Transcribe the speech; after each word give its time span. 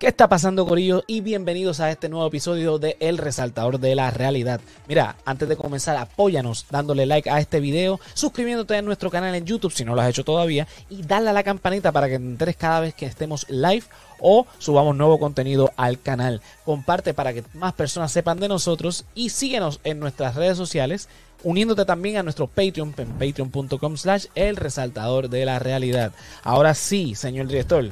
¿Qué 0.00 0.06
está 0.06 0.30
pasando, 0.30 0.64
Corillo? 0.64 1.04
Y 1.06 1.20
bienvenidos 1.20 1.78
a 1.78 1.90
este 1.90 2.08
nuevo 2.08 2.26
episodio 2.26 2.78
de 2.78 2.96
El 3.00 3.18
Resaltador 3.18 3.78
de 3.78 3.94
la 3.94 4.10
Realidad. 4.10 4.62
Mira, 4.88 5.16
antes 5.26 5.46
de 5.46 5.58
comenzar, 5.58 5.98
apóyanos 5.98 6.64
dándole 6.70 7.04
like 7.04 7.28
a 7.28 7.38
este 7.38 7.60
video, 7.60 8.00
suscribiéndote 8.14 8.74
a 8.74 8.80
nuestro 8.80 9.10
canal 9.10 9.34
en 9.34 9.44
YouTube 9.44 9.74
si 9.74 9.84
no 9.84 9.94
lo 9.94 10.00
has 10.00 10.08
hecho 10.08 10.24
todavía, 10.24 10.66
y 10.88 11.02
dale 11.02 11.28
a 11.28 11.34
la 11.34 11.42
campanita 11.42 11.92
para 11.92 12.08
que 12.08 12.18
te 12.18 12.24
enteres 12.24 12.56
cada 12.56 12.80
vez 12.80 12.94
que 12.94 13.04
estemos 13.04 13.44
live 13.50 13.84
o 14.20 14.46
subamos 14.56 14.96
nuevo 14.96 15.18
contenido 15.18 15.70
al 15.76 16.00
canal. 16.00 16.40
Comparte 16.64 17.12
para 17.12 17.34
que 17.34 17.44
más 17.52 17.74
personas 17.74 18.10
sepan 18.10 18.40
de 18.40 18.48
nosotros 18.48 19.04
y 19.14 19.28
síguenos 19.28 19.80
en 19.84 20.00
nuestras 20.00 20.34
redes 20.34 20.56
sociales 20.56 21.10
uniéndote 21.42 21.84
también 21.84 22.16
a 22.16 22.22
nuestro 22.22 22.46
Patreon 22.46 22.94
en 22.96 23.08
patreon.com 23.18 23.98
slash 23.98 24.28
el 24.34 24.56
resaltador 24.56 25.28
de 25.28 25.44
la 25.44 25.58
realidad. 25.58 26.12
Ahora 26.42 26.72
sí, 26.72 27.14
señor 27.14 27.48
director, 27.48 27.90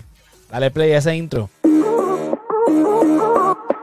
dale 0.51 0.70
play 0.70 0.93
a 0.93 0.98
ese 0.98 1.15
intro. 1.15 1.51
Oh, 2.71 3.78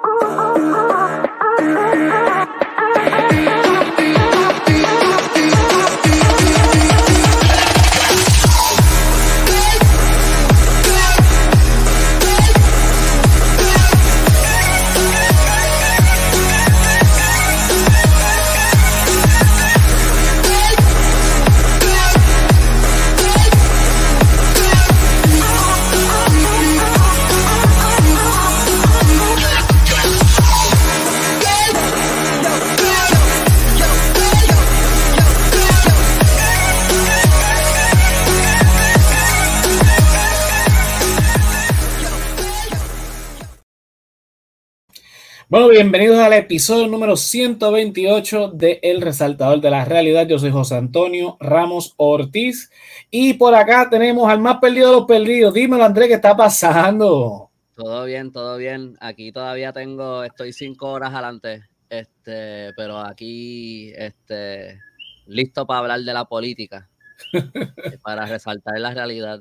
Bueno, 45.55 45.69
bienvenidos 45.69 46.19
al 46.19 46.33
episodio 46.33 46.85
número 46.89 47.15
128 47.15 48.49
de 48.49 48.81
El 48.83 48.99
Resaltador 48.99 49.61
de 49.61 49.71
la 49.71 49.85
Realidad. 49.85 50.27
Yo 50.27 50.37
soy 50.37 50.51
José 50.51 50.75
Antonio 50.75 51.37
Ramos 51.39 51.93
Ortiz 51.95 52.69
y 53.09 53.35
por 53.35 53.55
acá 53.55 53.89
tenemos 53.89 54.29
al 54.29 54.41
más 54.41 54.57
perdido 54.57 54.89
de 54.89 54.95
los 54.97 55.05
perdidos. 55.05 55.53
Dímelo, 55.53 55.85
Andrés, 55.85 56.09
¿qué 56.09 56.15
está 56.15 56.35
pasando? 56.35 57.51
Todo 57.73 58.03
bien, 58.03 58.33
todo 58.33 58.57
bien. 58.57 58.97
Aquí 58.99 59.31
todavía 59.31 59.71
tengo, 59.71 60.25
estoy 60.25 60.51
cinco 60.51 60.91
horas 60.91 61.13
adelante, 61.13 61.63
este, 61.89 62.73
pero 62.75 62.99
aquí, 62.99 63.93
este, 63.95 64.77
listo 65.25 65.65
para 65.65 65.79
hablar 65.79 66.01
de 66.01 66.13
la 66.13 66.25
política, 66.25 66.89
para 68.03 68.25
resaltar 68.25 68.77
la 68.77 68.93
realidad. 68.93 69.39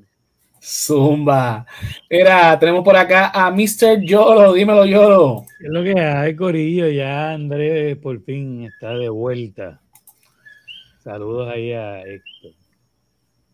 Zumba. 0.65 1.67
Mira, 2.09 2.59
tenemos 2.59 2.83
por 2.83 2.97
acá 2.97 3.31
a 3.35 3.51
Mr. 3.51 4.01
Yolo. 4.01 4.55
Dímelo, 4.55 4.87
Yolo. 4.87 5.45
es 5.61 5.69
lo 5.69 5.85
que 5.85 6.01
hay, 6.01 6.35
Corillo? 6.35 6.89
Ya 6.89 7.33
Andrés 7.33 7.99
por 7.99 8.23
fin 8.25 8.65
está 8.65 8.95
de 8.95 9.11
vuelta. 9.11 9.81
Saludos 11.03 11.53
ahí 11.53 11.73
a 11.73 12.01
Héctor. 12.01 12.53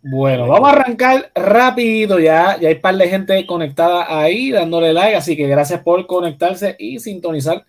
Bueno, 0.02 0.46
vamos 0.46 0.68
a 0.68 0.72
arrancar 0.72 1.30
rápido 1.34 2.20
ya. 2.20 2.56
Ya 2.60 2.68
hay 2.68 2.76
un 2.76 2.80
par 2.80 2.96
de 2.96 3.08
gente 3.08 3.44
conectada 3.44 4.06
ahí 4.22 4.52
dándole 4.52 4.92
like, 4.92 5.16
así 5.16 5.36
que 5.36 5.48
gracias 5.48 5.82
por 5.82 6.06
conectarse 6.06 6.76
y 6.78 7.00
sintonizar 7.00 7.66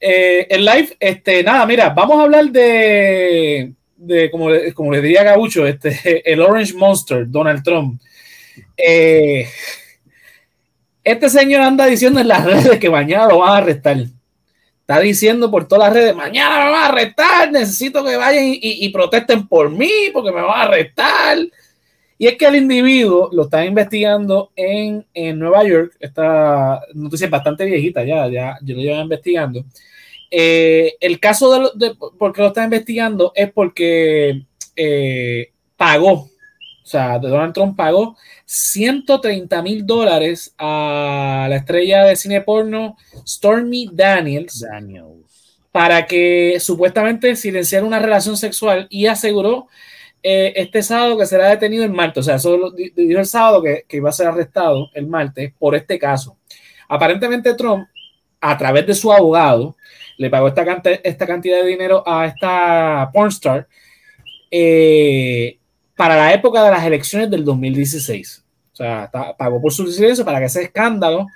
eh, 0.00 0.46
el 0.48 0.64
live. 0.64 0.96
Este, 0.98 1.44
nada, 1.44 1.66
mira, 1.66 1.90
vamos 1.90 2.18
a 2.18 2.22
hablar 2.22 2.46
de, 2.46 3.74
de 3.96 4.30
como, 4.30 4.48
como 4.74 4.90
le 4.90 5.02
diría 5.02 5.24
Gaucho, 5.24 5.66
este, 5.66 6.22
el 6.32 6.40
Orange 6.40 6.72
Monster, 6.72 7.30
Donald 7.30 7.62
Trump. 7.62 8.00
Eh, 8.76 9.46
este 11.04 11.28
señor 11.28 11.62
anda 11.62 11.86
diciendo 11.86 12.20
en 12.20 12.28
las 12.28 12.44
redes 12.64 12.78
que 12.78 12.90
mañana 12.90 13.28
lo 13.28 13.38
van 13.38 13.50
a 13.50 13.56
arrestar. 13.58 13.96
Está 14.80 15.00
diciendo 15.00 15.50
por 15.50 15.68
todas 15.68 15.88
las 15.88 15.94
redes, 15.94 16.14
mañana 16.14 16.64
me 16.64 16.70
van 16.70 16.82
a 16.82 16.86
arrestar, 16.86 17.52
necesito 17.52 18.04
que 18.04 18.16
vayan 18.16 18.44
y, 18.46 18.88
protesten 18.88 19.46
por 19.46 19.70
mí 19.70 19.90
porque 20.12 20.32
me 20.32 20.42
van 20.42 20.58
a 20.58 20.62
arrestar. 20.64 21.38
Y 22.18 22.26
es 22.26 22.36
que 22.36 22.46
el 22.46 22.56
individuo 22.56 23.30
lo 23.32 23.44
está 23.44 23.64
investigando 23.64 24.50
en, 24.56 25.06
Nueva 25.38 25.64
York. 25.64 25.96
Esta 25.98 26.80
noticia 26.94 27.26
es 27.26 27.30
bastante 27.30 27.64
viejita 27.64 28.04
ya, 28.04 28.28
ya 28.28 28.58
yo 28.62 28.76
lo 28.76 28.82
llevo 28.82 29.00
investigando. 29.00 29.64
Eh, 30.30 30.94
el 31.00 31.20
caso 31.20 31.72
de, 31.74 31.86
de, 31.86 31.94
por 31.94 32.32
qué 32.32 32.42
lo 32.42 32.48
está 32.48 32.64
investigando 32.64 33.32
es 33.34 33.52
porque 33.52 34.42
eh, 34.74 35.52
pagó 35.76 36.32
o 36.82 36.86
sea, 36.86 37.18
Donald 37.18 37.54
Trump 37.54 37.76
pagó 37.76 38.16
130 38.52 39.62
mil 39.62 39.86
dólares 39.86 40.54
a 40.58 41.46
la 41.48 41.56
estrella 41.56 42.04
de 42.04 42.16
cine 42.16 42.42
porno 42.42 42.98
Stormy 43.26 43.88
Daniels, 43.90 44.66
para 45.70 46.06
que 46.06 46.58
supuestamente 46.60 47.34
silenciara 47.34 47.86
una 47.86 47.98
relación 47.98 48.36
sexual 48.36 48.86
y 48.90 49.06
aseguró 49.06 49.68
eh, 50.22 50.52
este 50.54 50.82
sábado 50.82 51.16
que 51.16 51.24
será 51.24 51.48
detenido 51.48 51.82
el 51.82 51.92
martes. 51.92 52.18
O 52.18 52.22
sea, 52.24 52.34
eso 52.34 52.72
dijo 52.72 53.20
el 53.20 53.26
sábado 53.26 53.62
que, 53.62 53.86
iba 53.90 54.10
a 54.10 54.12
ser 54.12 54.26
arrestado 54.26 54.90
el 54.92 55.06
martes 55.06 55.54
por 55.58 55.74
este 55.74 55.98
caso. 55.98 56.36
Aparentemente 56.88 57.54
Trump, 57.54 57.88
a 58.38 58.58
través 58.58 58.86
de 58.86 58.94
su 58.94 59.10
abogado, 59.10 59.76
le 60.18 60.28
pagó 60.28 60.48
esta, 60.48 60.62
esta 61.02 61.26
cantidad 61.26 61.62
de 61.62 61.68
dinero 61.68 62.04
a 62.06 62.26
esta 62.26 63.08
pornstar. 63.14 63.66
Eh, 64.50 65.56
para 65.96 66.16
la 66.16 66.34
época 66.34 66.64
de 66.64 66.70
las 66.70 66.84
elecciones 66.84 67.30
del 67.30 67.44
2016. 67.44 68.41
O 68.72 68.76
sea, 68.76 69.10
pagó 69.38 69.60
por 69.60 69.72
su 69.72 69.86
silencio 69.90 70.24
para 70.24 70.38
que 70.38 70.46
ese 70.46 70.62
escándalo 70.62 71.26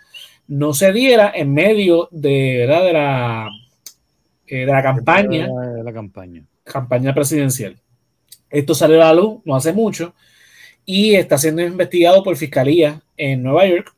no 0.49 0.73
se 0.73 0.93
diera 0.93 1.33
en 1.35 1.53
medio 1.53 2.09
de, 2.11 2.67
¿verdad? 2.67 2.85
de, 2.85 2.93
la, 2.93 3.51
eh, 4.47 4.57
de 4.61 4.67
la 4.67 4.83
campaña. 4.83 5.49
De 5.49 5.83
la 5.83 5.93
campaña. 5.93 6.45
Campaña 6.65 7.15
presidencial. 7.15 7.77
Esto 8.49 8.75
salió 8.75 9.03
a 9.03 9.07
la 9.07 9.15
luz 9.15 9.41
no 9.45 9.57
hace 9.57 9.73
mucho 9.73 10.15
y 10.85 11.15
está 11.15 11.37
siendo 11.37 11.63
investigado 11.63 12.23
por 12.23 12.37
fiscalía 12.37 13.03
en 13.17 13.43
Nueva 13.43 13.67
York. 13.67 13.95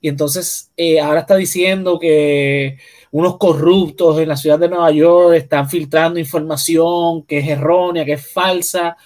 Y 0.00 0.08
entonces 0.08 0.70
eh, 0.76 1.00
ahora 1.00 1.20
está 1.20 1.36
diciendo 1.36 1.98
que 1.98 2.78
unos 3.10 3.36
corruptos 3.36 4.18
en 4.20 4.28
la 4.28 4.36
ciudad 4.36 4.58
de 4.58 4.68
Nueva 4.68 4.90
York 4.92 5.34
están 5.34 5.68
filtrando 5.68 6.18
información 6.18 7.24
que 7.24 7.38
es 7.38 7.48
errónea, 7.48 8.04
que 8.04 8.12
es 8.12 8.32
falsa 8.32 8.96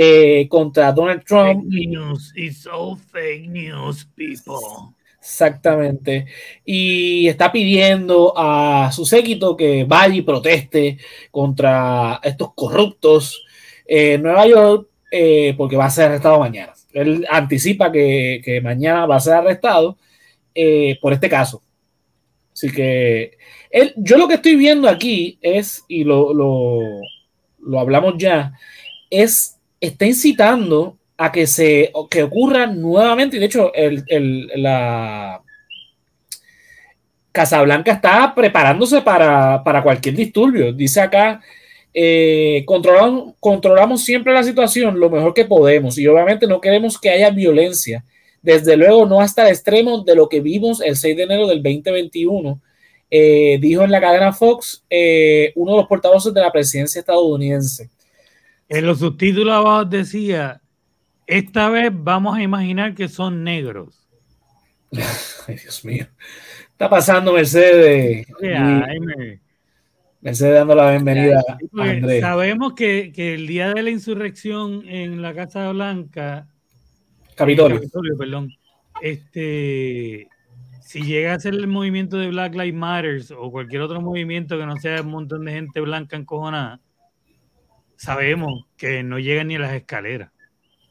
eh, 0.00 0.46
contra 0.48 0.92
Donald 0.92 1.24
Trump. 1.24 1.64
Fake 1.72 1.88
news, 1.88 2.32
it's 2.36 2.68
all 2.68 2.96
fake 2.96 3.48
news, 3.48 4.06
people. 4.14 4.94
Exactamente. 5.20 6.26
Y 6.64 7.26
está 7.26 7.50
pidiendo 7.50 8.32
a 8.36 8.92
su 8.92 9.04
séquito 9.04 9.56
que 9.56 9.82
vaya 9.82 10.14
y 10.14 10.22
proteste 10.22 10.98
contra 11.32 12.20
estos 12.22 12.54
corruptos 12.54 13.44
en 13.84 14.22
Nueva 14.22 14.46
York 14.46 14.88
eh, 15.10 15.54
porque 15.56 15.76
va 15.76 15.86
a 15.86 15.90
ser 15.90 16.04
arrestado 16.06 16.38
mañana. 16.38 16.74
Él 16.92 17.26
anticipa 17.28 17.90
que, 17.90 18.60
mañana 18.62 19.04
va 19.04 19.16
a 19.16 19.20
ser 19.20 19.34
arrestado 19.34 19.98
eh, 20.54 20.96
por 21.00 21.12
este 21.12 21.28
caso. 21.28 21.60
Así 22.52 22.70
que 22.70 23.36
él, 23.70 23.94
yo 23.96 24.16
lo 24.16 24.28
que 24.28 24.34
estoy 24.34 24.54
viendo 24.54 24.88
aquí 24.88 25.40
es, 25.42 25.84
y 25.88 26.04
lo, 26.04 26.32
lo, 26.32 26.78
lo 27.58 27.80
hablamos 27.80 28.14
ya, 28.16 28.52
es 29.10 29.57
está 29.80 30.06
incitando 30.06 30.96
a 31.16 31.32
que 31.32 31.46
se 31.46 31.92
que 32.10 32.22
ocurra 32.22 32.66
nuevamente, 32.66 33.36
y 33.36 33.40
de 33.40 33.46
hecho 33.46 33.72
el, 33.74 34.50
la 34.56 35.42
Casablanca 37.32 37.92
está 37.92 38.34
preparándose 38.34 39.00
para, 39.02 39.62
cualquier 39.82 40.14
disturbio. 40.14 40.72
Dice 40.72 41.00
acá, 41.00 41.40
eh, 41.92 42.62
controlamos, 42.66 43.34
controlamos 43.40 44.04
siempre 44.04 44.32
la 44.32 44.42
situación 44.42 44.98
lo 44.98 45.10
mejor 45.10 45.34
que 45.34 45.44
podemos 45.44 45.98
y 45.98 46.06
obviamente 46.06 46.46
no 46.46 46.60
queremos 46.60 46.98
que 46.98 47.10
haya 47.10 47.30
violencia. 47.30 48.04
Desde 48.42 48.76
luego 48.76 49.06
no 49.06 49.20
hasta 49.20 49.42
el 49.42 49.48
extremo 49.48 50.02
de 50.04 50.14
lo 50.14 50.28
que 50.28 50.40
vimos 50.40 50.80
el 50.80 50.96
6 50.96 51.16
de 51.16 51.22
enero 51.24 51.46
del 51.46 51.62
2021, 51.62 52.60
eh, 53.10 53.58
dijo 53.60 53.82
en 53.82 53.90
la 53.90 54.00
cadena 54.00 54.32
Fox 54.32 54.84
eh, 54.88 55.52
uno 55.56 55.72
de 55.72 55.78
los 55.78 55.86
portavoces 55.86 56.32
de 56.32 56.40
la 56.40 56.52
presidencia 56.52 57.00
estadounidense. 57.00 57.90
En 58.68 58.86
los 58.86 58.98
subtítulos 58.98 59.54
abajo 59.54 59.84
decía, 59.84 60.60
esta 61.26 61.70
vez 61.70 61.90
vamos 61.92 62.36
a 62.36 62.42
imaginar 62.42 62.94
que 62.94 63.08
son 63.08 63.42
negros. 63.42 64.08
Ay, 65.46 65.56
Dios 65.56 65.84
mío. 65.84 66.06
Está 66.72 66.90
pasando 66.90 67.32
Mercedes. 67.32 68.26
Mercedes 70.20 70.54
dando 70.54 70.74
la 70.74 70.90
bienvenida 70.90 71.42
a 71.48 71.82
Andrés. 71.82 72.20
Sabemos 72.20 72.74
que, 72.74 73.12
el 73.16 73.46
día 73.46 73.72
de 73.72 73.82
la 73.82 73.90
insurrección 73.90 74.86
en 74.88 75.22
la 75.22 75.34
Casa 75.34 75.70
Blanca, 75.70 76.46
Capitolio, 77.34 77.76
Capitolio 77.78 78.16
perdón, 78.16 78.52
este, 79.00 80.28
si 80.80 81.02
llega 81.02 81.34
a 81.34 81.40
ser 81.40 81.54
el 81.54 81.68
movimiento 81.68 82.16
de 82.16 82.28
Black 82.28 82.54
Lives 82.54 82.74
Matter 82.74 83.20
o 83.36 83.50
cualquier 83.50 83.82
otro 83.82 84.00
movimiento 84.00 84.58
que 84.58 84.66
no 84.66 84.76
sea 84.76 85.02
un 85.02 85.10
montón 85.10 85.44
de 85.44 85.52
gente 85.52 85.80
blanca 85.80 86.16
encojonada, 86.16 86.80
sabemos 87.98 88.64
que 88.76 89.02
no 89.02 89.18
llegan 89.18 89.48
ni 89.48 89.56
a 89.56 89.60
las 89.60 89.74
escaleras. 89.74 90.30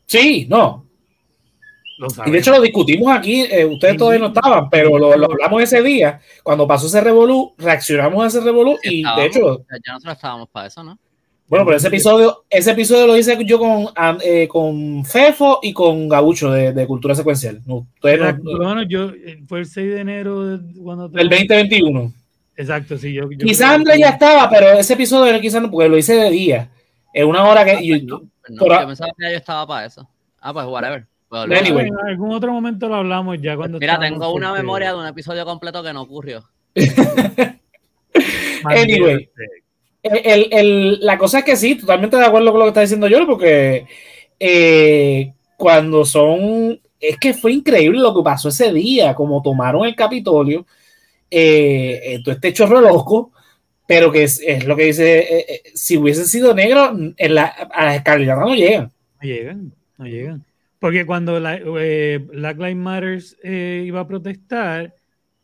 Sí, 0.06 0.46
no. 0.48 0.86
Y 2.28 2.32
de 2.32 2.38
hecho 2.38 2.52
lo 2.52 2.62
discutimos 2.62 3.16
aquí, 3.16 3.42
eh, 3.42 3.66
ustedes 3.66 3.98
todavía 3.98 4.20
no 4.20 4.28
estaban, 4.28 4.70
pero 4.70 5.00
lo, 5.00 5.14
hablamos 5.14 5.64
ese 5.64 5.82
día, 5.82 6.22
cuando 6.44 6.68
pasó 6.68 6.86
ese 6.86 7.02
revolú, 7.02 7.56
reaccionamos 7.58 8.24
a 8.24 8.28
ese 8.28 8.42
revolú 8.42 8.78
y 8.84 9.02
de 9.02 9.26
hecho... 9.26 9.66
Ya 9.68 9.94
nosotros 9.94 10.16
estábamos 10.16 10.50
para 10.50 10.68
eso, 10.68 10.84
¿no? 10.84 11.00
Bueno, 11.48 11.66
pero 11.66 11.78
ese 11.78 11.88
episodio, 11.88 12.44
ese 12.50 12.72
episodio 12.72 13.08
lo 13.08 13.18
hice 13.18 13.38
yo 13.46 13.58
con, 13.58 13.88
eh, 14.22 14.48
con 14.50 15.04
Fefo 15.06 15.60
y 15.64 15.74
con 15.74 16.08
Gabucho 16.10 16.52
de, 16.52 16.86
Cultura 16.86 17.16
Secuencial. 17.16 17.62
No, 17.66 17.88
bueno, 18.02 18.84
yo, 18.84 19.12
eh, 19.12 19.40
fue 19.48 19.60
el 19.60 19.66
6 19.66 19.90
de 19.90 20.00
enero 20.02 20.60
cuando 20.84 21.08
del 21.08 21.30
2021. 21.30 22.14
Exacto, 22.58 22.98
sí. 22.98 23.14
Yo, 23.14 23.30
quizás 23.30 23.72
André 23.72 23.98
ya 23.98 24.10
estaba, 24.10 24.50
pero 24.50 24.72
ese 24.74 24.94
episodio 24.94 25.28
era 25.28 25.40
quizás 25.40 25.62
no, 25.62 25.72
porque 25.72 25.88
lo 25.88 25.98
hice 25.98 26.16
de 26.16 26.30
día. 26.30 26.70
En 27.18 27.28
una 27.28 27.44
hora 27.46 27.66
que. 27.66 27.72
Ah, 27.72 27.78
pues 27.80 28.04
yo, 28.04 28.20
yo 28.50 28.88
pensaba 28.88 29.12
que 29.18 29.32
yo 29.32 29.38
estaba 29.38 29.66
para 29.66 29.88
eso. 29.88 30.08
Ah, 30.40 30.54
pues 30.54 30.68
whatever. 30.68 31.08
Anyway. 31.32 31.88
En 31.88 31.98
algún 32.08 32.32
otro 32.32 32.54
momento 32.54 32.88
lo 32.88 32.94
hablamos 32.96 33.42
ya 33.42 33.58
cuando. 33.58 33.80
Mira, 33.80 33.98
tengo 34.00 34.32
una 34.32 34.54
memoria 34.54 34.94
de 34.94 35.00
un 35.00 35.08
episodio 35.08 35.44
completo 35.44 35.82
que 35.82 35.94
no 35.94 36.04
ocurrió. 36.04 36.44
anyway. 38.66 39.32
El, 40.04 40.48
el, 40.52 41.00
la 41.02 41.18
cosa 41.18 41.40
es 41.40 41.44
que 41.44 41.56
sí, 41.56 41.74
totalmente 41.76 42.18
de 42.18 42.26
acuerdo 42.26 42.52
con 42.52 42.60
lo 42.60 42.66
que 42.66 42.70
está 42.70 42.82
diciendo 42.82 43.08
yo, 43.08 43.26
porque 43.26 43.88
eh, 44.40 45.34
cuando 45.58 46.06
son. 46.06 46.80
Es 47.00 47.18
que 47.18 47.34
fue 47.34 47.52
increíble 47.52 48.00
lo 48.00 48.14
que 48.16 48.22
pasó 48.22 48.50
ese 48.50 48.72
día, 48.72 49.16
como 49.16 49.42
tomaron 49.42 49.86
el 49.86 49.96
Capitolio, 49.96 50.68
eh, 51.32 52.20
todo 52.24 52.36
este 52.36 52.54
chorro 52.54 52.80
loco, 52.80 53.32
pero 53.88 54.12
que 54.12 54.24
es, 54.24 54.40
es 54.46 54.66
lo 54.66 54.76
que 54.76 54.86
dice: 54.86 55.20
eh, 55.20 55.46
eh, 55.50 55.62
si 55.74 55.98
hubiesen 55.98 56.26
sido 56.26 56.54
negros, 56.54 56.92
en 57.18 57.36
la, 57.36 57.46
a 57.46 57.86
las 57.86 57.96
escaleras 57.96 58.38
no 58.40 58.54
llegan. 58.54 58.92
No 59.22 59.28
llegan, 59.28 59.74
no 59.98 60.06
llegan. 60.06 60.46
Porque 60.80 61.08
cuando 61.08 61.40
la, 61.40 61.58
Black 61.58 62.58
Lives 62.58 62.76
Matter 62.76 63.24
iba 63.44 64.02
a 64.02 64.08
protestar, 64.08 64.94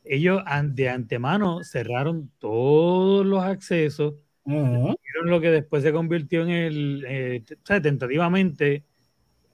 ellos 0.06 0.44
de 0.66 0.90
antemano 0.90 1.64
cerraron 1.64 2.30
todos 2.38 3.26
los 3.26 3.44
accesos 3.44 4.14
lo 4.46 5.42
que 5.42 5.52
después 5.52 5.84
se 5.84 5.94
convirtió 5.94 6.44
en 6.44 6.50
el, 6.50 7.06
eh, 7.08 7.44
tentativamente, 7.82 8.84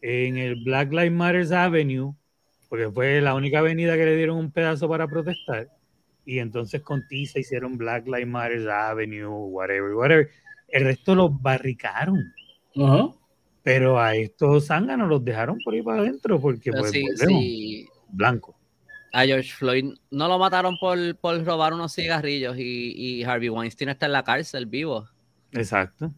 en 0.01 0.37
el 0.37 0.63
Black 0.63 0.91
Lives 0.91 1.11
Matter 1.11 1.53
Avenue, 1.53 2.15
porque 2.67 2.89
fue 2.89 3.21
la 3.21 3.35
única 3.35 3.59
avenida 3.59 3.95
que 3.97 4.05
le 4.05 4.15
dieron 4.15 4.37
un 4.37 4.51
pedazo 4.51 4.87
para 4.89 5.07
protestar. 5.07 5.69
Y 6.25 6.39
entonces 6.39 6.81
con 6.81 7.07
Tiza 7.07 7.39
hicieron 7.39 7.77
Black 7.77 8.05
Lives 8.05 8.27
Matter 8.27 8.69
Avenue, 8.69 9.27
whatever, 9.27 9.93
whatever. 9.93 10.29
El 10.67 10.83
resto 10.83 11.15
los 11.15 11.41
barricaron. 11.41 12.33
Pero 13.63 13.99
a 13.99 14.15
estos 14.15 14.67
zánganos 14.67 15.09
los 15.09 15.23
dejaron 15.23 15.57
por 15.63 15.73
ahí 15.73 15.81
para 15.81 16.01
adentro 16.01 16.39
porque 16.39 16.71
pues, 16.71 16.93
blanco 18.09 18.59
a 19.11 19.25
George 19.25 19.51
Floyd 19.51 19.93
no 20.11 20.27
lo 20.27 20.39
mataron 20.39 20.77
por, 20.77 21.15
por 21.17 21.43
robar 21.43 21.73
unos 21.73 21.93
cigarrillos 21.93 22.55
y, 22.57 23.23
Harvey 23.23 23.49
Weinstein 23.49 23.89
está 23.89 24.05
en 24.05 24.13
la 24.13 24.23
cárcel 24.23 24.65
vivo. 24.65 25.07
Exacto. 25.51 26.11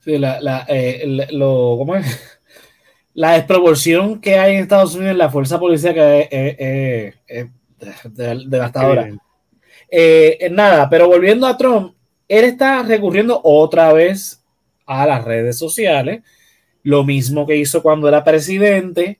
Sí, 0.00 0.18
la, 0.18 0.40
la, 0.40 0.64
eh, 0.68 1.28
lo, 1.32 1.76
¿cómo 1.78 1.94
es? 1.96 2.40
la 3.14 3.32
desproporción 3.32 4.20
que 4.20 4.38
hay 4.38 4.54
en 4.54 4.62
Estados 4.62 4.94
Unidos 4.94 5.12
en 5.12 5.18
la 5.18 5.30
fuerza 5.30 5.58
policial 5.58 5.94
que 5.94 7.14
es, 7.26 7.46
devastadora. 8.46 9.10
Eh, 9.90 10.48
nada, 10.52 10.88
pero 10.88 11.08
volviendo 11.08 11.46
a 11.46 11.56
Trump, 11.56 11.94
él 12.28 12.44
está 12.44 12.82
recurriendo 12.82 13.40
otra 13.42 13.92
vez 13.92 14.44
a 14.86 15.06
las 15.06 15.24
redes 15.24 15.58
sociales, 15.58 16.22
lo 16.82 17.04
mismo 17.04 17.46
que 17.46 17.56
hizo 17.56 17.82
cuando 17.82 18.08
era 18.08 18.24
presidente, 18.24 19.18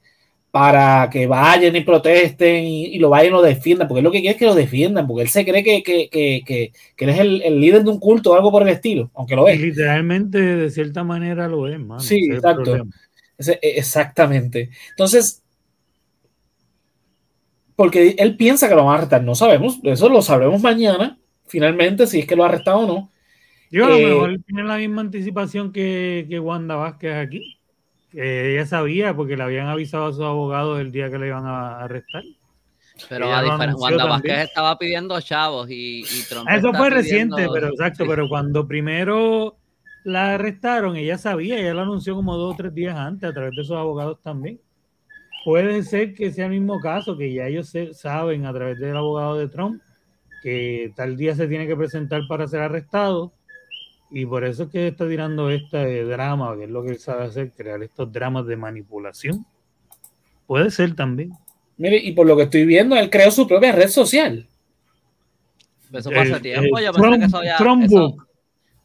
para 0.51 1.09
que 1.11 1.27
vayan 1.27 1.77
y 1.77 1.83
protesten 1.83 2.65
y, 2.65 2.99
lo 2.99 3.11
vayan 3.11 3.29
y 3.29 3.31
lo 3.31 3.43
defiendan, 3.43 3.87
porque 3.87 4.03
lo 4.03 4.11
que 4.11 4.21
quiere 4.21 4.33
es 4.33 4.39
que 4.39 4.47
lo 4.47 4.55
defiendan, 4.55 5.07
porque 5.07 5.23
él 5.23 5.29
se 5.29 5.45
cree 5.45 5.63
que, 5.63 5.83
que, 5.83 6.09
que, 6.11 6.73
que 6.97 7.05
él 7.05 7.11
es 7.11 7.19
el, 7.21 7.43
el, 7.43 7.61
líder 7.61 7.85
de 7.85 7.91
un 7.91 8.01
culto 8.01 8.33
o 8.33 8.35
algo 8.35 8.51
por 8.51 8.63
el 8.63 8.69
estilo, 8.69 9.11
aunque 9.15 9.37
lo 9.37 9.47
es. 9.47 9.61
literalmente, 9.61 10.39
de 10.39 10.71
cierta 10.71 11.05
manera 11.05 11.47
lo 11.47 11.69
es, 11.69 11.79
man. 11.79 12.01
Sí, 12.01 12.31
exacto. 12.33 12.77
E, 13.39 13.59
exactamente. 13.63 14.71
Entonces, 14.91 15.43
porque 17.81 18.15
él 18.19 18.37
piensa 18.37 18.69
que 18.69 18.75
lo 18.75 18.85
van 18.85 18.93
a 18.93 18.99
arrestar, 18.99 19.23
no 19.23 19.35
sabemos, 19.35 19.81
eso 19.85 20.11
lo 20.11 20.21
sabremos 20.21 20.61
mañana, 20.61 21.17
finalmente, 21.47 22.07
si 22.07 22.19
es 22.19 22.27
que 22.27 22.37
lo 22.37 22.45
ha 22.45 22.49
arrestado 22.49 22.81
o 22.81 22.87
no. 22.87 23.11
Yo 23.71 23.87
a 23.87 23.89
lo 23.89 23.97
eh, 23.97 24.05
mejor 24.05 24.39
tiene 24.47 24.65
la 24.65 24.77
misma 24.77 25.01
anticipación 25.01 25.73
que, 25.73 26.27
que 26.29 26.39
Wanda 26.39 26.75
Vázquez 26.75 27.15
aquí 27.15 27.57
ella 28.13 28.67
sabía 28.67 29.17
porque 29.17 29.35
le 29.35 29.45
habían 29.45 29.69
avisado 29.69 30.09
a 30.09 30.13
sus 30.13 30.21
abogados 30.21 30.79
el 30.79 30.93
día 30.93 31.11
que 31.11 31.19
le 31.19 31.29
iban 31.29 31.47
a 31.47 31.81
arrestar. 31.81 32.23
Pero 33.09 33.35
a 33.35 33.43
diferencia, 33.43 33.83
Wanda 33.83 34.05
Vázquez 34.05 34.39
estaba 34.41 34.77
pidiendo 34.77 35.19
chavos 35.23 35.67
y, 35.71 36.03
Trump 36.29 36.51
Eso 36.51 36.75
fue 36.75 36.91
reciente, 36.91 37.49
pero 37.51 37.69
exacto, 37.69 38.05
pero 38.07 38.29
cuando 38.29 38.69
primero 38.69 39.57
la 40.05 40.35
arrestaron, 40.35 40.97
ella 40.99 41.17
sabía, 41.17 41.59
ella 41.59 41.73
lo 41.73 41.81
anunció 41.81 42.15
como 42.15 42.37
dos 42.37 42.53
o 42.53 42.57
tres 42.59 42.75
días 42.75 42.95
antes 42.95 43.31
a 43.31 43.33
través 43.33 43.53
de 43.57 43.65
sus 43.65 43.75
abogados 43.75 44.21
también. 44.21 44.61
Puede 45.45 45.83
ser 45.83 46.15
que 46.15 46.33
sea 46.33 46.47
el 46.47 46.53
mismo 46.53 46.81
caso, 46.81 47.17
que 47.17 47.33
ya 47.33 47.47
ellos 47.47 47.73
saben 47.93 48.47
a 48.47 48.53
través 48.53 48.79
del 48.79 48.97
abogado 48.97 49.39
de 49.39 49.49
Trump 49.49 49.81
que 50.43 50.93
tal 50.97 51.17
día 51.17 51.35
se 51.35 51.47
tiene 51.49 51.67
que 51.67 51.77
presentar 51.77 52.23
para 52.29 52.49
ser 52.49 52.61
arrestado 52.61 53.33
y 54.11 54.27
por 54.27 54.45
eso 54.45 54.65
es 54.65 54.71
que 54.71 54.89
está 54.89 55.09
tirando 55.09 55.51
este 55.51 56.05
drama, 56.05 56.57
que 56.57 56.65
es 56.65 56.71
lo 56.71 56.83
que 56.83 56.91
él 56.91 56.99
sabe 56.99 57.25
hacer, 57.25 57.53
crear 57.53 57.83
estos 57.83 58.11
dramas 58.13 58.47
de 58.47 58.57
manipulación. 58.57 59.47
Puede 60.47 60.71
ser 60.71 60.97
también. 60.97 61.33
Mire, 61.77 61.97
y 61.97 62.13
por 62.13 62.27
lo 62.27 62.37
que 62.37 62.45
estoy 62.45 62.65
viendo, 62.65 62.97
él 62.97 63.09
creó 63.09 63.31
su 63.31 63.47
propia 63.47 63.73
red 63.73 63.89
social. 63.89 64.49
Eso 65.93 66.11
pasa 66.11 66.35
hace 66.35 66.41
tiempo, 66.41 66.81
yo 66.81 66.93
pensaba 66.93 67.19
que 67.19 67.25
eso 67.25 67.37
había... 67.39 67.57
Eso, 67.85 68.17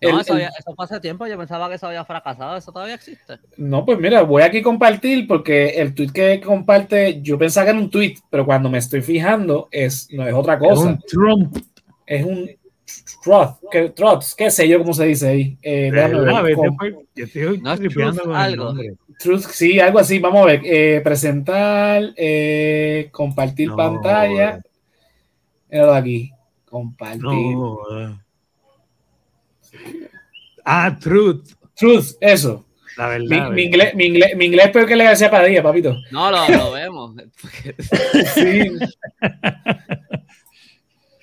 no, 0.02 0.20
eso, 0.20 0.38
eso 0.38 0.76
pasa 0.76 1.00
tiempo, 1.00 1.26
yo 1.28 1.38
pensaba 1.38 1.70
que 1.70 1.76
eso 1.76 1.88
había 1.88 2.06
fracasado, 2.06 2.58
eso 2.58 2.72
todavía 2.72 2.96
existe. 2.96 3.40
No, 3.58 3.86
pues 3.86 4.00
mira, 4.00 4.22
voy 4.22 4.44
aquí 4.44 4.60
a 4.60 4.64
compartir 4.64 5.28
porque 5.28 5.70
el 5.70 5.94
tweet 5.96 6.10
que 6.14 6.42
comparte, 6.42 7.22
yo 7.22 7.38
pensaba 7.38 7.66
que 7.66 7.72
era 7.72 7.80
un 7.80 7.90
tweet, 7.90 8.16
pero 8.30 8.46
cuando 8.46 8.70
me 8.70 8.78
estoy 8.78 9.02
fijando, 9.02 9.68
es, 9.72 10.08
no 10.12 10.28
es 10.28 10.34
otra 10.34 10.60
cosa. 10.60 10.74
Es 10.74 10.88
un 10.88 11.00
Trump. 11.08 11.58
Es 12.06 12.24
un 12.24 12.50
Troth, 13.24 13.58
que, 13.72 13.90
trots, 13.90 14.36
qué 14.36 14.52
sé 14.52 14.68
yo 14.68 14.78
cómo 14.78 14.94
se 14.94 15.06
dice 15.06 15.28
ahí. 15.28 15.58
Eh, 15.64 15.92
algo. 18.34 18.74
Truth, 19.18 19.46
sí, 19.52 19.80
algo 19.80 19.98
así. 19.98 20.20
Vamos 20.20 20.44
a 20.44 20.46
ver. 20.46 20.62
Eh, 20.64 21.02
presentar, 21.04 22.14
eh, 22.16 23.10
compartir 23.12 23.74
pantalla. 23.74 24.62
Mira 25.72 25.98
aquí. 25.98 26.32
Compartir. 26.70 27.58
Ah, 30.64 30.98
truth. 31.00 31.54
Truth, 31.76 32.16
eso. 32.20 32.66
La 32.98 33.10
verdad. 33.10 33.52
Mi, 33.52 33.64
inglés, 33.64 33.94
mi, 33.94 34.06
inglés, 34.06 34.36
mi 34.36 34.46
inglés 34.46 34.70
peor 34.70 34.88
que 34.88 34.96
le 34.96 35.04
García 35.04 35.30
Padilla, 35.30 35.62
papito. 35.62 35.96
No, 36.12 36.32
lo, 36.32 36.48
lo 36.48 36.72
vemos. 36.74 37.16
sí. 38.34 38.72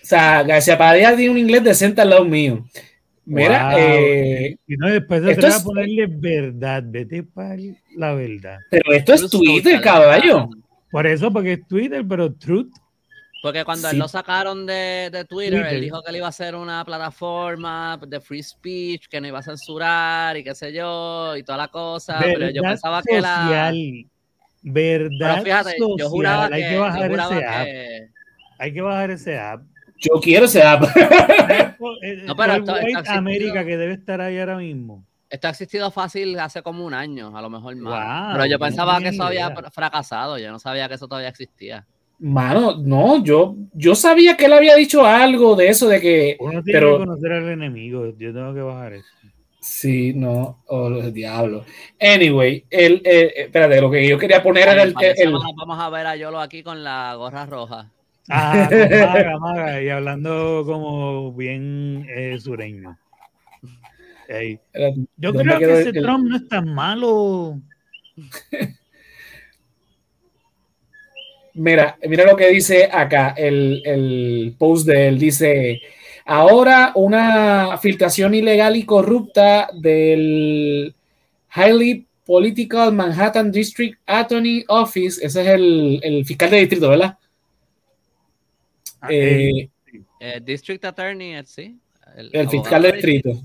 sea, 0.02 0.42
García 0.42 0.76
Padilla 0.76 1.16
tiene 1.16 1.30
un 1.30 1.38
inglés 1.38 1.64
decente 1.64 2.02
al 2.02 2.10
lado 2.10 2.24
mío. 2.24 2.64
Mira, 3.24 3.78
eh, 3.78 4.56
y 4.66 4.76
no, 4.76 4.88
después 4.88 5.22
de 5.22 5.32
es, 5.32 5.62
ponerle 5.62 6.06
verdad, 6.08 6.82
vete 6.84 7.22
para 7.22 7.56
la 7.96 8.14
verdad. 8.14 8.58
Pero 8.68 8.92
esto 8.92 9.14
es 9.14 9.30
Twitter, 9.30 9.80
caballo. 9.80 10.50
Por 10.90 11.06
eso, 11.06 11.32
porque 11.32 11.52
es 11.52 11.66
Twitter, 11.66 12.04
pero 12.06 12.32
truth. 12.34 12.72
Porque 13.42 13.64
cuando 13.64 13.90
él 13.90 13.98
lo 13.98 14.06
sacaron 14.06 14.64
de, 14.66 15.10
de 15.10 15.24
Twitter, 15.24 15.66
él 15.66 15.80
dijo 15.80 16.00
que 16.00 16.10
él 16.10 16.16
iba 16.18 16.26
a 16.26 16.28
hacer 16.28 16.54
una 16.54 16.84
plataforma 16.84 17.98
de 18.06 18.20
free 18.20 18.40
speech, 18.40 19.08
que 19.08 19.20
no 19.20 19.26
iba 19.26 19.40
a 19.40 19.42
censurar 19.42 20.36
y 20.36 20.44
qué 20.44 20.54
sé 20.54 20.72
yo, 20.72 21.36
y 21.36 21.42
toda 21.42 21.58
la 21.58 21.66
cosa. 21.66 22.20
pero 22.22 22.50
yo 22.50 22.62
pensaba 22.62 23.02
que 23.02 23.20
la. 23.20 23.72
Verdad. 24.62 25.10
Pero 25.18 25.42
fíjate, 25.42 25.76
social. 25.76 25.96
yo 25.98 26.08
juraba 26.08 26.48
que. 26.48 26.54
Hay 26.54 26.70
que 26.70 26.78
bajar 26.78 27.10
ese 27.10 27.44
app. 27.44 27.66
Hay 28.60 28.72
que 28.72 28.80
bajar 28.80 29.10
ese 29.10 29.38
app. 29.40 29.62
Yo 29.98 30.20
quiero 30.20 30.44
ese 30.44 30.62
app. 30.62 30.82
no, 32.24 32.36
pero 32.36 32.54
esto, 32.54 33.10
América 33.10 33.64
que 33.64 33.76
debe 33.76 33.94
estar 33.94 34.20
ahí 34.20 34.38
ahora 34.38 34.56
mismo. 34.56 35.04
Esto 35.28 35.48
ha 35.48 35.50
existido 35.50 35.90
fácil 35.90 36.38
hace 36.38 36.62
como 36.62 36.86
un 36.86 36.94
año, 36.94 37.36
a 37.36 37.42
lo 37.42 37.50
mejor 37.50 37.74
más. 37.74 38.34
pero 38.34 38.46
yo 38.46 38.60
pensaba 38.60 39.00
que 39.00 39.08
eso 39.08 39.24
había 39.24 39.50
fracasado, 39.72 40.38
yo 40.38 40.52
no 40.52 40.60
sabía 40.60 40.88
que 40.88 40.94
eso 40.94 41.08
todavía 41.08 41.30
existía. 41.30 41.84
Mano, 42.22 42.76
no, 42.76 43.22
yo, 43.24 43.56
yo 43.74 43.96
sabía 43.96 44.36
que 44.36 44.44
él 44.44 44.52
había 44.52 44.76
dicho 44.76 45.04
algo 45.04 45.56
de 45.56 45.68
eso, 45.68 45.88
de 45.88 46.00
que. 46.00 46.36
Uno 46.38 46.62
tiene 46.62 46.78
pero... 46.78 46.92
que 46.92 47.04
conocer 47.04 47.32
al 47.32 47.48
enemigo, 47.48 48.16
yo 48.16 48.32
tengo 48.32 48.54
que 48.54 48.60
bajar 48.60 48.92
eso. 48.92 49.08
Sí, 49.60 50.12
no, 50.14 50.62
oh, 50.68 50.86
el 50.86 51.12
diablo. 51.12 51.64
Anyway, 52.00 52.64
el, 52.70 53.02
eh, 53.04 53.32
espérate, 53.38 53.80
lo 53.80 53.90
que 53.90 54.08
yo 54.08 54.18
quería 54.18 54.40
poner 54.40 54.68
era 54.68 54.84
el, 54.84 54.94
Vamos 54.94 55.80
a 55.80 55.90
ver 55.90 56.06
a 56.06 56.14
Yolo 56.14 56.38
aquí 56.38 56.62
con 56.62 56.84
la 56.84 57.16
gorra 57.16 57.44
roja. 57.44 57.90
Ah, 58.28 58.68
maga, 58.70 59.38
maga, 59.40 59.82
y 59.82 59.88
hablando 59.88 60.62
como 60.64 61.32
bien 61.32 62.06
eh, 62.08 62.38
sureño. 62.38 62.96
Yo 65.16 65.32
creo 65.32 65.58
que 65.58 65.80
ese 65.80 65.92
Trump 65.92 66.28
no 66.28 66.36
es 66.36 66.48
tan 66.48 66.72
malo. 66.72 67.60
Mira, 71.54 71.98
mira 72.08 72.24
lo 72.24 72.36
que 72.36 72.48
dice 72.48 72.88
acá 72.90 73.34
el, 73.36 73.82
el 73.84 74.54
post 74.58 74.86
de 74.86 75.08
él. 75.08 75.18
Dice, 75.18 75.82
ahora 76.24 76.92
una 76.94 77.76
filtración 77.78 78.34
ilegal 78.34 78.76
y 78.76 78.84
corrupta 78.84 79.68
del 79.74 80.94
Highly 81.54 82.06
Political 82.24 82.92
Manhattan 82.92 83.50
District 83.52 83.98
Attorney 84.06 84.64
Office. 84.68 85.24
Ese 85.24 85.42
es 85.42 85.48
el, 85.48 86.00
el 86.02 86.24
fiscal 86.24 86.50
de 86.50 86.58
distrito, 86.58 86.88
¿verdad? 86.88 87.18
Ah, 89.00 89.08
eh, 89.10 89.68
eh, 90.20 90.40
District 90.42 90.84
Attorney, 90.84 91.34
sí. 91.44 91.78
El, 92.16 92.48
fiscal 92.48 92.82
de 92.82 92.92
distrito. 92.92 93.42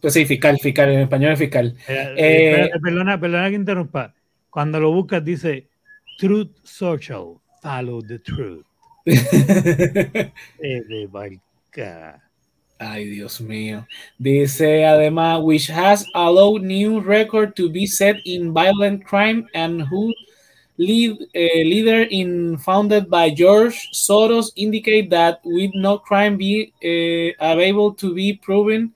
Pues 0.00 0.14
sí, 0.14 0.24
fiscal, 0.24 0.58
fiscal, 0.58 0.90
en 0.90 1.00
español 1.00 1.32
es 1.32 1.38
fiscal. 1.38 1.76
Eh, 1.88 2.70
perdona, 2.82 3.20
perdona 3.20 3.50
que 3.50 3.56
interrumpa. 3.56 4.14
Cuando 4.48 4.80
lo 4.80 4.92
buscas 4.92 5.22
dice 5.22 5.68
Truth 6.18 6.56
Social 6.62 7.34
follow 7.60 8.00
the 8.00 8.18
truth. 8.18 8.64
Ay, 12.80 13.04
Dios 13.04 13.40
mío. 13.40 13.86
Dice 14.18 14.84
además, 14.88 15.44
which 15.44 15.66
has 15.66 16.06
allowed 16.14 16.62
new 16.62 17.00
record 17.00 17.54
to 17.56 17.68
be 17.68 17.84
set 17.86 18.16
in 18.24 18.54
violent 18.54 19.04
crime 19.04 19.46
and 19.52 19.82
who 19.82 20.14
lead, 20.78 21.12
uh, 21.36 21.60
leader 21.60 22.08
in 22.08 22.56
founded 22.56 23.10
by 23.10 23.28
George 23.28 23.90
Soros 23.92 24.50
indicate 24.56 25.10
that 25.10 25.40
with 25.44 25.70
no 25.74 25.98
crime 25.98 26.38
be 26.38 26.72
uh, 26.80 27.60
able 27.60 27.92
to 27.92 28.14
be 28.14 28.32
proven 28.32 28.94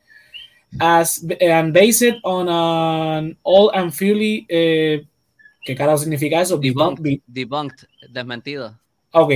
as 0.81 1.23
and 1.41 1.73
based 1.73 2.17
on 2.25 2.49
an 2.49 3.37
all 3.45 3.69
and 3.71 3.95
fully 3.95 4.49
uh, 4.49 5.05
¿Qué 5.65 5.75
carajo 5.75 5.99
significa 5.99 6.43
eso? 6.43 6.59
Debunked, 6.59 7.23
debunked, 7.27 7.87
desmentido. 8.11 8.79
Ok. 9.13 9.33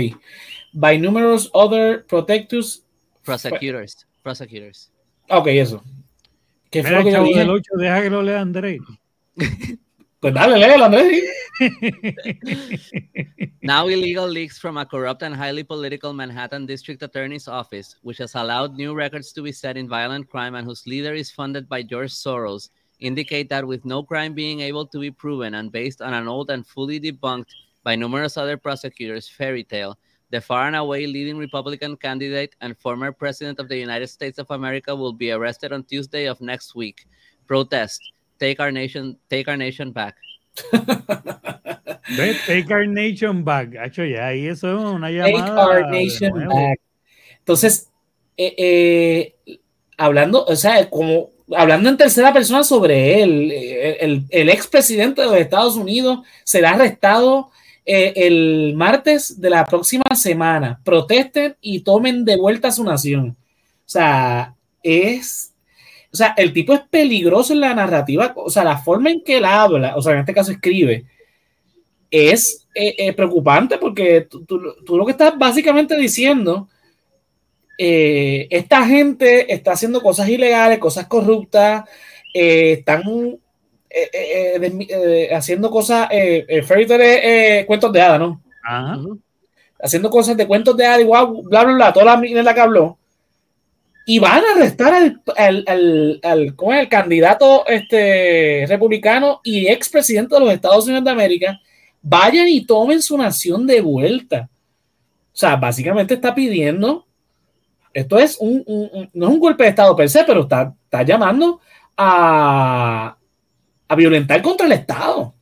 By 0.74 0.98
numerous 0.98 1.48
other 1.54 2.04
protectors. 2.06 2.84
Prosecutors. 3.24 4.06
Prosecutors. 4.22 4.90
Ok, 5.30 5.46
eso. 5.48 5.82
¿Qué 6.70 6.82
fue 6.82 6.90
lo 6.90 7.04
que 7.04 7.12
yo 7.12 7.22
dije? 7.22 7.48
8, 7.48 7.62
deja 7.78 8.02
que 8.02 8.10
lo 8.10 8.22
lea 8.22 8.40
André. 8.40 8.78
pues 10.20 10.34
dale, 10.34 10.58
léelo, 10.58 10.84
André. 10.84 11.22
now 13.62 13.88
illegal 13.88 14.28
leaks 14.28 14.58
from 14.58 14.76
a 14.76 14.84
corrupt 14.84 15.22
and 15.22 15.34
highly 15.34 15.64
political 15.64 16.12
Manhattan 16.12 16.66
District 16.66 17.02
Attorney's 17.02 17.48
Office, 17.48 17.96
which 18.02 18.18
has 18.18 18.34
allowed 18.34 18.76
new 18.76 18.94
records 18.94 19.32
to 19.32 19.42
be 19.42 19.52
set 19.52 19.78
in 19.78 19.88
violent 19.88 20.28
crime 20.28 20.54
and 20.54 20.66
whose 20.66 20.86
leader 20.86 21.14
is 21.14 21.30
funded 21.30 21.68
by 21.68 21.82
George 21.82 22.12
Soros, 22.12 22.68
indicate 23.00 23.48
that 23.48 23.66
with 23.66 23.84
no 23.84 24.02
crime 24.02 24.34
being 24.34 24.60
able 24.60 24.86
to 24.86 24.98
be 24.98 25.10
proven 25.10 25.54
and 25.54 25.70
based 25.72 26.02
on 26.02 26.14
an 26.14 26.28
old 26.28 26.50
and 26.50 26.66
fully 26.66 27.00
debunked 27.00 27.50
by 27.84 27.94
numerous 27.96 28.36
other 28.36 28.56
prosecutors 28.56 29.28
fairy 29.28 29.64
tale, 29.64 29.98
the 30.30 30.40
far 30.40 30.66
and 30.66 30.76
away 30.76 31.06
leading 31.06 31.38
Republican 31.38 31.96
candidate 31.96 32.54
and 32.60 32.76
former 32.78 33.12
president 33.12 33.58
of 33.58 33.68
the 33.68 33.76
United 33.76 34.08
States 34.08 34.38
of 34.38 34.50
America 34.50 34.94
will 34.94 35.12
be 35.12 35.30
arrested 35.30 35.72
on 35.72 35.84
Tuesday 35.84 36.26
of 36.26 36.40
next 36.40 36.74
week. 36.74 37.06
Protest. 37.46 38.00
Take 38.38 38.60
our 38.60 38.70
nation, 38.70 39.16
take 39.30 39.48
our 39.48 39.56
nation 39.56 39.90
back. 39.90 40.16
take 42.46 42.70
our 42.70 42.86
nation 42.86 43.42
back. 43.42 43.74
Hecho, 43.74 44.04
ya 44.04 44.28
ahí 44.28 44.48
eso 44.48 44.68
es 44.68 44.84
una 44.84 45.10
llamada. 45.10 45.46
Take 45.46 45.58
our 45.58 45.90
nation 45.90 46.48
back. 46.48 46.80
Entonces, 47.38 47.90
eh, 48.36 49.34
eh, 49.46 49.58
hablando, 49.96 50.44
o 50.44 50.56
sea, 50.56 50.88
como 50.90 51.30
hablando 51.56 51.88
en 51.88 51.96
tercera 51.96 52.32
persona 52.32 52.64
sobre 52.64 53.22
él, 53.22 53.50
el, 53.52 54.24
el, 54.28 54.48
expresidente 54.48 55.22
de 55.22 55.28
los 55.28 55.36
Estados 55.36 55.76
Unidos 55.76 56.20
será 56.44 56.70
arrestado 56.70 57.50
eh, 57.90 58.12
el 58.16 58.74
martes 58.76 59.40
de 59.40 59.48
la 59.48 59.64
próxima 59.64 60.04
semana. 60.14 60.78
Protesten 60.84 61.56
y 61.62 61.80
tomen 61.80 62.22
de 62.24 62.36
vuelta 62.36 62.68
a 62.68 62.72
su 62.72 62.84
nación. 62.84 63.30
O 63.30 63.88
sea, 63.88 64.54
es. 64.82 65.54
O 66.12 66.16
sea, 66.16 66.34
el 66.36 66.52
tipo 66.52 66.74
es 66.74 66.80
peligroso 66.80 67.54
en 67.54 67.60
la 67.60 67.74
narrativa. 67.74 68.34
O 68.36 68.50
sea, 68.50 68.64
la 68.64 68.76
forma 68.76 69.10
en 69.10 69.22
que 69.24 69.38
él 69.38 69.46
habla, 69.46 69.96
o 69.96 70.02
sea, 70.02 70.12
en 70.12 70.18
este 70.20 70.34
caso 70.34 70.52
escribe, 70.52 71.06
es 72.10 72.66
eh, 72.74 72.94
eh, 72.98 73.12
preocupante 73.14 73.78
porque 73.78 74.22
tú, 74.22 74.44
tú, 74.44 74.96
lo 74.96 75.06
que 75.06 75.12
estás 75.12 75.38
básicamente 75.38 75.96
diciendo 75.96 76.68
eh, 77.80 78.48
esta 78.50 78.84
gente 78.84 79.52
está 79.54 79.72
haciendo 79.72 80.02
cosas 80.02 80.28
ilegales, 80.28 80.80
cosas 80.80 81.06
corruptas, 81.06 81.88
eh, 82.34 82.72
están 82.72 83.02
eh, 83.88 85.30
haciendo 85.32 85.70
cosas, 85.70 86.08
fairy 86.66 86.86
tale, 86.86 87.64
cuentos 87.66 87.92
de 87.92 88.02
hadas, 88.02 88.18
¿no? 88.18 88.42
Haciendo 89.80 90.10
cosas 90.10 90.36
de 90.36 90.46
cuentos 90.48 90.76
de 90.76 90.86
hadas, 90.86 91.00
igual, 91.02 91.28
bla, 91.44 91.62
bla, 91.62 91.74
bla, 91.74 91.92
toda 91.92 92.16
la 92.16 92.42
la 92.42 92.54
que 92.54 92.60
habló. 92.60 92.98
Y 94.04 94.18
van 94.18 94.42
a 94.42 94.52
arrestar 94.56 94.94
al, 94.94 95.22
al, 95.36 95.64
al, 95.66 96.20
al 96.24 96.56
¿cómo 96.56 96.72
es? 96.72 96.80
el 96.80 96.88
candidato 96.88 97.64
este, 97.66 98.64
republicano 98.66 99.40
y 99.44 99.68
expresidente 99.68 100.34
de 100.34 100.40
los 100.40 100.52
Estados 100.52 100.86
Unidos 100.86 101.04
de 101.04 101.10
América. 101.10 101.60
Vayan 102.00 102.48
y 102.48 102.64
tomen 102.64 103.02
su 103.02 103.16
nación 103.18 103.66
de 103.66 103.82
vuelta. 103.82 104.48
O 104.50 105.36
sea, 105.36 105.56
básicamente 105.56 106.14
está 106.14 106.34
pidiendo 106.34 107.07
esto 107.92 108.18
es 108.18 108.38
un, 108.40 108.64
no 109.12 109.26
es 109.26 109.32
un 109.32 109.40
golpe 109.40 109.64
de 109.64 109.70
Estado 109.70 109.96
per 109.96 110.08
se, 110.08 110.24
pero 110.24 110.42
está, 110.42 110.74
está 110.84 111.02
llamando 111.02 111.60
a, 111.96 113.16
a 113.88 113.94
violentar 113.96 114.40
contra 114.42 114.66
el 114.66 114.72
Estado. 114.72 115.34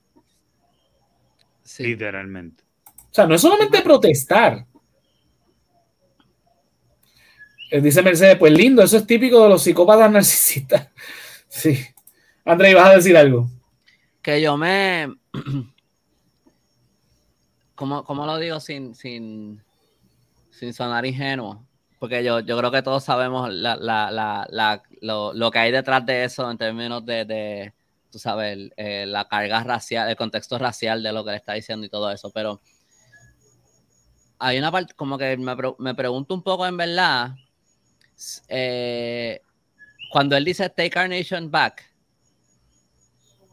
Literalmente. 1.79 2.65
O 3.11 3.15
sea, 3.17 3.27
no 3.27 3.35
es 3.35 3.41
solamente 3.41 3.83
protestar. 3.83 4.67
Eh, 7.71 7.81
dice 7.81 8.03
Mercedes, 8.03 8.37
pues 8.37 8.53
lindo, 8.53 8.83
eso 8.83 8.97
es 8.97 9.07
típico 9.07 9.43
de 9.43 9.49
los 9.49 9.63
psicópatas 9.63 10.11
narcisistas. 10.11 10.89
Sí. 11.49 11.79
André, 12.45 12.75
¿vas 12.75 12.89
a 12.89 12.97
decir 12.97 13.17
algo? 13.17 13.49
Que 14.21 14.43
yo 14.43 14.59
me. 14.59 15.07
¿Cómo, 17.75 18.05
cómo 18.05 18.27
lo 18.27 18.37
digo 18.39 18.61
sin, 18.61 18.95
sin, 18.95 19.63
sin 20.51 20.75
sonar 20.75 21.07
ingenuo? 21.07 21.65
Porque 22.07 22.23
yo, 22.23 22.39
yo 22.39 22.57
creo 22.57 22.71
que 22.71 22.83
todos 22.83 23.03
sabemos 23.03 23.53
la, 23.53 23.75
la, 23.75 24.13
la, 24.49 24.83
lo, 25.01 25.33
lo, 25.33 25.51
que 25.51 25.59
hay 25.59 25.73
detrás 25.73 26.07
de 26.07 26.23
eso 26.23 26.49
en 26.49 26.57
términos 26.57 27.05
de, 27.05 27.25
de 27.25 27.73
tú 28.13 28.21
sabes, 28.21 28.71
eh, 28.77 29.07
la 29.09 29.27
carga 29.27 29.65
racial, 29.65 30.09
el 30.09 30.15
contexto 30.15 30.57
racial 30.57 31.03
de 31.03 31.13
lo 31.13 31.25
que 31.25 31.33
le 31.33 31.39
está 31.39 31.55
diciendo 31.55 31.85
y 31.85 31.89
todo 31.89 32.09
eso, 32.13 32.31
pero 32.31 32.61
hay 34.39 34.57
una 34.57 34.71
parte 34.71 34.95
como 34.95 35.19
que 35.19 35.37
me, 35.37 35.57
me 35.81 35.95
pregunto 35.97 36.33
un 36.33 36.45
poco 36.45 36.65
en 36.65 36.77
verdad, 36.77 37.35
eh, 38.51 39.41
cuando 40.13 40.37
él 40.37 40.45
dice 40.45 40.71
take 40.71 40.97
our 40.97 41.09
nation 41.09 41.51
back, 41.51 41.93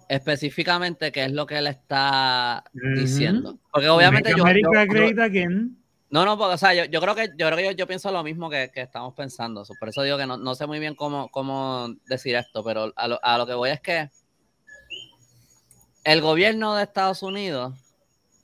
específicamente 0.09 1.11
qué 1.11 1.25
es 1.25 1.31
lo 1.31 1.47
que 1.47 1.57
él 1.57 1.65
está 1.65 2.63
diciendo. 2.71 3.57
Porque 3.71 3.89
obviamente 3.89 4.31
yo, 4.37 4.43
great 4.43 5.17
again. 5.17 5.75
No, 6.13 6.25
no, 6.25 6.37
porque, 6.37 6.53
o 6.53 6.57
sea, 6.59 6.75
yo, 6.75 7.01
creo 7.01 7.15
que 7.15 7.29
yo 7.39 7.49
creo 7.49 7.57
que 7.57 7.75
yo, 7.75 7.87
pienso 7.87 8.11
lo 8.11 8.21
mismo 8.21 8.47
que, 8.47 8.69
estamos 8.75 9.15
pensando. 9.15 9.63
Por 9.79 9.89
eso 9.89 10.03
digo 10.03 10.15
que 10.15 10.27
no, 10.27 10.53
sé 10.53 10.67
muy 10.67 10.77
bien 10.77 10.93
cómo, 10.93 11.27
cómo 11.29 11.87
decir 12.05 12.35
esto, 12.35 12.63
pero 12.63 12.93
a 12.95 13.37
lo, 13.39 13.47
que 13.47 13.55
voy 13.55 13.71
es 13.71 13.81
que 13.81 14.11
el 16.03 16.21
gobierno 16.21 16.75
de 16.75 16.83
Estados 16.83 17.23
Unidos 17.23 17.73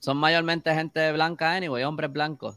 son 0.00 0.16
mayormente 0.16 0.74
gente 0.74 1.12
blanca, 1.12 1.54
anyway, 1.54 1.84
hombres 1.84 2.12
blancos, 2.12 2.56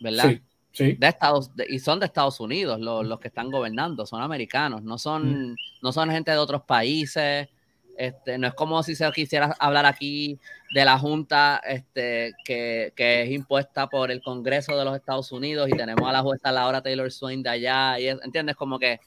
¿verdad? 0.00 0.28
Sí, 0.28 0.42
sí. 0.70 0.92
De 1.00 1.08
Estados, 1.08 1.50
y 1.68 1.80
son 1.80 1.98
de 1.98 2.06
Estados 2.06 2.38
Unidos 2.38 2.78
los, 2.78 3.18
que 3.18 3.26
están 3.26 3.50
gobernando, 3.50 4.06
son 4.06 4.22
americanos, 4.22 4.84
no 4.84 4.98
son, 4.98 5.50
mm. 5.50 5.56
no 5.82 5.90
son 5.90 6.10
gente 6.10 6.30
de 6.30 6.38
otros 6.38 6.62
países, 6.62 7.48
este, 7.96 8.38
no 8.38 8.46
es 8.46 8.54
como 8.54 8.82
si 8.82 8.94
se 8.94 9.10
quisiera 9.12 9.54
hablar 9.58 9.86
aquí 9.86 10.38
de 10.74 10.84
la 10.84 10.98
Junta 10.98 11.60
este, 11.64 12.32
que, 12.44 12.92
es 12.96 13.30
impuesta 13.30 13.86
por 13.88 14.10
el 14.10 14.22
Congreso 14.22 14.76
de 14.76 14.84
los 14.84 14.96
Estados 14.96 15.30
Unidos 15.32 15.68
y 15.68 15.76
tenemos 15.76 16.08
a 16.08 16.12
la 16.12 16.22
jueza 16.22 16.52
Laura 16.52 16.82
Taylor 16.82 17.10
Swain 17.10 17.42
de 17.42 17.50
allá. 17.50 17.98
Y 17.98 18.08
¿Entiendes? 18.08 18.56
Como 18.56 18.78
que 18.78 19.00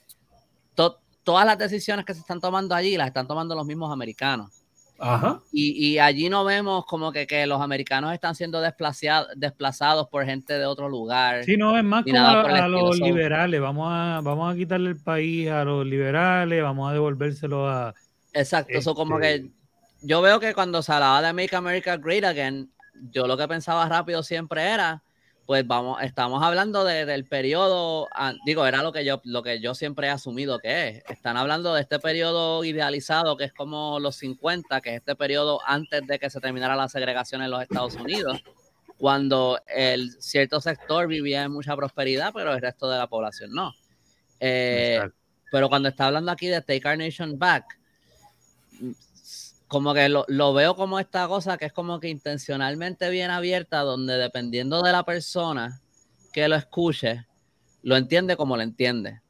todas 0.73 1.45
las 1.45 1.57
decisiones 1.57 2.05
que 2.05 2.13
se 2.13 2.21
están 2.21 2.39
tomando 2.39 2.73
allí 2.73 2.95
las 2.95 3.07
están 3.07 3.27
tomando 3.27 3.53
los 3.55 3.65
mismos 3.65 3.91
americanos. 3.91 4.57
Y, 5.51 5.97
allí 5.99 6.29
no 6.29 6.43
vemos 6.43 6.85
como 6.85 7.11
que, 7.11 7.27
que, 7.27 7.45
los 7.45 7.61
americanos 7.61 8.13
están 8.13 8.35
siendo 8.35 8.61
desplazados, 8.61 9.27
desplazados 9.35 10.07
por 10.07 10.25
gente 10.25 10.57
de 10.57 10.65
otro 10.65 10.89
lugar. 10.89 11.43
Sí, 11.43 11.55
no, 11.57 11.77
es 11.77 11.83
más 11.83 12.03
como 12.03 12.17
a, 12.17 12.67
los 12.67 12.99
liberales. 12.99 13.61
Vamos 13.61 13.87
a, 13.91 14.21
vamos 14.23 14.53
a 14.53 14.57
quitarle 14.57 14.89
el 14.89 14.97
país 14.97 15.49
a 15.49 15.63
los 15.63 15.85
liberales, 15.85 16.63
vamos 16.63 16.89
a 16.89 16.93
devolvérselo 16.93 17.67
a... 17.67 17.93
Exacto, 18.39 18.73
eso 18.77 18.95
como 18.95 19.19
que 19.19 19.35
este 19.35 19.51
yo 20.01 20.21
veo 20.21 20.39
que 20.39 20.53
cuando 20.53 20.81
se 20.81 20.93
hablaba 20.93 21.21
de 21.21 21.33
Make 21.33 21.55
America 21.55 21.97
Great 21.97 22.23
Again, 22.23 22.71
yo 23.11 23.25
lo 23.25 23.35
que 23.35 23.47
pensaba 23.47 23.87
rápido 23.89 24.21
siempre 24.21 24.61
era 24.61 25.03
pues 25.47 25.65
vamos, 25.65 26.03
estamos 26.03 26.43
hablando 26.43 26.83
del 26.83 27.23
periodo, 27.25 28.09
ah, 28.13 28.33
digo, 28.45 28.65
era 28.65 28.83
lo 28.83 28.91
que 28.91 29.05
yo, 29.05 29.21
lo 29.23 29.41
que 29.41 29.61
yo 29.61 29.73
siempre 29.75 30.07
he 30.07 30.09
asumido 30.09 30.59
que 30.59 30.89
es. 30.89 31.03
Están 31.07 31.37
hablando 31.37 31.73
de 31.73 31.79
este 31.79 31.99
periodo 31.99 32.65
idealizado 32.65 33.37
que 33.37 33.45
es 33.45 33.53
como 33.53 33.97
los 34.01 34.17
50, 34.17 34.81
que 34.81 34.89
es 34.89 34.95
este 34.97 35.15
periodo 35.15 35.61
antes 35.65 36.05
de 36.05 36.19
que 36.19 36.29
se 36.29 36.41
terminara 36.41 36.75
la 36.75 36.89
segregación 36.89 37.41
en 37.41 37.51
los 37.51 37.61
Estados 37.61 37.95
Unidos, 37.95 38.43
cuando 38.97 39.57
el 39.67 40.21
cierto 40.21 40.59
sector 40.59 41.07
vivía 41.07 41.43
en 41.43 41.53
mucha 41.53 41.77
prosperidad, 41.77 42.33
pero 42.33 42.51
el 42.51 42.61
resto 42.61 42.89
de 42.89 42.97
la 42.97 43.07
población 43.07 43.51
no. 43.53 43.71
Eh, 44.41 44.99
pero 45.49 45.69
cuando 45.69 45.87
está 45.87 46.07
hablando 46.07 46.29
aquí 46.29 46.47
de 46.47 46.59
Take 46.59 46.89
Our 46.89 46.97
Nation 46.97 47.39
Back, 47.39 47.79
como 49.67 49.93
que 49.93 50.09
lo, 50.09 50.53
veo 50.53 50.75
como 50.75 50.99
esta 50.99 51.27
cosa 51.27 51.57
que 51.57 51.65
es 51.65 51.73
como 51.73 51.99
que 51.99 52.09
intencionalmente 52.09 53.09
bien 53.09 53.31
abierta, 53.31 53.79
donde 53.79 54.17
dependiendo 54.17 54.81
de 54.81 54.91
la 54.91 55.03
persona 55.03 55.81
que 56.31 56.47
lo 56.47 56.55
escuche, 56.55 57.25
lo 57.83 57.97
entiende 57.97 58.37
como 58.37 58.55
lo 58.55 58.63
entiende. 58.63 59.21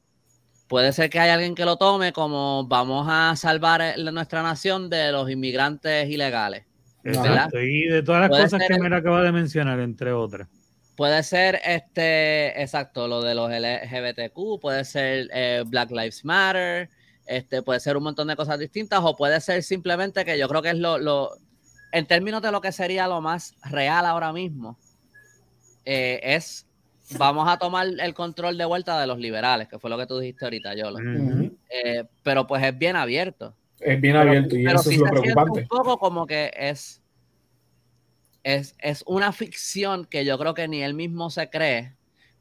Puede 0.68 0.92
ser 0.92 1.10
que 1.10 1.18
haya 1.18 1.34
alguien 1.34 1.54
que 1.54 1.64
lo 1.64 1.76
tome 1.76 2.12
como 2.12 2.66
vamos 2.68 3.06
a 3.08 3.34
salvar 3.36 3.98
nuestra 3.98 4.42
nación 4.42 4.90
de 4.90 5.10
los 5.12 5.30
inmigrantes 5.30 6.08
ilegales. 6.08 6.64
Exacto, 7.04 7.60
y 7.60 7.86
de 7.86 8.02
todas 8.02 8.28
las 8.28 8.42
cosas 8.42 8.62
que 8.68 8.78
me 8.78 8.94
acaba 8.94 9.22
de 9.22 9.32
mencionar, 9.32 9.80
entre 9.80 10.12
otras. 10.12 10.46
Puede 10.94 11.22
ser, 11.22 11.60
este, 11.64 12.60
exacto, 12.60 13.06
lo 13.06 13.22
de 13.22 13.34
los 13.34 13.50
LGBTQ, 13.50 14.60
puede 14.60 14.84
ser 14.84 15.28
eh, 15.32 15.62
Black 15.64 15.90
Lives 15.90 16.24
Matter, 16.24 16.90
este, 17.28 17.62
puede 17.62 17.78
ser 17.78 17.96
un 17.96 18.02
montón 18.04 18.26
de 18.28 18.36
cosas 18.36 18.58
distintas 18.58 19.00
o 19.02 19.14
puede 19.14 19.40
ser 19.40 19.62
simplemente 19.62 20.24
que 20.24 20.38
yo 20.38 20.48
creo 20.48 20.62
que 20.62 20.70
es 20.70 20.78
lo, 20.78 20.98
lo 20.98 21.30
en 21.92 22.06
términos 22.06 22.42
de 22.42 22.50
lo 22.50 22.60
que 22.60 22.72
sería 22.72 23.06
lo 23.06 23.20
más 23.20 23.54
real 23.70 24.06
ahora 24.06 24.32
mismo, 24.32 24.78
eh, 25.84 26.20
es 26.22 26.66
vamos 27.16 27.48
a 27.48 27.58
tomar 27.58 27.86
el 27.86 28.14
control 28.14 28.58
de 28.58 28.64
vuelta 28.64 29.00
de 29.00 29.06
los 29.06 29.18
liberales, 29.18 29.68
que 29.68 29.78
fue 29.78 29.90
lo 29.90 29.96
que 29.96 30.06
tú 30.06 30.18
dijiste 30.18 30.44
ahorita, 30.44 30.74
Yolo. 30.74 30.98
Eh, 31.70 32.04
pero 32.22 32.46
pues 32.46 32.62
es 32.62 32.76
bien 32.76 32.96
abierto. 32.96 33.54
Es 33.80 34.00
bien 34.00 34.16
abierto 34.16 34.56
y 34.56 34.66
eso 34.66 34.90
es 34.90 34.98
lo 34.98 35.06
preocupante. 35.06 35.60
Un 35.60 35.68
poco 35.68 35.98
como 35.98 36.26
que 36.26 36.50
es, 36.54 37.00
es, 38.42 38.74
es 38.78 39.04
una 39.06 39.32
ficción 39.32 40.04
que 40.04 40.24
yo 40.24 40.38
creo 40.38 40.54
que 40.54 40.68
ni 40.68 40.82
él 40.82 40.94
mismo 40.94 41.30
se 41.30 41.48
cree 41.48 41.94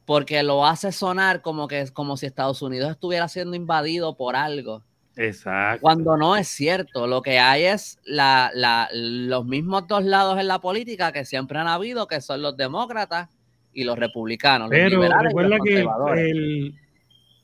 porque 0.08 0.42
lo 0.42 0.66
hace 0.66 0.94
sonar 0.94 1.42
como 1.42 1.68
que 1.68 1.82
es 1.82 1.92
como 1.92 2.16
si 2.16 2.28
Estados 2.28 2.62
Unidos 2.62 2.92
estuviera 2.92 3.28
siendo 3.28 3.58
invadido 3.58 4.16
por 4.16 4.38
algo. 4.38 4.82
Exacto. 5.18 5.82
Cuando 5.82 6.16
no 6.16 6.38
es 6.38 6.48
cierto, 6.48 7.08
lo 7.08 7.22
que 7.22 7.40
hay 7.40 7.64
es 7.66 8.00
la, 8.06 8.50
la, 8.54 8.88
los 8.94 9.46
mismos 9.46 9.86
dos 9.86 10.06
lados 10.06 10.40
en 10.40 10.48
la 10.48 10.60
política 10.60 11.12
que 11.12 11.26
siempre 11.26 11.60
han 11.60 11.68
habido, 11.68 12.08
que 12.08 12.22
son 12.22 12.42
los 12.42 12.56
demócratas 12.56 13.28
y 13.74 13.84
los 13.84 14.00
republicanos. 14.00 14.70
Pero 14.70 15.02
recuerda 15.02 15.58
que 15.62 15.86
el, 16.16 16.76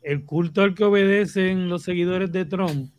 el 0.02 0.24
culto 0.24 0.62
al 0.62 0.74
que 0.74 0.86
obedecen 0.86 1.68
los 1.68 1.84
seguidores 1.84 2.32
de 2.32 2.46
Trump 2.46 2.94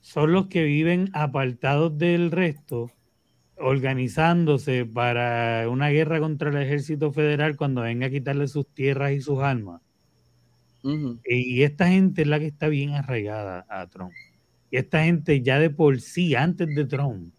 son 0.00 0.32
los 0.32 0.46
que 0.46 0.62
viven 0.62 1.10
apartados 1.12 1.98
del 1.98 2.30
resto 2.30 2.92
organizándose 3.62 4.84
para 4.84 5.68
una 5.68 5.88
guerra 5.88 6.20
contra 6.20 6.50
el 6.50 6.56
ejército 6.56 7.12
federal 7.12 7.56
cuando 7.56 7.82
venga 7.82 8.08
a 8.08 8.10
quitarle 8.10 8.48
sus 8.48 8.66
tierras 8.66 9.12
y 9.12 9.20
sus 9.20 9.38
armas. 9.40 9.80
Y 11.24 11.62
esta 11.62 11.86
gente 11.86 12.22
es 12.22 12.28
la 12.28 12.40
que 12.40 12.46
está 12.46 12.68
bien 12.68 12.90
arraigada 12.90 13.64
a 13.68 13.86
Trump. 13.86 14.12
Y 14.70 14.78
esta 14.78 15.04
gente 15.04 15.40
ya 15.40 15.60
de 15.60 15.70
por 15.70 16.00
sí, 16.00 16.34
antes 16.34 16.74
de 16.74 16.84
Trump, 16.86 17.32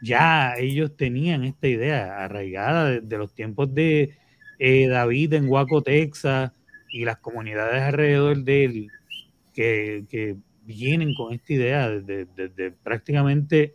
ya 0.00 0.54
ellos 0.56 0.96
tenían 0.96 1.44
esta 1.44 1.68
idea 1.68 2.24
arraigada 2.24 3.00
desde 3.00 3.18
los 3.18 3.34
tiempos 3.34 3.74
de 3.74 4.16
eh, 4.58 4.86
David 4.88 5.34
en 5.34 5.48
Waco, 5.48 5.82
Texas, 5.82 6.50
y 6.90 7.04
las 7.04 7.18
comunidades 7.18 7.82
alrededor 7.82 8.42
de 8.42 8.64
él, 8.64 8.88
que, 9.52 10.36
vienen 10.64 11.12
con 11.14 11.34
esta 11.34 11.52
idea 11.52 11.90
desde 11.90 12.70
prácticamente 12.84 13.74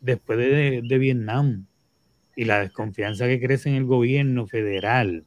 después 0.00 0.38
de, 0.38 0.98
Vietnam 0.98 1.66
y 2.36 2.44
la 2.44 2.60
desconfianza 2.60 3.26
que 3.26 3.40
crece 3.40 3.68
en 3.68 3.76
el 3.76 3.84
gobierno 3.84 4.46
federal 4.46 5.24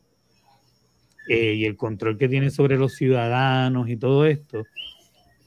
eh, 1.28 1.54
y 1.54 1.66
el 1.66 1.76
control 1.76 2.18
que 2.18 2.30
tiene 2.30 2.50
sobre 2.50 2.78
los 2.78 2.96
ciudadanos 2.96 3.90
y 3.90 3.98
todo 3.98 4.26
esto, 4.26 4.64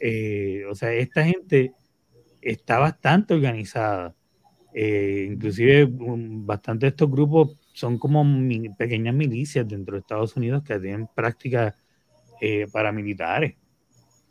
eh, 0.01 0.65
o 0.71 0.75
sea, 0.75 0.93
esta 0.93 1.25
gente 1.25 1.73
está 2.41 2.79
bastante 2.79 3.35
organizada. 3.35 4.15
Eh, 4.77 5.29
inclusive 5.31 5.89
bastante 5.89 6.87
de 6.87 6.91
estos 6.91 7.09
grupos 7.09 7.61
son 7.73 7.97
como 7.97 8.25
pequeñas 8.77 9.15
milicias 9.15 9.67
dentro 9.69 9.95
de 9.95 10.01
Estados 10.01 10.37
Unidos 10.37 10.63
que 10.65 10.79
tienen 10.79 11.09
prácticas 11.15 11.75
paramilitares. 12.73 13.55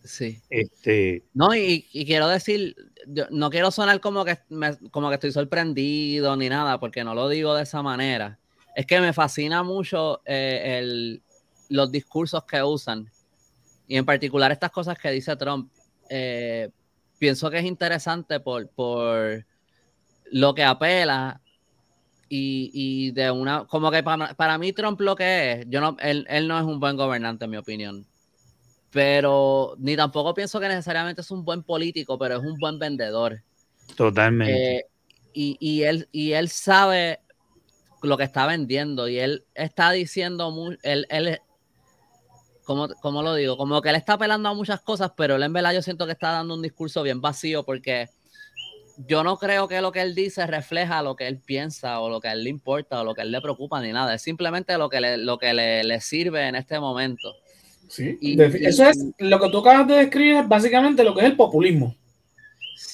Sí. 0.03 0.41
Este... 0.49 1.23
No, 1.33 1.55
y, 1.55 1.87
quiero 2.05 2.27
decir, 2.27 2.75
no 3.31 3.49
quiero 3.49 3.71
sonar 3.71 3.99
como 4.01 4.25
que, 4.25 4.37
como 4.91 5.09
que 5.09 5.15
estoy 5.15 5.31
sorprendido 5.31 6.35
ni 6.35 6.49
nada, 6.49 6.79
porque 6.79 7.03
no 7.03 7.15
lo 7.15 7.29
digo 7.29 7.55
de 7.55 7.63
esa 7.63 7.81
manera. 7.81 8.39
Es 8.75 8.85
que 8.85 8.99
me 8.99 9.13
fascina 9.13 9.63
mucho 9.63 10.21
eh, 10.25 10.79
el, 10.79 11.21
los 11.69 11.91
discursos 11.91 12.43
que 12.43 12.61
usan. 12.61 13.09
Y 13.87 13.97
en 13.97 14.05
particular 14.05 14.51
estas 14.51 14.71
cosas 14.71 14.97
que 14.97 15.11
dice 15.11 15.35
Trump. 15.35 15.71
Eh, 16.09 16.69
pienso 17.17 17.49
que 17.49 17.59
es 17.59 17.65
interesante 17.65 18.39
por, 18.39 18.67
por 18.69 19.45
lo 20.31 20.53
que 20.53 20.63
apela 20.63 21.39
y, 22.27 22.69
y, 22.73 23.11
de 23.11 23.31
una, 23.31 23.65
como 23.65 23.89
que 23.89 24.03
para, 24.03 24.33
para, 24.33 24.57
mí 24.57 24.73
Trump 24.73 24.99
lo 24.99 25.15
que 25.15 25.51
es, 25.51 25.65
yo 25.69 25.79
no, 25.79 25.95
él, 26.01 26.25
él 26.29 26.47
no 26.47 26.57
es 26.59 26.65
un 26.65 26.79
buen 26.79 26.97
gobernante 26.97 27.45
en 27.45 27.51
mi 27.51 27.57
opinión 27.57 28.05
pero 28.93 29.75
ni 29.79 29.97
tampoco 29.97 30.35
pienso 30.35 30.59
que 30.59 30.67
necesariamente 30.67 31.21
es 31.21 31.31
un 31.31 31.43
buen 31.43 31.63
político, 31.63 32.17
pero 32.19 32.37
es 32.37 32.43
un 32.43 32.57
buen 32.59 32.77
vendedor. 32.77 33.41
Totalmente. 33.97 34.77
Eh, 34.77 34.85
y, 35.33 35.57
y, 35.59 35.83
él, 35.83 36.07
y 36.11 36.33
él 36.33 36.47
sabe 36.47 37.19
lo 38.03 38.17
que 38.17 38.23
está 38.23 38.45
vendiendo 38.45 39.07
y 39.07 39.17
él 39.17 39.45
está 39.55 39.91
diciendo, 39.91 40.51
muy, 40.51 40.77
él, 40.83 41.07
él 41.09 41.39
¿cómo, 42.63 42.87
¿cómo, 43.01 43.23
lo 43.23 43.33
digo? 43.33 43.57
Como 43.57 43.81
que 43.81 43.89
él 43.89 43.95
está 43.95 44.13
apelando 44.13 44.47
a 44.49 44.53
muchas 44.53 44.81
cosas, 44.81 45.11
pero 45.17 45.37
él 45.37 45.43
en 45.43 45.53
verdad 45.53 45.73
yo 45.73 45.81
siento 45.81 46.05
que 46.05 46.11
está 46.11 46.31
dando 46.31 46.53
un 46.53 46.61
discurso 46.61 47.01
bien 47.01 47.19
vacío 47.19 47.63
porque 47.63 48.09
yo 49.07 49.23
no 49.23 49.37
creo 49.37 49.67
que 49.67 49.81
lo 49.81 49.91
que 49.91 50.01
él 50.01 50.13
dice 50.13 50.45
refleja 50.45 51.01
lo 51.01 51.15
que 51.15 51.27
él 51.27 51.39
piensa 51.39 51.99
o 51.99 52.09
lo 52.09 52.21
que 52.21 52.27
a 52.27 52.33
él 52.33 52.43
le 52.43 52.51
importa 52.51 53.01
o 53.01 53.03
lo 53.03 53.15
que 53.15 53.21
a 53.21 53.23
él 53.23 53.31
le 53.31 53.41
preocupa 53.41 53.81
ni 53.81 53.91
nada, 53.91 54.13
es 54.13 54.21
simplemente 54.21 54.77
lo 54.77 54.87
que 54.87 55.01
le, 55.01 55.17
lo 55.17 55.39
que 55.39 55.51
le, 55.55 55.83
le 55.83 55.99
sirve 55.99 56.47
en 56.47 56.55
este 56.55 56.79
momento. 56.79 57.33
Sí, 57.89 58.17
eso 58.21 58.89
es 58.89 58.97
lo 59.19 59.39
que 59.39 59.49
tú 59.49 59.59
acabas 59.59 59.87
de 59.87 59.95
describir, 59.95 60.37
es 60.37 60.47
básicamente 60.47 61.03
lo 61.03 61.13
que 61.13 61.21
es 61.21 61.27
el 61.27 61.35
populismo. 61.35 61.95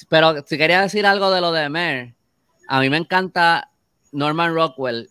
Pero 0.08 0.44
si 0.46 0.58
quería 0.58 0.82
decir 0.82 1.06
algo 1.06 1.30
de 1.30 1.40
lo 1.40 1.52
de 1.52 1.68
Mer, 1.68 2.14
a 2.68 2.80
mí 2.80 2.90
me 2.90 2.98
encanta 2.98 3.70
Norman 4.12 4.54
Rockwell, 4.54 5.08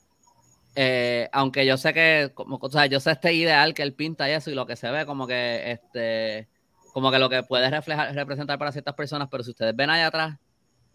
eh, 0.76 1.28
aunque 1.32 1.66
yo 1.66 1.78
sé 1.78 1.94
que, 1.94 2.32
como, 2.34 2.60
o 2.62 2.70
sea, 2.70 2.86
yo 2.86 3.00
sé 3.00 3.12
este 3.12 3.34
ideal 3.34 3.74
que 3.74 3.82
él 3.82 3.94
pinta 3.94 4.30
y 4.30 4.34
eso 4.34 4.52
y 4.52 4.56
lo 4.56 4.66
que 4.66 4.76
se 4.76 4.92
ve 4.92 5.06
como 5.06 5.26
que, 5.26 5.72
este, 5.72 6.48
como 6.94 7.12
que 7.12 7.20
lo 7.20 7.30
que 7.30 7.44
puede 7.44 7.70
reflejar, 7.70 8.14
representar 8.14 8.60
para 8.60 8.72
ciertas 8.72 8.96
personas, 8.96 9.28
pero 9.32 9.44
si 9.44 9.52
ustedes 9.52 9.76
ven 9.76 9.90
allá 9.90 10.08
atrás 10.08 10.38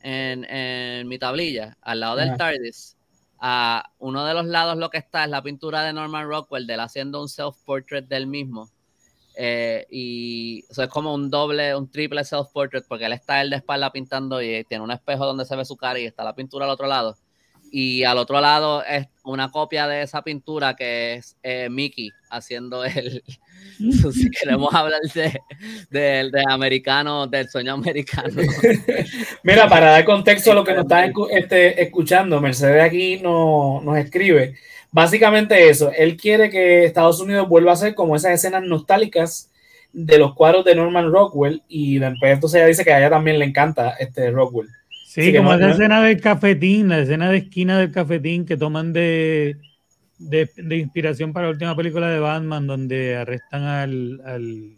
en, 0.01 1.09
mi 1.09 1.18
tablilla, 1.18 1.77
al 1.83 2.01
lado 2.01 2.16
del 2.16 2.37
TARDIS, 2.37 2.97
a 3.40 3.90
uno 3.99 4.25
de 4.25 4.35
los 4.35 4.47
lados 4.47 4.77
lo 4.77 4.90
que 4.90 4.99
está 4.99 5.25
es 5.25 5.31
la 5.31 5.42
pintura 5.42 5.83
de 5.83 5.92
Norman 5.92 6.29
Rockwell 6.29 6.66
de 6.66 6.75
él 6.75 6.81
haciendo 6.81 7.20
un 7.20 7.29
self-portrait 7.29 8.07
del 8.07 8.27
mismo 8.27 8.70
eh, 9.37 9.87
y 9.90 10.64
eso 10.70 10.83
es 10.83 10.88
como 10.88 11.14
un 11.14 11.31
doble, 11.31 11.75
un 11.75 11.90
triple 11.90 12.25
self-portrait, 12.25 12.85
porque 12.88 13.07
él 13.07 13.12
está 13.12 13.40
él 13.40 13.51
de 13.51 13.57
espalda 13.57 13.90
pintando 13.92 14.40
y 14.40 14.64
tiene 14.64 14.85
un 14.85 14.90
espejo 14.90 15.27
donde 15.27 15.44
se 15.44 15.57
ve 15.57 15.64
su 15.64 15.77
cara 15.77 15.99
y 15.99 16.07
está 16.07 16.25
la 16.25 16.35
pintura 16.35 16.64
al 16.64 16.70
otro 16.70 16.87
lado. 16.87 17.16
Y 17.70 18.05
al 18.05 18.18
otro 18.18 18.40
lado 18.40 18.85
es 18.85 19.09
una 19.25 19.51
copia 19.51 19.88
de 19.88 20.03
esa 20.03 20.23
pintura 20.23 20.77
que 20.77 21.14
es 21.14 21.37
eh, 21.42 21.68
Mickey 21.68 22.11
haciendo 22.31 22.85
el. 22.85 23.25
si 24.12 24.31
queremos 24.31 24.73
hablar 24.75 25.01
de, 25.12 25.40
de, 25.90 26.44
americano, 26.49 27.27
del 27.27 27.49
sueño 27.49 27.73
americano. 27.73 28.42
Mira, 29.42 29.68
para 29.68 29.90
dar 29.90 30.05
contexto 30.05 30.53
a 30.53 30.55
lo 30.55 30.62
que 30.62 30.75
nos 30.75 30.85
está 30.85 31.11
este, 31.31 31.83
escuchando, 31.83 32.40
Mercedes 32.40 32.83
aquí 32.85 33.18
no, 33.20 33.81
nos 33.83 33.99
escribe 33.99 34.55
Básicamente 34.94 35.70
eso, 35.70 35.90
él 35.90 36.16
quiere 36.16 36.50
que 36.50 36.85
Estados 36.85 37.20
Unidos 37.20 37.48
vuelva 37.48 37.72
a 37.72 37.76
ser 37.76 37.96
como 37.96 38.14
esas 38.14 38.30
escenas 38.30 38.62
nostálgicas 38.62 39.50
de 39.92 40.18
los 40.18 40.35
cuadros 40.35 40.64
de 40.64 40.76
Norman 40.76 41.11
Rockwell 41.11 41.64
y 41.66 41.96
entonces 41.96 42.54
ella 42.54 42.66
dice 42.66 42.85
que 42.85 42.92
a 42.92 43.00
ella 43.00 43.11
también 43.11 43.40
le 43.40 43.44
encanta 43.44 43.96
este 43.98 44.30
Rockwell. 44.30 44.68
Sí, 45.04 45.35
como 45.35 45.52
esa 45.52 45.70
escena 45.72 46.00
del 46.00 46.20
cafetín, 46.20 46.90
la 46.90 47.00
escena 47.00 47.28
de 47.28 47.38
esquina 47.38 47.76
del 47.76 47.90
cafetín 47.90 48.46
que 48.46 48.57
toman 48.57 48.92
de, 48.92 49.57
de, 50.18 50.76
inspiración 50.76 51.33
para 51.33 51.46
la 51.46 51.54
última 51.54 51.74
película 51.74 52.09
de 52.09 52.20
Batman, 52.20 52.68
donde 52.68 53.16
arrestan 53.16 53.62
al. 53.64 54.20
al... 54.24 54.74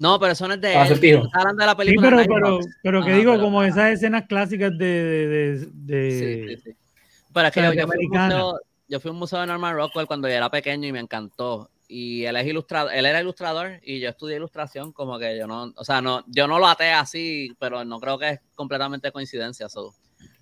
No, 0.00 0.18
pero 0.18 0.32
eso 0.32 0.48
no 0.48 0.54
es 0.54 0.60
de 0.60 0.74
él. 0.74 1.00
de 1.00 1.64
la 1.64 1.76
película. 1.76 2.08
Sí, 2.08 2.26
pero, 2.28 2.34
pero, 2.34 2.58
pero, 2.82 3.04
que 3.04 3.12
digo, 3.12 3.38
como 3.38 3.62
esas 3.62 3.92
escenas 3.92 4.24
clásicas 4.26 4.76
de. 4.76 4.86
de, 4.86 5.68
de 5.72 6.10
sí, 6.10 6.56
sí, 6.56 6.72
sí. 6.72 6.76
Pero 7.34 7.48
es 7.48 7.54
que 7.54 7.62
yo, 7.62 7.72
yo, 7.72 7.86
fui 7.86 8.06
museo, 8.06 8.60
yo, 8.88 9.00
fui 9.00 9.08
a 9.10 9.12
un 9.12 9.18
museo 9.18 9.40
de 9.40 9.46
Norman 9.46 9.74
Rockwell 9.74 10.06
cuando 10.06 10.28
yo 10.28 10.34
era 10.34 10.50
pequeño 10.50 10.88
y 10.88 10.92
me 10.92 11.00
encantó. 11.00 11.68
Y 11.86 12.24
él 12.24 12.36
es 12.36 12.46
ilustrador, 12.46 12.94
él 12.94 13.04
era 13.04 13.20
ilustrador 13.20 13.72
y 13.82 14.00
yo 14.00 14.08
estudié 14.08 14.36
ilustración, 14.36 14.92
como 14.92 15.18
que 15.18 15.36
yo 15.36 15.46
no, 15.46 15.74
o 15.76 15.84
sea, 15.84 16.00
no, 16.00 16.24
yo 16.28 16.48
no 16.48 16.58
lo 16.58 16.66
até 16.66 16.92
así, 16.92 17.54
pero 17.58 17.84
no 17.84 18.00
creo 18.00 18.18
que 18.18 18.30
es 18.30 18.40
completamente 18.54 19.12
coincidencia. 19.12 19.66
eso 19.66 19.94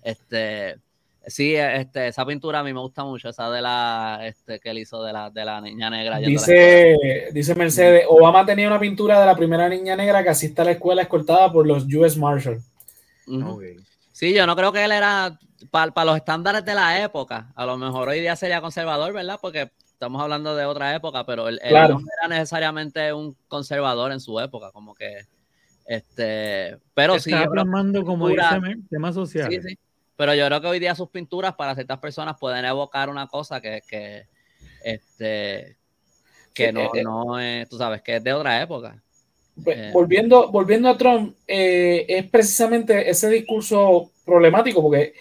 este, 0.03 0.77
Sí, 1.25 1.55
este, 1.55 2.09
esa 2.09 2.25
pintura 2.25 2.59
a 2.59 2.63
mí 2.63 2.73
me 2.73 2.81
gusta 2.81 3.05
mucho, 3.05 3.29
esa 3.29 3.49
de 3.49 3.61
la 3.61 4.19
este, 4.23 4.59
que 4.59 4.71
él 4.71 4.79
hizo 4.79 5.01
de 5.03 5.13
la, 5.13 5.29
de 5.29 5.45
la 5.45 5.61
niña 5.61 5.89
negra. 5.89 6.17
Dice, 6.17 6.97
dice 7.31 7.55
Mercedes, 7.55 8.05
Obama 8.09 8.45
tenía 8.45 8.67
una 8.67 8.79
pintura 8.79 9.21
de 9.21 9.25
la 9.25 9.35
primera 9.35 9.69
niña 9.69 9.95
negra 9.95 10.21
que 10.21 10.29
asiste 10.29 10.61
a 10.61 10.65
la 10.65 10.71
escuela 10.71 11.03
escoltada 11.03 11.49
por 11.51 11.65
los 11.65 11.85
US 11.85 12.17
Marshal. 12.17 12.61
Sí, 14.13 14.33
yo 14.33 14.47
no 14.47 14.55
creo 14.55 14.71
que 14.71 14.85
él 14.85 14.93
era 14.93 15.37
para 15.69 16.05
los 16.05 16.15
estándares 16.15 16.63
de 16.63 16.73
la 16.73 17.03
época. 17.03 17.51
A 17.55 17.65
lo 17.65 17.77
mejor 17.77 18.07
hoy 18.07 18.21
día 18.21 18.37
sería 18.37 18.61
conservador, 18.61 19.11
¿verdad? 19.11 19.39
Porque 19.41 19.71
estamos 19.85 20.21
hablando 20.21 20.55
de 20.55 20.65
otra 20.65 20.95
época, 20.95 21.25
pero 21.25 21.49
él, 21.49 21.59
no 21.61 21.69
era 21.69 22.27
necesariamente 22.29 23.11
un 23.11 23.35
conservador 23.49 24.13
en 24.13 24.21
su 24.21 24.39
época, 24.39 24.71
como 24.71 24.95
que 24.95 25.25
este, 25.85 26.77
pero 26.93 27.19
sí. 27.19 27.33
Está 27.33 27.49
plasmando 27.49 28.05
como 28.05 28.29
temas 28.89 29.15
sociales. 29.15 29.63
Sí, 29.63 29.69
sí. 29.69 29.79
Pero 30.15 30.33
yo 30.35 30.45
creo 30.45 30.61
que 30.61 30.67
hoy 30.67 30.79
día 30.79 30.95
sus 30.95 31.09
pinturas 31.09 31.55
para 31.55 31.75
ciertas 31.75 31.99
personas 31.99 32.37
pueden 32.39 32.63
evocar 32.65 33.09
una 33.09 33.27
cosa 33.27 33.59
que, 33.59 33.81
que 33.87 34.27
este, 34.83 35.77
que 36.53 36.71
no, 36.71 36.81
eh, 36.81 36.89
eh. 36.93 37.03
no 37.03 37.39
es, 37.39 37.69
tú 37.69 37.77
sabes, 37.77 38.01
que 38.01 38.17
es 38.17 38.23
de 38.23 38.33
otra 38.33 38.61
época. 38.61 39.02
Pues, 39.61 39.77
eh. 39.77 39.91
volviendo, 39.93 40.51
volviendo 40.51 40.89
a 40.89 40.97
Trump, 40.97 41.35
es 41.47 42.25
precisamente 42.29 43.09
ese 43.09 43.29
discurso 43.29 44.11
problemático, 44.25 44.81
porque 44.81 45.13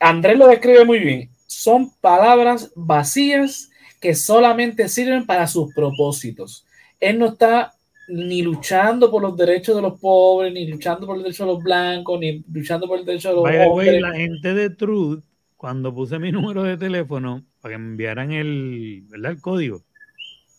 Andrés 0.00 0.38
lo 0.38 0.48
describe 0.48 0.84
muy 0.84 0.98
bien. 0.98 1.30
Son 1.46 1.90
palabras 2.00 2.72
vacías 2.74 3.70
que 4.00 4.14
solamente 4.14 4.88
sirven 4.88 5.26
para 5.26 5.46
sus 5.46 5.72
propósitos. 5.74 6.66
Él 7.00 7.18
no 7.18 7.26
está 7.26 7.74
ni 8.08 8.42
luchando 8.42 9.10
por 9.10 9.22
los 9.22 9.36
derechos 9.36 9.74
de 9.76 9.82
los 9.82 9.98
pobres, 9.98 10.52
ni 10.52 10.66
luchando 10.66 11.06
por 11.06 11.16
los 11.16 11.24
derechos 11.24 11.46
de 11.46 11.52
los 11.52 11.62
blancos, 11.62 12.20
ni 12.20 12.44
luchando 12.52 12.86
por 12.86 13.00
el 13.00 13.04
derecho 13.04 13.30
de 13.30 13.34
los 13.34 13.68
hombres. 13.68 14.00
la 14.00 14.12
gente 14.12 14.54
de 14.54 14.70
Truth, 14.70 15.24
cuando 15.56 15.94
puse 15.94 16.18
mi 16.18 16.30
número 16.32 16.62
de 16.62 16.76
teléfono 16.76 17.44
para 17.60 17.74
que 17.74 17.78
me 17.78 17.86
enviaran 17.86 18.32
el, 18.32 19.04
el 19.12 19.40
código, 19.40 19.82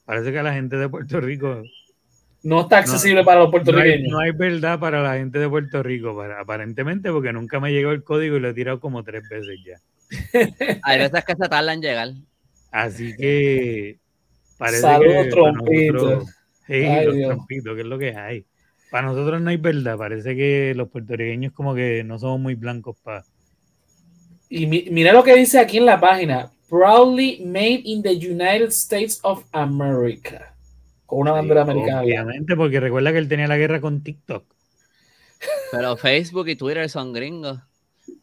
parece 0.05 0.31
que 0.31 0.43
la 0.43 0.53
gente 0.53 0.77
de 0.77 0.89
Puerto 0.89 1.21
Rico 1.21 1.63
no 2.43 2.61
está 2.61 2.79
accesible 2.79 3.23
para 3.23 3.41
los 3.41 3.51
puertorriqueños. 3.51 4.11
No 4.11 4.19
hay, 4.19 4.31
verdad 4.31 4.79
para 4.79 5.01
la 5.01 5.15
gente 5.15 5.39
de 5.39 5.49
Puerto 5.49 5.83
Rico, 5.83 6.21
aparentemente, 6.21 7.11
porque 7.11 7.33
nunca 7.33 7.59
me 7.59 7.71
llegó 7.71 7.91
el 7.91 8.03
código 8.03 8.37
y 8.37 8.39
lo 8.39 8.49
he 8.49 8.53
tirado 8.53 8.79
como 8.79 9.03
tres 9.03 9.23
veces 9.29 9.59
ya. 9.65 9.79
hay 10.83 10.99
veces 10.99 11.25
que 11.25 11.35
se 11.35 11.49
tarda 11.49 11.73
en 11.73 11.81
llegar. 11.81 12.09
Así 12.71 13.15
que 13.15 13.99
parece 14.57 14.81
Saludos, 14.81 15.29
trompitos. 15.29 16.25
Sí, 16.67 16.83
los 17.05 17.15
trompitos, 17.15 17.75
que 17.75 17.81
es 17.81 17.87
lo 17.87 17.97
que 17.97 18.15
hay. 18.15 18.45
Para 18.91 19.07
nosotros 19.07 19.41
no 19.41 19.49
hay 19.49 19.57
verdad, 19.57 19.97
parece 19.97 20.35
que 20.35 20.73
los 20.75 20.89
puertorriqueños 20.89 21.53
como 21.53 21.75
que 21.75 22.03
no 22.03 22.17
somos 22.19 22.39
muy 22.39 22.55
blancos 22.55 22.97
para... 23.03 23.25
Y 24.49 24.65
mira 24.65 25.11
lo 25.11 25.23
que 25.23 25.35
dice 25.35 25.59
aquí 25.59 25.77
en 25.77 25.85
la 25.85 25.99
página, 25.99 26.49
proudly 26.69 27.43
made 27.45 27.81
in 27.83 28.01
the 28.01 28.13
United 28.13 28.69
States 28.69 29.19
of 29.23 29.43
America, 29.51 30.53
con 31.07 31.19
una 31.19 31.31
bandera 31.31 31.63
americana. 31.63 32.03
Obviamente, 32.03 32.55
porque 32.55 32.79
recuerda 32.79 33.11
que 33.11 33.17
él 33.17 33.27
tenía 33.27 33.47
la 33.47 33.57
guerra 33.57 33.81
con 33.81 34.03
TikTok. 34.03 34.45
Pero 35.71 35.97
Facebook 35.97 36.47
y 36.49 36.55
Twitter 36.55 36.87
son 36.89 37.13
gringos. 37.13 37.59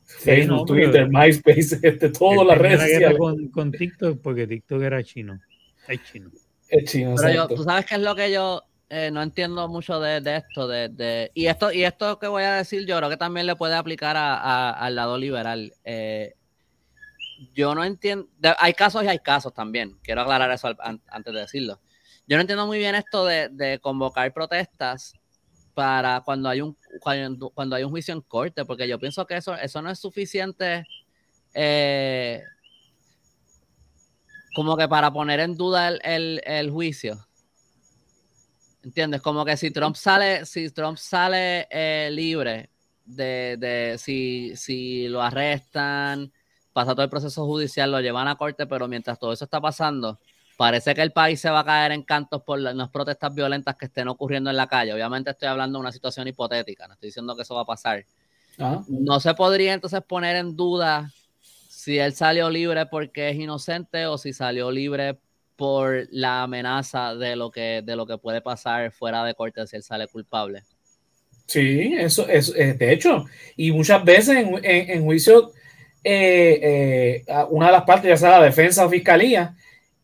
Facebook, 0.06 0.66
Twitter, 0.66 1.08
MySpace, 1.08 1.78
este, 1.82 2.10
todas 2.10 2.46
las 2.46 2.58
redes 2.58 2.80
sociales. 2.80 3.18
Con, 3.18 3.48
con 3.48 3.72
TikTok 3.72 4.20
porque 4.20 4.46
TikTok 4.46 4.82
era 4.82 5.02
chino. 5.02 5.40
Es 5.88 6.00
chino. 6.04 6.30
Es 6.68 6.90
chino. 6.90 7.14
Pero 7.16 7.34
yo, 7.34 7.48
tú 7.48 7.64
sabes 7.64 7.86
qué 7.86 7.96
es 7.96 8.00
lo 8.02 8.14
que 8.14 8.30
yo 8.30 8.62
eh, 8.90 9.10
no 9.10 9.22
entiendo 9.22 9.66
mucho 9.68 9.98
de, 9.98 10.20
de 10.20 10.36
esto, 10.36 10.68
de, 10.68 10.88
de, 10.90 11.30
y 11.34 11.46
esto, 11.46 11.72
y 11.72 11.84
esto 11.84 12.18
que 12.18 12.28
voy 12.28 12.42
a 12.42 12.54
decir, 12.54 12.86
yo 12.86 12.96
creo 12.98 13.08
que 13.08 13.16
también 13.16 13.46
le 13.46 13.56
puede 13.56 13.74
aplicar 13.74 14.16
a, 14.16 14.70
al 14.70 14.94
lado 14.94 15.16
liberal. 15.16 15.72
Eh, 15.84 16.34
yo 17.54 17.74
no 17.74 17.84
entiendo, 17.84 18.28
hay 18.58 18.74
casos 18.74 19.04
y 19.04 19.08
hay 19.08 19.18
casos 19.18 19.52
también. 19.52 19.96
Quiero 20.02 20.20
aclarar 20.20 20.50
eso 20.50 20.74
antes 21.08 21.34
de 21.34 21.40
decirlo. 21.40 21.80
Yo 22.26 22.36
no 22.36 22.40
entiendo 22.40 22.66
muy 22.66 22.78
bien 22.78 22.94
esto 22.94 23.24
de, 23.26 23.78
convocar 23.82 24.32
protestas 24.32 25.12
para 25.74 26.22
cuando 26.22 26.48
hay 26.48 26.60
un 26.60 26.76
cuando, 27.00 27.52
hay 27.76 27.84
un 27.84 27.90
juicio 27.90 28.14
en 28.14 28.20
corte, 28.22 28.64
porque 28.64 28.88
yo 28.88 28.98
pienso 28.98 29.26
que 29.26 29.36
eso, 29.36 29.54
eso 29.56 29.82
no 29.82 29.90
es 29.90 29.98
suficiente 29.98 30.86
eh, 31.52 32.42
como 34.54 34.76
que 34.76 34.88
para 34.88 35.12
poner 35.12 35.40
en 35.40 35.56
duda 35.56 35.88
el, 35.88 36.40
el, 36.44 36.70
juicio. 36.70 37.26
¿Entiendes? 38.84 39.20
Como 39.20 39.44
que 39.44 39.56
si 39.56 39.70
Trump 39.70 39.96
sale, 39.96 40.46
si 40.46 40.70
Trump 40.70 40.96
sale 40.96 41.66
eh, 41.70 42.08
libre 42.12 42.70
de, 43.04 43.56
de 43.58 43.98
si, 43.98 44.54
si, 44.56 45.08
lo 45.08 45.20
arrestan, 45.20 46.32
pasa 46.72 46.92
todo 46.92 47.02
el 47.02 47.10
proceso 47.10 47.44
judicial, 47.44 47.90
lo 47.90 48.00
llevan 48.00 48.28
a 48.28 48.36
corte, 48.36 48.66
pero 48.66 48.86
mientras 48.86 49.18
todo 49.18 49.32
eso 49.32 49.44
está 49.44 49.60
pasando, 49.60 50.20
parece 50.56 50.94
que 50.94 51.02
el 51.02 51.12
país 51.12 51.40
se 51.40 51.50
va 51.50 51.60
a 51.60 51.64
caer 51.64 51.92
en 51.92 52.02
cantos 52.02 52.42
por 52.42 52.58
las 52.58 52.88
protestas 52.90 53.34
violentas 53.34 53.76
que 53.76 53.86
estén 53.86 54.08
ocurriendo 54.08 54.50
en 54.50 54.56
la 54.56 54.66
calle. 54.66 54.92
Obviamente 54.92 55.30
estoy 55.30 55.48
hablando 55.48 55.78
de 55.78 55.80
una 55.80 55.92
situación 55.92 56.28
hipotética, 56.28 56.86
no 56.86 56.94
estoy 56.94 57.08
diciendo 57.08 57.34
que 57.34 57.42
eso 57.42 57.54
va 57.54 57.62
a 57.62 57.66
pasar. 57.66 58.04
Ah. 58.58 58.82
No 58.88 59.20
se 59.20 59.34
podría 59.34 59.74
entonces 59.74 60.00
poner 60.02 60.36
en 60.36 60.56
duda 60.56 61.10
si 61.68 61.98
él 61.98 62.14
salió 62.14 62.48
libre 62.48 62.86
porque 62.86 63.30
es 63.30 63.36
inocente 63.36 64.06
o 64.06 64.16
si 64.16 64.32
salió 64.32 64.70
libre 64.70 65.18
por 65.56 66.08
la 66.10 66.42
amenaza 66.42 67.14
de 67.14 67.36
lo 67.36 67.50
que, 67.50 67.82
de 67.84 67.96
lo 67.96 68.06
que 68.06 68.18
puede 68.18 68.40
pasar 68.40 68.90
fuera 68.92 69.24
de 69.24 69.34
corte 69.34 69.66
si 69.66 69.76
él 69.76 69.82
sale 69.82 70.06
culpable. 70.08 70.62
Sí, 71.46 71.94
eso 71.98 72.26
es, 72.28 72.54
eh, 72.56 72.74
de 72.74 72.92
hecho, 72.92 73.26
y 73.56 73.70
muchas 73.70 74.02
veces 74.02 74.36
en, 74.36 74.58
en, 74.64 75.04
juicio, 75.04 75.52
eh, 76.02 77.22
eh, 77.26 77.34
una 77.50 77.66
de 77.66 77.72
las 77.72 77.82
partes, 77.84 78.08
ya 78.08 78.16
sea 78.16 78.38
la 78.38 78.46
defensa 78.46 78.86
o 78.86 78.88
fiscalía, 78.88 79.54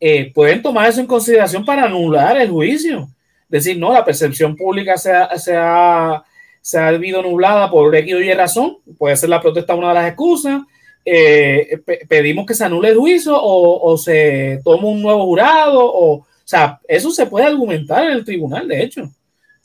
eh, 0.01 0.33
pueden 0.33 0.63
tomar 0.63 0.89
eso 0.89 1.01
en 1.01 1.07
consideración 1.07 1.65
para 1.65 1.85
anular 1.85 2.37
el 2.39 2.49
juicio. 2.49 3.09
Decir, 3.49 3.79
no, 3.79 3.93
la 3.93 4.05
percepción 4.05 4.57
pública 4.57 4.97
se 4.97 5.13
ha, 5.13 5.39
se 5.39 5.55
ha, 5.55 6.25
se 6.63 6.79
ha 6.79 6.93
nublada 6.93 7.71
por 7.71 7.95
X 7.95 8.15
o 8.15 8.21
Y 8.21 8.33
razón, 8.33 8.79
puede 8.97 9.17
ser 9.17 9.29
la 9.29 9.41
protesta 9.41 9.75
una 9.75 9.89
de 9.89 9.95
las 9.95 10.09
excusas, 10.09 10.63
eh, 11.05 11.81
pedimos 12.09 12.47
que 12.47 12.55
se 12.55 12.65
anule 12.65 12.91
el 12.91 12.97
juicio 12.97 13.37
o, 13.37 13.91
o, 13.91 13.99
se 13.99 14.61
toma 14.65 14.89
un 14.89 15.03
nuevo 15.03 15.25
jurado, 15.25 15.85
o, 15.85 16.13
o 16.15 16.27
sea, 16.45 16.79
eso 16.87 17.11
se 17.11 17.27
puede 17.27 17.47
argumentar 17.47 18.05
en 18.05 18.13
el 18.13 18.25
tribunal, 18.25 18.69
de 18.69 18.83
hecho, 18.83 19.11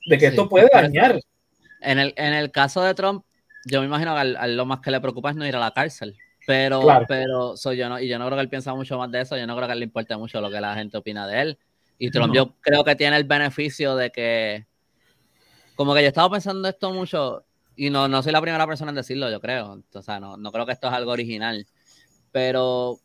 de 0.05 0.17
que 0.17 0.27
esto 0.27 0.49
puede 0.49 0.67
dañar. 0.71 1.19
En 1.81 1.99
el, 1.99 2.13
en 2.17 2.33
el 2.33 2.51
caso 2.51 2.81
de 2.81 2.93
Trump, 2.95 3.23
yo 3.65 3.81
me 3.81 3.87
imagino 3.87 4.15
que 4.15 4.47
lo 4.49 4.65
más 4.65 4.79
que 4.79 4.91
le 4.91 5.01
preocupa 5.01 5.29
es 5.29 5.35
no 5.35 5.45
ir 5.45 5.55
a 5.55 5.59
la 5.59 5.71
cárcel. 5.71 6.15
Pero, 6.45 6.81
pero 7.07 7.57
soy 7.57 7.77
yo 7.77 7.89
no, 7.89 7.99
y 7.99 8.07
yo 8.07 8.19
no 8.19 8.25
creo 8.25 8.37
que 8.37 8.43
él 8.43 8.49
piensa 8.49 8.73
mucho 8.75 8.97
más 8.97 9.11
de 9.11 9.21
eso, 9.21 9.35
yo 9.37 9.47
no 9.47 9.55
creo 9.55 9.67
que 9.67 9.75
le 9.75 9.85
importe 9.85 10.15
mucho 10.15 10.39
lo 10.41 10.51
que 10.51 10.61
la 10.61 10.75
gente 10.75 10.97
opina 10.97 11.27
de 11.27 11.41
él. 11.41 11.57
Y 11.97 12.11
Trump 12.11 12.35
yo 12.35 12.53
creo 12.61 12.83
que 12.83 12.95
tiene 12.95 13.17
el 13.17 13.23
beneficio 13.23 13.95
de 13.95 14.11
que, 14.11 14.65
como 15.75 15.95
que 15.95 16.01
yo 16.01 16.07
estaba 16.07 16.29
pensando 16.29 16.67
esto 16.67 16.91
mucho, 16.93 17.45
y 17.75 17.89
no, 17.89 18.07
no 18.07 18.21
soy 18.21 18.31
la 18.31 18.41
primera 18.41 18.67
persona 18.67 18.91
en 18.91 18.95
decirlo, 18.95 19.29
yo 19.31 19.41
creo. 19.41 19.81
O 19.93 20.01
sea, 20.01 20.19
no, 20.19 20.37
no 20.37 20.51
creo 20.51 20.65
que 20.65 20.71
esto 20.73 20.87
es 20.87 20.93
algo 20.93 21.11
original. 21.11 21.65
Pero 22.31 22.99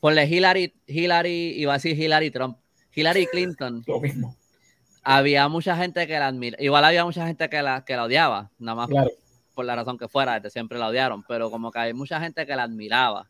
ponle 0.00 0.26
Hillary, 0.26 0.74
Hillary, 0.86 1.54
iba 1.56 1.74
a 1.74 1.76
decir 1.76 2.00
Hillary 2.00 2.30
Trump, 2.30 2.58
Hillary 2.94 3.26
Clinton. 3.26 3.82
Lo 3.86 4.00
mismo. 4.00 4.36
Había 5.02 5.48
mucha 5.48 5.76
gente 5.76 6.06
que 6.06 6.18
la 6.18 6.28
admira, 6.28 6.56
igual 6.60 6.84
había 6.84 7.04
mucha 7.04 7.26
gente 7.26 7.48
que 7.48 7.62
la, 7.62 7.84
que 7.84 7.96
la 7.96 8.04
odiaba, 8.04 8.50
nada 8.58 8.76
más 8.76 8.88
claro 8.88 9.10
por 9.58 9.64
la 9.64 9.74
razón 9.74 9.98
que 9.98 10.06
fuera, 10.06 10.40
siempre 10.50 10.78
la 10.78 10.86
odiaron, 10.86 11.24
pero 11.24 11.50
como 11.50 11.72
que 11.72 11.80
hay 11.80 11.92
mucha 11.92 12.20
gente 12.20 12.46
que 12.46 12.54
la 12.54 12.62
admiraba. 12.62 13.28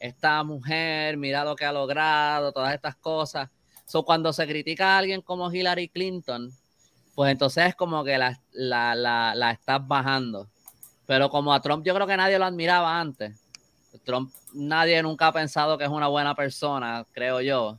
Esta 0.00 0.42
mujer, 0.42 1.16
mira 1.16 1.44
lo 1.44 1.54
que 1.54 1.64
ha 1.64 1.72
logrado, 1.72 2.50
todas 2.50 2.74
estas 2.74 2.96
cosas. 2.96 3.48
So, 3.86 4.04
cuando 4.04 4.32
se 4.32 4.44
critica 4.48 4.96
a 4.96 4.98
alguien 4.98 5.20
como 5.20 5.52
Hillary 5.52 5.88
Clinton, 5.88 6.50
pues 7.14 7.30
entonces 7.30 7.64
es 7.68 7.74
como 7.76 8.02
que 8.02 8.18
la, 8.18 8.40
la, 8.50 8.96
la, 8.96 9.36
la 9.36 9.52
estás 9.52 9.86
bajando. 9.86 10.48
Pero 11.06 11.30
como 11.30 11.54
a 11.54 11.60
Trump 11.60 11.86
yo 11.86 11.94
creo 11.94 12.08
que 12.08 12.16
nadie 12.16 12.40
lo 12.40 12.46
admiraba 12.46 12.98
antes. 12.98 13.40
Trump, 14.04 14.32
nadie 14.54 15.00
nunca 15.00 15.28
ha 15.28 15.32
pensado 15.32 15.78
que 15.78 15.84
es 15.84 15.90
una 15.90 16.08
buena 16.08 16.34
persona, 16.34 17.06
creo 17.12 17.40
yo. 17.40 17.78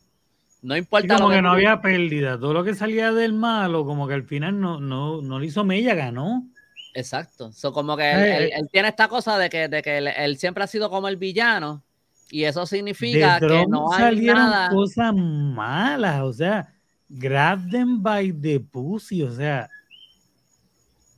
No 0.62 0.78
importa. 0.78 1.17
como 1.17 1.32
que, 1.32 1.41
no 1.41 1.52
había 1.52 1.82
pérdida. 1.82 2.39
Todo 2.39 2.54
lo 2.54 2.63
que 2.63 2.76
salía 2.76 3.12
del 3.12 3.34
malo, 3.34 3.84
como 3.84 4.08
que 4.08 4.13
al 4.13 4.24
final 4.24 4.62
no, 4.62 4.80
no, 4.80 5.22
no 5.22 5.38
le 5.38 5.48
hizo 5.48 5.65
mella, 5.65 5.96
ganó. 5.96 6.48
Exacto. 6.93 7.51
So, 7.51 7.71
como 7.71 7.97
que 7.97 8.12
él, 8.12 8.51
él, 8.53 8.69
tiene 8.71 8.89
esta 8.89 9.08
cosa 9.08 9.38
de 9.38 9.49
que, 9.49 9.67
de 9.67 9.82
que 9.82 9.97
él, 9.97 10.38
siempre 10.38 10.63
ha 10.63 10.67
sido 10.67 10.89
como 10.89 11.08
el 11.08 11.17
villano 11.17 11.84
y 12.29 12.43
eso 12.43 12.65
significa 12.65 13.39
que 13.39 13.65
no 13.67 13.91
hay 13.93 14.21
nada. 14.21 14.69
cosas 14.69 15.13
malas, 15.13 16.21
o 16.21 16.34
sea, 16.34 16.73
grab 17.10 17.69
them 17.69 18.01
by 18.01 18.32
the 18.34 18.60
pussy, 18.60 19.23
o 19.23 19.32
sea. 19.32 19.69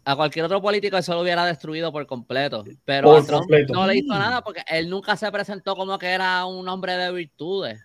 A 0.07 0.15
cualquier 0.15 0.45
otro 0.45 0.61
político 0.61 0.97
eso 0.97 1.13
lo 1.15 1.21
hubiera 1.21 1.45
destruido 1.45 1.91
por 1.91 2.05
completo, 2.05 2.63
pero 2.85 3.17
a 3.17 3.25
Trump 3.25 3.49
no 3.69 3.87
le 3.87 3.97
hizo 3.97 4.13
nada 4.13 4.43
porque 4.43 4.61
él 4.67 4.87
nunca 4.87 5.17
se 5.17 5.31
presentó 5.31 5.75
como 5.75 5.97
que 5.97 6.07
era 6.07 6.45
un 6.45 6.67
hombre 6.69 6.95
de 6.95 7.11
virtudes. 7.11 7.81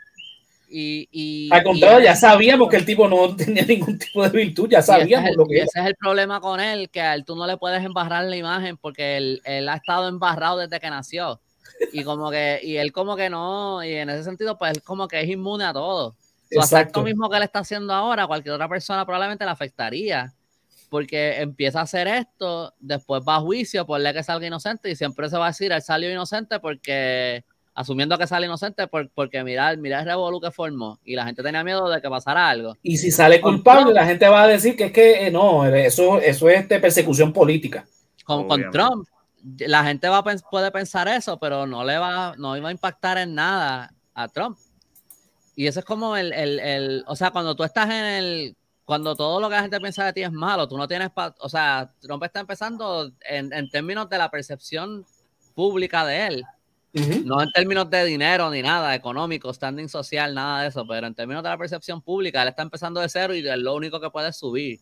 Y, 0.73 1.49
Al 1.51 1.65
contrario, 1.65 2.01
ya 2.01 2.15
sabíamos 2.15 2.69
que 2.69 2.77
el 2.77 2.85
tipo 2.85 3.09
no 3.09 3.35
tenía 3.35 3.65
ningún 3.65 3.99
tipo 3.99 4.23
de 4.23 4.29
virtud, 4.29 4.69
ya 4.71 4.81
sabíamos 4.81 5.31
lo 5.37 5.45
que 5.45 5.63
Ese 5.63 5.81
es 5.81 5.87
el 5.87 5.97
problema 5.97 6.41
con 6.41 6.61
él, 6.61 6.89
que 6.91 7.01
a 7.01 7.15
él 7.15 7.25
tú 7.25 7.35
no 7.35 7.47
le 7.47 7.57
puedes 7.57 7.85
embarrar 7.85 8.25
la 8.25 8.37
imagen 8.37 8.77
porque 8.77 9.17
él, 9.17 9.43
él, 9.45 9.69
ha 9.69 9.75
estado 9.75 10.09
embarrado 10.09 10.59
desde 10.59 10.79
que 10.79 10.89
nació. 10.89 11.41
Y 11.93 12.05
como 12.05 12.31
que, 12.31 12.61
y 12.63 12.77
él 12.77 12.93
como 12.93 13.17
que 13.17 13.29
no, 13.29 13.83
y 13.83 13.95
en 13.95 14.11
ese 14.11 14.23
sentido, 14.23 14.57
pues 14.59 14.73
él 14.77 14.83
como 14.83 15.09
que 15.09 15.21
es 15.21 15.29
inmune 15.29 15.65
a 15.65 15.73
todo. 15.73 16.15
O 16.57 16.63
sea, 16.63 16.83
esto 16.83 17.03
mismo 17.03 17.29
que 17.29 17.37
él 17.37 17.43
está 17.43 17.61
haciendo 17.61 17.93
ahora, 17.93 18.27
cualquier 18.27 18.55
otra 18.55 18.69
persona 18.69 19.05
probablemente 19.05 19.45
le 19.45 19.51
afectaría. 19.51 20.33
Porque 20.89 21.41
empieza 21.41 21.79
a 21.79 21.85
hacer 21.85 22.09
esto, 22.09 22.75
después 22.81 23.23
va 23.27 23.37
a 23.37 23.41
juicio, 23.41 23.87
por 23.87 24.01
le 24.01 24.13
que 24.13 24.25
salga 24.25 24.47
inocente, 24.47 24.91
y 24.91 24.97
siempre 24.97 25.31
se 25.31 25.39
va 25.39 25.47
a 25.47 25.51
decir, 25.51 25.71
él 25.71 25.83
salió 25.83 26.11
inocente 26.11 26.59
porque 26.59 27.45
asumiendo 27.81 28.19
que 28.19 28.27
sale 28.27 28.47
inocente 28.47 28.87
porque 28.87 29.43
mira, 29.43 29.75
mira 29.77 30.01
el 30.01 30.07
revolú 30.07 30.40
que 30.40 30.51
formó 30.51 30.99
y 31.05 31.14
la 31.14 31.25
gente 31.25 31.43
tenía 31.43 31.64
miedo 31.64 31.88
de 31.88 32.01
que 32.01 32.09
pasara 32.09 32.49
algo. 32.49 32.77
Y 32.83 32.99
si 32.99 33.11
sale 33.11 33.40
culpable, 33.40 33.95
la 33.95 34.07
gente 34.07 34.29
va 34.29 34.43
a 34.43 34.47
decir 34.47 34.77
que 34.77 34.87
es 34.87 34.93
que 34.93 35.27
eh, 35.27 35.31
no, 35.31 35.64
eso, 35.66 36.19
eso 36.21 36.49
es 36.51 36.69
de 36.69 36.79
persecución 36.79 37.33
política. 37.33 37.87
Con, 38.25 38.47
con, 38.47 38.71
Trump, 38.71 39.09
la 39.59 39.85
gente 39.85 40.09
va 40.09 40.23
puede 40.23 40.71
pensar 40.71 41.09
eso, 41.09 41.38
pero 41.38 41.66
no 41.66 41.83
le 41.85 41.99
va, 41.99 42.35
no 42.37 42.57
iba 42.57 42.69
a 42.69 42.73
impactar 42.73 43.19
en 43.19 43.35
nada 43.35 43.93
a 44.14 44.29
Trump. 44.29 44.59
Y 45.57 45.66
eso 45.66 45.81
es 45.81 45.87
como 45.87 46.16
el, 46.16 46.33
el, 46.33 46.61
el, 46.61 47.05
o 47.07 47.16
sea, 47.16 47.31
cuando 47.31 47.57
tú 47.57 47.64
estás 47.64 47.87
en 47.87 48.05
el, 48.05 48.57
cuando 48.85 49.16
todo 49.16 49.40
lo 49.40 49.49
que 49.49 49.57
la 49.57 49.62
gente 49.62 49.81
piensa 49.81 50.05
de 50.05 50.12
ti 50.12 50.23
es 50.23 50.33
malo, 50.33 50.69
tú 50.69 50.77
no 50.77 50.87
tienes, 50.87 51.11
o 51.38 51.49
sea, 51.49 51.93
Trump 52.01 52.23
está 52.25 52.40
empezando 52.40 53.11
en, 53.29 53.53
en 53.53 53.71
términos 53.71 54.09
de 54.09 54.19
la 54.19 54.31
percepción 54.31 55.05
pública 55.55 56.05
de 56.05 56.27
él 56.27 56.45
no 56.92 57.40
en 57.40 57.50
términos 57.53 57.88
de 57.88 58.05
dinero 58.05 58.50
ni 58.50 58.62
nada, 58.62 58.94
económico, 58.94 59.53
standing 59.53 59.88
social, 59.88 60.35
nada 60.35 60.62
de 60.62 60.68
eso, 60.68 60.85
pero 60.87 61.07
en 61.07 61.14
términos 61.14 61.42
de 61.42 61.48
la 61.48 61.59
percepción 61.59 62.03
pública, 62.03 62.42
él 62.42 62.48
está 62.48 62.62
empezando 62.62 63.00
de 63.00 63.09
cero 63.09 63.35
y 63.35 63.46
es 63.46 63.59
lo 63.59 63.74
único 63.74 64.00
que 64.00 64.11
puede 64.11 64.33
subir. 64.33 64.81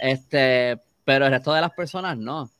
Este, 0.00 0.80
pero 1.04 1.26
el 1.26 1.32
resto 1.32 1.52
de 1.52 1.60
las 1.60 1.72
personas 1.72 2.16
no. 2.16 2.50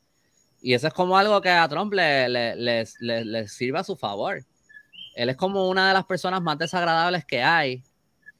Y 0.61 0.73
eso 0.73 0.87
es 0.87 0.93
como 0.93 1.17
algo 1.17 1.41
que 1.41 1.49
a 1.49 1.67
Trump 1.69 1.93
le, 1.93 2.27
le, 2.27 3.47
sirve 3.47 3.79
a 3.79 3.83
su 3.83 3.95
favor. 3.95 4.43
Él 5.15 5.29
es 5.29 5.37
como 5.37 5.69
una 5.69 5.87
de 5.87 5.93
las 5.93 6.05
personas 6.05 6.41
más 6.41 6.57
desagradables 6.57 7.23
que 7.23 7.41
hay. 7.41 7.83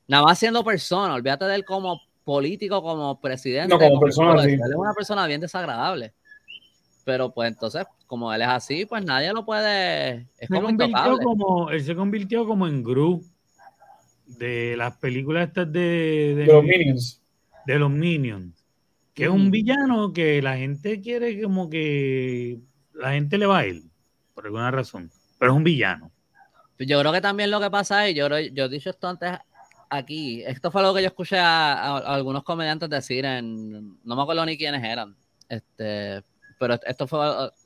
Nada 0.08 0.24
más 0.24 0.40
siendo 0.40 0.64
persona, 0.64 1.14
olvídate 1.14 1.46
de 1.46 1.56
él 1.56 1.66
como 1.66 2.02
político, 2.24 2.82
como 2.82 3.22
presidente. 3.22 3.74
No, 3.74 3.80
como, 3.80 4.00
persona, 4.00 4.44
Él 4.44 4.54
es 4.54 4.76
una 4.76 4.94
persona 4.94 5.28
bien 5.28 5.40
desagradable. 5.40 6.14
Pero 7.06 7.32
pues 7.32 7.52
entonces, 7.52 7.86
como 8.08 8.34
él 8.34 8.42
es 8.42 8.48
así, 8.48 8.86
pues 8.86 9.06
nadie 9.06 9.32
lo 9.32 9.46
puede. 9.46 10.28
Es 10.40 10.50
se 10.50 10.60
convirtió 10.60 11.18
como, 11.24 11.70
él 11.70 11.84
se 11.84 11.96
convirtió 11.96 12.46
como 12.48 12.68
en 12.68 12.84
Gru 12.84 13.24
de 14.26 14.76
las 14.76 14.98
películas 14.98 15.48
estas 15.48 15.72
de, 15.72 16.34
de, 16.36 16.46
los 16.48 16.64
Minions. 16.64 17.22
De 17.66 17.80
los 17.80 17.92
Minions. 17.92 18.66
Que 19.14 19.26
es 19.26 19.30
un 19.30 19.52
villano 19.52 20.12
que 20.12 20.42
la 20.42 20.58
gente 20.58 21.00
quiere 21.00 21.42
como 21.42 21.70
que 21.70 22.60
la 22.94 23.12
gente 23.12 23.38
le 23.38 23.46
va 23.46 23.60
a 23.60 23.66
él, 23.66 23.84
por 24.34 24.46
alguna 24.46 24.72
razón. 24.72 25.12
Pero 25.40 25.52
es 25.52 25.58
un 25.58 25.64
villano. 25.64 26.12
Yo 26.80 27.00
creo 27.00 27.14
que 27.14 27.22
también 27.22 27.52
lo 27.52 27.62
que 27.62 27.70
pasa 27.70 28.08
es, 28.08 28.16
yo, 28.16 28.28
yo 28.28 28.66
he 28.66 28.70
dicho 28.70 28.90
esto 28.90 29.08
antes 29.08 29.32
aquí, 29.90 30.44
esto 30.44 30.72
fue 30.72 30.82
lo 30.82 30.94
que 30.94 31.02
yo 31.02 31.08
escuché 31.08 31.38
a, 31.38 31.98
algunos 31.98 32.44
comediantes 32.44 32.90
decir 32.90 33.24
en, 33.26 33.98
no 34.04 34.16
me 34.16 34.22
acuerdo 34.22 34.46
ni 34.46 34.58
quiénes 34.58 34.84
eran, 34.84 35.16
este, 35.48 36.24
pero 36.58 36.80
esto 36.86 37.08
fue 37.08 37.20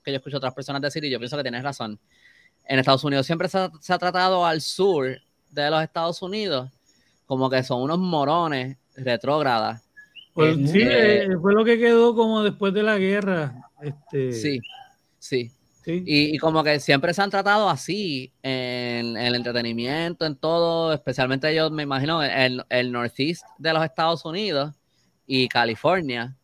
que 0.03 0.11
yo 0.11 0.17
escucho 0.17 0.37
a 0.37 0.39
otras 0.39 0.53
personas 0.53 0.81
decir 0.81 1.03
y 1.03 1.09
yo 1.09 1.19
pienso 1.19 1.37
que 1.37 1.43
tienes 1.43 1.63
razón. 1.63 1.99
En 2.65 2.79
Estados 2.79 3.03
Unidos 3.03 3.25
siempre 3.25 3.47
se 3.47 3.57
ha, 3.57 3.97
tratado 3.97 4.45
al 4.45 4.61
sur 4.61 5.17
de 5.51 5.69
los 5.69 5.81
Estados 5.81 6.21
Unidos 6.21 6.69
como 7.25 7.49
que 7.49 7.63
son 7.63 7.81
unos 7.81 7.99
morones 7.99 8.77
retrógradas. 8.95 9.83
Pues 10.33 10.55
sí, 10.71 10.81
eh, 10.81 11.29
fue 11.41 11.53
lo 11.53 11.65
que 11.65 11.77
quedó 11.77 12.15
como 12.15 12.43
después 12.43 12.73
de 12.73 12.83
la 12.83 12.97
guerra. 12.97 13.55
Este... 13.81 14.31
Sí, 14.33 14.59
sí. 15.17 15.51
Y, 15.85 16.37
como 16.37 16.63
que 16.63 16.79
siempre 16.79 17.13
se 17.13 17.21
han 17.21 17.31
tratado 17.31 17.67
así 17.67 18.31
en, 18.43 19.17
el 19.17 19.33
entretenimiento, 19.33 20.25
en 20.25 20.35
todo, 20.35 20.93
especialmente 20.93 21.53
yo 21.55 21.71
me 21.71 21.83
imagino 21.83 22.23
en 22.23 22.61
el 22.69 22.91
northeast 22.91 23.43
de 23.57 23.73
los 23.73 23.83
Estados 23.83 24.23
Unidos 24.23 24.75
y 25.25 25.47
California, 25.47 26.35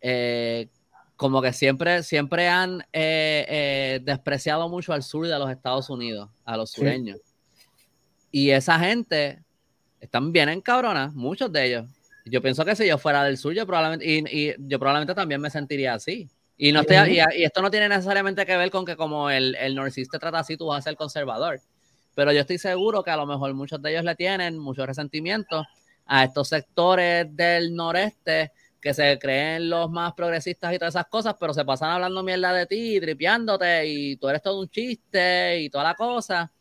eh, 0.00 0.68
como 1.16 1.40
que 1.40 1.52
siempre, 1.52 2.02
siempre 2.02 2.48
han 2.48 2.82
eh, 2.92 3.46
eh, 3.48 4.00
despreciado 4.04 4.68
mucho 4.68 4.92
al 4.92 5.02
sur 5.02 5.26
de 5.26 5.38
los 5.38 5.50
Estados 5.50 5.88
Unidos, 5.88 6.28
a 6.44 6.56
los 6.56 6.70
sureños. 6.70 7.18
Y 8.30 8.50
esa 8.50 8.78
gente 8.78 9.42
están 9.98 10.30
bien 10.30 10.50
encabronas, 10.50 11.14
muchos 11.14 11.50
de 11.50 11.66
ellos. 11.66 11.86
Yo 12.26 12.42
pienso 12.42 12.64
que 12.64 12.76
si 12.76 12.86
yo 12.86 12.98
fuera 12.98 13.24
del 13.24 13.38
sur, 13.38 13.54
yo 13.54 13.66
probablemente, 13.66 14.06
y, 14.06 14.54
yo 14.58 14.78
probablemente 14.78 15.14
también 15.14 15.40
me 15.40 15.48
sentiría 15.48 15.94
así. 15.94 16.28
Y, 16.58 16.72
no 16.72 16.82
y, 16.82 17.42
esto 17.42 17.62
no 17.62 17.70
tiene 17.70 17.88
necesariamente 17.88 18.44
que 18.44 18.56
ver 18.56 18.70
con 18.70 18.84
que 18.84 18.96
como 18.96 19.30
el, 19.30 19.54
el 19.54 19.78
trata 20.10 20.40
así, 20.40 20.56
tú 20.56 20.66
vas 20.66 20.80
a 20.80 20.82
ser 20.90 20.96
conservador. 20.96 21.60
Pero 22.14 22.32
yo 22.32 22.40
estoy 22.40 22.58
seguro 22.58 23.02
que 23.02 23.10
a 23.10 23.16
lo 23.16 23.26
mejor 23.26 23.54
muchos 23.54 23.80
de 23.80 23.90
ellos 23.92 24.04
le 24.04 24.16
tienen 24.16 24.58
mucho 24.58 24.84
resentimiento 24.84 25.64
a 26.06 26.24
estos 26.24 26.48
sectores 26.48 27.26
del 27.34 27.74
noreste 27.74 28.52
que 28.86 28.94
se 28.94 29.18
creen 29.18 29.68
los 29.68 29.90
más 29.90 30.12
progresistas 30.12 30.72
y 30.72 30.78
todas 30.78 30.94
esas 30.94 31.08
cosas, 31.08 31.34
pero 31.40 31.52
se 31.52 31.64
pasan 31.64 31.90
hablando 31.90 32.22
mierda 32.22 32.52
de 32.52 32.66
ti, 32.66 33.00
tripeándote 33.00 33.84
y 33.84 34.14
tú 34.14 34.28
eres 34.28 34.40
todo 34.40 34.60
un 34.60 34.68
chiste 34.68 35.60
y 35.60 35.68
toda 35.68 35.82
la 35.82 35.94
cosa. 35.96 36.52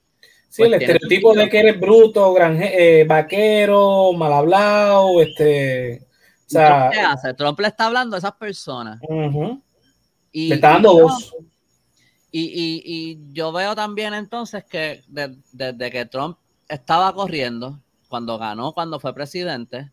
Sí, 0.50 0.64
el 0.64 0.72
pues 0.72 0.82
estereotipo 0.82 1.36
de 1.36 1.48
que 1.48 1.60
eres 1.60 1.80
bruto, 1.80 2.34
granje, 2.34 3.02
eh, 3.02 3.04
vaquero, 3.04 4.12
mal 4.14 4.34
hablado, 4.34 5.22
este... 5.22 6.02
O 6.48 6.50
sea, 6.50 6.90
¿Qué 6.92 7.00
hace? 7.00 7.36
Trump 7.36 7.60
le 7.60 7.68
está 7.68 7.86
hablando 7.86 8.16
a 8.16 8.20
esas 8.20 8.34
personas. 8.34 9.00
y, 10.32 10.50
le 10.50 10.56
está 10.56 10.70
dando 10.70 10.94
voz. 10.94 11.32
Y, 12.32 12.82
y, 12.84 13.20
yo 13.34 13.52
veo 13.52 13.76
también 13.76 14.16
entonces 14.16 14.64
que 14.64 15.04
desde 15.08 15.92
que 15.92 16.06
Trump 16.08 16.40
estaba 16.68 17.14
corriendo, 17.14 17.80
cuando 18.08 18.40
ganó, 18.40 18.74
cuando 18.74 19.00
fue 19.00 19.14
presidente, 19.14 19.92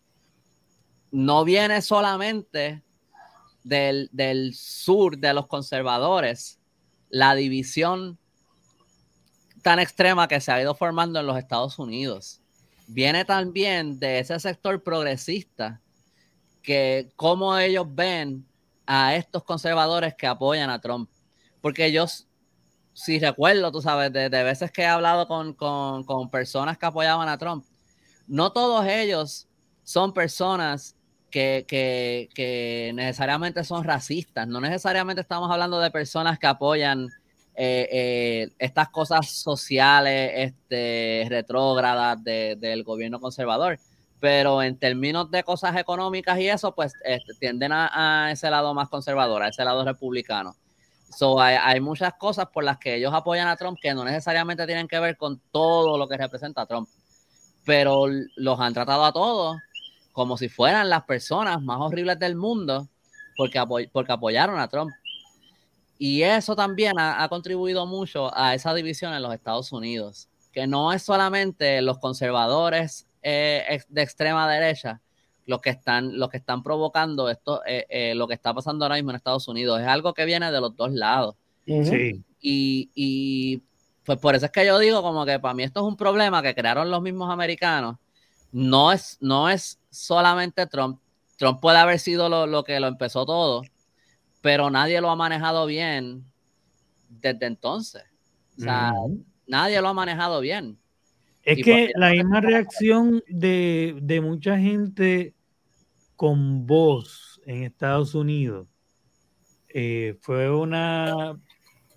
no 1.12 1.44
viene 1.44 1.82
solamente 1.82 2.82
del, 3.62 4.54
sur 4.54 5.18
de 5.18 5.34
los 5.34 5.46
conservadores, 5.46 6.58
la 7.10 7.34
división 7.34 8.18
tan 9.60 9.78
extrema 9.78 10.26
que 10.26 10.40
se 10.40 10.50
ha 10.50 10.60
ido 10.60 10.74
formando 10.74 11.20
en 11.20 11.26
los 11.26 11.36
Estados 11.36 11.78
Unidos. 11.78 12.40
Viene 12.88 13.24
también 13.24 14.00
de 14.00 14.18
ese 14.18 14.40
sector 14.40 14.82
progresista 14.82 15.80
que 16.62 17.12
cómo 17.14 17.56
ellos 17.58 17.86
ven 17.88 18.44
a 18.86 19.14
estos 19.14 19.44
conservadores 19.44 20.14
que 20.14 20.26
apoyan 20.26 20.70
a 20.70 20.80
Trump. 20.80 21.08
Porque 21.60 21.86
ellos, 21.86 22.26
si 22.94 23.20
recuerdo, 23.20 23.70
tú 23.70 23.82
sabes, 23.82 24.12
de, 24.12 24.28
veces 24.28 24.72
que 24.72 24.82
he 24.82 24.86
hablado 24.86 25.28
con, 25.28 25.52
con 25.54 26.30
personas 26.30 26.78
que 26.78 26.86
apoyaban 26.86 27.28
a 27.28 27.38
Trump, 27.38 27.64
no 28.26 28.50
todos 28.50 28.86
ellos 28.86 29.46
son 29.84 30.12
personas 30.12 30.96
que, 31.32 32.92
necesariamente 32.94 33.64
son 33.64 33.84
racistas. 33.84 34.46
No 34.46 34.60
necesariamente 34.60 35.22
estamos 35.22 35.50
hablando 35.50 35.80
de 35.80 35.90
personas 35.90 36.38
que 36.38 36.46
apoyan 36.46 37.08
eh, 37.54 37.88
eh, 37.90 38.48
estas 38.58 38.88
cosas 38.90 39.28
sociales 39.28 40.32
este, 40.34 41.26
retrógradas 41.28 42.22
del 42.22 42.84
gobierno 42.84 43.20
conservador. 43.20 43.78
Pero 44.20 44.62
en 44.62 44.78
términos 44.78 45.30
de 45.32 45.42
cosas 45.42 45.76
económicas 45.76 46.38
y 46.38 46.48
eso, 46.48 46.72
pues 46.74 46.92
este, 47.04 47.34
tienden 47.40 47.72
a, 47.72 48.30
ese 48.30 48.48
lado 48.50 48.72
más 48.72 48.88
conservador, 48.88 49.42
a 49.42 49.48
ese 49.48 49.64
lado 49.64 49.84
republicano. 49.84 50.54
So, 51.10 51.40
hay, 51.40 51.56
hay, 51.60 51.80
muchas 51.80 52.14
cosas 52.14 52.46
por 52.46 52.64
las 52.64 52.78
que 52.78 52.94
ellos 52.94 53.12
apoyan 53.12 53.48
a 53.48 53.56
Trump 53.56 53.78
que 53.82 53.92
no 53.92 54.04
necesariamente 54.04 54.64
tienen 54.64 54.88
que 54.88 54.98
ver 54.98 55.16
con 55.16 55.42
todo 55.50 55.98
lo 55.98 56.08
que 56.08 56.16
representa 56.16 56.64
Trump, 56.64 56.88
pero 57.66 58.06
los 58.36 58.60
han 58.60 58.72
tratado 58.72 59.04
a 59.04 59.12
todos 59.12 59.56
como 60.12 60.36
si 60.36 60.48
fueran 60.48 60.88
las 60.88 61.04
personas 61.04 61.60
más 61.62 61.78
horribles 61.80 62.18
del 62.18 62.36
mundo 62.36 62.88
porque, 63.36 63.88
porque 63.92 64.12
apoyaron 64.12 64.58
a 64.58 64.68
Trump. 64.68 64.92
Y 65.98 66.22
eso 66.22 66.56
también 66.56 66.98
ha, 66.98 67.28
contribuido 67.28 67.86
mucho 67.86 68.36
a 68.36 68.54
esa 68.54 68.74
división 68.74 69.14
en 69.14 69.22
los 69.22 69.32
Estados 69.32 69.72
Unidos, 69.72 70.28
que 70.52 70.66
no 70.66 70.92
es 70.92 71.02
solamente 71.02 71.80
los 71.80 71.98
conservadores 71.98 73.06
eh, 73.22 73.80
de 73.88 74.02
extrema 74.02 74.50
derecha 74.50 75.00
los 75.46 75.60
que 75.60 75.70
están, 75.70 76.18
los 76.18 76.28
que 76.28 76.38
están 76.38 76.62
provocando 76.62 77.28
esto, 77.28 77.62
eh, 77.66 77.86
eh, 77.88 78.14
lo 78.14 78.28
que 78.28 78.34
está 78.34 78.54
pasando 78.54 78.84
ahora 78.84 78.96
mismo 78.96 79.10
en 79.10 79.16
Estados 79.16 79.46
Unidos. 79.48 79.80
Es 79.80 79.86
algo 79.86 80.14
que 80.14 80.24
viene 80.24 80.50
de 80.50 80.60
los 80.60 80.76
dos 80.76 80.92
lados. 80.92 81.34
Sí. 81.66 82.22
Y, 82.40 82.90
y 82.94 83.62
pues 84.04 84.18
por 84.18 84.34
eso 84.34 84.46
es 84.46 84.52
que 84.52 84.66
yo 84.66 84.78
digo 84.78 85.02
como 85.02 85.24
que 85.24 85.38
para 85.38 85.54
mí 85.54 85.62
esto 85.62 85.80
es 85.80 85.86
un 85.86 85.96
problema 85.96 86.42
que 86.42 86.54
crearon 86.54 86.90
los 86.90 87.02
mismos 87.02 87.30
americanos. 87.30 87.96
No 88.50 88.92
es, 88.92 89.18
no 89.20 89.48
es 89.48 89.78
solamente 89.92 90.66
Trump. 90.66 90.98
Trump 91.36 91.60
puede 91.60 91.78
haber 91.78 91.98
sido 92.00 92.28
lo, 92.28 92.46
lo 92.46 92.64
que 92.64 92.80
lo 92.80 92.86
empezó 92.88 93.24
todo, 93.26 93.62
pero 94.40 94.70
nadie 94.70 95.00
lo 95.00 95.10
ha 95.10 95.16
manejado 95.16 95.66
bien 95.66 96.24
desde 97.08 97.46
entonces. 97.46 98.02
O 98.58 98.62
sea, 98.62 98.92
nadie 99.46 99.80
lo 99.80 99.88
ha 99.88 99.94
manejado 99.94 100.40
bien. 100.40 100.78
Es 101.44 101.58
Y 101.58 101.62
que 101.62 101.72
porque- 101.72 101.92
la 101.96 102.10
misma 102.10 102.40
reacción 102.40 103.22
de, 103.28 103.98
de 104.02 104.20
mucha 104.20 104.58
gente 104.58 105.34
con 106.16 106.66
voz 106.66 107.40
en 107.46 107.64
Estados 107.64 108.14
Unidos 108.14 108.68
eh, 109.68 110.16
fue 110.20 110.48
una 110.54 111.36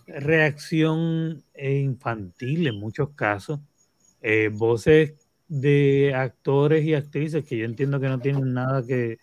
reacción 0.08 1.44
eh, 1.54 1.80
infantil 1.80 2.68
en 2.68 2.80
muchos 2.80 3.10
casos. 3.12 3.60
Eh, 4.22 4.50
voces 4.52 5.14
de 5.56 6.13
actores 6.13 6.84
y 6.84 6.94
actrices 6.94 7.46
que 7.46 7.58
yo 7.58 7.65
entiendo 7.65 8.02
que 8.02 8.10
no 8.10 8.20
tienen 8.20 8.54
nada 8.54 8.86
que, 8.86 9.20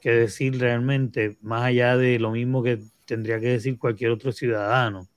que 0.00 0.10
decir 0.10 0.58
realmente, 0.58 1.36
más 1.42 1.64
allá 1.64 1.98
de 1.98 2.18
lo 2.18 2.30
mismo 2.30 2.62
que 2.62 2.80
tendría 3.04 3.38
que 3.38 3.48
decir 3.48 3.78
cualquier 3.78 4.12
otro 4.12 4.32
ciudadano 4.32 5.08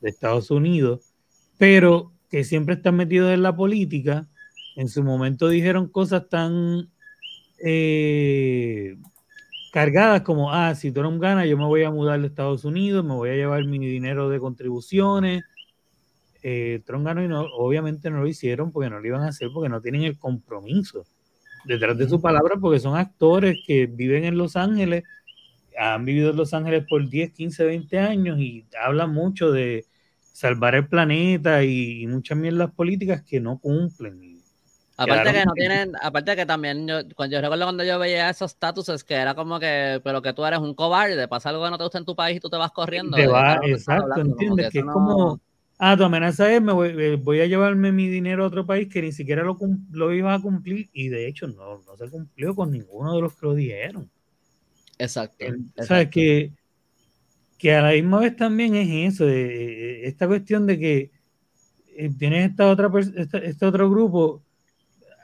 de 0.00 0.10
Estados 0.10 0.52
Unidos, 0.52 1.12
pero 1.58 2.12
que 2.30 2.44
siempre 2.44 2.76
están 2.76 2.94
metidos 2.94 3.32
en 3.32 3.42
la 3.42 3.56
política, 3.56 4.28
en 4.76 4.88
su 4.88 5.02
momento 5.02 5.48
dijeron 5.48 5.88
cosas 5.88 6.28
tan 6.28 6.88
eh, 7.58 8.96
cargadas 9.72 10.22
como, 10.22 10.52
ah, 10.52 10.76
si 10.76 10.92
Trump 10.92 11.20
gana, 11.20 11.44
yo 11.44 11.58
me 11.58 11.64
voy 11.64 11.82
a 11.82 11.90
mudar 11.90 12.20
de 12.20 12.28
Estados 12.28 12.64
Unidos, 12.64 13.04
me 13.04 13.14
voy 13.14 13.30
a 13.30 13.34
llevar 13.34 13.64
mi 13.64 13.80
dinero 13.80 14.28
de 14.28 14.38
contribuciones. 14.38 15.42
Eh, 16.42 16.82
Trump 16.84 17.06
ganó 17.06 17.22
y 17.22 17.28
no, 17.28 17.42
obviamente 17.56 18.10
no 18.10 18.20
lo 18.20 18.26
hicieron 18.26 18.72
porque 18.72 18.90
no 18.90 19.00
lo 19.00 19.06
iban 19.06 19.22
a 19.22 19.28
hacer, 19.28 19.48
porque 19.52 19.68
no 19.68 19.80
tienen 19.80 20.02
el 20.02 20.18
compromiso 20.18 21.04
detrás 21.64 21.96
de 21.96 22.08
su 22.08 22.20
palabra, 22.20 22.56
porque 22.60 22.80
son 22.80 22.96
actores 22.96 23.58
que 23.64 23.86
viven 23.86 24.24
en 24.24 24.36
Los 24.36 24.56
Ángeles, 24.56 25.04
han 25.78 26.04
vivido 26.04 26.30
en 26.30 26.36
Los 26.36 26.52
Ángeles 26.54 26.84
por 26.88 27.08
10, 27.08 27.32
15, 27.32 27.64
20 27.64 27.98
años 27.98 28.40
y 28.40 28.66
hablan 28.84 29.12
mucho 29.12 29.52
de 29.52 29.86
salvar 30.20 30.74
el 30.74 30.88
planeta 30.88 31.62
y, 31.62 32.02
y 32.02 32.06
muchas 32.08 32.36
mierdas 32.36 32.72
políticas 32.72 33.22
que 33.22 33.40
no 33.40 33.58
cumplen. 33.58 34.32
Aparte 34.96 35.32
que 35.32 35.44
no 35.44 35.52
tienen, 35.54 35.92
aparte 36.00 36.36
que 36.36 36.46
también 36.46 36.86
yo, 36.86 37.00
cuando 37.16 37.34
yo 37.34 37.40
recuerdo 37.40 37.64
cuando 37.64 37.84
yo 37.84 37.98
veía 37.98 38.30
esos 38.30 38.50
statuses 38.52 39.02
que 39.04 39.14
era 39.14 39.34
como 39.34 39.58
que, 39.58 40.00
pero 40.04 40.20
que 40.20 40.32
tú 40.32 40.44
eres 40.44 40.60
un 40.60 40.74
cobarde, 40.74 41.28
pasa 41.28 41.48
algo 41.48 41.64
que 41.64 41.70
no 41.70 41.78
te 41.78 41.84
gusta 41.84 41.98
en 41.98 42.04
tu 42.04 42.14
país 42.14 42.36
y 42.36 42.40
tú 42.40 42.50
te 42.50 42.56
vas 42.56 42.72
corriendo. 42.72 43.16
Te 43.16 43.22
¿de 43.22 43.28
qué 43.28 43.32
va, 43.32 43.42
carajo 43.42 43.60
tú 43.62 43.74
estás 43.74 43.96
exacto, 43.98 44.20
¿entiendes? 44.20 44.70
Que 44.70 44.78
es 44.80 44.84
como, 44.84 45.40
ah, 45.84 45.96
tu 45.96 46.04
amenaza 46.04 46.52
es, 46.52 46.62
me 46.62 46.72
voy, 46.72 46.90
eh, 46.96 47.16
voy 47.16 47.40
a 47.40 47.46
llevarme 47.46 47.90
mi 47.90 48.06
dinero 48.08 48.44
a 48.44 48.46
otro 48.46 48.64
país 48.64 48.88
que 48.88 49.02
ni 49.02 49.10
siquiera 49.10 49.42
lo, 49.42 49.58
lo 49.90 50.12
ibas 50.14 50.38
a 50.38 50.42
cumplir 50.42 50.88
y 50.92 51.08
de 51.08 51.26
hecho 51.26 51.48
no, 51.48 51.82
no 51.84 51.96
se 51.96 52.08
cumplió 52.08 52.54
con 52.54 52.70
ninguno 52.70 53.16
de 53.16 53.20
los 53.22 53.34
que 53.34 53.46
lo 53.46 53.54
dijeron. 53.54 54.08
Exacto. 54.96 55.44
O 55.76 55.82
sea, 55.82 56.08
que, 56.08 56.52
que 57.58 57.74
a 57.74 57.82
la 57.82 57.92
misma 57.92 58.20
vez 58.20 58.36
también 58.36 58.76
es 58.76 59.14
eso, 59.14 59.28
eh, 59.28 59.32
eh, 59.32 60.00
esta 60.04 60.28
cuestión 60.28 60.66
de 60.66 60.78
que 60.78 61.10
tienes 62.16 62.50
esta 62.50 62.68
otra 62.70 62.88
esta- 63.16 63.38
este 63.38 63.66
otro 63.66 63.90
grupo 63.90 64.42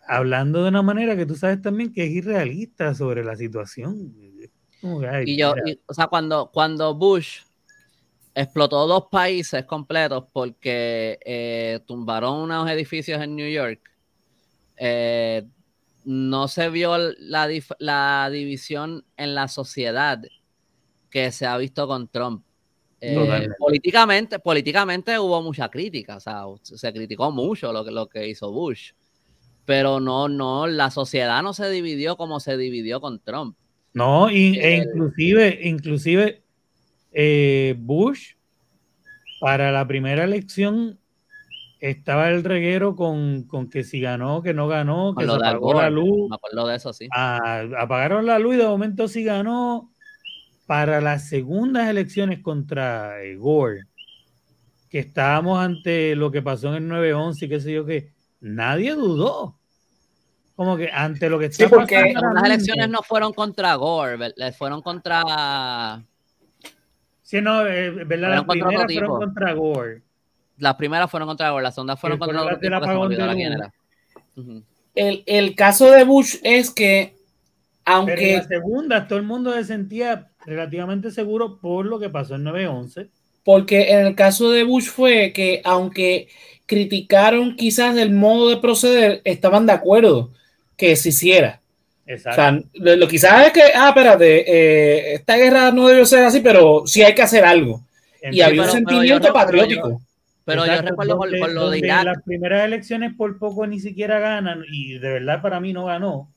hablando 0.09 0.63
de 0.63 0.71
una 0.71 0.83
manera 0.83 1.17
que 1.17 1.27
tú 1.27 1.37
sabes 1.37 1.63
también 1.63 1.93
que 1.93 2.05
es 2.05 2.11
irrealista 2.11 2.95
sobre 2.95 3.23
la 3.23 3.37
situación. 3.37 4.13
Como 4.81 5.01
que, 5.01 5.09
ay, 5.09 5.25
Y 5.29 5.37
yo, 5.39 5.55
y, 5.65 5.79
o 5.87 5.95
sea, 5.95 6.07
cuando, 6.09 6.51
cuando 6.53 6.95
Bush 6.95 7.41
explotó 8.39 8.87
dos 8.87 9.07
países 9.11 9.65
completos 9.65 10.25
porque 10.33 11.19
eh, 11.25 11.81
tumbaron 11.87 12.37
unos 12.37 12.71
edificios 12.71 13.21
en 13.21 13.35
New 13.35 13.51
York, 13.51 13.81
eh, 14.77 15.45
no 16.05 16.47
se 16.47 16.71
vio 16.71 16.97
la, 17.19 18.29
división 18.31 19.05
en 19.17 19.35
la 19.35 19.49
sociedad 19.49 20.23
que 21.11 21.33
se 21.33 21.47
ha 21.47 21.59
visto 21.59 21.89
con 21.89 22.07
Trump. 22.07 22.45
Eh, 23.01 23.15
Totalmente. 23.15 23.57
políticamente, 23.59 24.39
políticamente 24.39 25.19
hubo 25.19 25.43
mucha 25.43 25.69
crítica, 25.69 26.17
o 26.17 26.21
sea, 26.21 26.45
se 26.63 26.93
criticó 26.93 27.33
mucho 27.33 27.73
lo 27.73 27.85
que, 27.85 27.91
lo 27.91 28.09
que 28.09 28.29
hizo 28.29 28.53
Bush, 28.53 28.93
pero 29.65 29.99
no, 29.99 30.29
no, 30.29 30.69
la 30.69 30.91
sociedad 30.93 31.43
no 31.43 31.53
se 31.53 31.69
dividió 31.71 32.17
como 32.17 32.39
se 32.39 32.57
dividió 32.57 33.01
con 33.01 33.19
Trump. 33.19 33.57
No, 33.95 34.31
y- 34.31 34.59
e 34.59 34.79
El- 34.79 34.89
inclusive, 34.89 35.59
inclusive 35.65 36.45
eh, 37.21 37.75
Bush 37.77 38.35
para 39.41 39.73
la 39.73 39.89
primera 39.89 40.23
elección 40.23 41.01
estaba 41.81 42.29
el 42.29 42.45
reguero 42.45 42.95
con, 42.95 43.43
con 43.43 43.69
que 43.69 43.83
si 43.83 44.01
ganó, 44.01 44.41
que 44.41 44.55
no 44.55 44.69
ganó, 44.69 45.17
que 45.17 45.25
se 45.25 45.27
lo 45.27 45.33
de 45.39 45.49
Al 45.49 45.57
apagó 45.57 45.75
la 45.75 45.91
luz. 45.91 46.29
Me 46.29 46.37
acuerdo 46.37 46.69
de 46.69 46.77
eso, 46.77 46.93
sí. 46.93 47.09
Ah, 47.13 47.65
apagaron 47.77 48.25
la 48.25 48.39
luz 48.39 48.55
y 48.55 48.59
de 48.59 48.67
momento 48.69 49.09
sí 49.09 49.25
ganó 49.25 49.93
para 50.67 51.01
las 51.01 51.29
segundas 51.29 51.89
elecciones 51.89 52.39
contra 52.39 53.21
eh, 53.25 53.35
Gore, 53.35 53.87
que 54.89 55.01
estábamos 55.01 55.59
ante 55.59 56.15
lo 56.15 56.31
que 56.31 56.41
pasó 56.43 56.69
en 56.69 56.85
el 56.85 56.89
9-11 56.89 57.47
y 57.47 57.49
qué 57.49 57.59
sé 57.61 57.73
yo 57.73 57.85
qué, 57.85 58.13
nadie 58.39 58.95
dudó. 58.95 59.59
Como 60.55 60.77
que 60.77 60.89
ante 60.93 61.29
lo 61.31 61.41
que 61.41 61.51
Sí, 61.51 61.65
está 61.65 61.77
porque 61.77 61.95
pasando 61.97 62.19
ahora 62.21 62.33
Las 62.35 62.45
elecciones 62.45 62.89
no 62.91 63.03
fueron 63.03 63.33
contra 63.33 63.75
Gore, 63.75 64.17
¿ver- 64.17 64.35
les 64.37 64.57
fueron 64.57 64.83
contra. 64.83 66.05
Sí, 67.29 67.43
no, 67.43 67.67
eh, 67.67 67.91
¿verdad? 67.91 68.37
Las 68.37 68.45
primeras 68.45 68.87
tipo. 68.87 69.01
fueron 69.01 69.19
contra 69.19 69.53
Gore. 69.53 70.01
Las 70.57 70.77
primeras 70.77 71.11
fueron 71.11 71.29
contra 71.29 71.51
Gore, 71.51 71.63
las 71.63 71.75
segundas 71.75 72.01
fueron 72.01 72.19
contra 72.19 72.57
del 72.57 72.73
apagón 72.73 73.11
de 73.11 73.19
la. 73.19 73.73
Ujú. 74.35 74.63
El, 74.95 75.25
el 75.27 75.55
caso 75.55 75.91
de 75.91 76.05
Bush 76.05 76.37
es 76.43 76.71
que, 76.71 77.17
Pero 77.85 77.99
en 77.99 78.09
aunque 78.09 78.37
las 78.39 78.47
segundas 78.47 79.09
todo 79.09 79.19
el 79.19 79.27
mundo 79.27 79.53
se 79.53 79.65
sentía 79.65 80.29
relativamente 80.47 81.11
seguro 81.11 81.59
por 81.61 81.85
lo 81.85 81.99
que 81.99 82.09
pasó 82.09 82.37
en 82.37 82.45
9-11. 82.45 83.11
Porque 83.45 83.93
en 83.93 84.07
el 84.07 84.15
caso 84.15 84.51
de 84.51 84.65
Bush 84.65 84.87
fue 84.87 85.35
que 85.35 85.61
aunque 85.67 86.29
criticaron 86.65 87.57
quizás 87.57 87.95
el 87.99 88.11
modo 88.11 88.49
de 88.49 88.57
proceder, 88.57 89.21
estaban 89.25 89.67
de 89.67 89.73
acuerdo 89.73 90.33
que 90.79 90.97
se 90.97 91.11
hiciera. 91.11 91.61
O 92.09 92.11
Exacto. 92.11 92.41
sea, 92.41 92.97
lo, 92.97 93.07
quizás 93.07 93.47
es 93.49 93.53
que, 93.53 93.63
ah, 93.75 93.89
espérate, 93.91 94.45
eh, 94.51 95.15
esta 95.15 95.37
guerra 95.37 95.71
no 95.73 95.89
debió 95.89 96.07
ser 96.07 96.25
así, 96.25 96.41
pero 96.41 96.87
sí 96.87 97.03
hay 97.03 97.15
que 97.15 97.21
hacer 97.23 97.45
algo. 97.45 97.83
Y 98.33 98.41
había 98.41 98.63
un 98.63 98.69
pero- 98.69 98.73
pero 98.73 98.73
yo 98.73 98.73
sentimiento 98.73 99.15
re- 99.15 99.21
pero 99.21 99.29
yo- 99.29 99.33
patriótico. 99.35 100.03
Pero 100.45 100.65
yo 100.67 100.81
recuerdo 100.81 101.19
por 101.19 101.53
lo 101.53 101.69
de 101.71 101.79
Irak. 101.79 102.05
Las 102.05 102.23
primeras 102.23 102.65
elecciones 102.65 103.13
por 103.15 103.39
poco 103.39 103.67
ni 103.67 103.79
siquiera 103.81 104.19
ganan 104.19 104.65
y 104.73 104.95
de 104.99 105.09
verdad 105.11 105.43
para 105.43 105.61
mí 105.61 105.75
no 105.75 105.85
ganó. 105.85 106.33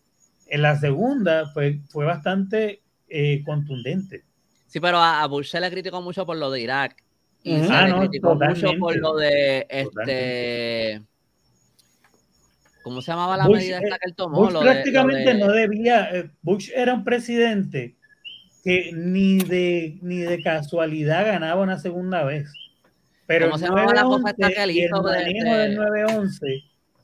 En 0.47 0.61
la 0.63 0.77
segunda 0.77 1.47
fue, 1.53 1.79
fue 1.89 2.03
bastante 2.03 2.81
eh, 3.07 3.41
contundente. 3.45 4.23
Sí, 4.67 4.81
pero 4.81 4.97
a, 4.97 5.21
a 5.23 5.27
Bush 5.27 5.49
se 5.51 5.61
le 5.61 5.71
criticó 5.71 6.01
mucho 6.01 6.25
por 6.25 6.35
lo 6.35 6.51
de 6.51 6.59
Irak. 6.59 6.95
Y 7.43 7.57
se 7.59 7.67
Ah, 7.71 7.85
le 7.85 7.89
no, 7.93 7.99
criticó 8.01 8.35
mucho 8.35 8.71
por 8.77 8.97
lo 8.97 9.15
de 9.15 9.59
este. 9.69 9.83
Totalmente. 9.85 11.01
¿Cómo 12.83 13.01
se 13.01 13.11
llamaba 13.11 13.37
la 13.37 13.47
Bush, 13.47 13.57
medida 13.57 13.77
eh, 13.79 13.81
esta 13.83 13.97
que 13.99 14.09
él 14.09 14.15
tomó? 14.15 14.37
Bush 14.39 14.53
Lo 14.53 14.59
de- 14.59 14.65
lo 14.65 14.71
prácticamente 14.71 15.33
de- 15.33 15.39
no 15.39 15.51
debía. 15.51 16.09
eh, 16.11 16.29
Bush 16.41 16.71
era 16.75 16.93
un 16.93 17.03
presidente 17.03 17.95
que 18.63 18.91
ni 18.93 19.39
de, 19.39 19.97
ni 20.01 20.17
de 20.17 20.41
casualidad 20.41 21.25
ganaba 21.25 21.61
una 21.61 21.77
segunda 21.79 22.23
vez. 22.23 22.51
Pero 23.27 23.45
¿Cómo 23.45 23.55
el 23.55 23.59
se 23.61 23.67
llamaba 23.67 23.93
la 23.93 24.03
cosa 24.03 24.23
9-11 24.23 24.29
esta 24.31 24.47
que 24.49 24.63
él 24.63 24.71
y 24.71 24.79
el 24.81 24.85
hizo 24.87 25.01
de- 25.03 25.11
manejo 25.11 25.55
de- 25.55 25.57
del 25.61 25.77
9-11 25.77 26.63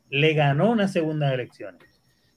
le 0.09 0.33
ganó 0.33 0.71
una 0.71 0.87
segunda 0.87 1.33
elección. 1.33 1.77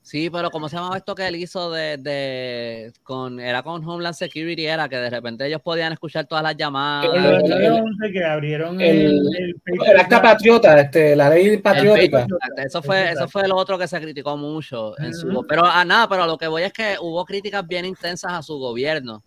Sí, 0.02 0.30
pero 0.30 0.50
¿cómo 0.50 0.68
se 0.68 0.76
llamaba 0.76 0.96
esto 0.96 1.14
que 1.14 1.26
él 1.28 1.36
hizo 1.36 1.70
de, 1.70 1.98
de 1.98 2.92
con 3.02 3.38
era 3.38 3.62
con 3.62 3.86
Homeland 3.86 4.14
Security 4.14 4.66
era 4.66 4.88
que 4.88 4.96
de 4.96 5.10
repente 5.10 5.46
ellos 5.46 5.60
podían 5.62 5.92
escuchar 5.92 6.24
todas 6.26 6.42
las 6.42 6.56
llamadas. 6.56 7.04
El- 7.14 7.42
9-11 7.42 8.12
que 8.12 8.24
abrieron 8.24 8.80
el- 8.80 9.06
el, 9.06 9.54
el, 9.66 9.80
El 9.86 10.00
acta 10.00 10.22
patriota, 10.22 10.80
este, 10.80 11.14
la 11.14 11.28
ley 11.28 11.58
patriótica. 11.58 12.26
Eso 12.56 12.82
fue, 12.82 13.12
eso 13.12 13.28
fue 13.28 13.46
lo 13.46 13.56
otro 13.56 13.78
que 13.78 13.86
se 13.86 14.00
criticó 14.00 14.36
mucho 14.38 14.98
en 14.98 15.12
su 15.14 15.28
Ujú. 15.28 15.46
pero 15.46 15.64
a 15.66 15.84
nada, 15.84 16.08
pero 16.08 16.26
lo 16.26 16.38
que 16.38 16.48
voy 16.48 16.62
es 16.62 16.72
que 16.72 16.96
hubo 17.00 17.24
críticas 17.26 17.66
bien 17.66 17.84
intensas 17.84 18.32
a 18.32 18.42
su 18.42 18.58
gobierno. 18.58 19.22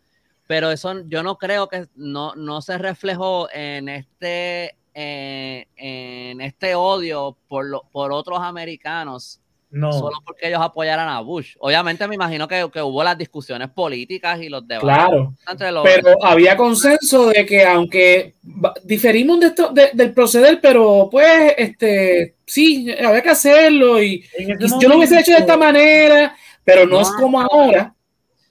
Pero 0.48 0.72
eso 0.72 1.02
yo 1.08 1.24
no 1.24 1.38
creo 1.38 1.70
que 1.70 1.86
no, 1.96 2.34
no 2.36 2.62
se 2.62 2.78
reflejó 2.78 3.48
en 3.54 3.90
este 3.90 4.76
eh, 4.96 5.68
en 5.78 6.42
este 6.42 6.76
odio 6.76 7.38
por 7.48 7.66
lo, 7.66 7.84
por 7.92 8.12
otros 8.12 8.40
americanos 8.42 9.40
No, 9.74 9.92
solo 9.92 10.18
porque 10.24 10.50
ellos 10.50 10.62
apoyaran 10.62 11.10
a 11.10 11.20
Bush. 11.22 11.56
Obviamente 11.60 12.08
me 12.08 12.14
imagino 12.14 12.48
que, 12.48 12.70
que 12.72 12.80
hubo 12.80 13.04
las 13.04 13.18
discusiones 13.18 13.72
políticas 13.72 14.40
y 14.40 14.48
los 14.48 14.68
debates 14.68 14.88
Claro. 14.88 15.34
entre 15.50 15.72
los 15.72 15.84
Pero 15.84 16.24
había 16.24 16.56
consenso 16.56 17.30
de 17.30 17.44
que 17.44 17.66
aunque 17.66 18.36
diferimos 18.84 19.40
de 19.40 19.48
esto, 19.48 19.70
de- 19.70 19.90
del 19.94 20.14
proceder, 20.14 20.60
pero 20.62 21.10
pues 21.12 21.56
este 21.58 22.36
sí, 22.46 22.94
había 23.04 23.24
que 23.24 23.32
hacerlo 23.32 24.00
y, 24.00 24.24
y 24.38 24.46
yo 24.80 24.90
lo 24.90 24.98
hubiese 24.98 25.20
hecho 25.20 25.32
de 25.32 25.40
esta 25.40 25.58
manera, 25.58 26.36
Pero 26.64 26.86
no, 26.86 27.02
es 27.02 27.10
como 27.14 27.42
ahora. 27.42 27.96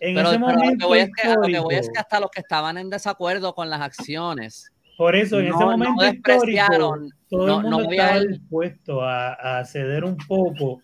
En 0.00 0.18
ese 0.18 0.38
momento 0.40 0.64
lo, 0.72 0.78
que 0.78 0.86
voy 0.86 0.98
es 0.98 1.10
que, 1.14 1.28
lo 1.28 1.42
que 1.42 1.58
voy 1.60 1.74
es 1.76 1.88
que 1.88 2.00
hasta 2.00 2.18
los 2.18 2.32
que 2.32 2.40
estaban 2.40 2.78
en 2.78 2.90
desacuerdo 2.90 3.54
con 3.54 3.70
las 3.70 3.80
acciones. 3.80 4.72
Por 4.98 5.14
eso, 5.14 5.38
en 5.38 5.46
ese 5.46 5.64
momento 5.64 6.04
histórico, 6.04 6.98
todo 7.30 7.60
el 7.60 7.62
mundo 7.62 7.90
estaba 7.92 8.20
dispuesto 8.20 9.02
a, 9.02 9.60
a, 9.60 9.64
ceder 9.64 10.02
un 10.02 10.16
poco 10.16 10.80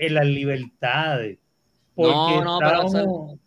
en 0.00 0.14
las 0.14 0.26
libertades. 0.26 1.38
Porque 1.94 2.12
no, 2.12 2.44
no, 2.44 2.58
pero 2.58 3.38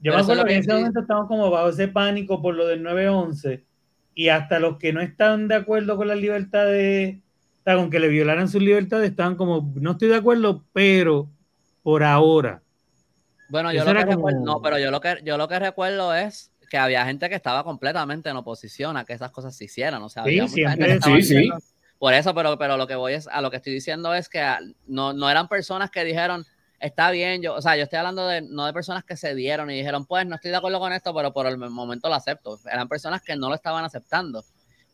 yo 0.00 0.12
me 0.12 0.20
acuerdo 0.20 0.44
que 0.44 0.54
en 0.54 0.60
ese 0.60 0.72
momento 0.72 1.00
estábamos 1.00 1.28
como 1.28 1.50
bajo 1.50 1.68
ese 1.68 1.88
pánico 1.88 2.40
por 2.40 2.54
lo 2.54 2.66
del 2.66 2.84
9-11 2.84 3.64
y 4.14 4.28
hasta 4.28 4.58
los 4.58 4.78
que 4.78 4.92
no 4.92 5.00
estaban 5.00 5.48
de 5.48 5.54
acuerdo 5.54 5.96
con 5.96 6.08
las 6.08 6.18
libertades, 6.18 7.18
con 7.64 7.90
que 7.90 8.00
le 8.00 8.08
violaran 8.08 8.48
sus 8.48 8.62
libertades, 8.62 9.10
estaban 9.10 9.36
como, 9.36 9.72
no 9.76 9.92
estoy 9.92 10.08
de 10.08 10.16
acuerdo, 10.16 10.64
pero 10.72 11.28
por 11.82 12.02
ahora. 12.02 12.62
Bueno, 13.48 13.72
yo 13.72 13.84
lo 13.84 13.94
que 13.94 14.04
recuerdo, 14.04 14.40
no, 14.40 14.60
pero 14.60 14.78
yo 14.78 14.90
lo 14.90 15.00
que 15.00 15.20
yo 15.24 15.38
lo 15.38 15.48
que 15.48 15.58
recuerdo 15.58 16.14
es 16.14 16.52
que 16.68 16.78
había 16.78 17.04
gente 17.06 17.28
que 17.28 17.34
estaba 17.34 17.64
completamente 17.64 18.28
en 18.28 18.36
oposición 18.36 18.96
a 18.96 19.04
que 19.04 19.14
esas 19.14 19.30
cosas 19.30 19.56
se 19.56 19.64
hicieran. 19.64 20.02
O 20.02 20.08
sea, 20.08 20.22
había 20.24 20.46
sí, 20.48 20.64
sí, 21.02 21.22
sí. 21.22 21.50
Por 21.98 22.14
eso, 22.14 22.34
pero, 22.34 22.56
pero 22.58 22.76
lo 22.76 22.86
que 22.86 22.94
voy 22.94 23.14
es, 23.14 23.26
a 23.26 23.40
lo 23.40 23.50
que 23.50 23.56
estoy 23.56 23.72
diciendo 23.72 24.14
es 24.14 24.28
que 24.28 24.40
no, 24.86 25.12
no 25.12 25.28
eran 25.28 25.48
personas 25.48 25.90
que 25.90 26.04
dijeron, 26.04 26.46
está 26.78 27.10
bien, 27.10 27.42
yo, 27.42 27.54
o 27.54 27.62
sea, 27.62 27.76
yo 27.76 27.82
estoy 27.84 27.98
hablando 27.98 28.26
de 28.26 28.42
no 28.42 28.66
de 28.66 28.72
personas 28.72 29.04
que 29.04 29.16
se 29.16 29.34
dieron 29.34 29.70
y 29.70 29.76
dijeron, 29.76 30.06
pues 30.06 30.26
no 30.26 30.36
estoy 30.36 30.50
de 30.50 30.58
acuerdo 30.58 30.78
con 30.78 30.92
esto, 30.92 31.12
pero 31.14 31.32
por 31.32 31.46
el 31.46 31.58
momento 31.58 32.08
lo 32.08 32.14
acepto. 32.14 32.58
Eran 32.70 32.88
personas 32.88 33.22
que 33.22 33.36
no 33.36 33.48
lo 33.48 33.54
estaban 33.54 33.84
aceptando, 33.84 34.44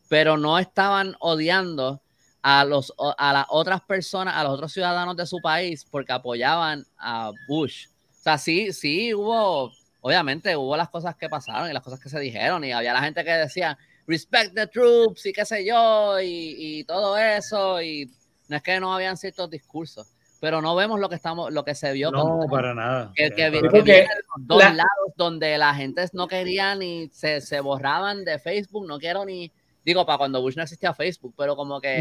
pero 0.09 0.37
no 0.37 0.57
estaban 0.57 1.15
odiando 1.19 2.01
a 2.41 2.63
los 2.63 2.93
a 3.17 3.33
las 3.33 3.45
otras 3.49 3.81
personas, 3.81 4.35
a 4.35 4.43
los 4.43 4.53
otros 4.53 4.71
ciudadanos 4.71 5.15
de 5.17 5.25
su 5.25 5.39
país 5.41 5.85
porque 5.89 6.11
apoyaban 6.13 6.85
a 6.97 7.31
Bush. 7.47 7.87
O 8.19 8.23
sea, 8.23 8.37
sí, 8.37 8.73
sí 8.73 9.13
hubo, 9.13 9.71
obviamente 10.01 10.55
hubo 10.55 10.75
las 10.77 10.89
cosas 10.89 11.15
que 11.15 11.29
pasaron 11.29 11.69
y 11.69 11.73
las 11.73 11.83
cosas 11.83 11.99
que 11.99 12.09
se 12.09 12.19
dijeron 12.19 12.63
y 12.63 12.71
había 12.71 12.93
la 12.93 13.01
gente 13.01 13.23
que 13.23 13.31
decía 13.31 13.77
respect 14.07 14.53
the 14.53 14.67
troops 14.67 15.25
y 15.25 15.33
qué 15.33 15.45
sé 15.45 15.65
yo 15.65 16.19
y, 16.19 16.55
y 16.57 16.83
todo 16.83 17.17
eso 17.17 17.81
y 17.81 18.11
no 18.47 18.57
es 18.57 18.63
que 18.63 18.79
no 18.79 18.93
habían 18.93 19.17
ciertos 19.17 19.49
discursos 19.49 20.07
pero 20.45 20.61
no 20.61 20.75
vemos 20.75 20.99
lo 20.99 21.09
que 21.09 21.15
estamos, 21.15 21.51
lo 21.51 21.65
que 21.65 21.73
se 21.73 21.91
vio. 21.91 22.11
No, 22.11 22.45
para 22.49 22.75
nada. 22.75 23.11
Que, 23.15 23.31
que, 23.31 23.51
que 23.83 24.07
dos 24.37 24.61
lados 24.61 25.13
donde 25.15 25.57
la 25.57 25.73
gente 25.73 26.05
no 26.13 26.27
quería 26.27 26.75
ni 26.75 27.09
se, 27.11 27.41
se, 27.41 27.59
borraban 27.61 28.23
de 28.23 28.37
Facebook, 28.37 28.85
no 28.85 28.99
quiero 28.99 29.25
ni, 29.25 29.51
digo, 29.83 30.05
para 30.05 30.19
cuando 30.19 30.41
Bush 30.41 30.55
no 30.55 30.61
existía 30.61 30.93
Facebook, 30.93 31.33
pero 31.35 31.55
como 31.55 31.81
que 31.81 31.99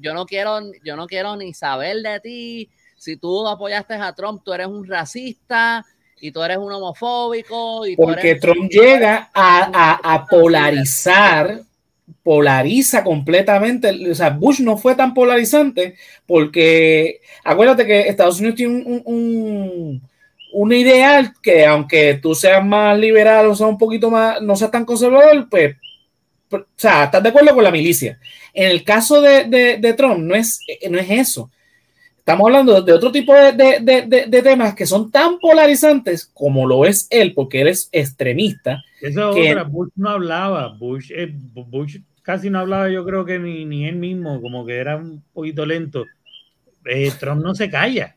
yo 0.00 0.14
no 0.14 0.24
quiero, 0.24 0.60
yo 0.84 0.94
no 0.94 1.08
quiero 1.08 1.34
ni 1.34 1.52
saber 1.52 1.96
de 1.96 2.20
ti. 2.20 2.70
Si 2.96 3.16
tú 3.16 3.48
apoyaste 3.48 3.94
a 3.94 4.12
Trump, 4.14 4.42
tú 4.44 4.52
eres 4.52 4.68
un 4.68 4.86
racista 4.86 5.84
y 6.22 6.30
tú 6.30 6.40
eres 6.40 6.56
un 6.56 6.72
homofóbico. 6.72 7.84
Y 7.84 7.96
Porque 7.96 8.36
Trump 8.36 8.70
llega 8.70 9.28
a, 9.34 9.98
a, 10.04 10.14
a 10.14 10.26
polarizar 10.26 11.60
polariza 12.22 13.02
completamente. 13.02 13.90
O 14.08 14.14
sea, 14.14 14.30
Bush 14.30 14.60
no 14.60 14.78
fue 14.78 14.94
tan 14.94 15.14
polarizante 15.14 15.96
porque 16.24 17.20
acuérdate 17.42 17.84
que 17.84 18.00
Estados 18.02 18.38
Unidos 18.38 18.54
tiene 18.54 18.84
un, 18.84 20.00
un, 20.52 20.72
ideal 20.72 21.32
que 21.42 21.66
aunque 21.66 22.20
tú 22.22 22.36
seas 22.36 22.64
más 22.64 22.96
liberal 22.96 23.46
o 23.46 23.56
sea 23.56 23.66
un 23.66 23.78
poquito 23.78 24.08
más, 24.08 24.40
no 24.40 24.54
seas 24.54 24.70
tan 24.70 24.84
conservador, 24.84 25.48
pues, 25.50 25.74
o 26.52 26.64
sea, 26.76 27.04
estás 27.04 27.20
de 27.20 27.30
acuerdo 27.30 27.52
con 27.52 27.64
la 27.64 27.72
milicia. 27.72 28.20
En 28.54 28.70
el 28.70 28.84
caso 28.84 29.20
de, 29.20 29.44
de, 29.80 29.92
Trump 29.94 30.18
no 30.18 30.36
es, 30.36 30.60
no 30.88 30.98
es 30.98 31.10
eso. 31.10 31.50
Estamos 32.22 32.46
hablando 32.46 32.80
de 32.80 32.92
otro 32.92 33.10
tipo 33.10 33.34
de, 33.34 34.40
temas 34.44 34.76
que 34.76 34.86
son 34.86 35.10
tan 35.10 35.40
polarizantes 35.40 36.30
como 36.32 36.68
lo 36.68 36.84
es 36.84 37.08
él, 37.10 37.34
porque 37.34 37.62
él 37.62 37.66
es 37.66 37.88
extremista. 37.90 38.80
Eso 39.00 39.30
otra, 39.30 39.64
Bush 39.64 39.88
no 39.96 40.10
hablaba, 40.10 40.68
Bush, 40.68 41.10
eh, 41.10 41.28
Bush 41.32 41.98
casi 42.22 42.48
no 42.48 42.60
hablaba, 42.60 42.88
yo 42.88 43.04
creo 43.04 43.24
que 43.24 43.40
ni, 43.40 43.64
ni 43.64 43.88
él 43.88 43.96
mismo, 43.96 44.40
como 44.40 44.64
que 44.64 44.76
era 44.76 44.98
un 44.98 45.20
poquito 45.32 45.66
lento. 45.66 46.06
Eh, 46.84 47.10
Trump 47.18 47.42
no 47.42 47.56
se 47.56 47.68
calla. 47.68 48.14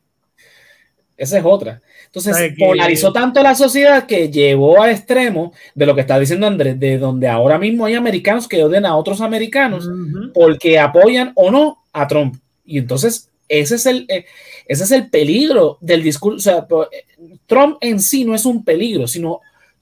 Esa 1.17 1.39
es 1.39 1.43
otra. 1.43 1.81
Entonces, 2.05 2.53
polarizó 2.59 3.11
tanto 3.11 3.41
la 3.41 3.55
sociedad 3.55 4.05
que 4.05 4.29
llevó 4.29 4.83
al 4.83 4.91
extremo 4.91 5.51
de 5.73 5.85
lo 5.87 5.95
que 5.95 6.01
está 6.01 6.19
diciendo 6.19 6.45
Andrés, 6.45 6.79
de 6.79 6.99
donde 6.99 7.27
ahora 7.27 7.57
mismo 7.57 7.85
hay 7.87 7.95
americanos 7.95 8.47
que 8.47 8.63
odian 8.63 8.85
a 8.85 8.95
otros 8.95 9.19
americanos 9.19 9.89
porque 10.31 10.77
apoyan 10.77 11.31
o 11.33 11.49
no 11.49 11.83
a 11.91 12.05
Trump. 12.05 12.35
Y 12.63 12.77
entonces 12.77 13.31
ese 13.47 13.75
es 13.75 13.85
el, 13.85 14.05
eh, 14.09 14.25
ese 14.67 14.83
es 14.83 14.91
el 14.91 15.09
peligro 15.09 15.77
del 15.81 16.03
discurso. 16.03 16.37
O 16.37 16.39
sea, 16.39 16.67
eh, 16.91 17.05
Trump 17.45 17.77
en 17.81 17.99
sí 17.99 18.25
no 18.25 18.35
es 18.35 18.45
un 18.45 18.63
peligro, 18.63 19.07
sino 19.07 19.41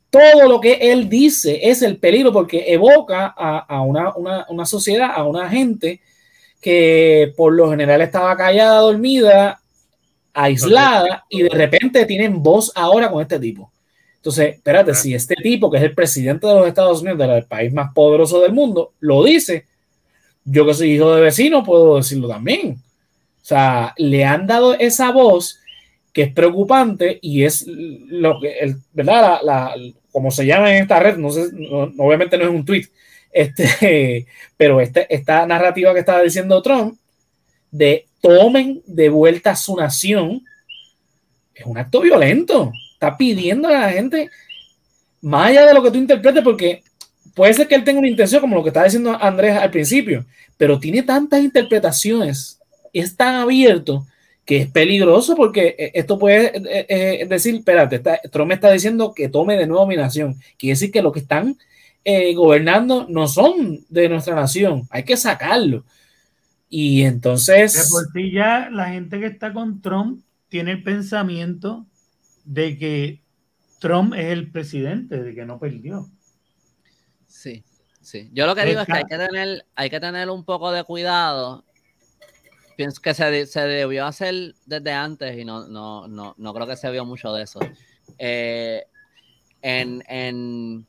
todo 0.10 0.48
lo 0.48 0.62
que 0.62 0.74
él 0.74 1.10
dice 1.10 1.60
es 1.64 1.82
el 1.82 1.98
peligro 1.98 2.32
porque 2.32 2.72
evoca 2.72 3.34
a, 3.36 3.82
una, 3.82 4.14
una, 4.16 4.66
sociedad, 4.66 5.10
a 5.16 5.24
una 5.24 5.50
gente 5.50 6.02
que 6.62 7.34
por 7.36 7.52
lo 7.54 7.70
general 7.72 8.00
estaba 8.02 8.38
callada, 8.38 8.80
dormida, 8.82 9.60
aislada 10.32 11.26
y 11.30 11.42
de 11.42 11.50
repente 11.50 12.06
tienen 12.06 12.44
voz 12.44 12.72
ahora 12.76 13.10
con 13.10 13.24
este 13.24 13.40
tipo. 13.40 13.72
Entonces, 14.18 14.56
espérate, 14.56 14.94
si 14.94 15.16
este 15.16 15.36
tipo, 15.36 15.72
que 15.72 15.78
es 15.78 15.84
el 15.84 15.96
presidente 15.96 16.46
de 16.46 16.54
los 16.54 16.68
Estados 16.68 17.02
Unidos, 17.02 17.18
del 17.18 17.46
país 17.46 17.74
más 17.74 17.92
poderoso 17.92 18.40
del 18.40 18.54
mundo, 18.54 18.94
lo 19.00 19.24
dice, 19.24 19.66
yo 20.46 20.64
que 20.66 20.76
soy 20.76 20.92
hijo 20.92 21.14
de 21.16 21.22
vecino 21.22 21.64
puedo 21.64 21.98
decirlo 21.98 22.28
también. 22.28 22.83
O 23.44 23.46
sea, 23.46 23.94
le 23.98 24.24
han 24.24 24.48
dado 24.48 24.74
esa 24.74 25.12
voz 25.12 25.60
que 26.14 26.22
es 26.24 26.34
preocupante 26.34 27.20
y 27.22 27.44
es 27.44 27.66
lo 27.68 28.40
que, 28.40 28.58
el, 28.60 28.78
¿verdad? 28.94 29.40
La, 29.44 29.76
como 30.12 30.32
se 30.32 30.46
llama 30.46 30.74
en 30.74 30.84
esta 30.84 31.00
red, 31.00 31.18
no 31.18 31.30
sé, 31.30 31.50
obviamente 31.98 32.38
no 32.38 32.46
es 32.46 32.50
un 32.52 32.64
tweet, 32.64 32.88
este, 33.34 34.28
pero 34.58 34.80
este, 34.80 35.14
esta 35.14 35.46
narrativa 35.46 35.94
que 35.94 36.00
estaba 36.00 36.22
diciendo 36.22 36.62
Trump 36.62 36.98
de 37.70 38.06
tomen 38.22 38.82
de 38.86 39.10
vuelta 39.10 39.52
a 39.52 39.56
su 39.58 39.76
nación 39.76 40.46
es 41.54 41.66
un 41.66 41.78
acto 41.78 42.00
violento. 42.00 42.72
Está 42.94 43.18
pidiendo 43.18 43.68
a 43.68 43.72
la 43.72 43.90
gente, 43.92 44.30
más 45.22 45.50
allá 45.50 45.66
de 45.66 45.74
lo 45.74 45.84
que 45.84 45.92
tú 45.92 45.98
interpretes, 45.98 46.44
porque 46.44 46.82
puede 47.34 47.54
ser 47.54 47.68
que 47.68 47.76
él 47.76 47.84
tenga 47.84 48.00
una 48.00 48.08
intención, 48.08 48.40
como 48.40 48.56
lo 48.56 48.64
que 48.64 48.70
estaba 48.70 48.86
diciendo 48.86 49.18
Andrés 49.20 49.58
al 49.58 49.70
principio, 49.70 50.26
pero 50.56 50.80
tiene 50.80 51.04
tantas 51.04 51.42
interpretaciones 51.42 52.60
es 53.02 53.18
tan 53.18 53.36
abierto 53.36 54.06
que 54.46 54.58
es 54.58 54.70
peligroso 54.70 55.36
porque 55.36 55.76
eh, 55.78 55.92
esto 55.96 56.20
puede 56.20 56.58
eh, 56.58 56.86
eh, 56.90 57.26
decir, 57.28 57.56
espérate, 57.56 58.02
Trump 58.30 58.50
me 58.50 58.56
está 58.56 58.72
diciendo 58.72 59.14
que 59.14 59.30
tome 59.30 59.58
de 59.58 59.68
nuevo 59.68 59.88
mi 59.88 59.96
nación. 59.96 60.36
Quiere 60.58 60.74
decir 60.74 60.92
que 60.92 61.02
los 61.02 61.14
que 61.14 61.20
están 61.20 61.58
gobernando 62.36 63.08
no 63.08 63.30
son 63.30 63.80
de 63.88 64.10
nuestra 64.10 64.36
nación, 64.36 64.86
hay 64.90 65.04
que 65.04 65.16
sacarlo. 65.16 65.86
Y 66.70 67.04
entonces... 67.04 67.74
De 67.74 67.90
por 67.90 68.12
sí 68.12 68.32
ya 68.32 68.70
la 68.70 68.90
gente 68.90 69.22
que 69.22 69.28
está 69.28 69.54
con 69.54 69.82
Trump 69.82 70.22
tiene 70.50 70.72
el 70.72 70.84
pensamiento 70.84 71.86
de 72.44 72.78
que 72.78 73.22
Trump 73.80 74.14
es 74.16 74.26
el 74.26 74.52
presidente, 74.52 75.24
de 75.24 75.34
que 75.34 75.46
no 75.46 75.60
perdió. 75.60 76.10
Sí, 77.26 77.64
sí. 78.02 78.30
Yo 78.34 78.48
lo 78.48 78.56
que 78.56 78.66
digo 78.66 78.82
es 78.82 78.86
que 78.86 78.94
hay 78.94 79.06
que 79.06 79.18
tener, 79.18 79.66
hay 79.74 79.90
que 79.90 80.00
tener 80.02 80.30
un 80.30 80.44
poco 80.44 80.74
de 80.74 80.84
cuidado 80.84 81.64
pienso 82.76 83.02
que 83.02 83.14
se, 83.14 83.46
se, 83.46 83.62
debió 83.62 84.06
hacer 84.06 84.56
desde 84.66 84.92
antes 84.92 85.38
y 85.38 85.46
no, 85.46 85.68
no, 85.68 86.08
no, 86.08 86.36
no 86.38 86.54
creo 86.54 86.68
que 86.68 86.76
se 86.76 86.92
vio 86.92 87.06
mucho 87.06 87.34
de 87.34 87.44
eso. 87.44 87.60
Eh, 88.18 88.84
en, 89.62 90.04
en 90.08 90.86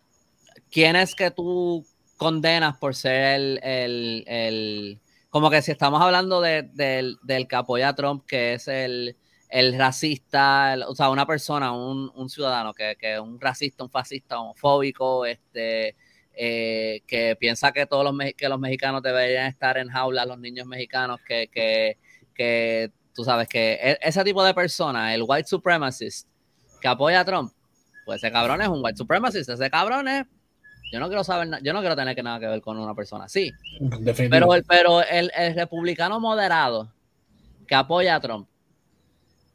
quién 0.71 0.97
es 0.97 1.15
que 1.15 1.31
tú 1.31 1.87
condenas 2.17 2.77
por 2.79 2.95
ser 2.95 3.37
el, 3.37 3.61
el, 3.63 4.25
el 4.27 5.01
como 5.31 5.51
que 5.51 5.63
si 5.63 5.73
estamos 5.73 6.01
hablando 6.01 6.41
de, 6.41 6.63
del, 6.63 7.19
del 7.23 7.49
que 7.49 7.57
apoya 7.57 7.89
a 7.89 7.95
Trump, 7.95 8.25
que 8.27 8.55
es 8.55 8.69
el, 8.69 9.17
el 9.49 9.77
racista, 9.79 10.77
o 10.87 10.95
sea, 10.95 11.11
una 11.11 11.27
persona, 11.27 11.73
un, 11.73 12.11
un 12.15 12.29
ciudadano 12.29 12.73
que, 12.73 12.97
que, 12.99 13.15
es 13.15 13.21
un 13.21 13.41
racista, 13.41 13.85
un 13.85 13.91
fascista, 13.91 14.41
homofóbico, 14.41 15.27
este, 15.27 15.97
eh, 16.37 17.03
que 17.07 17.37
piensa 17.37 17.73
que 17.73 17.87
todos 17.87 18.05
los, 18.05 18.15
que 18.37 18.49
los 18.49 18.59
mexicanos 18.59 19.03
deberían 19.03 19.47
estar 19.47 19.79
en 19.79 19.89
jaula, 19.89 20.27
los 20.27 20.39
niños 20.39 20.67
mexicanos, 20.67 21.21
que, 21.27 21.49
que, 21.49 21.99
que 22.35 22.91
tú 23.15 23.25
sabes 23.25 23.49
que 23.49 23.75
e, 23.75 23.99
ese 24.03 24.25
tipo 24.25 24.43
de 24.43 24.53
persona, 24.53 25.15
el 25.15 25.25
white 25.27 25.49
supremacist, 25.49 26.29
que 26.81 26.89
apoya 26.89 27.21
a 27.21 27.25
Trump, 27.25 27.53
pues 28.05 28.23
ese 28.23 28.33
cabrón 28.33 28.61
es 28.63 28.69
un 28.69 28.85
white 28.85 28.97
supremacist, 28.97 29.49
ese 29.49 29.71
cabrón 29.71 30.09
es, 30.09 30.27
yo 30.93 30.99
no 30.99 31.07
quiero 31.07 31.23
saber, 31.23 31.49
yo 31.63 31.73
no 31.73 31.81
quiero 31.81 31.97
tener 31.97 32.17
que 32.17 32.23
nada 32.23 32.41
que 32.41 32.47
ver 32.47 32.61
con 32.61 32.79
una 32.79 32.95
persona 32.95 33.25
así. 33.25 33.53
Pero, 34.29 34.55
el, 34.55 34.65
pero 34.65 35.03
el, 35.03 35.31
el, 35.37 35.55
republicano 35.55 36.21
moderado 36.21 36.93
que 37.67 37.75
apoya 37.75 38.17
a 38.17 38.21
Trump, 38.21 38.49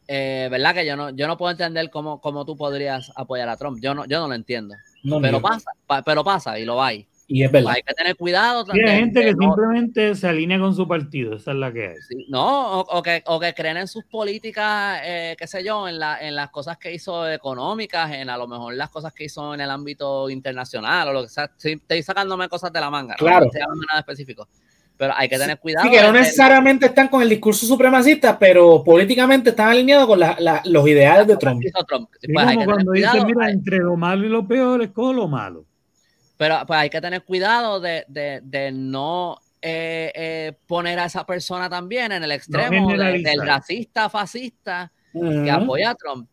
eh, 0.08 0.48
¿verdad? 0.50 0.74
Que 0.74 0.86
yo 0.86 0.96
no, 0.96 1.10
yo 1.12 1.28
no 1.28 1.38
puedo 1.38 1.52
entender 1.52 1.90
cómo, 1.90 2.20
cómo 2.20 2.46
tú 2.46 2.58
podrías 2.58 3.12
apoyar 3.16 3.48
a 3.50 3.58
Trump. 3.58 3.80
Yo 3.82 3.94
no, 3.94 4.06
yo 4.06 4.20
no 4.20 4.28
lo 4.28 4.34
entiendo 4.34 4.76
pero 5.22 5.42
pasa, 5.42 5.72
pero 6.06 6.24
pasa 6.24 6.60
y 6.60 6.66
lo 6.66 6.82
hay. 6.82 7.06
Y 7.32 7.44
es 7.44 7.52
verdad. 7.52 7.74
Hay 7.76 7.84
que 7.84 7.94
tener 7.94 8.16
cuidado. 8.16 8.66
hay 8.72 8.80
de- 8.80 8.88
gente 8.90 9.20
de 9.20 9.26
que 9.28 9.34
no- 9.36 9.54
simplemente 9.54 10.16
se 10.16 10.28
alinea 10.28 10.60
con 10.60 10.74
su 10.74 10.88
partido, 10.88 11.36
esa 11.36 11.52
es 11.52 11.58
la 11.58 11.72
que 11.72 11.90
hay. 11.90 11.96
No, 12.28 12.80
o, 12.80 12.98
o 12.98 13.04
que, 13.04 13.22
o 13.28 13.40
que 13.40 13.54
creen 13.54 13.78
en 13.78 13.88
sus 13.88 14.04
políticas, 14.06 15.00
eh, 15.04 15.36
qué 15.38 15.46
sé 15.46 15.64
yo, 15.64 15.88
en, 15.88 16.00
la, 16.00 16.18
en 16.26 16.36
las 16.36 16.50
cosas 16.50 16.80
que 16.80 16.92
hizo 16.92 17.30
económicas, 17.30 18.12
en 18.14 18.32
a 18.32 18.38
lo 18.38 18.48
mejor 18.48 18.74
las 18.74 18.90
cosas 18.90 19.14
que 19.14 19.26
hizo 19.26 19.54
en 19.54 19.62
el 19.62 19.70
ámbito 19.70 20.28
internacional 20.32 21.08
o 21.10 21.14
lo 21.14 21.22
que 21.22 21.30
sea. 21.30 21.52
Sí, 21.56 21.74
estoy 21.74 22.02
sacándome 22.02 22.50
cosas 22.50 22.74
de 22.74 22.80
la 22.80 22.90
manga, 22.90 23.14
¿no? 23.14 23.18
Claro. 23.20 23.42
no 23.42 23.46
estoy 23.46 23.62
hablando 23.62 23.82
de 23.82 23.88
nada 23.90 24.00
específico. 24.00 24.48
Pero 25.00 25.14
hay 25.16 25.30
que 25.30 25.38
tener 25.38 25.58
cuidado. 25.60 25.86
Sí, 25.86 25.92
que 25.96 26.02
no 26.02 26.12
necesariamente 26.12 26.86
están 26.88 27.08
con 27.08 27.22
el 27.22 27.30
discurso 27.30 27.66
supremacista, 27.66 28.38
pero 28.38 28.84
políticamente 28.84 29.52
están 29.52 29.70
alineados 29.70 30.06
con 30.06 30.20
la- 30.20 30.36
la- 30.40 30.62
los 30.66 30.86
ideales 30.90 31.26
de 31.26 31.38
Trump. 31.38 31.62
Pues 31.64 31.74
hay 31.74 31.84
como 31.86 32.08
que 32.12 32.28
tener 32.28 32.66
cuando 32.66 32.92
cuidado, 32.92 33.26
mira, 33.26 33.46
hay- 33.46 33.54
entre 33.54 33.78
lo 33.78 33.96
malo 33.96 34.26
y 34.26 34.30
lo 34.30 34.46
peor, 34.46 34.82
escojo 34.84 35.14
lo 35.14 35.28
malo. 35.30 35.66
pero 36.36 36.58
pues 36.68 36.80
hay 36.80 36.90
que 36.90 37.00
tener 37.02 37.24
cuidado 37.24 37.80
de, 37.80 38.04
de- 38.10 38.42
de 38.44 38.72
no 38.74 39.38
eh, 39.62 40.12
eh, 40.16 40.54
poner 40.68 41.00
a 41.00 41.06
esa 41.06 41.26
persona 41.26 41.70
también 41.70 42.12
en 42.14 42.24
el 42.24 42.32
extremo 42.32 42.88
de- 42.98 42.98
del 43.24 43.40
racista, 43.46 44.10
fascista, 44.10 44.92
que 45.44 45.52
apoya 45.52 45.90
a 45.92 45.96
Trump. 45.96 46.30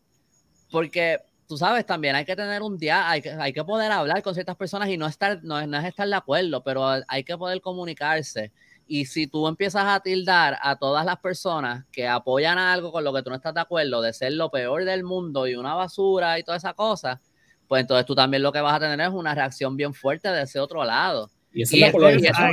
Porque 0.71 1.19
tú 1.47 1.57
sabes, 1.57 1.85
también 1.85 2.15
hay 2.15 2.25
que 2.25 2.35
tener 2.35 2.61
un 2.61 2.77
día, 2.77 3.09
hay 3.09 3.21
que, 3.21 3.31
hay 3.31 3.53
que 3.53 3.63
poder 3.63 3.91
hablar 3.91 4.21
con 4.21 4.33
ciertas 4.33 4.55
personas 4.55 4.89
y 4.89 4.97
no 4.97 5.07
estar, 5.07 5.39
no, 5.43 5.59
es- 5.59 5.67
no 5.67 5.77
es 5.77 5.85
estar 5.85 6.07
de 6.07 6.15
acuerdo, 6.15 6.63
pero 6.63 6.85
hay 7.07 7.23
que 7.23 7.37
poder 7.37 7.61
comunicarse. 7.61 8.51
Y 8.89 9.05
si 9.05 9.27
tú 9.27 9.47
empiezas 9.47 9.83
a 9.85 9.99
tildar 9.99 10.57
a 10.61 10.77
todas 10.77 11.05
las 11.05 11.17
personas 11.17 11.85
que 11.91 12.07
apoyan 12.07 12.57
a 12.57 12.71
algo 12.73 12.91
con 12.91 13.03
lo 13.03 13.13
que 13.13 13.21
tú 13.23 13.29
no 13.29 13.35
estás 13.35 13.53
de 13.53 13.61
acuerdo, 13.61 14.01
de 14.01 14.13
ser 14.13 14.33
lo 14.33 14.49
peor 14.51 14.85
del 14.85 15.03
mundo 15.03 15.47
y 15.47 15.55
una 15.55 15.73
basura 15.73 16.39
y 16.39 16.43
toda 16.43 16.57
esa 16.57 16.73
cosa, 16.73 17.21
pues 17.67 17.81
entonces 17.81 18.05
tú 18.05 18.15
también 18.15 18.43
lo 18.43 18.51
que 18.51 18.61
vas 18.61 18.75
a 18.75 18.79
tener 18.79 18.99
es 19.01 19.09
una 19.13 19.35
reacción 19.35 19.75
bien 19.75 19.93
fuerte 19.93 20.29
de 20.29 20.43
ese 20.43 20.59
otro 20.59 20.83
lado. 20.85 21.29
Y 21.53 21.63
esa 21.63 21.71
es 21.75 21.77
Y, 21.77 21.81
la 21.81 21.87
y 21.87 21.91
polarización. 21.91 22.47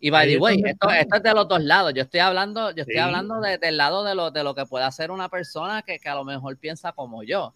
Y- 0.00 0.10
by 0.10 0.26
the 0.28 0.38
way, 0.38 0.62
esto, 0.64 0.90
esto 0.90 1.16
es 1.16 1.22
de 1.22 1.34
los 1.34 1.46
dos 1.48 1.62
lados. 1.62 1.92
Yo 1.94 2.02
estoy 2.02 2.20
hablando, 2.20 2.70
yo 2.70 2.82
estoy 2.82 2.94
Sí. 2.94 3.00
hablando 3.00 3.40
de- 3.40 3.58
del 3.58 3.76
lado 3.76 4.02
de 4.04 4.14
lo, 4.14 4.30
de 4.30 4.42
lo 4.42 4.54
que 4.54 4.66
puede 4.66 4.84
hacer 4.84 5.10
una 5.10 5.28
persona 5.28 5.82
que, 5.82 5.98
que 5.98 6.08
a 6.08 6.14
lo 6.14 6.24
mejor 6.24 6.56
piensa 6.58 6.92
como 6.92 7.22
yo. 7.22 7.54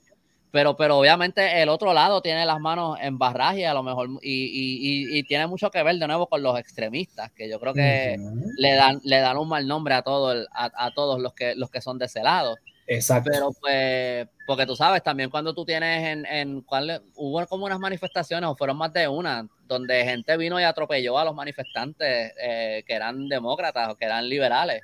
Pero, 0.51 0.76
pero 0.76 0.99
obviamente 0.99 1.62
el 1.62 1.68
otro 1.68 1.92
lado 1.92 2.22
tiene 2.22 2.47
las 2.47 2.61
manos 2.61 2.97
en 3.01 3.18
barraje 3.18 3.66
a 3.66 3.74
lo 3.74 3.82
mejor 3.82 4.09
y, 4.22 4.45
y- 4.45 4.78
y- 5.14 5.18
y 5.18 5.22
tiene 5.24 5.49
mucho 5.49 5.68
que 5.68 5.82
ver 5.82 5.97
de 5.97 6.07
nuevo 6.07 6.28
con 6.28 6.45
los 6.45 6.57
extremistas, 6.57 7.32
que 7.32 7.49
yo 7.51 7.59
creo 7.59 7.74
que 7.74 8.16
le 8.59 8.74
dan, 8.74 9.01
le 9.03 9.18
dan 9.18 9.36
un 9.36 9.49
mal 9.49 9.66
nombre 9.66 9.95
a 9.95 10.03
todo 10.03 10.30
el- 10.30 10.47
a, 10.53 10.70
a 10.86 10.95
todos 10.95 11.20
los 11.20 11.34
que 11.34 11.57
los 11.57 11.70
que 11.70 11.80
son 11.80 11.99
de 11.99 12.05
ese 12.07 12.22
lado. 12.22 12.55
Exacto. 12.87 13.30
Pero 13.32 13.51
pues, 13.61 14.28
porque 14.47 14.66
tú 14.66 14.76
sabes, 14.76 15.03
también 15.03 15.30
cuando 15.30 15.55
tú 15.55 15.64
tienes 15.64 16.07
en, 16.07 16.26
en 16.26 16.61
¿cuál- 16.61 17.03
hubo 17.14 17.47
como 17.47 17.66
unas 17.66 17.78
manifestaciones, 17.78 18.49
o 18.49 18.57
fueron 18.57 18.76
más 18.76 18.93
de 18.93 19.09
una, 19.09 19.49
donde 19.66 20.05
gente 20.05 20.37
vino 20.37 20.61
y 20.61 20.64
atropelló 20.64 21.18
a 21.18 21.24
los 21.24 21.35
manifestantes 21.35 22.32
eh, 22.41 22.85
que 22.87 22.95
eran 22.95 23.28
demócratas 23.28 23.89
o 23.89 23.97
que 23.97 24.05
eran 24.05 24.28
liberales. 24.28 24.82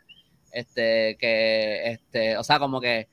Este, 0.53 1.17
que, 1.19 1.93
este, 1.93 2.37
o 2.37 2.43
sea, 2.43 2.59
como 2.59 2.81
que 2.81 3.09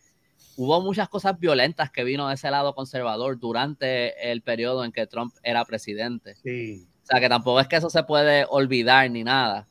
hubo 0.56 0.82
muchas 0.82 1.08
cosas 1.10 1.38
violentas 1.38 1.92
que 1.92 2.04
vino 2.04 2.28
de 2.28 2.34
ese 2.36 2.50
lado 2.50 2.74
conservador 2.74 3.38
durante 3.40 4.32
el 4.32 4.42
periodo 4.42 4.84
en 4.84 4.92
que 4.92 5.06
Trump 5.06 5.34
era 5.44 5.64
presidente. 5.66 6.36
Sí. 6.36 6.88
O 7.04 7.06
sea, 7.06 7.20
que 7.20 7.30
tampoco 7.30 7.60
es 7.60 7.68
que 7.68 7.76
eso 7.76 7.90
se 7.90 8.04
puede 8.04 8.46
olvidar 8.50 9.10
ni 9.12 9.24
nada. 9.24 9.68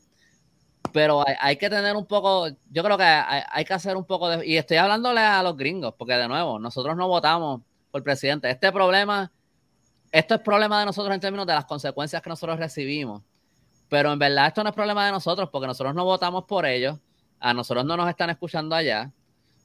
Pero 0.93 1.27
hay, 1.27 1.35
hay 1.39 1.57
que 1.57 1.69
tener 1.69 1.95
un 1.95 2.05
poco, 2.05 2.47
yo 2.69 2.83
creo 2.83 2.97
que 2.97 3.03
hay, 3.03 3.41
hay 3.49 3.65
que 3.65 3.73
hacer 3.73 3.97
un 3.97 4.05
poco 4.05 4.29
de... 4.29 4.45
Y 4.45 4.57
estoy 4.57 4.77
hablándole 4.77 5.21
a 5.21 5.41
los 5.43 5.57
gringos, 5.57 5.93
porque 5.97 6.13
de 6.13 6.27
nuevo, 6.27 6.59
nosotros 6.59 6.95
no 6.95 7.07
votamos 7.07 7.61
por 7.91 8.03
presidente. 8.03 8.49
Este 8.49 8.71
problema, 8.71 9.31
esto 10.11 10.35
es 10.35 10.41
problema 10.41 10.79
de 10.79 10.85
nosotros 10.85 11.13
en 11.13 11.21
términos 11.21 11.47
de 11.47 11.53
las 11.53 11.65
consecuencias 11.65 12.21
que 12.21 12.29
nosotros 12.29 12.59
recibimos. 12.59 13.23
Pero 13.89 14.11
en 14.11 14.19
verdad 14.19 14.47
esto 14.47 14.63
no 14.63 14.69
es 14.69 14.75
problema 14.75 15.05
de 15.05 15.11
nosotros, 15.11 15.49
porque 15.51 15.67
nosotros 15.67 15.95
no 15.95 16.03
votamos 16.03 16.43
por 16.45 16.65
ellos. 16.65 16.97
A 17.39 17.53
nosotros 17.53 17.85
no 17.85 17.95
nos 17.95 18.09
están 18.09 18.29
escuchando 18.29 18.75
allá. 18.75 19.11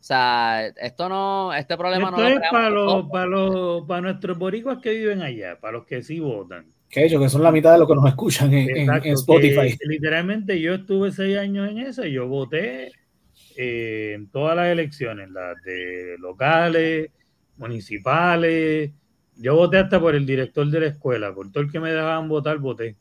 O 0.03 0.05
sea, 0.05 0.67
esto 0.67 1.09
no, 1.09 1.53
este 1.55 1.77
problema 1.77 2.09
Esto 2.09 2.23
no 2.23 2.29
lo 2.29 2.35
es 2.35 2.51
para, 2.51 2.71
los, 2.71 3.09
para, 3.09 3.27
los, 3.27 3.87
para 3.87 4.01
nuestros 4.01 4.37
boricuas 4.37 4.79
que 4.79 4.91
viven 4.91 5.23
allá, 5.23 5.59
para 5.61 5.75
los 5.75 5.87
que 5.87 6.03
sí 6.03 6.21
votan. 6.21 6.67
Que 6.93 7.01
de 7.01 7.07
hecho, 7.07 7.19
que 7.19 7.31
son 7.31 7.43
la 7.43 7.51
mitad 7.51 7.73
de 7.73 7.79
lo 7.79 7.87
que 7.89 7.95
nos 7.95 8.07
escuchan 8.07 8.53
en, 8.53 8.69
en- 8.69 8.77
Exacto, 8.83 9.09
en 9.09 9.15
Spotify. 9.15 9.79
que 9.79 9.87
literalmente 9.89 10.61
yo 10.61 10.75
estuve 10.75 11.11
seis 11.11 11.39
años 11.39 11.71
en 11.71 11.79
eso 11.79 12.05
y 12.07 12.13
yo 12.13 12.29
voté 12.29 12.93
eh, 13.57 14.13
en 14.15 14.29
todas 14.29 14.55
las 14.55 14.69
elecciones, 14.69 15.31
las 15.31 15.57
de 15.63 16.17
locales, 16.19 17.09
municipales. 17.57 18.91
Yo 19.39 19.57
voté 19.57 19.79
hasta 19.79 19.99
por 19.99 20.15
el 20.15 20.27
director 20.27 20.67
de 20.69 20.81
la 20.81 20.87
escuela, 20.89 21.35
por 21.35 21.51
todo 21.51 21.65
el 21.65 21.73
que 21.73 21.81
me 21.81 21.91
dejaban 21.91 22.29
votar, 22.29 22.59
voté. 22.59 22.97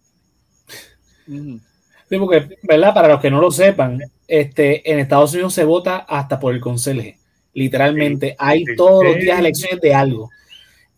Sí, 1.27 2.17
porque, 2.17 2.57
¿verdad? 2.63 2.93
Para 2.93 3.07
los 3.09 3.21
que 3.21 3.29
no 3.31 3.39
lo 3.41 3.51
sepan, 3.51 3.99
este, 4.27 4.89
en 4.89 4.99
Estados 4.99 5.33
Unidos 5.33 5.53
se 5.53 5.63
vota 5.65 5.97
hasta 5.97 6.39
por 6.39 6.53
el 6.53 6.61
conserje. 6.61 7.17
Literalmente, 7.53 8.29
Sí, 8.29 8.35
hay 8.39 8.65
sí, 8.65 8.75
todos 8.77 9.03
los 9.03 9.15
días 9.17 9.37
elecciones 9.39 9.81
de 9.81 9.93
algo. 9.93 10.29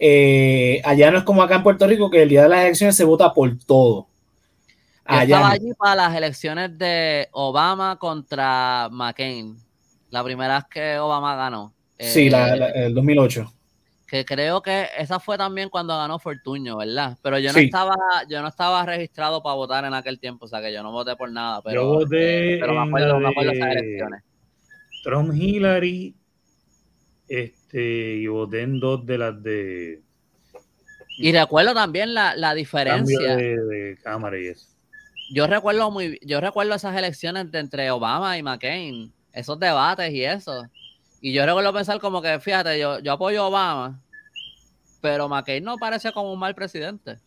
Eh, 0.05 0.81
allá 0.83 1.11
no 1.11 1.19
es 1.19 1.23
como 1.23 1.41
acá 1.43 1.55
en 1.55 1.63
Puerto 1.63 1.87
Rico, 1.87 2.09
que 2.09 2.23
el 2.23 2.27
día 2.29 2.43
de 2.43 2.49
las 2.49 2.59
elecciones 2.65 2.93
se 2.97 3.05
vota 3.05 3.33
por 3.33 3.57
todo. 3.59 4.07
Yo 4.07 5.01
Allá 5.05 5.23
estaba 5.23 5.47
no. 5.47 5.53
allí 5.53 5.73
para 5.77 5.95
las 5.95 6.15
elecciones 6.17 6.77
de 6.77 7.29
Obama 7.31 7.97
contra 7.97 8.89
McCain. 8.91 9.55
La 10.09 10.21
primera 10.23 10.55
vez 10.55 10.65
que 10.69 10.99
Obama 10.99 11.37
ganó. 11.37 11.73
Sí, 11.97 12.27
Eh, 12.27 12.31
la- 12.31 12.55
la- 12.57 12.69
el 12.71 12.93
2008. 12.93 13.49
que 14.05 14.25
creo 14.25 14.61
que 14.61 14.87
esa 14.97 15.19
fue 15.21 15.37
también 15.37 15.69
cuando 15.69 15.97
ganó 15.97 16.19
Fortuño, 16.19 16.77
¿verdad? 16.77 17.17
Pero 17.21 17.39
yo 17.39 17.53
no 17.53 17.59
Sí. 17.59 17.65
estaba, 17.65 17.95
yo 18.29 18.41
no 18.41 18.49
estaba 18.49 18.85
registrado 18.85 19.41
para 19.41 19.55
votar 19.55 19.85
en 19.85 19.93
aquel 19.93 20.19
tiempo, 20.19 20.45
o 20.45 20.47
sea 20.49 20.61
que 20.61 20.71
yo 20.73 20.83
no 20.83 20.91
voté 20.91 21.15
por 21.15 21.31
nada, 21.31 21.61
pero, 21.63 21.81
Yo 21.81 21.87
voté 21.99 22.55
eh, 22.55 22.57
pero 22.59 22.73
me 22.73 22.87
acuerdo, 22.89 23.13
la 23.13 23.19
me 23.19 23.29
acuerdo 23.29 23.51
de 23.51 23.57
esas 23.57 23.71
elecciones. 23.71 24.23
Trump 25.03 25.33
Hillary, 25.33 26.13
este, 27.27 27.55
y 27.81 28.27
voté 28.27 28.61
en 28.61 28.79
dos 28.79 29.05
de 29.05 29.17
las 29.17 29.41
de 29.41 30.01
Y 31.17 31.31
recuerdo 31.31 31.73
también 31.73 32.13
la, 32.13 32.35
la 32.35 32.53
diferencia. 32.53 33.35
de, 33.35 33.57
de 33.57 33.97
cámara 34.03 34.39
y 34.39 34.47
eso. 34.47 34.67
Yo 35.33 35.47
recuerdo 35.47 35.89
muy, 35.89 36.19
yo 36.23 36.41
recuerdo 36.41 36.75
esas 36.75 36.95
elecciones 36.95 37.51
de 37.51 37.59
entre 37.59 37.89
Obama 37.91 38.37
y 38.37 38.43
McCain, 38.43 39.11
esos 39.31 39.59
debates 39.59 40.11
y 40.11 40.23
eso. 40.23 40.67
Y 41.21 41.33
yo 41.33 41.45
recuerdo 41.45 41.73
pensar 41.73 41.99
como 41.99 42.21
que, 42.21 42.39
fíjate, 42.39 42.77
yo, 42.77 42.99
yo 42.99 43.13
apoyo 43.13 43.43
a 43.43 43.47
Obama, 43.47 44.01
pero 45.01 45.27
McCain 45.27 45.63
no 45.63 45.77
parece 45.77 46.11
como 46.11 46.31
un 46.33 46.39
mal 46.39 46.53
presidente. 46.53 47.17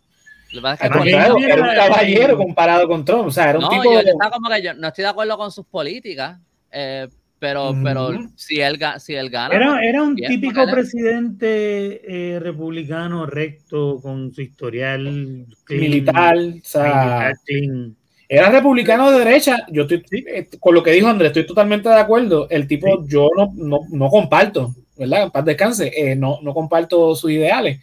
Lo 0.53 0.63
que 0.63 0.73
es 0.73 0.81
era 0.81 1.35
un 1.35 1.75
caballero 1.75 2.37
comparado 2.37 2.87
con 2.87 3.05
Trump. 3.05 3.27
O 3.27 3.31
sea, 3.31 3.51
era 3.51 3.59
un 3.59 3.65
no, 3.65 3.71
tipo. 3.71 3.93
yo 3.93 3.99
estaba 3.99 4.31
como 4.31 4.49
que 4.49 4.63
yo 4.63 4.75
no 4.75 4.89
estoy 4.89 5.03
de 5.03 5.11
acuerdo 5.11 5.37
con 5.37 5.51
sus 5.51 5.67
políticas, 5.67 6.39
eh, 6.71 7.09
pero, 7.39 7.75
pero 7.83 8.11
si 8.35 8.61
él, 8.61 8.79
si 8.99 9.15
él 9.15 9.29
gana, 9.31 9.55
Era, 9.55 9.85
era 9.85 10.03
un 10.03 10.15
bien, 10.15 10.31
típico 10.31 10.63
él- 10.63 10.71
presidente 10.71 12.01
eh, 12.35 12.39
republicano 12.41 13.27
recto 13.27 14.01
con 14.01 14.33
su 14.33 14.41
historial 14.43 15.47
clean, 15.65 15.81
militar, 15.81 16.37
o 16.37 16.53
sea, 16.63 17.33
militar 17.47 17.97
era 18.29 18.51
republicano 18.51 19.13
de 19.13 19.19
derecha. 19.21 19.65
Yo 19.71 19.83
estoy, 19.83 20.03
eh, 20.27 20.49
con 20.59 20.75
lo 20.75 20.83
que 20.83 20.91
dijo 20.91 21.07
Andrés, 21.07 21.29
estoy 21.29 21.47
totalmente 21.47 21.89
de 21.89 21.95
acuerdo. 21.95 22.49
El 22.51 22.67
tipo, 22.67 22.87
Sí. 23.05 23.13
yo 23.13 23.29
no, 23.37 23.53
no, 23.55 23.79
no 23.91 24.09
comparto, 24.09 24.75
¿verdad? 24.97 25.25
En 25.25 25.31
paz 25.31 25.45
descanse, 25.45 25.93
eh, 25.97 26.17
no, 26.17 26.41
no 26.43 26.53
comparto 26.53 27.15
sus 27.15 27.31
ideales. 27.31 27.79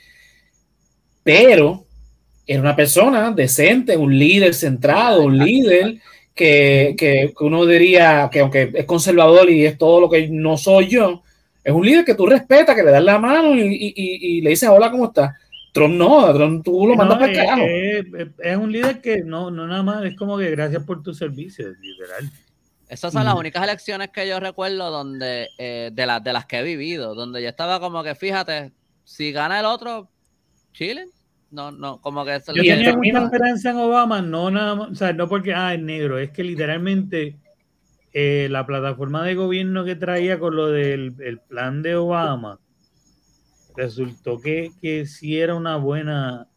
Pero 1.24 1.86
era 2.46 2.60
una 2.62 2.76
persona 2.76 3.32
decente, 3.32 3.96
un 3.96 4.18
líder 4.18 4.54
centrado, 4.54 5.24
un 5.24 5.38
líder 5.38 5.96
que, 6.36 6.96
que, 6.98 7.34
que 7.38 7.44
uno 7.44 7.66
diría 7.66 8.30
que 8.32 8.40
aunque 8.40 8.72
es 8.74 8.86
conservador 8.86 9.50
y 9.50 9.66
es 9.66 9.78
todo 9.78 10.02
lo 10.02 10.10
que 10.10 10.28
no 10.30 10.58
soy 10.58 10.88
yo, 10.88 11.22
es 11.64 11.74
un 11.74 11.86
líder 11.86 12.04
que 12.06 12.16
tú 12.16 12.26
respetas, 12.26 12.76
que 12.76 12.84
le 12.84 12.92
das 12.92 13.04
la 13.04 13.20
mano 13.20 13.56
y, 13.56 13.62
y- 13.62 13.94
y- 13.96 14.38
y 14.38 14.42
le 14.42 14.50
dices 14.52 14.70
hola, 14.70 14.92
¿cómo 14.92 15.06
estás? 15.06 15.32
Trump 15.72 15.96
no, 15.96 16.34
Trump 16.34 16.64
tú 16.64 16.86
lo 16.88 16.96
mandas 16.96 17.18
No, 17.18 17.20
para 17.22 17.32
el 17.32 17.38
carajo. 17.38 17.62
eh, 17.64 18.00
eh, 18.20 18.28
es 18.44 18.58
un 18.58 18.72
líder 18.72 19.02
que 19.02 19.24
no, 19.24 19.50
no 19.50 19.66
nada 19.68 19.82
más, 19.84 20.04
es 20.06 20.16
como 20.16 20.38
que 20.38 20.52
gracias 20.52 20.84
por 20.84 21.02
tus 21.02 21.18
servicios, 21.18 21.76
literal. 21.82 22.30
esas 22.90 23.12
son 23.14 23.26
las 23.26 23.34
únicas 23.36 23.64
elecciones 23.64 24.10
que 24.10 24.28
yo 24.28 24.40
recuerdo 24.40 24.92
donde, 24.92 25.50
eh, 25.58 25.90
de, 25.92 26.06
las 26.06 26.24
de 26.24 26.34
las 26.34 26.46
que 26.46 26.60
he 26.60 26.64
vivido, 26.64 27.16
donde 27.16 27.42
yo 27.42 27.50
estaba 27.50 27.80
como 27.80 28.04
que, 28.04 28.14
fíjate, 28.14 28.72
si 29.04 29.32
gana 29.32 29.60
el 29.60 29.66
otro, 29.66 30.10
Chile, 30.74 31.06
no, 31.54 31.72
no, 31.72 32.02
como 32.02 32.26
que... 32.26 32.42
Yo 32.54 32.64
Y 32.64 32.70
en 32.70 32.78
tenía 32.78 32.92
términos- 32.92 33.22
mucha 33.22 33.26
esperanza 33.36 33.70
en 33.72 33.78
Obama, 33.78 34.22
no 34.22 34.50
nada 34.52 34.76
más, 34.76 34.90
o 34.92 34.96
sea, 34.96 35.14
no 35.14 35.30
porque, 35.30 35.54
ah, 35.54 35.74
es 35.74 35.82
negro, 35.82 36.18
es 36.20 36.32
que 36.32 36.44
literalmente 36.44 37.38
eh, 38.14 38.48
la 38.52 38.66
plataforma 38.66 39.24
de 39.24 39.36
gobierno 39.36 39.86
que 39.86 39.96
traía 39.96 40.40
con 40.40 40.56
lo 40.56 40.68
del 40.68 41.16
el 41.20 41.40
plan 41.40 41.82
de 41.82 41.96
Obama 41.96 42.60
resultó 43.76 44.40
que, 44.40 44.72
que 44.82 45.06
sí 45.06 45.40
era 45.40 45.56
una 45.56 45.78
buena, 45.78 46.48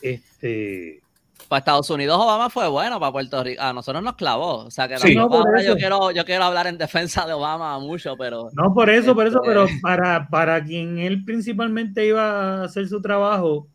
este, 0.00 1.02
Para 1.48 1.58
Estados 1.58 1.90
Unidos 1.90 2.18
Obama 2.18 2.48
fue 2.48 2.68
bueno, 2.68 2.98
para 2.98 3.12
Puerto 3.12 3.42
Rico, 3.44 3.60
a 3.62 3.72
nosotros 3.72 4.02
nos 4.02 4.14
clavó, 4.16 4.64
o 4.64 4.70
sea 4.70 4.88
que 4.88 4.96
Sí. 4.98 5.14
No, 5.14 5.28
yo 5.30 5.44
eso. 5.58 5.76
quiero, 5.76 6.10
yo 6.10 6.24
quiero 6.24 6.44
hablar 6.44 6.66
en 6.66 6.78
defensa 6.78 7.26
de 7.26 7.34
Obama 7.34 7.78
mucho, 7.78 8.16
pero... 8.16 8.48
no 8.54 8.72
por 8.72 8.88
eso, 8.88 9.14
por 9.14 9.26
eso, 9.26 9.36
Este- 9.42 9.48
pero 9.48 9.66
para, 9.82 10.28
para 10.28 10.64
quien 10.64 10.98
él 10.98 11.24
principalmente 11.24 12.06
iba 12.06 12.62
a 12.62 12.64
hacer 12.64 12.88
su 12.88 13.00
trabajo, 13.02 13.68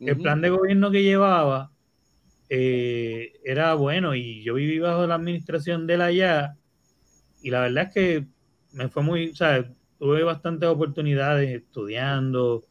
el 0.00 0.16
plan 0.16 0.40
de 0.40 0.50
gobierno 0.50 0.90
que 0.90 1.02
llevaba 1.02 1.70
eh, 2.48 3.32
era 3.44 3.74
bueno 3.74 4.14
y 4.14 4.42
yo 4.42 4.54
viví 4.54 4.78
bajo 4.78 5.06
la 5.06 5.16
administración 5.16 5.86
de 5.86 5.94
él 5.94 6.02
allá 6.02 6.56
y 7.42 7.50
la 7.50 7.60
verdad 7.60 7.84
es 7.88 7.94
que 7.94 8.26
me 8.72 8.88
fue 8.88 9.02
muy, 9.02 9.30
o 9.30 9.36
sea, 9.36 9.64
tuve 9.98 10.22
bastantes 10.22 10.68
oportunidades 10.68 11.50
estudiando. 11.50 12.64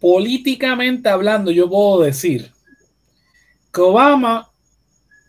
Políticamente 0.00 1.08
hablando, 1.08 1.50
yo 1.50 1.68
puedo 1.68 2.02
decir 2.02 2.50
que 3.72 3.80
Obama, 3.80 4.50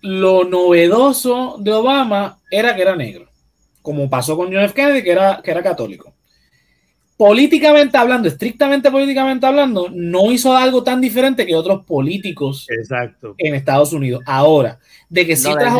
lo 0.02 0.43
novedoso 0.43 1.58
de 1.60 1.74
Obama 1.74 2.39
era 2.50 2.76
que 2.76 2.82
era 2.82 2.95
negro, 2.95 3.30
como 3.82 4.10
pasó 4.10 4.36
con 4.36 4.48
John 4.48 4.64
F. 4.64 4.74
Kennedy, 4.74 5.04
que 5.04 5.12
era, 5.12 5.41
que 5.43 5.52
era 5.52 5.64
católico 5.64 6.16
políticamente 7.18 7.97
hablando, 7.97 8.28
estrictamente 8.28 8.91
políticamente 8.91 9.45
hablando, 9.47 9.89
no 9.91 10.32
hizo 10.32 10.55
algo 10.55 10.84
tan 10.84 11.01
diferente 11.01 11.47
que 11.47 11.55
otros 11.55 11.84
políticos 11.84 12.68
Exacto. 12.70 13.34
en 13.39 13.55
Estados 13.55 13.91
Unidos. 13.91 14.22
Ahora, 14.26 14.78
de 15.09 15.26
que 15.26 15.36
sí 15.36 15.49
trajo 15.51 15.80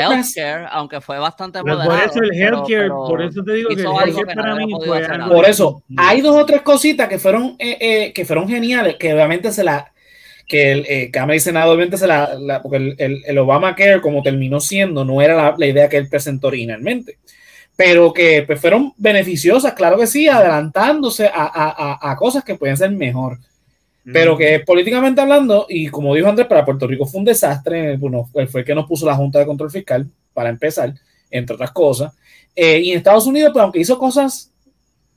aunque 0.72 1.00
fue 1.00 1.20
bastante 1.20 1.62
moderado. 1.62 1.92
Por 1.92 2.00
eso 2.00 2.22
el 2.24 2.34
healthcare, 2.34 2.90
por 2.90 3.22
eso 3.22 3.44
te 3.44 3.54
digo 3.54 3.70
que 3.70 3.76
el 3.76 3.88
healthcare 3.88 4.36
para 4.36 4.56
mí 4.56 4.74
fue 4.84 5.08
Por 5.30 5.46
eso, 5.46 5.84
hay 5.96 6.22
dos 6.22 6.36
o 6.36 6.46
tres 6.46 6.64
cositas 6.64 7.08
que 7.08 7.20
fueron, 7.20 7.56
eh, 7.60 7.78
eh, 7.80 8.14
que 8.14 8.26
fueron 8.26 8.48
geniales, 8.50 8.96
que 8.96 9.14
obviamente 9.14 9.52
se 9.52 9.64
la 9.64 9.94
que 10.48 10.72
el 10.72 10.86
eh, 10.88 11.12
Cámara 11.12 11.36
y 11.36 11.42
Senado 11.42 11.74
obviamente 11.74 11.98
se 11.98 12.08
la, 12.08 12.62
porque 12.64 12.78
el, 12.78 12.96
el, 13.00 13.22
el 13.28 13.38
Obamacare 13.38 14.00
como 14.00 14.24
terminó 14.24 14.62
siendo 14.62 15.04
no 15.04 15.22
era 15.22 15.36
la, 15.36 15.56
la 15.58 15.68
idea 15.68 15.90
que 15.90 15.98
él 15.98 16.08
presentó 16.08 16.48
originalmente 16.48 17.18
pero 17.78 18.12
que 18.12 18.44
pues, 18.46 18.60
fueron 18.60 18.92
beneficiosas, 18.98 19.74
claro 19.74 19.98
que 19.98 20.08
sí, 20.08 20.28
adelantándose 20.28 21.28
a, 21.28 21.32
a, 21.34 22.12
a 22.12 22.16
cosas 22.18 22.44
que 22.44 22.56
pueden 22.56 22.76
ser 22.76 22.92
mejor. 22.92 23.38
Pero 24.12 24.38
que 24.38 24.62
políticamente 24.62 25.20
hablando, 25.20 25.66
y 25.68 25.90
como 25.90 26.16
dijo 26.16 26.30
Andrés, 26.30 26.48
para 26.48 26.64
Puerto 26.64 26.88
Rico 26.88 27.06
fue 27.06 27.20
un 27.20 27.26
desastre, 27.26 27.98
bueno, 27.98 28.30
fue 28.32 28.62
el 28.62 28.66
que 28.66 28.74
nos 28.74 28.88
puso 28.88 29.06
la 29.06 29.16
Junta 29.16 29.40
de 29.40 29.46
Control 29.46 29.70
Fiscal, 29.70 30.10
para 30.34 30.50
empezar, 30.50 30.94
entre 31.30 31.56
otras 31.56 31.72
cosas. 31.72 32.14
Eh, 32.56 32.80
y 32.80 32.92
en 32.92 32.98
Estados 32.98 33.28
Unidos, 33.28 33.52
pues 33.52 33.62
aunque 33.62 33.80
hizo 33.80 33.98
cosas 34.00 34.52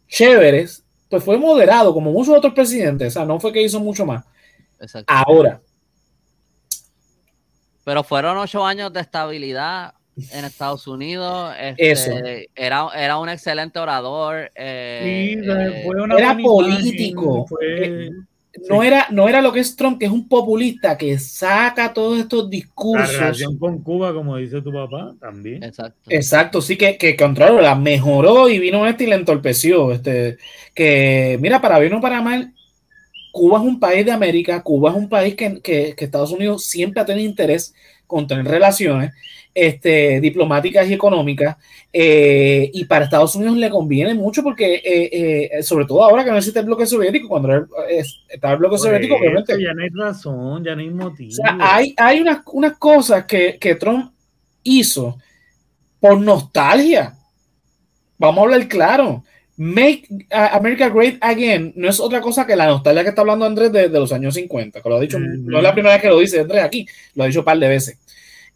chéveres, 0.08 0.84
pues 1.08 1.22
fue 1.22 1.38
moderado, 1.38 1.94
como 1.94 2.11
muchos 2.11 2.36
otros 2.36 2.52
presidentes, 2.52 3.08
o 3.08 3.20
sea, 3.20 3.24
no 3.24 3.38
fue 3.38 3.52
que 3.52 3.62
hizo 3.62 3.78
mucho 3.78 4.04
más. 4.04 4.24
Ahora. 5.06 5.61
Pero 7.84 8.02
fueron 8.02 8.36
ocho 8.38 8.66
años 8.66 8.92
de 8.92 9.00
estabilidad 9.00 9.94
en 10.32 10.44
Estados 10.44 10.86
Unidos. 10.86 11.54
Este, 11.76 12.48
era, 12.54 12.88
era 12.96 13.18
un 13.18 13.28
excelente 13.28 13.78
orador. 13.78 14.50
Eh, 14.54 15.36
eh, 15.42 15.86
era 16.18 16.36
político. 16.36 17.46
No, 18.68 18.82
era, 18.82 19.06
no 19.10 19.28
era 19.28 19.40
lo 19.40 19.52
que 19.52 19.60
es 19.60 19.76
Trump, 19.76 19.98
que 19.98 20.06
es 20.06 20.10
un 20.10 20.28
populista 20.28 20.98
que 20.98 21.18
saca 21.18 21.92
todos 21.94 22.18
estos 22.18 22.50
discursos. 22.50 23.12
La 23.12 23.20
relación 23.20 23.58
con 23.58 23.80
Cuba, 23.82 24.12
como 24.12 24.36
dice 24.36 24.60
tu 24.60 24.72
papá, 24.72 25.14
también. 25.20 25.62
Exacto. 25.62 26.10
Exacto, 26.10 26.60
sí, 26.60 26.76
que, 26.76 26.98
que 26.98 27.16
la 27.62 27.74
mejoró 27.76 28.48
y 28.48 28.58
vino 28.58 28.86
este 28.86 29.04
y 29.04 29.06
la 29.06 29.14
entorpeció. 29.14 29.92
Este, 29.92 30.38
que, 30.74 31.38
mira, 31.40 31.60
para 31.60 31.78
bien 31.78 31.94
o 31.94 32.00
para 32.00 32.20
mal, 32.20 32.52
Cuba 33.30 33.58
es 33.58 33.64
un 33.64 33.78
país 33.78 34.04
de 34.04 34.12
América, 34.12 34.62
Cuba 34.62 34.90
es 34.90 34.96
un 34.96 35.08
país 35.08 35.36
que, 35.36 35.60
que, 35.60 35.94
que 35.96 36.04
Estados 36.04 36.32
Unidos 36.32 36.64
siempre 36.64 37.00
ha 37.00 37.06
tenido 37.06 37.28
interés 37.28 37.72
con 38.06 38.26
tener 38.26 38.46
relaciones 38.46 39.12
este, 39.55 40.20
diplomáticas 40.20 40.88
y 40.88 40.94
económicas, 40.94 41.57
eh, 41.92 42.70
y 42.72 42.84
para 42.84 43.05
Estados 43.05 43.34
Unidos 43.34 43.57
le 43.57 43.70
conviene 43.70 44.14
mucho 44.14 44.42
porque, 44.42 44.76
eh, 44.76 45.51
eh, 45.59 45.62
sobre 45.62 45.86
todo 45.86 46.05
ahora 46.05 46.24
que 46.24 46.30
no 46.30 46.36
existe 46.36 46.61
el 46.61 46.66
bloque 46.66 46.86
soviético, 46.86 47.28
cuando 47.28 47.66
estaba 48.28 48.55
el 48.55 48.61
bloque 48.61 48.78
soviético, 48.78 49.16
obviamente. 49.16 49.61
Ya 49.61 49.74
no 49.74 49.82
hay 49.82 49.88
razón, 49.90 50.64
ya 50.64 50.74
no 50.74 50.80
hay 50.80 50.90
motivo. 50.90 51.42
hay, 51.59 51.94
hay 51.96 52.20
unas, 52.20 52.42
unas 52.53 52.76
cosas 52.78 53.24
que, 53.24 53.59
que 53.59 53.74
Trump 53.74 54.12
hizo 54.62 55.18
por 55.98 56.20
nostalgia. 56.20 57.14
Vamos 58.18 58.38
a 58.38 58.42
hablar 58.42 58.68
claro. 58.68 59.24
Make 59.57 60.09
America 60.30 60.88
Great 60.88 61.18
Again 61.20 61.74
no 61.76 61.86
es 61.86 62.01
otra 62.01 62.22
cosa 62.22 62.46
que 62.46 62.57
la 62.57 62.66
nostalgia 62.66 63.03
que 63.03 63.11
está 63.11 63.20
hablando 63.20 63.44
Andrés 63.44 63.70
de, 63.70 63.90
los 63.90 64.11
años 64.11 64.32
50, 64.32 64.80
que 64.80 64.88
lo 64.88 64.96
ha 64.96 65.01
dicho, 65.01 65.18
no 65.18 65.59
es 65.59 65.62
la 65.62 65.74
primera 65.74 65.94
vez 65.96 66.01
que 66.01 66.09
lo 66.09 66.18
dice 66.18 66.40
Andrés 66.40 66.64
aquí, 66.64 66.86
lo 67.14 67.24
ha 67.24 67.26
dicho 67.26 67.40
un 67.40 67.44
par 67.44 67.59
de 67.59 67.68
veces. 67.68 67.98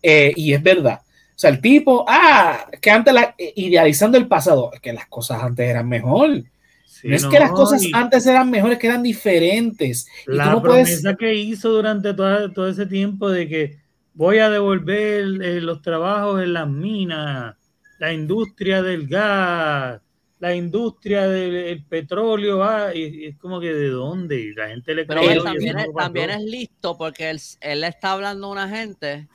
Eh, 0.06 0.34
y 0.36 0.52
es 0.52 0.62
verdad. 0.62 1.00
O 1.02 1.38
sea, 1.38 1.48
el 1.48 1.62
tipo, 1.62 2.04
ah, 2.06 2.68
que 2.80 2.90
antes 2.90 3.14
la, 3.14 3.34
eh, 3.38 3.54
idealizando 3.56 4.18
el 4.18 4.28
pasado, 4.28 4.70
que 4.82 4.92
las 4.92 5.06
cosas 5.06 5.42
antes 5.42 5.66
eran 5.66 5.88
mejor. 5.88 6.28
no 6.28 7.16
es 7.16 7.24
que 7.24 7.38
las 7.38 7.50
cosas 7.52 7.82
antes 7.94 8.26
eran 8.26 8.50
mejores, 8.50 8.78
que 8.78 8.86
eran 8.86 9.02
diferentes. 9.02 10.06
La 10.26 10.60
promesa 10.60 11.16
que 11.16 11.34
hizo 11.34 11.70
durante 11.70 12.12
todo, 12.12 12.52
todo, 12.52 12.68
ese 12.68 12.84
tiempo 12.84 13.30
de 13.30 13.48
que 13.48 13.78
voy 14.12 14.38
a 14.38 14.50
devolver 14.50 15.24
eh, 15.42 15.60
los 15.62 15.80
trabajos 15.80 16.42
en 16.42 16.52
las 16.52 16.68
minas, 16.68 17.56
la 17.98 18.12
industria 18.12 18.82
del 18.82 19.08
gas, 19.08 20.02
la 20.38 20.54
industria 20.54 21.26
del 21.26 21.82
petróleo, 21.84 22.58
va, 22.58 22.94
y, 22.94 23.24
es 23.24 23.38
como 23.38 23.58
que 23.58 23.72
de 23.72 23.88
dónde, 23.88 24.52
la 24.54 24.68
gente 24.68 24.94
le 24.94 25.06
Pero 25.06 25.22
también, 25.42 25.78
es, 25.78 25.86
también 25.96 26.30
es 26.30 26.42
listo 26.42 26.98
porque 26.98 27.30
él, 27.30 27.40
él 27.62 27.84
está 27.84 28.12
hablando 28.12 28.48
a 28.48 28.50
una 28.50 28.68
gente 28.68 29.26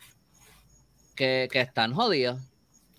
que, 1.20 1.60
están 1.60 1.94
jodidos. 1.94 2.40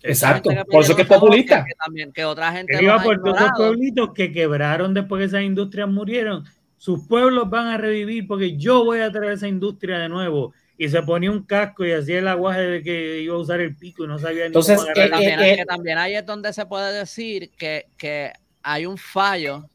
Exacto, 0.03 0.49
por 0.69 0.83
eso 0.83 0.95
que 0.95 1.03
es 1.03 1.07
populista. 1.07 1.63
Que, 1.63 1.73
también, 1.75 2.11
que 2.11 2.25
otra 2.25 2.51
gente. 2.51 2.81
iba 2.81 3.01
por 3.01 3.21
todos 3.21 3.37
esos 3.37 3.51
pueblitos 3.55 4.13
que 4.13 4.31
quebraron 4.31 4.93
después 4.93 5.19
que 5.19 5.25
esas 5.25 5.43
industrias 5.43 5.89
murieron. 5.89 6.45
Sus 6.77 7.07
pueblos 7.07 7.49
van 7.49 7.67
a 7.67 7.77
revivir 7.77 8.27
porque 8.27 8.57
yo 8.57 8.83
voy 8.83 8.99
a 8.99 9.11
traer 9.11 9.33
esa 9.33 9.47
industria 9.47 9.99
de 9.99 10.09
nuevo. 10.09 10.53
Y 10.77 10.89
se 10.89 11.03
ponía 11.03 11.29
un 11.29 11.43
casco 11.43 11.85
y 11.85 11.91
hacía 11.91 12.19
el 12.19 12.27
aguaje 12.27 12.61
de 12.61 12.81
que 12.81 13.21
iba 13.21 13.35
a 13.35 13.39
usar 13.39 13.59
el 13.59 13.75
pico 13.75 14.03
y 14.03 14.07
no 14.07 14.17
sabía 14.17 14.47
Entonces, 14.47 14.79
ni 14.79 14.85
cómo 14.85 14.95
eh, 14.95 15.09
también, 15.09 15.39
eh, 15.39 15.55
que 15.57 15.65
también 15.65 15.97
ahí 15.99 16.15
es 16.15 16.25
donde 16.25 16.51
se 16.53 16.65
puede 16.65 16.91
decir 16.97 17.51
que, 17.51 17.85
que 17.97 18.33
hay 18.63 18.87
un 18.87 18.97
fallo 18.97 19.69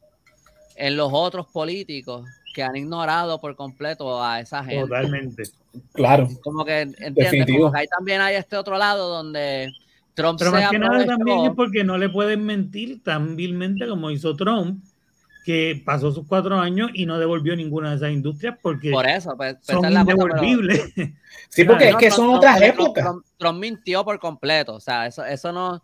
en 0.75 0.97
los 0.97 1.09
otros 1.13 1.47
políticos 1.47 2.25
que 2.57 2.63
han 2.63 2.75
ignorado 2.75 3.39
por 3.39 3.55
completo 3.55 4.23
a 4.23 4.39
esa 4.39 4.63
gente. 4.63 4.81
Totalmente. 4.81 5.43
Claro. 5.93 6.27
Como 6.41 6.65
que, 6.65 6.81
¿entiendes? 6.81 7.45
Como 7.45 7.71
que 7.71 7.77
ahí 7.77 7.85
también 7.85 8.19
hay 8.19 8.35
este 8.35 8.57
otro 8.57 8.79
lado 8.79 9.09
donde 9.09 9.71
Trump 10.15 10.39
Pero 10.39 10.51
más 10.51 10.71
que 10.71 10.79
nada 10.79 11.05
también 11.05 11.45
es 11.45 11.51
porque 11.55 11.83
no 11.83 11.99
le 11.99 12.09
pueden 12.09 12.43
mentir 12.43 13.03
tan 13.03 13.35
vilmente 13.35 13.87
como 13.87 14.09
hizo 14.09 14.35
Trump, 14.35 14.83
que 15.45 15.79
pasó 15.85 16.11
sus 16.11 16.25
cuatro 16.25 16.59
años 16.59 16.89
y 16.95 17.05
no 17.05 17.19
devolvió 17.19 17.55
ninguna 17.55 17.91
de 17.91 17.97
esas 17.97 18.11
industrias 18.11 18.57
porque 18.59 18.89
por 18.89 19.05
eso, 19.05 19.37
pues, 19.37 19.57
pues 19.63 19.77
son 19.77 19.91
indevolvibles. 19.91 20.91
sí, 21.49 21.63
porque 21.63 21.89
es 21.89 21.95
que 21.97 22.09
son 22.09 22.31
otras 22.31 22.59
épocas. 22.59 23.05
Trump, 23.37 23.59
mintió 23.59 24.03
por 24.03 24.19
completo, 24.19 24.73
o 24.73 24.79
sea, 24.79 25.05
eso, 25.05 25.23
eso 25.23 25.51
no... 25.51 25.83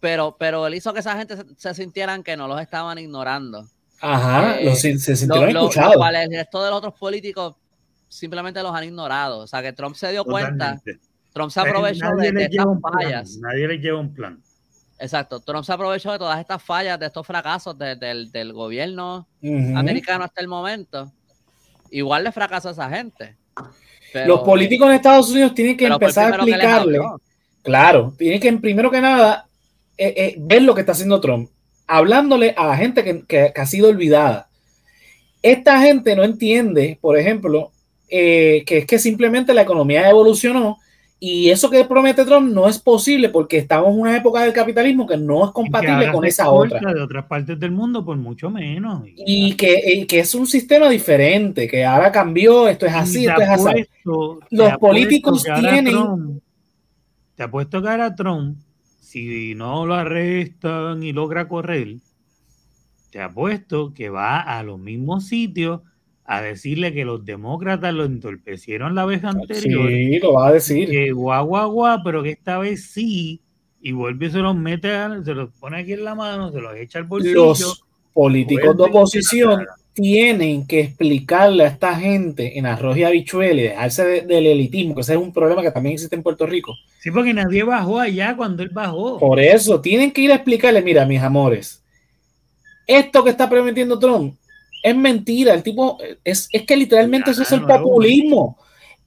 Pero, 0.00 0.34
pero 0.38 0.66
él 0.66 0.76
hizo 0.76 0.94
que 0.94 1.00
esa 1.00 1.18
gente 1.18 1.36
se, 1.58 1.74
sintieran 1.74 2.22
que 2.22 2.38
no 2.38 2.48
los 2.48 2.58
estaban 2.58 2.96
ignorando. 2.96 3.68
Ajá, 4.00 4.60
eh, 4.60 4.74
se, 4.76 4.98
sintieron 4.98 5.50
escuchados. 5.50 5.94
el 6.14 6.30
resto 6.30 6.62
de 6.62 6.70
los 6.70 6.78
otros 6.78 6.94
políticos 6.94 7.54
simplemente 8.08 8.62
los 8.62 8.74
han 8.74 8.84
ignorado. 8.84 9.38
O 9.40 9.46
sea, 9.46 9.62
que 9.62 9.72
Trump 9.72 9.96
se 9.96 10.10
dio 10.10 10.24
cuenta, 10.24 10.80
Trump 11.32 11.50
se 11.50 11.60
aprovechó 11.60 12.06
de, 12.16 12.28
estas 12.28 12.66
fallas. 12.80 13.36
Nadie 13.38 13.68
le 13.68 13.78
lleva 13.78 13.98
un 13.98 14.12
plan. 14.12 14.40
Exacto, 14.98 15.40
Trump 15.40 15.64
se 15.64 15.72
aprovechó 15.72 16.12
de 16.12 16.18
todas 16.18 16.40
estas 16.40 16.62
fallas, 16.62 16.98
de 16.98 17.06
estos 17.06 17.26
fracasos 17.26 17.76
del, 17.78 18.52
gobierno 18.52 19.26
americano 19.42 20.24
hasta 20.24 20.40
el 20.40 20.48
momento. 20.48 21.12
Igual 21.90 22.24
le 22.24 22.32
fracasó 22.32 22.68
a 22.68 22.72
esa 22.72 22.90
gente. 22.90 23.36
Los 24.26 24.40
políticos 24.40 24.88
en 24.88 24.94
Estados 24.94 25.30
Unidos 25.30 25.54
tienen 25.54 25.76
que 25.76 25.86
empezar 25.86 26.32
a 26.32 26.36
explicarle. 26.36 26.98
Claro, 27.62 28.14
tienen 28.16 28.40
que 28.40 28.52
primero 28.54 28.90
que 28.90 29.00
nada 29.00 29.46
eh, 29.98 30.14
eh, 30.16 30.34
ver 30.38 30.62
lo 30.62 30.74
que 30.74 30.80
está 30.80 30.92
haciendo 30.92 31.20
Trump, 31.20 31.50
hablándole 31.86 32.54
a 32.56 32.66
la 32.66 32.76
gente 32.76 33.04
que, 33.04 33.22
que 33.26 33.60
ha 33.60 33.66
sido 33.66 33.88
olvidada. 33.88 34.48
Esta 35.42 35.80
gente 35.80 36.16
no 36.16 36.24
entiende, 36.24 36.98
por 37.00 37.18
ejemplo, 37.18 37.70
eh, 38.08 38.64
que 38.66 38.78
es 38.78 38.86
que 38.86 38.98
simplemente 38.98 39.54
la 39.54 39.62
economía 39.62 40.08
evolucionó 40.08 40.78
y 41.18 41.48
eso 41.48 41.70
que 41.70 41.84
promete 41.84 42.26
Trump 42.26 42.52
no 42.52 42.68
es 42.68 42.78
posible 42.78 43.30
porque 43.30 43.56
estamos 43.56 43.90
en 43.90 44.00
una 44.00 44.16
época 44.16 44.42
del 44.42 44.52
capitalismo 44.52 45.06
que 45.06 45.16
no 45.16 45.46
es 45.46 45.50
compatible 45.50 46.12
con 46.12 46.24
esa 46.26 46.50
otra. 46.50 46.92
De 46.92 47.00
otras 47.00 47.24
partes 47.24 47.58
del 47.58 47.70
mundo, 47.70 48.04
por 48.04 48.16
mucho 48.18 48.50
menos. 48.50 49.02
Y 49.06 49.54
que, 49.54 50.04
que, 50.06 50.20
es 50.20 50.34
un 50.34 50.46
sistema 50.46 50.90
diferente, 50.90 51.66
que 51.66 51.86
ahora 51.86 52.12
cambió, 52.12 52.68
esto 52.68 52.84
es 52.84 52.94
así, 52.94 53.26
esto 53.26 53.40
es 53.40 53.48
así. 53.48 53.86
Los 54.50 54.76
políticos 54.78 55.44
tienen... 55.58 56.40
te 57.34 57.42
apuesto 57.42 57.80
que 57.80 57.88
ahora 57.88 58.14
Trump, 58.14 58.58
si 59.06 59.54
no 59.54 59.86
lo 59.86 59.94
arrestan 59.94 61.04
y 61.04 61.12
logra 61.12 61.46
correr, 61.46 61.94
te 63.12 63.20
apuesto 63.20 63.94
que 63.94 64.08
va 64.08 64.40
a 64.40 64.64
los 64.64 64.80
mismos 64.80 65.28
sitios 65.28 65.82
a 66.24 66.42
decirle 66.42 66.92
que 66.92 67.04
los 67.04 67.24
demócratas 67.24 67.94
lo 67.94 68.04
entorpecieron 68.04 68.96
la 68.96 69.04
vez 69.04 69.22
anterior. 69.22 69.88
Sí, 69.88 70.18
lo 70.18 70.32
va 70.32 70.48
a 70.48 70.52
decir. 70.54 70.90
Que 70.90 71.12
guau, 71.12 71.46
guau, 71.46 71.70
guau, 71.70 72.00
pero 72.02 72.24
que 72.24 72.30
esta 72.30 72.58
vez 72.58 72.90
sí. 72.90 73.40
Y 73.80 73.92
vuelve 73.92 74.26
y 74.26 74.30
se 74.32 74.38
los 74.38 74.56
mete, 74.56 74.90
se 75.24 75.34
los 75.34 75.50
pone 75.52 75.78
aquí 75.78 75.92
en 75.92 76.02
la 76.02 76.16
mano, 76.16 76.50
se 76.50 76.60
los 76.60 76.74
echa 76.74 76.98
al 76.98 77.04
bolsillo. 77.04 77.44
Los 77.44 77.84
políticos 78.12 78.76
de 78.76 78.82
oposición 78.82 79.66
tienen 79.96 80.66
que 80.66 80.80
explicarle 80.80 81.64
a 81.64 81.68
esta 81.68 81.94
gente 81.96 82.58
en 82.58 82.66
arroz 82.66 82.98
y 82.98 83.04
habichuela 83.04 83.60
y 83.60 83.64
dejarse 83.64 84.04
del 84.20 84.46
elitismo, 84.46 84.94
que 84.94 85.00
ese 85.00 85.14
es 85.14 85.18
un 85.18 85.32
problema 85.32 85.62
que 85.62 85.70
también 85.70 85.94
existe 85.94 86.14
en 86.14 86.22
Puerto 86.22 86.44
Rico. 86.44 86.74
Sí, 87.00 87.10
porque 87.10 87.32
nadie 87.32 87.62
bajó 87.62 87.98
allá 87.98 88.36
cuando 88.36 88.62
él 88.62 88.68
bajó. 88.68 89.18
Por 89.18 89.40
eso, 89.40 89.80
tienen 89.80 90.10
que 90.10 90.20
ir 90.20 90.32
a 90.32 90.34
explicarle, 90.34 90.82
mira, 90.82 91.06
mis 91.06 91.22
amores, 91.22 91.82
esto 92.86 93.24
que 93.24 93.30
está 93.30 93.48
prometiendo 93.48 93.98
Trump 93.98 94.34
es 94.82 94.94
mentira. 94.94 95.54
El 95.54 95.62
tipo 95.62 95.96
es, 96.22 96.50
es 96.52 96.62
que 96.64 96.76
literalmente 96.76 97.30
eso 97.30 97.40
es 97.40 97.52
el 97.52 97.62
populismo 97.62 98.58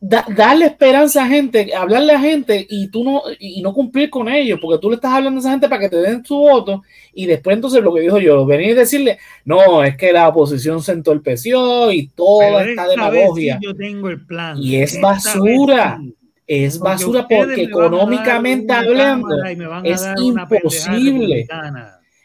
darle 0.01 0.65
esperanza 0.65 1.23
a 1.23 1.27
gente, 1.27 1.73
hablarle 1.75 2.13
a 2.13 2.19
gente 2.19 2.65
y 2.69 2.87
tú 2.87 3.03
no, 3.03 3.21
y 3.37 3.61
no 3.61 3.73
cumplir 3.73 4.09
con 4.09 4.29
ellos, 4.29 4.59
porque 4.61 4.79
tú 4.79 4.89
le 4.89 4.95
estás 4.95 5.11
hablando 5.11 5.39
a 5.39 5.41
esa 5.41 5.51
gente 5.51 5.67
para 5.67 5.81
que 5.81 5.89
te 5.89 5.97
den 5.97 6.23
su 6.23 6.35
voto 6.37 6.83
y 7.13 7.25
después 7.25 7.55
entonces 7.55 7.83
lo 7.83 7.93
que 7.93 8.01
dijo 8.01 8.17
yo, 8.19 8.45
venir 8.45 8.69
y 8.69 8.73
decirle, 8.75 9.17
no, 9.43 9.83
es 9.83 9.97
que 9.97 10.13
la 10.13 10.29
oposición 10.29 10.81
se 10.81 10.93
entorpeció 10.93 11.91
y 11.91 12.07
toda 12.07 12.63
esta 12.63 12.87
demagogia. 12.87 13.59
yo 13.61 13.75
tengo 13.75 14.09
el 14.09 14.25
plan. 14.25 14.57
Y 14.57 14.77
es 14.77 14.99
basura. 15.01 15.99
Es 16.47 16.79
basura 16.79 17.27
porque 17.27 17.61
económicamente 17.61 18.73
hablando 18.73 19.35
es 19.83 20.03
imposible. 20.17 21.47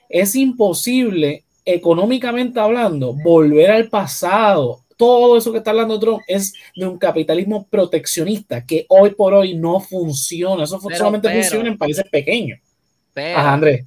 Es 0.08 0.34
imposible 0.34 1.44
económicamente 1.64 2.58
hablando 2.58 3.14
volver 3.22 3.70
al 3.70 3.88
pasado 3.88 4.83
todo 4.96 5.36
eso 5.36 5.52
que 5.52 5.58
está 5.58 5.70
hablando 5.70 5.98
Trump 5.98 6.22
es 6.26 6.54
de 6.74 6.86
un 6.86 6.98
capitalismo 6.98 7.66
proteccionista 7.66 8.64
que 8.64 8.86
hoy 8.88 9.10
por 9.10 9.34
hoy 9.34 9.54
no 9.54 9.80
funciona. 9.80 10.64
Eso 10.64 10.80
solamente 10.80 11.30
funciona 11.30 11.68
en 11.68 11.78
países 11.78 12.04
pequeños. 12.10 12.60
Pero, 13.12 13.38
Andrés. 13.38 13.86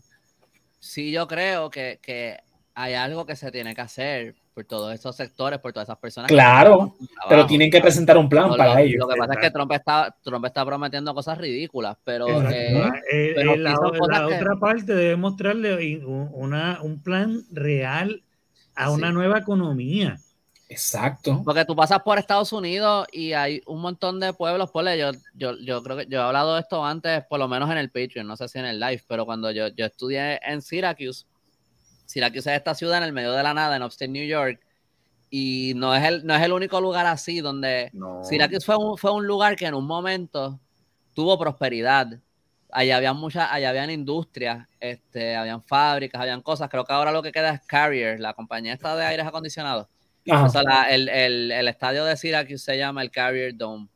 Sí, 0.79 1.11
yo 1.11 1.27
creo 1.27 1.69
que, 1.69 1.99
que, 2.01 2.37
hay 2.79 2.93
algo 2.93 3.25
que 3.25 3.35
se 3.35 3.51
tiene 3.51 3.73
que 3.73 3.81
hacer 3.81 4.35
por 4.53 4.63
todos 4.65 4.93
esos 4.93 5.15
sectores, 5.15 5.59
por 5.59 5.73
todas 5.73 5.87
esas 5.87 5.97
personas. 5.97 6.29
Claro, 6.29 6.95
pero 7.27 7.47
tienen 7.47 7.71
que 7.71 7.81
presentar 7.81 8.17
un 8.17 8.29
plan 8.29 8.49
para 8.55 8.79
ellos. 8.81 8.99
Lo 8.99 9.07
que 9.07 9.15
pasa 9.15 9.33
es 9.33 9.39
que 9.39 9.49
Trump 9.49 9.71
está, 9.71 10.15
Trump 10.23 10.45
está 10.45 10.63
prometiendo 10.63 11.11
cosas 11.15 11.39
ridículas, 11.39 11.97
pero, 12.03 12.27
eh, 12.51 12.71
eh, 13.11 13.35
eh, 13.35 13.57
la, 13.57 13.79
otra 13.79 14.55
parte 14.59 14.93
debe 14.93 15.15
mostrarle 15.15 16.05
una, 16.05 16.79
un 16.83 17.01
plan 17.01 17.43
real 17.51 18.21
a 18.75 18.91
una 18.91 19.11
nueva 19.11 19.39
economía. 19.39 20.19
Exacto. 20.69 21.41
Porque 21.45 21.63
tú 21.63 21.75
pasas 21.75 22.01
por 22.01 22.17
Estados 22.17 22.51
Unidos 22.51 23.07
y 23.11 23.31
hay 23.33 23.61
un 23.65 23.81
montón 23.81 24.19
de 24.19 24.33
pueblos, 24.33 24.69
por 24.71 24.83
yo, 24.95 25.11
yo, 25.33 25.57
yo 25.59 25.81
creo 25.81 25.97
que 25.97 26.07
yo 26.07 26.19
he 26.19 26.23
hablado 26.23 26.55
de 26.55 26.61
esto 26.61 26.83
antes, 26.83 27.23
por 27.25 27.39
lo 27.39 27.47
menos 27.47 27.71
en 27.71 27.77
el 27.77 27.89
Patreon, 27.89 28.27
no 28.27 28.35
sé 28.35 28.49
si 28.49 28.59
en 28.59 28.65
el 28.65 28.79
live, 28.79 29.01
pero 29.07 29.25
cuando 29.25 29.49
yo, 29.51 29.69
yo 29.69 29.85
estudié 29.85 30.39
en 30.43 30.61
Syracuse, 30.61 31.25
Syracuse 32.05 32.51
es 32.51 32.57
esta 32.57 32.75
ciudad 32.75 32.97
en 32.97 33.05
el 33.05 33.13
medio 33.13 33.31
de 33.31 33.43
la 33.43 33.53
nada, 33.53 33.77
en 33.77 33.83
Upstate 33.83 34.11
New 34.11 34.27
York, 34.27 34.59
y 35.29 35.73
no 35.75 35.95
es 35.95 36.03
el, 36.03 36.25
no 36.25 36.35
es 36.35 36.41
el 36.41 36.51
único 36.51 36.81
lugar 36.81 37.05
así 37.05 37.39
donde 37.39 37.91
Syracuse 38.23 38.65
fue 38.65 38.77
un, 38.77 38.97
fue 38.97 39.11
un 39.11 39.25
lugar 39.25 39.55
que 39.55 39.65
en 39.65 39.73
un 39.73 39.85
momento 39.85 40.59
tuvo 41.13 41.37
prosperidad. 41.37 42.07
Allá 42.71 42.97
habían 42.97 43.15
muchas, 43.15 43.49
allá 43.51 43.69
habían 43.69 43.89
industrias, 43.89 44.67
este, 44.79 45.35
habían 45.35 45.63
fábricas, 45.63 46.21
habían 46.21 46.41
cosas. 46.41 46.69
Creo 46.69 46.83
que 46.83 46.93
ahora 46.93 47.11
lo 47.11 47.23
que 47.23 47.31
queda 47.31 47.53
es 47.53 47.61
Carrier, 47.65 48.19
la 48.19 48.33
compañía 48.33 48.73
esta 48.73 48.95
de 48.95 49.05
aires 49.05 49.25
acondicionados 49.25 49.87
o 50.31 50.49
sea, 50.49 50.89
el, 50.89 51.09
el, 51.09 51.51
el, 51.51 51.67
estadio 51.67 52.05
de 52.05 52.17
Syracuse 52.17 52.57
se 52.57 52.77
llama 52.77 53.01
el 53.01 53.11
Carrier 53.11 53.55
Dome. 53.55 53.87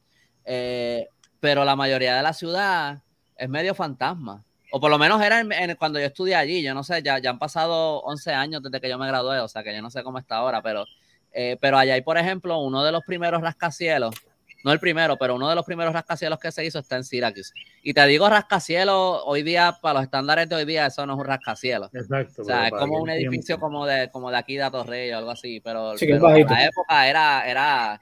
Eh, 0.46 1.08
pero 1.40 1.66
la 1.66 1.76
mayoría 1.76 2.16
de 2.16 2.24
la 2.24 2.34
ciudad 2.34 3.02
es 3.36 3.50
medio 3.50 3.76
fantasma. 3.76 4.44
O 4.72 4.80
por 4.80 4.90
lo 4.90 4.98
menos 4.98 5.22
era 5.22 5.44
cuando 5.76 6.00
yo 6.00 6.06
estudié 6.06 6.36
allí. 6.36 6.64
Yo 6.64 6.74
no 6.74 6.84
sé, 6.84 7.02
ya, 7.04 7.20
ya 7.20 7.32
han 7.32 7.40
pasado 7.40 8.02
11 8.02 8.34
años 8.34 8.64
desde 8.64 8.80
que 8.80 8.90
yo 8.90 8.98
me 8.98 9.08
gradué, 9.08 9.40
o 9.40 9.48
sea 9.48 9.64
que 9.64 9.76
yo 9.76 9.82
no 9.82 9.90
sé 9.90 10.04
cómo 10.04 10.18
está 10.18 10.38
ahora, 10.38 10.62
pero, 10.62 10.86
eh, 11.34 11.58
pero 11.60 11.78
allá 11.78 11.96
hay, 11.96 12.02
por 12.02 12.18
ejemplo, 12.18 12.60
uno 12.60 12.84
de 12.84 12.92
los 12.92 13.04
primeros 13.06 13.42
rascacielos 13.42 14.16
no 14.64 14.72
el 14.72 14.80
primero, 14.80 15.18
pero 15.18 15.36
uno 15.36 15.50
de 15.50 15.56
los 15.56 15.66
primeros 15.66 15.94
rascacielos 15.94 16.40
que 16.40 16.52
se 16.52 16.66
hizo 16.66 16.80
está 16.80 16.98
en 16.98 17.04
Syracuse. 17.04 17.54
Y 17.84 17.94
te 17.94 18.06
digo 18.08 18.30
rascacielos, 18.30 19.22
hoy 19.26 19.44
día, 19.44 19.78
para 19.82 19.96
los 19.96 20.04
estándares 20.04 20.48
de 20.50 20.56
hoy 20.56 20.66
día, 20.66 20.86
eso 20.86 21.06
no 21.06 21.14
es 21.14 21.20
un 21.20 21.26
rascacielos. 21.26 21.94
Exacto. 21.94 22.42
O 22.42 22.46
sea, 22.46 22.68
es 22.68 22.74
como 22.74 23.02
un 23.02 23.10
edificio 23.10 23.60
como 23.60 23.86
de, 23.86 24.10
como 24.12 24.30
de 24.30 24.38
aquí 24.38 24.56
de 24.56 24.64
Atorrey 24.64 25.12
o 25.12 25.18
algo 25.18 25.32
así, 25.32 25.60
pero, 25.62 25.94
en 26.00 26.22
la 26.22 26.66
época 26.66 27.08
era, 27.08 27.50
era 27.50 28.00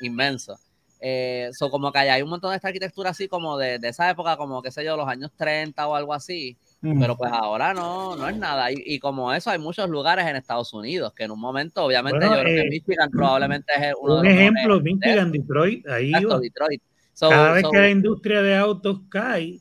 inmenso. 0.00 0.58
Eh, 1.02 1.50
como 1.58 1.90
que 1.90 1.98
hay 1.98 2.20
un 2.20 2.28
montón 2.28 2.50
de 2.50 2.56
esta 2.56 2.68
arquitectura 2.68 3.10
así 3.10 3.26
como 3.26 3.56
de, 3.56 3.78
de 3.78 3.88
esa 3.88 4.10
época, 4.10 4.36
como 4.36 4.60
qué 4.60 4.70
sé 4.70 4.84
yo, 4.84 4.96
los 4.96 5.08
años 5.08 5.30
30 5.36 5.86
o 5.86 5.94
algo 5.94 6.12
así. 6.12 6.58
Pero 6.80 7.16
pues 7.16 7.30
ahora 7.30 7.74
no, 7.74 8.16
no 8.16 8.28
es 8.28 8.36
nada. 8.36 8.68
Y, 8.72 8.98
como 9.00 9.32
eso, 9.34 9.50
hay 9.50 9.58
muchos 9.58 9.88
lugares 9.90 10.26
en 10.26 10.36
Estados 10.36 10.72
Unidos 10.72 11.12
que 11.12 11.24
en 11.24 11.30
un 11.30 11.40
momento, 11.40 11.84
obviamente, 11.84 12.24
yo 12.24 12.32
creo 12.32 12.44
que 12.44 12.60
eh, 12.60 12.68
Michigan 12.70 13.10
probablemente 13.10 13.72
es 13.76 13.94
uno 14.00 14.16
un 14.16 14.22
de 14.22 14.28
los 14.30 14.38
ejemplo, 14.38 14.80
Michigan, 14.80 15.30
Detroit, 15.30 15.86
ahí 15.88 16.12
Detroit. 16.12 16.82
Cada 17.18 17.52
vez 17.52 17.64
que 17.70 17.78
la 17.78 17.90
industria 17.90 18.40
de 18.40 18.56
autos 18.56 19.00
cae, 19.10 19.60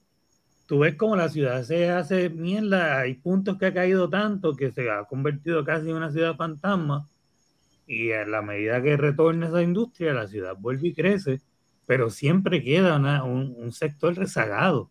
tú 0.65 0.79
ves 0.79 0.95
como 0.95 1.17
la 1.17 1.27
ciudad 1.27 1.61
se 1.63 1.89
hace 1.89 2.29
mierda. 2.29 3.01
Hay 3.01 3.15
puntos 3.15 3.57
que 3.57 3.65
ha 3.65 3.73
caído 3.73 4.09
tanto 4.09 4.55
que 4.55 4.71
se 4.71 4.89
ha 4.89 5.03
convertido 5.03 5.65
casi 5.65 5.89
en 5.89 5.97
una 5.97 6.11
ciudad 6.11 6.37
fantasma. 6.37 7.09
Y 7.85 8.13
a 8.13 8.25
la 8.25 8.41
medida 8.41 8.81
que 8.81 8.95
retorna 8.95 9.47
esa 9.47 9.61
industria, 9.61 10.13
la 10.13 10.27
ciudad 10.27 10.55
vuelve 10.57 10.89
y 10.89 10.93
crece, 10.93 11.41
pero 11.85 12.09
siempre 12.11 12.63
queda 12.63 13.23
un, 13.23 13.73
sector 13.73 14.15
rezagado. 14.15 14.89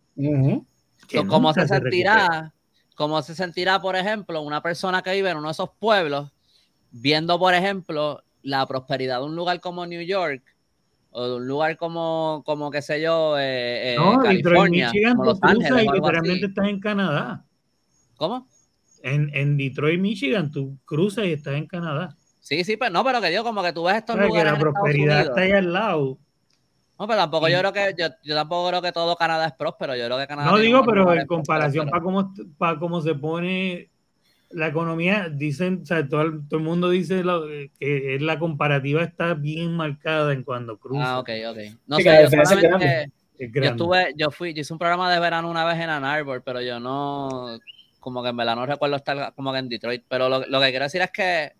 ¿Cómo 1.27 1.53
se, 1.53 1.67
sentirá? 1.67 2.53
¿Cómo 2.95 3.21
se 3.21 3.35
sentirá, 3.35 3.79
por 3.81 3.95
ejemplo, 3.95 4.41
una 4.41 4.61
persona 4.61 5.01
que 5.01 5.13
vive 5.13 5.29
en 5.29 5.37
uno 5.37 5.47
de 5.47 5.53
esos 5.53 5.69
pueblos 5.79 6.31
viendo, 6.91 7.39
por 7.39 7.53
ejemplo, 7.53 8.23
la 8.41 8.65
prosperidad 8.65 9.19
de 9.19 9.25
un 9.25 9.35
lugar 9.35 9.59
como 9.59 9.85
New 9.85 10.01
York 10.01 10.43
o 11.11 11.27
de 11.27 11.35
un 11.37 11.47
lugar 11.47 11.77
como, 11.77 12.43
como 12.45 12.69
qué 12.69 12.81
sé 12.81 13.01
yo, 13.01 13.37
eh, 13.37 13.93
eh 13.93 13.95
no, 13.97 14.19
California, 14.19 14.91
Michigan, 14.91 15.15
como 15.15 15.31
Los 15.31 15.39
Ángeles, 15.41 15.85
y 15.85 15.91
literalmente 15.91 16.45
estás 16.45 16.67
en 16.67 16.79
Canadá. 16.79 17.45
¿Cómo? 18.15 18.47
En, 19.01 19.33
en, 19.33 19.57
Detroit, 19.57 19.99
Michigan, 19.99 20.51
tú 20.51 20.77
cruzas 20.85 21.25
y 21.25 21.33
estás 21.33 21.55
en 21.55 21.67
Canadá. 21.67 22.15
Sí, 22.41 22.63
sí, 22.63 22.77
pero 22.77 22.91
no, 22.91 23.03
pero 23.03 23.21
que 23.21 23.29
digo, 23.29 23.43
como 23.43 23.63
que 23.63 23.73
tú 23.73 23.83
ves 23.83 23.97
estos 23.97 24.17
lugares. 24.17 24.43
Que 24.43 24.51
la 24.51 24.59
prosperidad 24.59 25.21
está 25.21 25.41
ahí 25.41 25.51
al 25.51 25.71
lado. 25.71 26.17
No, 26.99 27.07
pero 27.07 27.17
tampoco 27.17 27.47
yo 27.47 27.59
creo 27.59 27.71
que 27.71 27.95
yo, 27.97 28.35
tampoco 28.35 28.67
creo 28.67 28.81
que 28.81 28.91
todo 28.91 29.15
Canadá 29.15 29.47
es 29.47 29.53
próspero. 29.53 29.95
Yo 29.95 30.05
creo 30.05 30.17
que 30.17 30.27
Canadá. 30.27 30.51
No 30.51 30.57
digo, 30.57 30.83
pero 30.85 31.13
en 31.13 31.25
comparación 31.25 31.89
para 31.89 32.03
cómo, 32.03 32.33
para 32.57 32.77
cómo 32.77 33.01
se 33.01 33.15
pone 33.15 33.89
la 34.49 34.67
economía, 34.67 35.29
dicen, 35.29 35.79
o 35.83 35.85
sea, 35.85 36.05
todo, 36.05 36.23
el, 36.23 36.47
todo 36.49 36.59
el 36.59 36.65
mundo 36.65 36.89
dice 36.89 37.23
que 37.79 38.17
la 38.19 38.37
comparativa 38.37 39.01
está 39.01 39.33
bien 39.33 39.77
marcada 39.77 40.33
en 40.33 40.43
cuando 40.43 40.77
cruza. 40.77 41.13
Ah, 41.13 41.19
ok, 41.19 41.29
ok. 41.49 41.57
No 41.87 41.97
sé, 41.97 42.03
yo, 42.03 43.61
yo 43.61 43.69
estuve, 43.69 44.13
yo 44.17 44.29
fui, 44.31 44.53
yo 44.53 44.61
hice 44.61 44.73
un 44.73 44.79
programa 44.79 45.09
de 45.09 45.21
verano 45.21 45.49
una 45.49 45.63
vez 45.63 45.79
en 45.79 45.89
Ann 45.89 46.03
Arbor, 46.03 46.41
pero 46.43 46.61
yo 46.61 46.81
no, 46.81 47.59
como 48.01 48.21
que 48.23 48.29
en 48.29 48.35
verdad 48.35 48.57
no 48.57 48.65
recuerdo 48.65 48.97
estar 48.97 49.33
como 49.35 49.53
que 49.53 49.59
en 49.59 49.69
Detroit. 49.69 50.03
Pero 50.09 50.27
lo, 50.27 50.45
lo 50.47 50.59
que 50.59 50.69
quiero 50.71 50.83
decir 50.83 51.01
es 51.01 51.11
que, 51.11 51.53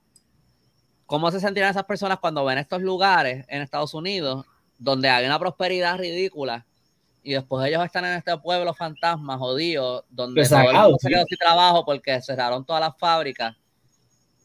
¿cómo 1.05 1.31
se 1.31 1.39
sentirán 1.39 1.69
esas 1.69 1.85
personas 1.85 2.19
cuando 2.19 2.43
ven 2.43 2.57
estos 2.57 2.81
lugares 2.81 3.45
en 3.47 3.61
Estados 3.61 3.93
Unidos 3.93 4.45
donde 4.80 5.09
hay 5.09 5.25
una 5.25 5.38
prosperidad 5.38 5.99
ridícula 5.99 6.65
y 7.21 7.34
después 7.34 7.67
ellos 7.67 7.84
están 7.86 8.05
en 8.05 8.13
este 8.13 8.36
pueblo 8.38 8.73
fantasma 8.73 9.38
jodido, 9.38 10.05
donde 10.09 10.47
todo 10.47 10.59
el 10.61 10.75
mundo 10.75 10.97
se 10.99 11.09
quedó 11.09 11.25
sin 11.27 11.38
trabajo 11.38 11.86
porque 11.86 12.21
cerraron 12.21 12.65
todas 12.65 12.82
las 12.82 12.97
fábricas 12.97 13.55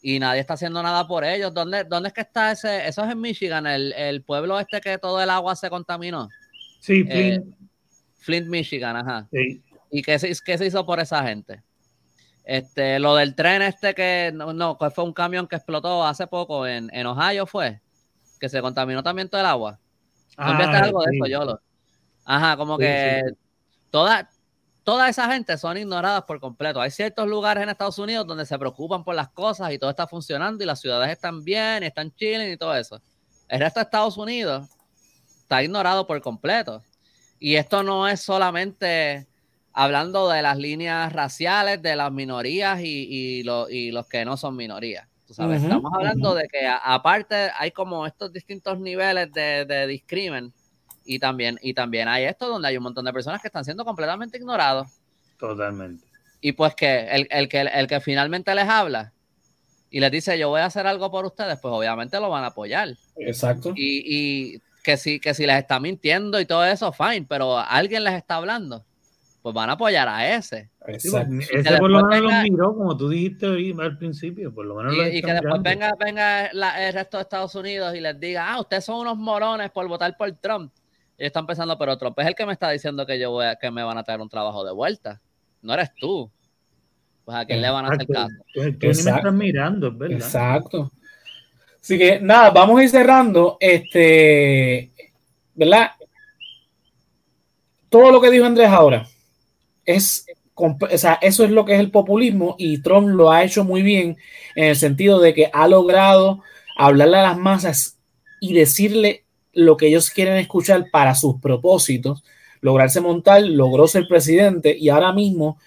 y 0.02 0.18
nadie 0.18 0.40
está 0.40 0.54
haciendo 0.54 0.82
nada 0.82 1.06
por 1.06 1.24
ellos. 1.24 1.54
¿Dónde, 1.54 1.84
dónde 1.84 2.08
es 2.08 2.12
que 2.12 2.20
está 2.20 2.52
ese? 2.52 2.86
Eso 2.86 3.02
es 3.04 3.10
en 3.10 3.20
Michigan, 3.20 3.66
el, 3.66 3.92
el 3.94 4.22
pueblo 4.22 4.60
este 4.60 4.80
que 4.80 4.98
todo 4.98 5.22
el 5.22 5.30
agua 5.30 5.56
se 5.56 5.70
contaminó. 5.70 6.28
Sí, 6.80 7.04
eh, 7.08 7.40
Flint. 7.40 7.56
Flint, 8.18 8.46
Michigan, 8.48 8.96
ajá. 8.96 9.26
Sí. 9.32 9.62
¿Y 9.90 10.02
qué 10.02 10.18
se, 10.18 10.34
qué 10.44 10.58
se 10.58 10.66
hizo 10.66 10.84
por 10.84 11.00
esa 11.00 11.22
gente? 11.22 11.62
Este, 12.44 12.98
lo 12.98 13.14
del 13.14 13.34
tren 13.34 13.62
este 13.62 13.94
que, 13.94 14.30
no, 14.34 14.52
no, 14.52 14.76
fue 14.94 15.04
un 15.04 15.14
camión 15.14 15.46
que 15.46 15.56
explotó 15.56 16.04
hace 16.04 16.26
poco 16.26 16.66
en, 16.66 16.90
en 16.92 17.06
Ohio 17.06 17.46
fue, 17.46 17.80
que 18.38 18.50
se 18.50 18.60
contaminó 18.60 19.02
también 19.02 19.30
todo 19.30 19.40
el 19.40 19.46
agua. 19.46 19.78
Ah, 20.36 20.56
algo 20.82 21.02
de 21.02 21.16
eso, 21.16 21.26
Yolo. 21.26 21.60
Ajá, 22.24 22.56
como 22.56 22.78
que 22.78 23.22
toda, 23.90 24.28
toda 24.82 25.08
esa 25.08 25.30
gente 25.30 25.56
son 25.58 25.76
ignoradas 25.76 26.24
por 26.24 26.40
completo. 26.40 26.80
Hay 26.80 26.90
ciertos 26.90 27.28
lugares 27.28 27.62
en 27.62 27.68
Estados 27.68 27.98
Unidos 27.98 28.26
donde 28.26 28.46
se 28.46 28.58
preocupan 28.58 29.04
por 29.04 29.14
las 29.14 29.28
cosas 29.30 29.72
y 29.72 29.78
todo 29.78 29.90
está 29.90 30.06
funcionando 30.06 30.62
y 30.62 30.66
las 30.66 30.80
ciudades 30.80 31.10
están 31.10 31.44
bien, 31.44 31.82
y 31.82 31.86
están 31.86 32.14
chilling 32.14 32.52
y 32.52 32.56
todo 32.56 32.74
eso. 32.74 33.00
El 33.48 33.60
resto 33.60 33.80
de 33.80 33.84
Estados 33.84 34.16
Unidos 34.16 34.68
está 35.40 35.62
ignorado 35.62 36.06
por 36.06 36.20
completo. 36.20 36.82
Y 37.38 37.56
esto 37.56 37.82
no 37.82 38.08
es 38.08 38.20
solamente 38.20 39.26
hablando 39.72 40.28
de 40.28 40.40
las 40.40 40.56
líneas 40.56 41.12
raciales, 41.12 41.82
de 41.82 41.96
las 41.96 42.10
minorías 42.10 42.80
y, 42.80 43.42
y 43.42 43.42
los 43.42 44.06
que 44.08 44.24
no 44.24 44.36
son 44.36 44.56
minorías. 44.56 45.06
Estamos 45.38 45.92
hablando 45.92 46.34
de 46.34 46.48
que 46.48 46.66
aparte 46.66 47.50
hay 47.56 47.70
como 47.70 48.06
estos 48.06 48.32
distintos 48.32 48.78
niveles 48.78 49.32
de, 49.32 49.64
de 49.64 49.86
discrimen 49.86 50.52
y 51.04 51.18
también, 51.18 51.58
y 51.62 51.74
también 51.74 52.08
hay 52.08 52.24
esto 52.24 52.48
donde 52.48 52.68
hay 52.68 52.76
un 52.76 52.82
montón 52.82 53.04
de 53.04 53.12
personas 53.12 53.40
que 53.40 53.48
están 53.48 53.64
siendo 53.64 53.84
completamente 53.84 54.38
ignorados. 54.38 54.88
Totalmente. 55.38 56.04
Y 56.40 56.52
pues 56.52 56.74
que 56.74 57.06
el, 57.08 57.26
el 57.30 57.48
que 57.48 57.60
el 57.60 57.86
que 57.86 58.00
finalmente 58.00 58.54
les 58.54 58.68
habla 58.68 59.12
y 59.90 60.00
les 60.00 60.10
dice 60.10 60.38
yo 60.38 60.48
voy 60.48 60.60
a 60.60 60.66
hacer 60.66 60.86
algo 60.86 61.10
por 61.10 61.24
ustedes, 61.24 61.58
pues 61.60 61.72
obviamente 61.72 62.18
lo 62.20 62.28
van 62.28 62.44
a 62.44 62.48
apoyar. 62.48 62.88
Exacto. 63.16 63.72
Y, 63.76 64.60
que, 64.82 64.96
si, 64.96 65.20
que 65.20 65.34
si 65.34 65.46
les 65.46 65.56
está 65.56 65.80
mintiendo 65.80 66.40
y 66.40 66.46
todo 66.46 66.64
eso, 66.64 66.92
fine, 66.92 67.26
pero 67.28 67.58
alguien 67.58 68.04
les 68.04 68.14
está 68.14 68.36
hablando, 68.36 68.84
pues 69.44 69.54
van 69.54 69.68
a 69.68 69.74
apoyar 69.74 70.08
a 70.08 70.34
ese. 70.36 70.70
Pues, 70.78 71.04
ese 71.04 71.76
por 71.76 71.90
lo 71.90 72.06
menos 72.06 72.32
lo 72.32 72.42
miró, 72.44 72.74
como 72.74 72.96
tú 72.96 73.10
dijiste 73.10 73.44
al 73.78 73.98
principio, 73.98 74.54
por 74.54 74.64
lo 74.64 74.76
menos 74.76 74.94
Y, 75.12 75.20
que 75.20 75.32
después 75.34 75.60
venga, 75.60 75.92
venga 76.02 76.46
el 76.46 76.94
resto 76.94 77.18
de 77.18 77.24
Estados 77.24 77.54
Unidos 77.54 77.94
y 77.94 78.00
les 78.00 78.18
diga, 78.18 78.50
ah, 78.50 78.60
ustedes 78.60 78.86
son 78.86 79.00
unos 79.00 79.18
morones 79.18 79.70
por 79.70 79.86
votar 79.86 80.16
por 80.16 80.32
Trump. 80.32 80.72
Y 81.18 81.26
están 81.26 81.46
pensando, 81.46 81.76
pero 81.76 81.98
Trump 81.98 82.18
es 82.20 82.28
el 82.28 82.34
que 82.34 82.46
me 82.46 82.54
está 82.54 82.70
diciendo 82.70 83.04
que 83.04 83.18
yo 83.18 83.32
voy 83.32 83.44
a, 83.44 83.56
que 83.56 83.70
me 83.70 83.82
van 83.82 83.98
a 83.98 84.02
traer 84.02 84.22
un 84.22 84.30
trabajo 84.30 84.64
de 84.64 84.72
vuelta. 84.72 85.20
No 85.60 85.74
eres 85.74 85.90
tú. 85.94 86.30
Pues 87.26 87.36
a 87.36 87.44
quién 87.44 87.60
le 87.60 87.68
van 87.68 87.84
a 87.84 87.88
hacer 87.88 88.06
caso. 88.06 88.34
Pues 88.54 88.78
tú 88.78 88.86
ni 88.86 89.02
me 89.02 89.10
estás 89.10 89.34
mirando, 89.34 89.92
¿verdad? 89.94 90.16
Exacto. 90.16 90.90
Así 91.82 91.98
que 91.98 92.18
nada, 92.18 92.48
vamos 92.48 92.80
a 92.80 92.82
ir 92.82 92.88
cerrando. 92.88 93.58
Este, 93.60 94.90
¿verdad? 95.54 95.90
Todo 97.90 98.10
lo 98.10 98.22
que 98.22 98.30
dijo 98.30 98.46
Andrés 98.46 98.70
ahora 98.70 99.06
es, 99.86 100.26
o 100.54 100.76
sea, 100.96 101.18
eso 101.22 101.44
es 101.44 101.50
lo 101.50 101.64
que 101.64 101.74
es 101.74 101.80
el 101.80 101.90
populismo 101.90 102.54
y 102.58 102.82
Trump 102.82 103.08
lo 103.08 103.30
ha 103.30 103.44
hecho 103.44 103.64
muy 103.64 103.82
bien 103.82 104.16
en 104.54 104.64
el 104.64 104.76
sentido 104.76 105.20
de 105.20 105.34
que 105.34 105.50
ha 105.52 105.68
logrado 105.68 106.42
hablarle 106.76 107.18
a 107.18 107.22
las 107.22 107.38
masas 107.38 107.98
y 108.40 108.52
decirle 108.52 109.24
lo 109.52 109.76
que 109.76 109.86
ellos 109.86 110.10
quieren 110.10 110.36
escuchar 110.36 110.86
para 110.90 111.14
sus 111.14 111.40
propósitos, 111.40 112.24
lograrse 112.60 113.00
montar, 113.00 113.42
logró 113.42 113.86
ser 113.86 114.06
presidente 114.08 114.76
y 114.76 114.88
ahora 114.88 115.12
mismo, 115.12 115.58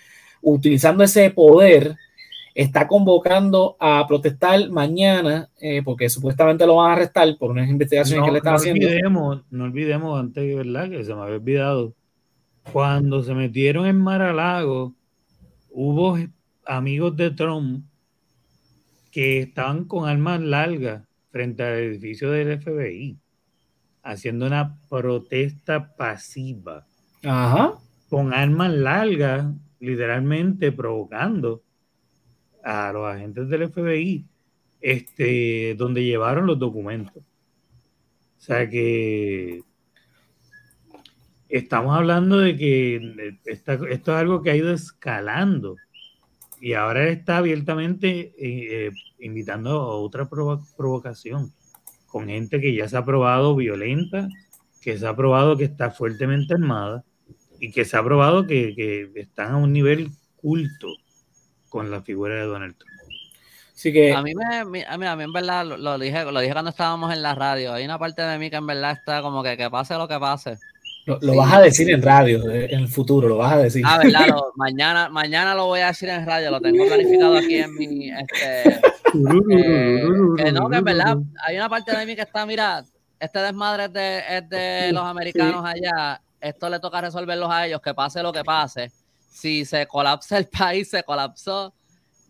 utilizando 0.41 1.03
ese 1.03 1.29
poder, 1.31 1.95
está 2.57 2.87
convocando 2.87 3.77
a 3.79 4.05
protestar 4.07 4.69
mañana, 4.69 5.49
eh, 5.61 5.81
porque 5.83 6.09
supuestamente 6.09 6.65
lo 6.65 6.77
van 6.77 6.89
a 6.89 6.93
arrestar 6.93 7.37
por 7.37 7.51
unas 7.51 7.69
investigaciones 7.69 8.25
que 8.25 8.31
le 8.31 8.37
están 8.39 8.55
haciendo. 8.55 8.87
Olvidemos, 8.87 9.43
no 9.51 9.63
olvidemos 9.65 10.19
antes, 10.19 10.55
¿verdad? 10.55 10.89
Que 10.89 11.03
se 11.03 11.13
me 11.13 11.21
había 11.21 11.35
olvidado. 11.35 11.93
Cuando 12.71 13.23
se 13.23 13.33
metieron 13.33 13.85
en 13.87 13.97
Mar-a-Lago, 13.97 14.93
hubo 15.69 16.17
amigos 16.65 17.15
de 17.15 17.31
Trump 17.31 17.85
que 19.11 19.39
estaban 19.39 19.85
con 19.85 20.07
armas 20.07 20.41
largas 20.41 21.03
frente 21.31 21.63
al 21.63 21.73
edificio 21.79 22.31
del 22.31 22.59
FBI 22.61 23.17
haciendo 24.03 24.45
una 24.47 24.79
protesta 24.89 25.95
pasiva. 25.95 26.85
Ajá. 27.23 27.73
Con 28.09 28.33
armas 28.33 28.71
largas, 28.71 29.53
literalmente 29.79 30.71
provocando 30.71 31.61
a 32.63 32.91
los 32.93 33.05
agentes 33.05 33.49
del 33.49 33.69
FBI, 33.69 34.25
este, 34.79 35.75
donde 35.77 36.03
llevaron 36.03 36.47
los 36.47 36.57
documentos. 36.57 37.17
O 37.17 38.39
sea 38.39 38.69
que 38.69 39.61
estamos 41.49 41.95
hablando 41.95 42.39
de 42.39 42.55
que 42.55 43.37
esto 43.45 43.85
es 43.87 44.07
algo 44.09 44.41
que 44.41 44.51
ha 44.51 44.55
ido 44.55 44.71
escalando 44.71 45.75
y 46.59 46.73
ahora 46.73 47.07
está 47.09 47.37
abiertamente 47.37 48.33
eh, 48.37 48.91
invitando 49.19 49.71
a 49.71 49.95
otra 49.95 50.27
provocación 50.29 51.53
con 52.07 52.27
gente 52.27 52.59
que 52.59 52.73
ya 52.73 52.87
se 52.87 52.97
ha 52.97 53.05
probado 53.05 53.55
violenta, 53.55 54.27
que 54.81 54.97
se 54.97 55.05
ha 55.05 55.15
probado 55.15 55.57
que 55.57 55.65
está 55.65 55.91
fuertemente 55.91 56.53
armada 56.53 57.03
y 57.59 57.71
que 57.71 57.85
se 57.85 57.97
ha 57.97 58.03
probado 58.03 58.47
que, 58.47 58.73
que 58.75 59.11
están 59.15 59.53
a 59.53 59.57
un 59.57 59.73
nivel 59.73 60.09
culto 60.35 60.87
con 61.69 61.91
la 61.91 62.01
figura 62.01 62.35
de 62.35 62.41
Donald 62.41 62.77
Trump. 62.77 62.97
Así 63.77 63.93
que... 63.93 64.11
A 64.11 64.23
mí, 64.23 64.33
me, 64.33 64.55
a, 64.55 64.65
mí, 64.65 65.05
a 65.05 65.15
mí 65.15 65.23
en 65.23 65.31
verdad 65.31 65.63
lo, 65.63 65.99
dije, 65.99 66.25
lo 66.31 66.39
dije 66.39 66.53
cuando 66.53 66.71
estábamos 66.71 67.13
en 67.13 67.21
la 67.21 67.35
radio. 67.35 67.73
Hay 67.73 67.85
una 67.85 67.99
parte 67.99 68.23
de 68.23 68.39
mí 68.39 68.49
que 68.49 68.55
en 68.55 68.65
verdad 68.65 68.93
está 68.93 69.21
como 69.21 69.43
que 69.43 69.55
que 69.55 69.69
pase 69.69 69.93
lo 69.93 70.07
que 70.07 70.17
pase. 70.17 70.57
Lo, 71.07 71.35
vas 71.37 71.53
a 71.53 71.61
decir 71.61 71.89
en 71.89 72.01
radio 72.01 72.51
eh, 72.51 72.67
en 72.69 72.81
el 72.81 72.89
futuro, 72.89 73.29
lo 73.29 73.37
vas 73.37 73.53
a 73.53 73.57
decir. 73.59 73.81
Ah, 73.85 73.97
verdad, 73.97 74.27
mañana, 74.55 75.07
mañana 75.07 75.55
lo 75.55 75.67
voy 75.67 75.79
a 75.79 75.87
decir 75.87 76.09
en 76.09 76.25
radio, 76.25 76.51
lo 76.51 76.59
tengo 76.59 76.85
planificado 76.85 77.37
aquí 77.37 77.59
en 77.59 77.73
mi. 77.75 78.09
Este, 78.09 78.69
eh, 78.69 78.81
que 80.37 80.51
no, 80.51 80.69
que 80.69 80.77
en 80.77 80.83
verdad 80.83 81.17
hay 81.45 81.55
una 81.55 81.69
parte 81.69 81.95
de 81.95 82.05
mí 82.05 82.13
que 82.13 82.23
está, 82.23 82.45
mira, 82.45 82.83
este 83.21 83.39
desmadre 83.39 83.85
es 83.85 83.93
de, 83.93 84.23
es 84.37 84.49
de 84.49 84.91
los 84.91 85.03
americanos 85.03 85.63
allá, 85.65 86.21
esto 86.41 86.69
le 86.69 86.79
toca 86.79 86.99
resolverlos 86.99 87.49
a 87.49 87.65
ellos, 87.65 87.79
que 87.81 87.93
pase 87.93 88.21
lo 88.21 88.33
que 88.33 88.43
pase. 88.43 88.91
Si 89.29 89.63
se 89.63 89.87
colapsa 89.87 90.37
el 90.37 90.47
país, 90.47 90.89
se 90.89 91.03
colapsó 91.03 91.73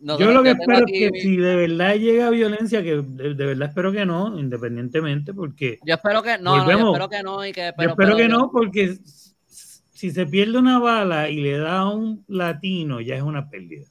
yo 0.00 0.30
lo 0.32 0.42
que 0.42 0.50
espero 0.50 0.86
es 0.86 0.92
que 0.92 1.20
si 1.20 1.36
de 1.36 1.56
verdad 1.56 1.94
llega 1.96 2.30
violencia, 2.30 2.82
que 2.82 3.02
de, 3.02 3.34
verdad 3.34 3.68
espero 3.68 3.92
que 3.92 4.06
no, 4.06 4.38
independientemente, 4.38 5.34
porque. 5.34 5.78
Yo 5.84 5.94
espero 5.94 6.22
que 6.22 6.38
no, 6.38 6.64
yo 6.64 6.86
espero 6.86 7.08
que 7.08 7.22
no. 7.22 7.44
Y 7.44 7.52
que, 7.52 7.72
yo 7.76 7.88
espero 7.88 8.16
que 8.16 8.28
no, 8.28 8.50
porque 8.50 8.98
si 9.46 10.10
se 10.10 10.26
pierde 10.26 10.58
una 10.58 10.78
bala 10.78 11.28
y 11.28 11.40
le 11.40 11.58
da 11.58 11.78
a 11.78 11.90
un 11.90 12.24
latino, 12.28 13.00
ya 13.00 13.16
es 13.16 13.22
una 13.22 13.50
pérdida. 13.50 13.84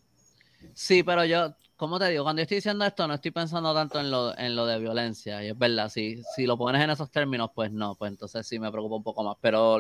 Sí, 0.74 1.04
pero 1.04 1.26
yo, 1.26 1.54
como 1.76 2.00
te 2.00 2.10
digo, 2.10 2.24
cuando 2.24 2.42
estoy 2.42 2.56
diciendo 2.56 2.86
esto, 2.86 3.08
no 3.08 3.16
estoy 3.16 3.32
pensando 3.32 3.74
tanto 3.74 4.00
en 4.00 4.10
lo, 4.10 4.38
en 4.38 4.56
lo 4.56 4.66
de 4.66 4.80
violencia, 4.80 5.44
y 5.44 5.50
es 5.50 5.58
verdad, 5.58 5.90
si, 5.90 6.22
si 6.36 6.46
lo 6.46 6.58
pones 6.58 6.82
en 6.82 6.92
esos 6.92 7.12
términos, 7.12 7.50
pues 7.54 7.72
no, 7.72 7.96
pues 7.96 8.12
entonces 8.12 8.48
sí 8.48 8.58
me 8.58 8.72
preocupa 8.72 8.96
un 8.96 9.04
poco 9.04 9.24
más, 9.24 9.36
pero 9.42 9.80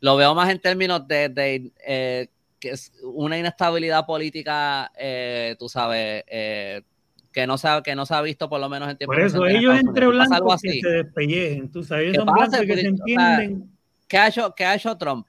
lo 0.00 0.16
veo 0.16 0.34
más 0.34 0.50
en 0.50 0.58
términos 0.58 1.08
de, 1.08 1.30
de 1.30 1.72
eh, 1.86 2.28
que 2.64 2.70
es 2.70 2.92
una 3.02 3.38
inestabilidad 3.38 4.06
política, 4.06 4.90
eh, 4.96 5.54
tú 5.58 5.68
sabes, 5.68 6.24
eh, 6.26 6.80
que, 7.30 7.46
no 7.46 7.58
se 7.58 7.68
ha, 7.68 7.82
que 7.82 7.94
no 7.94 8.06
se 8.06 8.14
ha 8.14 8.22
visto 8.22 8.48
por 8.48 8.58
lo 8.58 8.70
menos 8.70 8.88
en 8.88 8.96
tiempo 8.96 9.12
Por 9.12 9.20
eso 9.20 9.44
ellos 9.44 9.78
entre 9.78 10.06
blancos 10.06 10.62
que 10.62 10.80
se 10.80 10.88
despellejen, 10.88 11.70
tú 11.70 11.82
sabes, 11.82 12.16
son 12.16 12.24
blancos 12.24 12.60
que 12.60 12.74
se 12.74 12.86
entienden. 12.86 13.70
¿qué, 14.08 14.16
ha 14.16 14.28
hecho, 14.28 14.54
¿Qué 14.54 14.64
ha 14.64 14.74
hecho 14.74 14.96
Trump? 14.96 15.26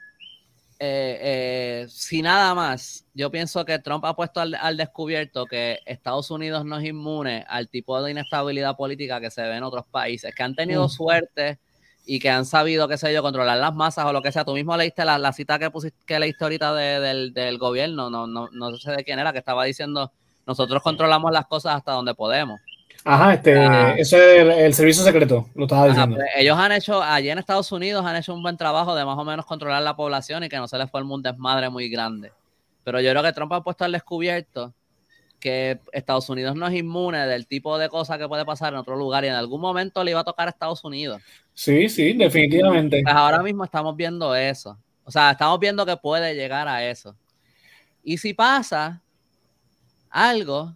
Eh, 0.79 1.86
si 1.89 2.21
nada 2.21 2.55
más, 2.55 3.05
yo 3.13 3.29
pienso 3.29 3.65
que 3.65 3.79
Trump 3.79 4.05
ha 4.05 4.15
puesto 4.15 4.39
al, 4.39 4.77
descubierto 4.77 5.45
que 5.45 5.79
Estados 5.86 6.31
Unidos 6.31 6.63
no 6.63 6.77
es 6.77 6.86
inmune 6.86 7.43
al 7.49 7.67
tipo 7.67 8.01
de 8.01 8.11
inestabilidad 8.11 8.77
política 8.77 9.19
que 9.19 9.29
se 9.29 9.41
ve 9.41 9.57
en 9.57 9.63
otros 9.63 9.86
países, 9.88 10.33
que 10.33 10.43
han 10.43 10.55
tenido 10.55 10.88
suerte 10.88 11.59
y 12.06 12.20
que 12.20 12.30
han 12.30 12.45
sabido, 12.45 12.88
qué 12.88 12.97
sé 12.97 13.14
yo, 13.14 13.22
controlar 13.22 13.58
las 13.58 13.74
masas 13.74 14.06
o 14.06 14.14
lo 14.14 14.22
que 14.22 14.32
sea. 14.32 14.45
Tú 14.45 14.53
mismo 14.53 14.78
leíste 14.78 15.03
la, 15.03 15.18
la 15.18 15.34
cita 15.34 15.58
que, 15.58 15.72
pusiste, 15.72 15.97
que 16.06 16.20
leíste 16.20 16.43
ahorita 16.43 16.74
del, 16.74 17.34
del, 17.34 17.58
gobierno, 17.58 18.10
no, 18.10 18.28
no, 18.28 18.49
no 18.51 18.78
sé 18.78 18.91
de 18.91 19.03
quién 19.03 19.20
era, 19.20 19.34
que 19.34 19.39
estaba 19.39 19.66
diciendo, 19.66 20.12
nosotros 20.45 20.82
controlamos 20.84 21.32
las 21.32 21.47
cosas 21.47 21.76
hasta 21.76 21.93
donde 21.93 22.14
podemos. 22.14 22.60
Ajá, 23.03 23.36
este, 23.36 23.56
ah. 23.60 23.93
eso 23.97 24.18
es 24.18 24.58
el, 24.58 24.74
servicio 24.74 25.03
secreto, 25.03 25.47
lo 25.53 25.66
estaba 25.66 25.88
diciendo. 25.88 26.16
Pues, 26.16 26.28
ellos 26.38 26.58
han 26.58 26.72
hecho, 26.72 27.03
allí 27.03 27.30
en 27.30 27.38
Estados 27.38 27.72
Unidos 27.72 28.03
han 28.03 28.16
hecho 28.16 28.34
un 28.34 28.41
buen 28.41 28.58
trabajo 28.58 28.95
de 28.95 29.06
más 29.06 29.18
o 29.18 29.24
menos 29.24 29.45
controlar 29.45 29.84
la 29.84 29.95
población 29.95 30.43
y 30.43 30.49
que 30.49 30.58
no 30.58 30.68
se 30.68 30.78
les 30.78 30.89
forme 30.89 31.14
un 31.14 31.22
desmadre 31.22 31.70
muy 31.70 31.88
grande. 31.89 32.32
Pero 32.84 32.99
yo 33.01 33.12
creo 33.12 33.22
que 33.22 33.34
Trump 33.34 33.53
ha 33.53 33.64
puesto 33.64 33.86
al 33.86 33.91
descubierto 33.91 34.74
que 35.39 35.79
Estados 35.91 36.29
Unidos 36.29 36.55
no 36.55 36.67
es 36.67 36.73
inmune 36.73 37.27
del 37.27 37.47
tipo 37.47 37.77
de 37.77 37.89
cosas 37.89 38.17
que 38.17 38.27
puede 38.27 38.45
pasar 38.45 38.73
en 38.73 38.79
otro 38.79 38.95
lugar 38.95 39.23
y 39.23 39.27
en 39.27 39.33
algún 39.33 39.61
momento 39.61 40.03
le 40.03 40.11
iba 40.11 40.19
a 40.19 40.23
tocar 40.23 40.47
a 40.47 40.51
Estados 40.51 40.83
Unidos. 40.83 41.21
Sí, 41.53 41.88
sí, 41.89 42.13
definitivamente. 42.13 43.01
Pues 43.03 43.15
ahora 43.15 43.41
mismo 43.41 43.63
estamos 43.63 43.95
viendo 43.95 44.36
eso. 44.36 44.77
O 45.03 45.11
sea, 45.11 45.31
estamos 45.31 45.59
viendo 45.59 45.86
que 45.86 45.95
puede 45.97 46.33
llegar 46.36 46.67
a 46.67 46.83
eso. 46.83 47.15
Y 48.03 48.17
si 48.17 48.33
pasa 48.33 49.01
algo, 50.09 50.75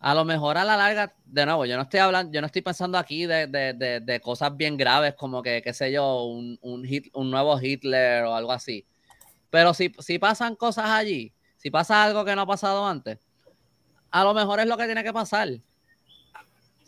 a 0.00 0.14
lo 0.14 0.24
mejor 0.24 0.56
a 0.56 0.64
la 0.64 0.76
larga, 0.76 1.14
de 1.24 1.46
nuevo, 1.46 1.66
yo 1.66 1.76
no 1.76 1.82
estoy 1.82 2.00
hablando, 2.00 2.32
yo 2.32 2.40
no 2.40 2.46
estoy 2.46 2.62
pensando 2.62 2.98
aquí 2.98 3.26
de, 3.26 4.20
cosas 4.22 4.56
bien 4.56 4.76
graves 4.76 5.14
como 5.14 5.42
que, 5.42 5.62
qué 5.62 5.72
sé 5.72 5.92
yo, 5.92 6.24
un, 6.24 6.58
un, 6.62 7.30
nuevo 7.30 7.60
Hitler 7.60 8.24
o 8.24 8.34
algo 8.34 8.52
así. 8.52 8.84
Pero 9.50 9.74
si, 9.74 9.92
si 9.98 10.18
pasan 10.18 10.56
cosas 10.56 10.90
allí, 10.90 11.32
si 11.56 11.70
pasa 11.70 12.02
algo 12.02 12.24
que 12.24 12.34
no 12.34 12.42
ha 12.42 12.46
pasado 12.46 12.86
antes, 12.86 13.18
a 14.10 14.24
lo 14.24 14.34
mejor 14.34 14.60
es 14.60 14.66
lo 14.66 14.76
que 14.76 14.86
tiene 14.86 15.04
que 15.04 15.12
pasar. 15.12 15.48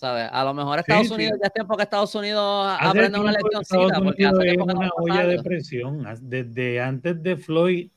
A 0.02 0.42
lo 0.44 0.52
mejor 0.52 0.80
Estados 0.80 1.10
Unidos 1.10 1.38
ya 1.40 1.46
es 1.46 1.52
tiempo 1.52 1.76
que 1.76 1.84
Estados 1.84 2.14
Unidos 2.14 2.76
aprenda 2.80 3.20
una. 3.20 3.34
Porque 3.38 4.26
hace 4.26 4.56
una 4.58 4.90
olla 4.96 5.26
de 5.26 5.42
presión. 5.42 6.04
Desde 6.22 6.80
antes 6.80 7.22
de 7.22 7.36
Floyd, 7.36 7.88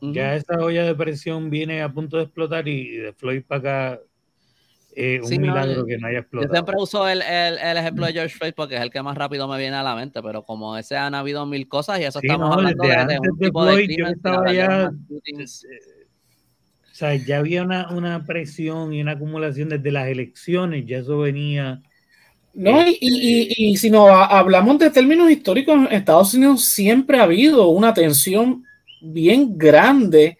ya 0.00 0.34
esa 0.34 0.58
olla 0.58 0.84
de 0.84 0.94
presión 0.94 1.50
viene 1.50 1.82
a 1.82 1.92
punto 1.92 2.16
de 2.16 2.22
explotar 2.24 2.66
y 2.68 2.96
de 2.96 3.12
Floyd 3.12 3.42
para 3.46 3.58
acá 3.92 4.00
eh, 4.96 5.20
un 5.22 5.40
milagro 5.40 5.84
que 5.84 5.98
no 5.98 6.08
haya 6.08 6.20
explotado. 6.20 6.52
Yo 6.52 6.56
siempre 6.56 6.74
uso 6.78 7.06
el, 7.06 7.22
el, 7.22 7.58
el, 7.58 7.76
ejemplo 7.76 8.06
de 8.06 8.12
George 8.12 8.36
Floyd 8.36 8.52
porque 8.56 8.76
es 8.76 8.82
el 8.82 8.90
que 8.90 9.02
más 9.02 9.16
rápido 9.16 9.46
me 9.46 9.58
viene 9.58 9.76
a 9.76 9.82
la 9.82 9.94
mente, 9.94 10.22
pero 10.22 10.42
como 10.42 10.76
ese 10.76 10.96
han 10.96 11.14
habido 11.14 11.46
mil 11.46 11.68
cosas 11.68 12.00
y 12.00 12.04
eso 12.04 12.18
estamos 12.20 12.56
hablando 12.56 12.82
de, 12.82 13.06
de, 13.06 13.18
un 13.20 13.38
tipo 13.38 13.64
de 13.66 13.84
crimen. 13.84 14.12
estaba 14.14 14.52
ya, 14.52 14.90
sea, 17.00 17.14
ya 17.14 17.38
había 17.38 17.62
una, 17.62 18.24
presión 18.26 18.92
y 18.92 19.00
una 19.00 19.12
acumulación 19.12 19.68
desde 19.68 19.90
las 19.90 20.08
elecciones, 20.08 20.84
ya 20.86 20.98
eso 20.98 21.18
venía. 21.18 21.80
No, 22.52 22.86
y, 22.86 22.98
y, 23.00 23.76
si 23.76 23.90
no 23.90 24.08
hablamos 24.08 24.78
de 24.78 24.90
términos 24.90 25.30
históricos, 25.30 25.76
en 25.76 25.92
Estados 25.92 26.34
Unidos 26.34 26.64
siempre 26.64 27.18
ha 27.18 27.22
habido 27.22 27.68
una 27.68 27.94
tensión 27.94 28.64
bien 29.00 29.56
grande, 29.56 30.38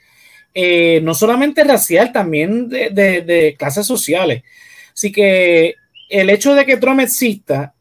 eh, 0.54 1.00
no 1.02 1.14
solamente 1.14 1.64
racial, 1.64 2.12
también 2.12 2.68
de, 2.68 3.54
clases 3.58 3.86
sociales. 3.86 4.42
Así 4.92 5.12
que 5.12 5.76
el 6.08 6.30
hecho 6.30 6.54
de 6.54 6.66
que 6.66 6.76
Trump 6.76 7.00
exista 7.00 7.74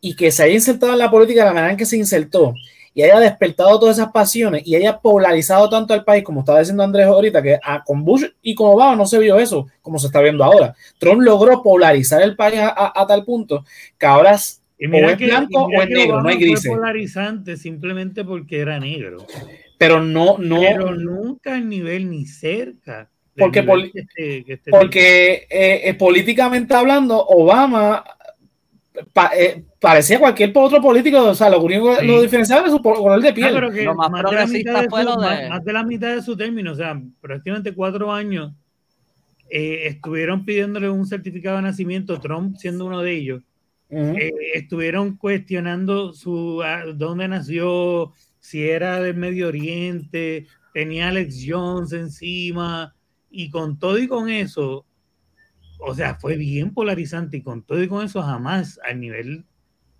y 0.00 0.14
que 0.14 0.30
se 0.30 0.44
haya 0.44 0.54
insertado 0.54 0.92
en 0.92 0.98
la 0.98 1.10
política 1.10 1.40
de 1.40 1.46
la 1.46 1.54
manera 1.54 1.72
en 1.72 1.78
que 1.78 1.86
se 1.86 1.96
insertó 1.96 2.54
y 2.94 3.02
haya 3.02 3.18
despertado 3.20 3.78
todas 3.78 3.98
esas 3.98 4.12
pasiones 4.12 4.62
y 4.66 4.74
haya 4.74 4.98
polarizado 4.98 5.68
tanto 5.68 5.94
al 5.94 6.04
país, 6.04 6.22
como 6.22 6.40
estaba 6.40 6.58
diciendo 6.58 6.82
Andrés 6.82 7.06
ahorita, 7.06 7.42
que 7.42 7.58
con 7.86 8.04
Bush 8.04 8.24
y 8.42 8.54
con 8.54 8.70
Obama 8.70 8.96
no 8.96 9.06
se 9.06 9.18
vio 9.18 9.38
eso, 9.38 9.66
como 9.80 9.98
se 9.98 10.06
está 10.08 10.20
viendo 10.20 10.44
ahora. 10.44 10.74
Trump 10.98 11.22
logró 11.22 11.62
polarizar 11.62 12.22
el 12.22 12.36
país 12.36 12.60
a, 12.60 13.06
tal 13.06 13.24
punto 13.24 13.64
que 13.98 14.06
ahora 14.06 14.32
es, 14.32 14.62
o 14.80 15.08
es 15.08 15.18
blanco 15.18 15.64
o 15.64 15.82
es 15.82 15.88
negro, 15.88 16.22
no 16.22 16.28
hay 16.28 16.36
grises. 16.36 16.66
Fue 16.66 16.76
polarizante 16.76 17.56
simplemente 17.56 18.24
porque 18.24 18.60
era 18.60 18.78
negro. 18.78 19.26
Pero 19.78 20.02
no, 20.02 20.38
no. 20.38 20.60
Pero 20.60 20.94
nunca 20.94 21.56
en 21.56 21.68
nivel 21.68 22.10
ni 22.10 22.26
cerca. 22.26 23.08
Porque, 23.36 23.62
porque 24.70 25.46
eh, 25.48 25.80
eh, 25.84 25.94
políticamente 25.94 26.74
hablando, 26.74 27.24
Obama 27.26 28.04
eh, 29.36 29.64
parecía 29.80 30.18
cualquier 30.18 30.52
otro 30.54 30.80
político, 30.80 31.30
o 31.30 31.34
sea, 31.34 31.48
lo 31.48 31.62
único 31.62 32.00
lo 32.02 32.22
diferenciaba 32.22 32.66
es 32.66 32.72
su 32.72 32.82
color 32.82 33.20
de 33.22 33.32
piel. 33.32 33.54
más, 33.94 34.22
de 34.22 34.36
la 34.36 34.46
mitad 34.46 34.82
de 34.82 34.88
su, 34.88 35.18
más, 35.48 35.64
de 35.64 35.72
la 35.72 35.82
mitad 35.84 36.14
de 36.14 36.22
su 36.22 36.36
término, 36.36 36.72
o 36.72 36.74
sea, 36.74 37.00
prácticamente 37.20 37.74
cuatro 37.74 38.12
años, 38.12 38.52
eh, 39.50 39.86
estuvieron 39.86 40.44
pidiéndole 40.44 40.88
un 40.90 41.06
certificado 41.06 41.56
de 41.56 41.62
nacimiento, 41.62 42.20
Trump 42.20 42.56
siendo 42.56 42.86
uno 42.86 43.00
de 43.00 43.12
ellos. 43.12 43.42
Eh, 43.94 44.32
estuvieron 44.54 45.18
cuestionando 45.18 46.14
su 46.14 46.62
dónde 46.94 47.28
nació, 47.28 48.12
si 48.40 48.66
era 48.66 49.02
del 49.02 49.16
Medio 49.16 49.48
Oriente, 49.48 50.46
tenía 50.72 51.08
Alex 51.08 51.44
Jones 51.46 51.92
encima, 51.92 52.94
y 53.30 53.50
con 53.50 53.78
todo 53.78 53.98
y 53.98 54.08
con 54.08 54.28
eso, 54.28 54.86
o 55.84 55.94
sea, 55.94 56.14
fue 56.14 56.36
bien 56.36 56.72
polarizante 56.72 57.38
y 57.38 57.42
con 57.42 57.62
todo 57.62 57.82
y 57.82 57.88
con 57.88 58.04
eso 58.04 58.22
jamás 58.22 58.78
al 58.88 59.00
nivel 59.00 59.44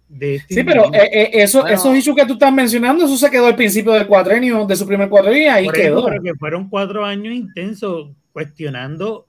de... 0.08 0.36
Este 0.36 0.54
sí, 0.54 0.64
pero 0.64 0.92
eh, 0.94 1.10
eh, 1.12 1.30
eso, 1.32 1.66
esos 1.66 1.96
issues 1.96 2.16
que 2.16 2.26
tú 2.26 2.34
estás 2.34 2.52
mencionando, 2.52 3.04
eso 3.04 3.16
se 3.16 3.30
quedó 3.30 3.46
al 3.46 3.56
principio 3.56 3.92
del 3.92 4.06
cuatrenio, 4.06 4.64
de 4.64 4.76
su 4.76 4.86
primer 4.86 5.08
cuatrenio 5.08 5.42
y 5.42 5.46
ahí 5.46 5.68
quedó. 5.68 6.04
Pero 6.04 6.22
que 6.22 6.34
fueron 6.34 6.68
cuatro 6.68 7.04
años 7.04 7.34
intensos 7.34 8.10
cuestionando 8.32 9.26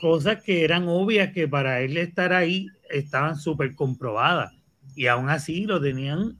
cosas 0.00 0.42
que 0.42 0.64
eran 0.64 0.86
obvias 0.88 1.32
que 1.32 1.48
para 1.48 1.80
él 1.80 1.96
estar 1.96 2.32
ahí 2.32 2.68
estaban 2.90 3.36
súper 3.36 3.74
comprobadas 3.74 4.52
y 4.94 5.06
aún 5.06 5.30
así 5.30 5.64
lo 5.64 5.80
tenían 5.80 6.36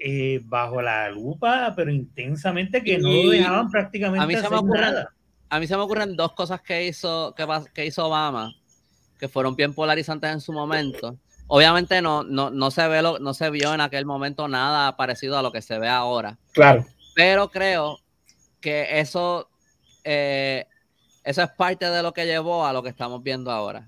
eh, 0.00 0.40
bajo 0.44 0.82
la 0.82 1.08
lupa, 1.10 1.72
pero 1.76 1.92
intensamente 1.92 2.82
que 2.82 2.98
no 2.98 3.08
lo 3.08 3.30
dejaban 3.30 3.70
prácticamente 3.70 4.24
a 4.24 4.26
mí 4.26 4.34
hacer 4.34 4.50
nada. 4.64 5.14
A 5.48 5.60
mí 5.60 5.66
se 5.66 5.76
me 5.76 5.82
ocurren 5.82 6.16
dos 6.16 6.32
cosas 6.32 6.60
que 6.60 6.86
hizo, 6.86 7.34
que, 7.36 7.46
que 7.72 7.86
hizo 7.86 8.06
Obama 8.06 8.54
que 9.20 9.28
fueron 9.28 9.54
bien 9.54 9.74
polarizantes 9.74 10.32
en 10.32 10.40
su 10.40 10.52
momento. 10.52 11.16
Obviamente 11.46 12.00
no, 12.00 12.24
no, 12.24 12.50
no, 12.50 12.70
se 12.70 12.88
ve 12.88 13.02
lo, 13.02 13.18
no 13.18 13.34
se 13.34 13.50
vio 13.50 13.74
en 13.74 13.80
aquel 13.80 14.06
momento 14.06 14.48
nada 14.48 14.96
parecido 14.96 15.36
a 15.36 15.42
lo 15.42 15.52
que 15.52 15.60
se 15.60 15.78
ve 15.78 15.88
ahora. 15.88 16.38
Claro. 16.52 16.86
Pero 17.14 17.50
creo 17.50 17.98
que 18.60 18.98
eso, 18.98 19.48
eh, 20.04 20.66
eso 21.22 21.42
es 21.42 21.50
parte 21.50 21.90
de 21.90 22.02
lo 22.02 22.12
que 22.12 22.24
llevó 22.24 22.64
a 22.64 22.72
lo 22.72 22.82
que 22.82 22.88
estamos 22.88 23.22
viendo 23.22 23.50
ahora. 23.50 23.86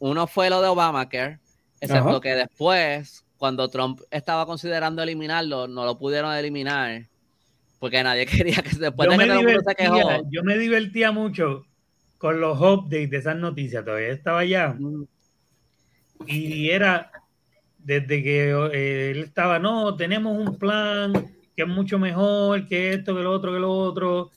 Uno 0.00 0.26
fue 0.26 0.50
lo 0.50 0.60
de 0.60 0.68
Obamacare, 0.68 1.38
excepto 1.80 2.20
que 2.20 2.34
después, 2.34 3.24
cuando 3.38 3.68
Trump 3.68 4.00
estaba 4.10 4.46
considerando 4.46 5.02
eliminarlo, 5.02 5.68
no 5.68 5.84
lo 5.84 5.96
pudieron 5.96 6.34
eliminar 6.34 7.06
porque 7.78 8.02
nadie 8.02 8.26
quería 8.26 8.62
que 8.62 8.76
después 8.76 9.08
de 9.08 9.18
que 9.18 9.58
se 9.68 9.74
quejó. 9.74 10.22
Yo 10.30 10.42
me 10.44 10.56
divertía 10.56 11.12
mucho 11.12 11.66
con 12.22 12.40
los 12.40 12.56
updates 12.60 13.10
de 13.10 13.16
esas 13.16 13.36
noticias, 13.36 13.84
todavía 13.84 14.10
estaba 14.10 14.38
allá. 14.38 14.78
Y 16.24 16.70
era 16.70 17.10
desde 17.78 18.22
que 18.22 18.50
eh, 18.72 19.10
él 19.10 19.24
estaba, 19.24 19.58
no, 19.58 19.96
tenemos 19.96 20.38
un 20.38 20.56
plan 20.56 21.12
que 21.56 21.62
es 21.62 21.68
mucho 21.68 21.98
mejor 21.98 22.68
que 22.68 22.92
esto, 22.92 23.16
que 23.16 23.22
lo 23.22 23.32
otro, 23.32 23.52
que 23.52 23.58
lo 23.58 23.72
otro. 23.72 24.30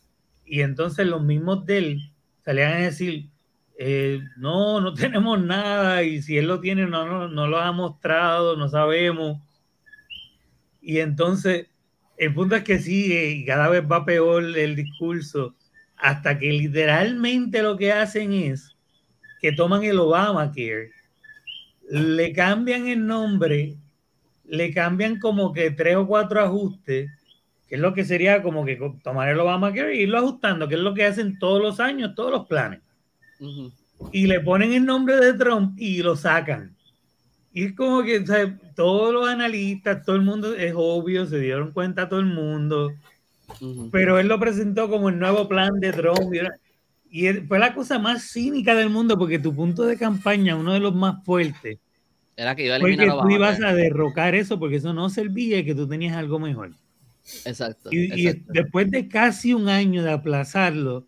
Y 0.48 0.62
entonces 0.62 1.06
los 1.06 1.22
mismos 1.22 1.64
de 1.68 1.78
él 1.78 2.12
salían 2.44 2.72
a 2.72 2.78
decir, 2.78 3.30
eh, 3.78 4.20
no, 4.36 4.82
no 4.82 4.92
tenemos 4.96 5.40
nada, 5.40 6.02
y 6.02 6.24
si 6.24 6.40
él 6.40 6.48
lo 6.48 6.60
tiene, 6.60 6.88
no, 6.88 7.06
no, 7.06 7.28
no 7.28 7.46
lo 7.46 7.60
ha 7.60 7.72
mostrado, 7.72 8.58
no 8.58 8.68
sabemos. 8.68 9.44
Y 10.82 11.02
entonces, 11.02 11.68
el 12.18 12.34
punto 12.34 12.56
es 12.56 12.64
que 12.64 12.82
y 12.84 13.46
cada 13.46 13.68
vez 13.70 13.84
va 13.84 14.06
peor 14.06 14.44
el 14.44 14.76
discurso 14.76 15.54
hasta 15.98 16.38
que 16.38 16.52
literalmente 16.52 17.62
lo 17.62 17.78
que 17.78 17.92
hacen 17.92 18.34
es 18.34 18.76
que 19.42 19.52
toman 19.52 19.84
el 19.84 20.00
Obamacare, 20.00 20.92
le 21.90 22.34
cambian 22.34 22.88
el 22.88 23.06
nombre, 23.06 23.76
le 24.46 24.74
cambian 24.74 25.20
como 25.20 25.54
que 25.54 25.72
tres 25.72 25.96
o 25.96 26.08
cuatro 26.08 26.42
ajustes, 26.42 27.12
que 27.68 27.76
es 27.76 27.82
lo 27.82 27.94
que 27.94 28.04
sería 28.04 28.42
como 28.42 28.66
que 28.66 28.80
tomar 29.04 29.30
el 29.30 29.40
Obamacare 29.40 29.94
e 29.94 30.02
irlo 30.02 30.18
ajustando, 30.18 30.68
que 30.68 30.76
es 30.76 30.82
lo 30.82 30.94
que 30.94 31.06
hacen 31.06 31.40
todos 31.40 31.62
los 31.62 31.80
años, 31.80 32.16
todos 32.16 32.32
los 32.32 32.48
planes. 32.48 32.82
Y 34.12 34.28
le 34.28 34.40
ponen 34.42 34.74
el 34.74 34.86
nombre 34.86 35.16
de 35.18 35.34
Trump 35.34 35.80
y 35.80 36.02
lo 36.02 36.16
sacan. 36.16 36.76
Y 37.54 37.66
es 37.66 37.74
como 37.74 38.04
que 38.04 38.26
todos 38.76 39.14
los 39.14 39.28
analistas, 39.28 40.04
todo 40.04 40.18
el 40.18 40.24
mundo, 40.24 40.54
es 40.56 40.74
obvio, 40.76 41.26
se 41.26 41.40
dieron 41.40 41.72
cuenta 41.72 42.10
todo 42.10 42.20
el 42.20 42.26
mundo 42.26 42.94
pero 43.92 44.20
él 44.20 44.28
lo 44.28 44.40
presentó 44.40 44.90
como 44.90 45.10
el 45.10 45.20
nuevo 45.20 45.48
plan 45.48 45.80
de 45.80 45.92
Trump. 45.94 46.34
Y, 47.10 47.28
fue 47.48 47.60
la 47.60 47.74
cosa 47.74 47.98
más 48.00 48.24
cínica 48.24 48.76
del 48.76 48.90
mundo 48.90 49.18
porque 49.18 49.40
tu 49.40 49.56
punto 49.56 49.86
de 49.86 49.98
campaña, 49.98 50.56
uno 50.56 50.74
de 50.74 50.80
los 50.80 50.94
más 50.94 51.24
fuertes, 51.24 51.80
era 52.36 52.56
que 52.56 52.66
iba 52.66 52.76
a 52.76 52.80
fue 52.80 52.98
que 52.98 53.08
tú 53.08 53.30
ibas 53.30 53.62
a 53.62 53.74
derrocar 53.74 54.36
eso 54.36 54.60
porque 54.60 54.76
eso 54.76 54.94
no 54.94 55.10
servía 55.10 55.60
y 55.60 55.66
que 55.66 55.74
tú 55.74 55.88
tenías 55.88 56.18
algo 56.18 56.40
mejor. 56.40 56.72
Exacto. 57.46 57.90
Y, 57.92 58.44
después 58.48 58.92
de 58.92 59.08
casi 59.08 59.54
un 59.54 59.70
año 59.70 60.04
de 60.04 60.12
aplazarlo, 60.12 61.08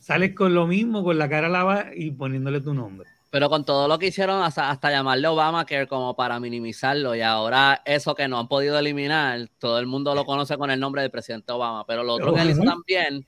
sales 0.00 0.34
con 0.34 0.54
lo 0.54 0.66
mismo, 0.66 1.04
con 1.04 1.18
la 1.18 1.28
cara 1.28 1.48
lavada 1.48 1.90
y 1.94 2.10
poniéndole 2.10 2.60
tu 2.60 2.72
nombre. 2.74 3.08
Pero 3.32 3.48
con 3.48 3.64
todo 3.64 3.88
lo 3.88 3.98
que 3.98 4.08
hicieron, 4.08 4.42
hasta, 4.42 4.68
hasta 4.68 4.90
llamarle 4.90 5.26
Obamacare 5.26 5.86
como 5.86 6.14
para 6.14 6.38
minimizarlo, 6.38 7.14
y 7.14 7.22
ahora 7.22 7.80
eso 7.86 8.14
que 8.14 8.28
no 8.28 8.38
han 8.38 8.46
podido 8.46 8.78
eliminar, 8.78 9.48
todo 9.58 9.78
el 9.78 9.86
mundo 9.86 10.14
lo 10.14 10.26
conoce 10.26 10.58
con 10.58 10.70
el 10.70 10.78
nombre 10.78 11.00
del 11.00 11.10
presidente 11.10 11.50
Obama. 11.50 11.86
Pero 11.86 12.04
lo 12.04 12.12
otro 12.12 12.34
que 12.34 12.42
él 12.42 12.50
hizo 12.50 12.62
también 12.62 13.26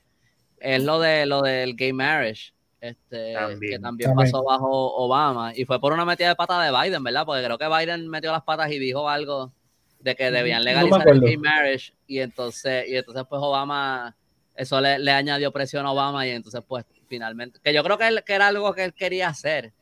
es 0.60 0.84
lo 0.84 1.00
de 1.00 1.24
lo 1.24 1.40
del 1.40 1.74
gay 1.74 1.94
marriage, 1.94 2.52
este, 2.82 3.34
que 3.58 3.78
también, 3.78 4.14
pasó 4.14 4.44
bajo 4.44 4.94
Obama, 4.94 5.54
y 5.56 5.64
fue 5.64 5.80
por 5.80 5.94
una 5.94 6.04
metida 6.04 6.28
de 6.28 6.36
pata 6.36 6.60
de 6.60 6.70
Biden, 6.70 7.02
¿verdad? 7.02 7.24
Porque 7.24 7.42
creo 7.42 7.56
que 7.56 7.66
Biden 7.66 8.06
metió 8.06 8.30
las 8.30 8.42
patas 8.42 8.70
y 8.72 8.78
dijo 8.78 9.08
algo 9.08 9.54
de 10.00 10.14
que 10.14 10.30
debían 10.30 10.64
legalizar 10.64 11.08
el 11.08 11.22
gay 11.22 11.38
marriage, 11.38 11.94
y 12.06 12.18
entonces, 12.18 12.86
y 12.90 12.96
entonces 12.96 13.24
pues 13.26 13.40
Obama, 13.42 14.14
eso 14.54 14.82
le, 14.82 14.98
le 14.98 15.12
añadió 15.12 15.50
presión 15.50 15.86
a 15.86 15.92
Obama, 15.92 16.26
y 16.26 16.30
entonces 16.32 16.62
pues 16.68 16.84
finalmente, 17.08 17.58
que 17.64 17.72
yo 17.72 17.82
creo 17.82 17.96
que, 17.96 18.08
él, 18.08 18.22
que 18.22 18.34
era 18.34 18.48
algo 18.48 18.74
que 18.74 18.84
él 18.84 18.92
quería 18.92 19.28
hacer 19.28 19.72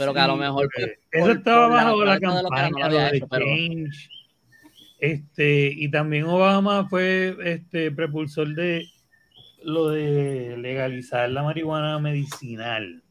pero 0.00 0.14
que 0.14 0.20
a 0.20 0.26
lo 0.26 0.36
mejor. 0.36 0.68
eso 1.12 1.30
estaba 1.30 1.68
bajo 1.68 2.04
la, 2.04 2.18
campaña 2.18 2.88
de, 2.88 3.20
Change. 3.20 4.08
Este, 4.98 5.70
y 5.74 5.90
también 5.90 6.24
Obama 6.24 6.88
fue 6.88 7.36
este 7.44 7.90
propulsor 7.90 8.54
de 8.54 8.86
lo 9.62 9.90
de 9.90 10.56
legalizar 10.56 11.28
la 11.28 11.42
marihuana 11.42 11.98
medicinal. 11.98 13.02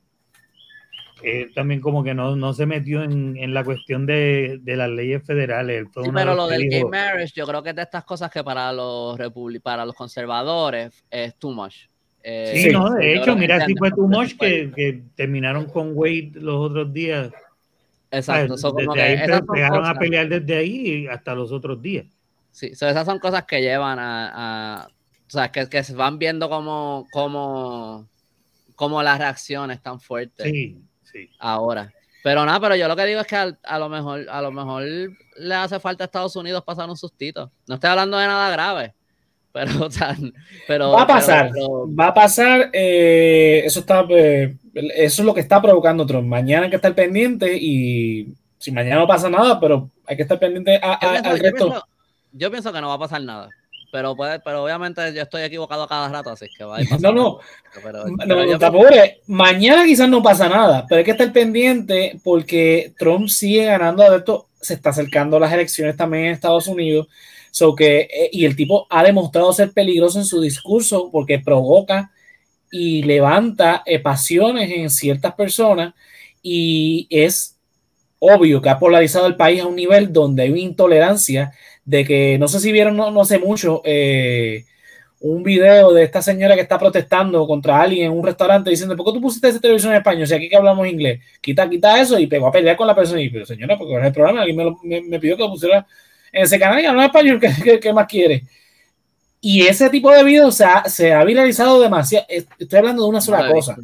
Eh, 1.22 1.52
también 1.54 1.80
como 1.80 2.04
que 2.04 2.16
no, 2.16 2.36
no 2.36 2.54
se 2.54 2.66
metió 2.66 3.04
en, 3.04 3.38
en 3.38 3.54
la 3.54 3.64
cuestión 3.64 4.08
de, 4.08 4.58
de, 4.62 4.76
las 4.76 4.90
leyes 4.90 5.24
federales. 5.24 5.86
pero 5.94 6.34
lo 6.34 6.48
del 6.48 6.70
gay 6.70 6.86
marriage, 6.86 7.34
yo 7.36 7.46
creo 7.46 7.62
que 7.62 7.70
es 7.70 7.76
de 7.76 7.82
estas 7.84 8.06
cosas 8.06 8.32
que 8.32 8.44
para 8.44 8.72
los 8.74 9.20
para 9.62 9.86
los 9.86 9.96
conservadores 9.96 11.04
es 11.12 11.36
too 11.36 11.52
much. 11.52 11.76
Eh, 12.24 12.62
sí, 12.64 12.70
no, 12.72 12.92
de 12.92 13.16
hecho, 13.16 13.36
mira, 13.36 13.66
si 13.66 13.76
fue 13.76 13.92
much 13.92 14.36
que, 14.38 14.72
que, 14.76 15.04
terminaron 15.16 15.66
con 15.66 15.92
Wade 15.96 16.32
los 16.36 16.70
otros 16.70 16.94
días. 16.94 17.32
Exacto. 18.12 18.56
llegaron 19.54 19.86
a 19.86 19.94
pelear 19.96 20.28
desde 20.28 20.56
ahí 20.56 21.08
hasta 21.08 21.36
los 21.36 21.52
otros 21.52 21.82
días. 21.82 22.06
Sí, 22.52 22.68
esas 22.68 23.06
son 23.06 23.20
cosas 23.20 23.46
que 23.46 23.62
llevan 23.62 23.98
a, 24.00 24.88
o 25.28 25.30
sea, 25.30 25.52
que, 25.52 25.70
que, 25.70 25.84
se 25.84 25.94
van 25.94 26.18
viendo 26.18 26.50
como, 26.50 27.08
como, 27.12 28.08
como 28.76 29.04
las 29.04 29.20
reacciones 29.20 29.82
tan 29.82 30.00
fuertes 30.00 30.46
sí, 30.46 30.82
sí. 31.04 31.30
ahora. 31.40 31.94
Pero 32.24 32.46
nada, 32.46 32.60
pero 32.60 32.76
yo 32.76 32.88
lo 32.88 32.96
que 32.96 33.06
digo 33.06 33.22
es 33.22 33.28
que 33.28 33.36
a, 33.36 33.80
lo 33.80 33.90
mejor, 33.90 34.28
a 34.30 34.42
lo 34.42 34.52
mejor 34.52 34.84
le 34.84 35.56
hace 35.56 35.80
falta 35.80 36.04
a 36.04 36.06
Estados 36.06 36.36
Unidos 36.36 36.64
pasar 36.64 36.90
un 36.90 36.98
sustito. 36.98 37.52
No 37.68 37.76
estoy 37.76 37.92
hablando 37.92 38.18
de 38.18 38.28
nada 38.28 38.50
grave, 38.50 38.94
pero, 39.52 39.72
o 39.86 39.92
sea, 39.92 40.16
pero 40.68 40.92
va 40.92 41.04
a 41.04 41.08
pasar, 41.08 41.52
va 41.52 42.08
a 42.08 42.14
pasar. 42.14 42.70
Eh, 42.74 43.62
eso 43.66 43.82
está, 43.82 44.06
eh, 44.10 44.56
eso 44.74 45.22
es 45.22 45.26
lo 45.26 45.34
que 45.34 45.42
está 45.42 45.62
provocando 45.62 46.06
Trump. 46.06 46.28
Mañana 46.28 46.66
hay 46.66 46.70
que 46.70 46.76
estar 46.76 46.94
pendiente 46.94 47.58
y 47.58 48.34
si 48.58 48.72
mañana 48.72 49.02
no 49.02 49.08
pasa 49.08 49.30
nada, 49.30 49.60
pero 49.60 49.90
hay 50.06 50.16
que 50.16 50.24
estar 50.24 50.40
pendiente 50.40 50.80
a, 50.82 50.94
al 50.94 51.40
resto. 51.40 51.84
Yo 52.32 52.52
pienso, 52.52 52.72
que 52.72 52.82
no 52.82 52.90
va 52.90 52.96
a 52.96 53.00
pasar 53.00 53.22
nada. 53.24 53.50
pero, 53.92 54.16
puede, 54.16 54.40
pero 54.40 54.64
obviamente 54.64 55.14
yo 55.14 55.24
estoy 55.24 55.42
equivocado 55.42 55.88
cada 55.88 56.10
rato, 56.10 56.30
así 56.30 56.46
que 56.56 56.64
va 56.64 56.78
a 56.78 56.82
No, 57.00 57.12
no. 57.12 57.40
Pero, 57.84 58.06
no, 58.06 59.00
Mañana 59.28 59.86
quizás 59.86 60.10
no 60.10 60.22
pasa 60.22 60.48
nada, 60.48 60.86
pero 60.88 61.00
hay 61.00 61.06
que 61.06 61.12
estar 61.12 61.32
pendiente 61.34 62.20
porque 62.24 62.94
Trump 62.98 63.28
sigue 63.30 63.66
ganando 63.66 64.04
adeptos. 64.04 64.44
Se 64.62 64.74
está 64.74 64.90
acercando 64.90 65.40
las 65.40 65.54
elecciones 65.54 65.96
también 65.96 66.26
en 66.26 66.32
Estados 66.34 66.68
Unidos. 66.68 67.08
So 67.52 67.76
que, 67.76 68.02
eh, 68.02 68.30
y 68.32 68.46
el 68.46 68.56
tipo 68.56 68.88
ha 68.90 69.04
demostrado 69.04 69.52
ser 69.54 69.72
peligroso 69.72 70.20
en 70.20 70.26
su 70.26 70.42
discurso 70.42 71.10
porque 71.12 71.40
provoca 71.40 72.12
y 72.72 73.04
levanta 73.04 73.84
pasiones 74.04 74.70
en 74.72 74.90
ciertas 74.90 75.34
personas 75.34 75.96
y 76.44 77.08
es 77.10 77.58
obvio 78.20 78.62
que 78.62 78.70
ha 78.70 78.80
polarizado 78.80 79.28
el 79.28 79.36
país 79.36 79.62
a 79.62 79.68
un 79.68 79.76
nivel 79.76 80.14
donde 80.14 80.44
hay 80.44 80.52
una 80.52 80.60
intolerancia 80.60 81.54
de 81.86 82.06
que, 82.06 82.38
no 82.38 82.48
sé 82.48 82.60
si 82.60 82.72
vieron, 82.72 82.96
no, 82.96 83.10
no 83.12 83.26
sé 83.26 83.40
mucho, 83.40 83.82
eh, 83.84 84.66
un 85.22 85.44
video 85.44 85.92
de 85.92 86.04
esta 86.04 86.22
señora 86.22 86.56
que 86.56 86.62
está 86.62 86.78
protestando 86.78 87.46
contra 87.48 87.82
alguien 87.82 88.06
en 88.06 88.12
un 88.12 88.24
restaurante 88.24 88.70
diciendo, 88.70 88.96
¿por 88.96 89.06
qué 89.06 89.14
tú 89.14 89.22
pusiste 89.22 89.50
esa 89.50 89.60
televisión 89.60 89.92
en 89.94 89.98
español? 89.98 90.28
Si 90.28 90.34
aquí 90.34 90.48
que 90.48 90.56
hablamos 90.56 90.88
inglés, 90.88 91.20
quita, 91.42 91.70
quita 91.70 92.00
eso 92.00 92.20
y 92.20 92.28
pegó 92.28 92.48
a 92.48 92.52
pelear 92.52 92.78
con 92.78 92.88
la 92.88 92.96
persona 92.96 93.22
y, 93.22 93.30
pero 93.30 93.46
señora, 93.46 93.78
porque 93.78 93.98
es 93.98 94.06
el 94.06 94.14
programa, 94.14 94.42
alguien 94.42 94.78
me, 94.84 95.02
me, 95.02 95.20
pidió 95.20 95.36
que 95.36 95.44
lo 95.44 95.50
pusiera 95.50 95.86
ese 96.32 96.60
canal 96.60 96.80
y 96.80 96.84
no 96.84 96.94
en 96.94 97.00
español, 97.02 97.40
¿qué, 97.82 97.94
más 97.94 98.08
quiere? 98.08 98.44
Y 99.42 99.66
ese 99.68 99.90
tipo 99.90 100.12
de 100.12 100.24
videos 100.24 100.56
se 100.56 100.66
ha, 100.66 100.84
se 100.86 101.14
ha 101.14 101.24
viralizado 101.24 101.80
demasiado. 101.80 102.26
Estoy 102.28 102.80
hablando 102.80 103.04
de 103.04 103.10
una 103.10 103.22
sola 103.22 103.50
cosa. 103.52 103.78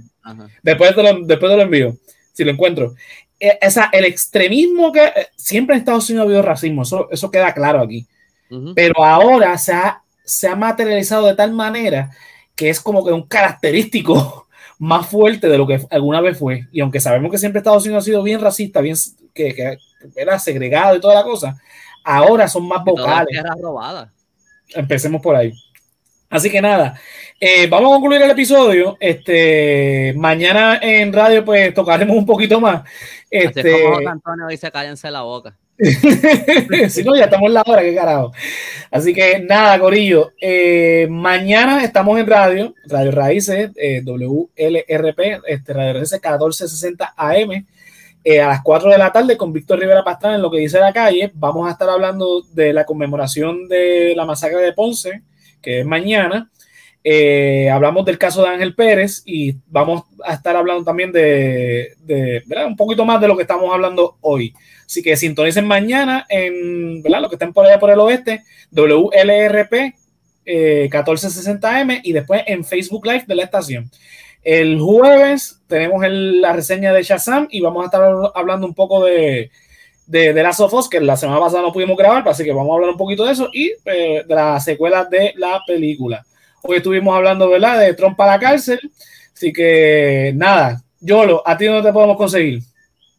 Después, 0.62 0.96
te 0.96 1.04
lo, 1.04 1.26
después 1.26 1.52
te 1.52 1.58
lo 1.58 1.62
envío, 1.62 1.96
si 2.34 2.44
lo 2.44 2.52
encuentro. 2.52 2.94
Eh, 3.40 3.58
el 3.92 4.06
extremismo 4.06 4.92
que 4.92 5.06
eh, 5.06 5.28
siempre 5.36 5.76
en 5.76 5.80
Estados 5.80 6.10
Unidos 6.10 6.24
ha 6.24 6.28
habido 6.28 6.42
racismo, 6.42 6.84
eso, 6.84 7.10
eso 7.12 7.32
queda 7.32 7.54
claro 7.54 7.82
aquí. 7.82 8.06
Pero 8.76 9.04
ahora 9.04 9.58
se 9.58 9.74
ha, 9.74 10.02
se 10.24 10.48
ha 10.48 10.56
materializado 10.56 11.26
de 11.28 11.36
tal 11.36 11.52
manera 11.52 12.12
que 12.56 12.70
es 12.70 12.80
como 12.80 13.06
que 13.06 13.12
un 13.12 13.28
característico 13.28 14.48
más 14.80 15.08
fuerte 15.08 15.48
de 15.48 15.58
lo 15.58 15.68
que 15.68 15.82
alguna 15.90 16.22
vez 16.22 16.38
fue. 16.38 16.68
Y 16.72 16.80
aunque 16.82 17.00
sabemos 17.00 17.32
que 17.32 17.38
siempre 17.38 17.60
Estados 17.60 17.84
Unidos 17.86 18.04
ha 18.04 18.06
sido 18.06 18.24
bien 18.24 18.42
racista, 18.42 18.82
bien 18.82 18.96
que, 19.34 19.78
era 20.16 20.40
segregado 20.40 20.96
y 20.96 21.02
toda 21.02 21.16
la 21.16 21.24
cosa, 21.24 21.60
ahora 22.06 22.48
son 22.48 22.68
más 22.68 22.84
vocales. 22.86 23.38
Empecemos 24.74 25.22
por 25.22 25.36
ahí. 25.36 25.52
Así 26.30 26.50
que 26.50 26.62
nada, 26.62 27.00
eh, 27.40 27.68
vamos 27.68 27.92
a 27.92 27.96
concluir 27.96 28.22
el 28.22 28.32
episodio. 28.32 28.98
Este, 29.00 30.14
mañana 30.18 30.80
en 30.82 31.12
radio, 31.12 31.44
pues 31.44 31.74
tocaremos 31.74 32.16
un 32.16 32.26
poquito 32.26 32.60
más. 32.60 32.84
Este, 33.30 33.84
como 33.84 34.10
Antonio 34.10 34.48
dice, 34.48 34.72
cállense 34.72 35.12
la 35.12 35.22
boca. 35.22 35.56
si 36.90 37.04
no, 37.04 37.16
ya 37.16 37.26
estamos 37.26 37.48
en 37.48 37.54
la 37.54 37.64
hora, 37.66 37.82
qué 37.82 37.94
carajo. 37.94 38.32
Así 38.90 39.14
que 39.14 39.40
nada, 39.40 39.78
Corillo. 39.80 40.32
Eh, 40.40 41.08
mañana 41.10 41.84
estamos 41.84 42.18
en 42.18 42.28
radio, 42.28 42.74
Radio 42.86 43.12
Raíces, 43.12 43.72
eh, 43.76 44.02
WLRP, 44.06 45.42
este, 45.48 45.74
Radio 45.74 45.94
Raíces 45.94 46.22
1460 46.22 47.14
AM. 47.18 47.66
A 48.26 48.48
las 48.48 48.62
4 48.64 48.90
de 48.90 48.98
la 48.98 49.12
tarde 49.12 49.38
con 49.38 49.54
Víctor 49.54 49.80
Rivera 49.80 50.04
Pastrana 50.04 50.36
en 50.36 50.42
lo 50.42 50.50
que 50.50 50.60
dice 50.60 50.80
la 50.80 50.92
calle. 50.92 51.32
Vamos 51.36 51.68
a 51.68 51.72
estar 51.72 51.90
hablando 51.90 52.42
de 52.54 52.74
la 52.74 52.86
conmemoración 52.86 53.68
de 53.68 54.14
la 54.16 54.26
masacre 54.26 54.58
de 54.58 54.74
Ponce, 54.74 55.22
que 55.62 55.82
es 55.82 55.86
mañana. 55.86 56.50
Eh, 57.08 57.70
hablamos 57.70 58.04
del 58.04 58.18
caso 58.18 58.42
de 58.42 58.50
Ángel 58.50 58.74
Pérez 58.74 59.22
y 59.28 59.56
vamos 59.68 60.06
a 60.24 60.34
estar 60.34 60.56
hablando 60.56 60.84
también 60.84 61.12
de, 61.12 61.94
un 62.66 62.76
poquito 62.76 63.06
más 63.06 63.22
de 63.22 63.28
lo 63.28 63.36
que 63.36 63.44
estamos 63.44 63.72
hablando 63.72 64.18
hoy. 64.22 64.56
Así 64.84 65.04
que 65.04 65.16
sintonicen 65.16 65.68
mañana 65.68 66.26
en 66.28 67.04
¿verdad? 67.04 67.22
lo 67.22 67.30
que 67.30 67.36
estén 67.36 67.54
por 67.54 67.68
allá 67.68 67.80
por 67.80 67.92
el 67.92 68.00
oeste, 68.00 68.42
WLRP 68.72 69.94
1460M 70.48 71.92
eh, 71.92 72.02
y 72.04 72.12
después 72.12 72.42
en 72.48 72.66
Facebook 72.66 73.06
Live 73.06 73.26
de 73.28 73.36
la 73.36 73.44
estación. 73.44 73.92
El 74.46 74.80
jueves 74.80 75.60
tenemos 75.66 76.06
la 76.08 76.54
reseña 76.54 76.94
de 76.94 77.02
Shazam 77.02 77.48
y 77.50 77.62
vamos 77.62 77.82
a 77.82 77.86
estar 77.86 78.32
hablando 78.36 78.68
un 78.68 78.76
poco 78.76 79.04
de, 79.04 79.50
de, 80.06 80.34
de 80.34 80.50
que 80.92 81.02
la 81.02 81.18
semana 81.18 81.40
pasada 81.40 81.64
no 81.64 81.74
pudimos 81.74 81.98
grabar, 81.98 82.30
así 82.30 82.44
que 82.44 82.54
vamos 82.54 82.70
a 82.70 82.76
hablar 82.76 82.92
un 82.92 82.98
poquito 82.98 83.26
de 83.26 83.32
eso 83.32 83.50
y 83.52 83.74
eh, 83.86 84.24
de 84.24 84.36
la 84.36 84.60
secuela 84.60 85.06
de 85.06 85.34
la 85.38 85.64
película. 85.66 86.24
Hoy 86.62 86.78
estuvimos 86.78 87.16
hablando, 87.16 87.50
¿verdad?, 87.50 87.80
de 87.80 87.96
Trump 87.96 88.16
para 88.16 88.34
la 88.34 88.40
cárcel. 88.40 88.80
Así 89.34 89.52
que 89.52 90.32
nada, 90.36 90.84
Yolo, 91.00 91.42
¿a 91.44 91.58
ti 91.58 91.66
no 91.66 91.82
te 91.82 91.92
podemos 91.92 92.16
conseguir? 92.16 92.62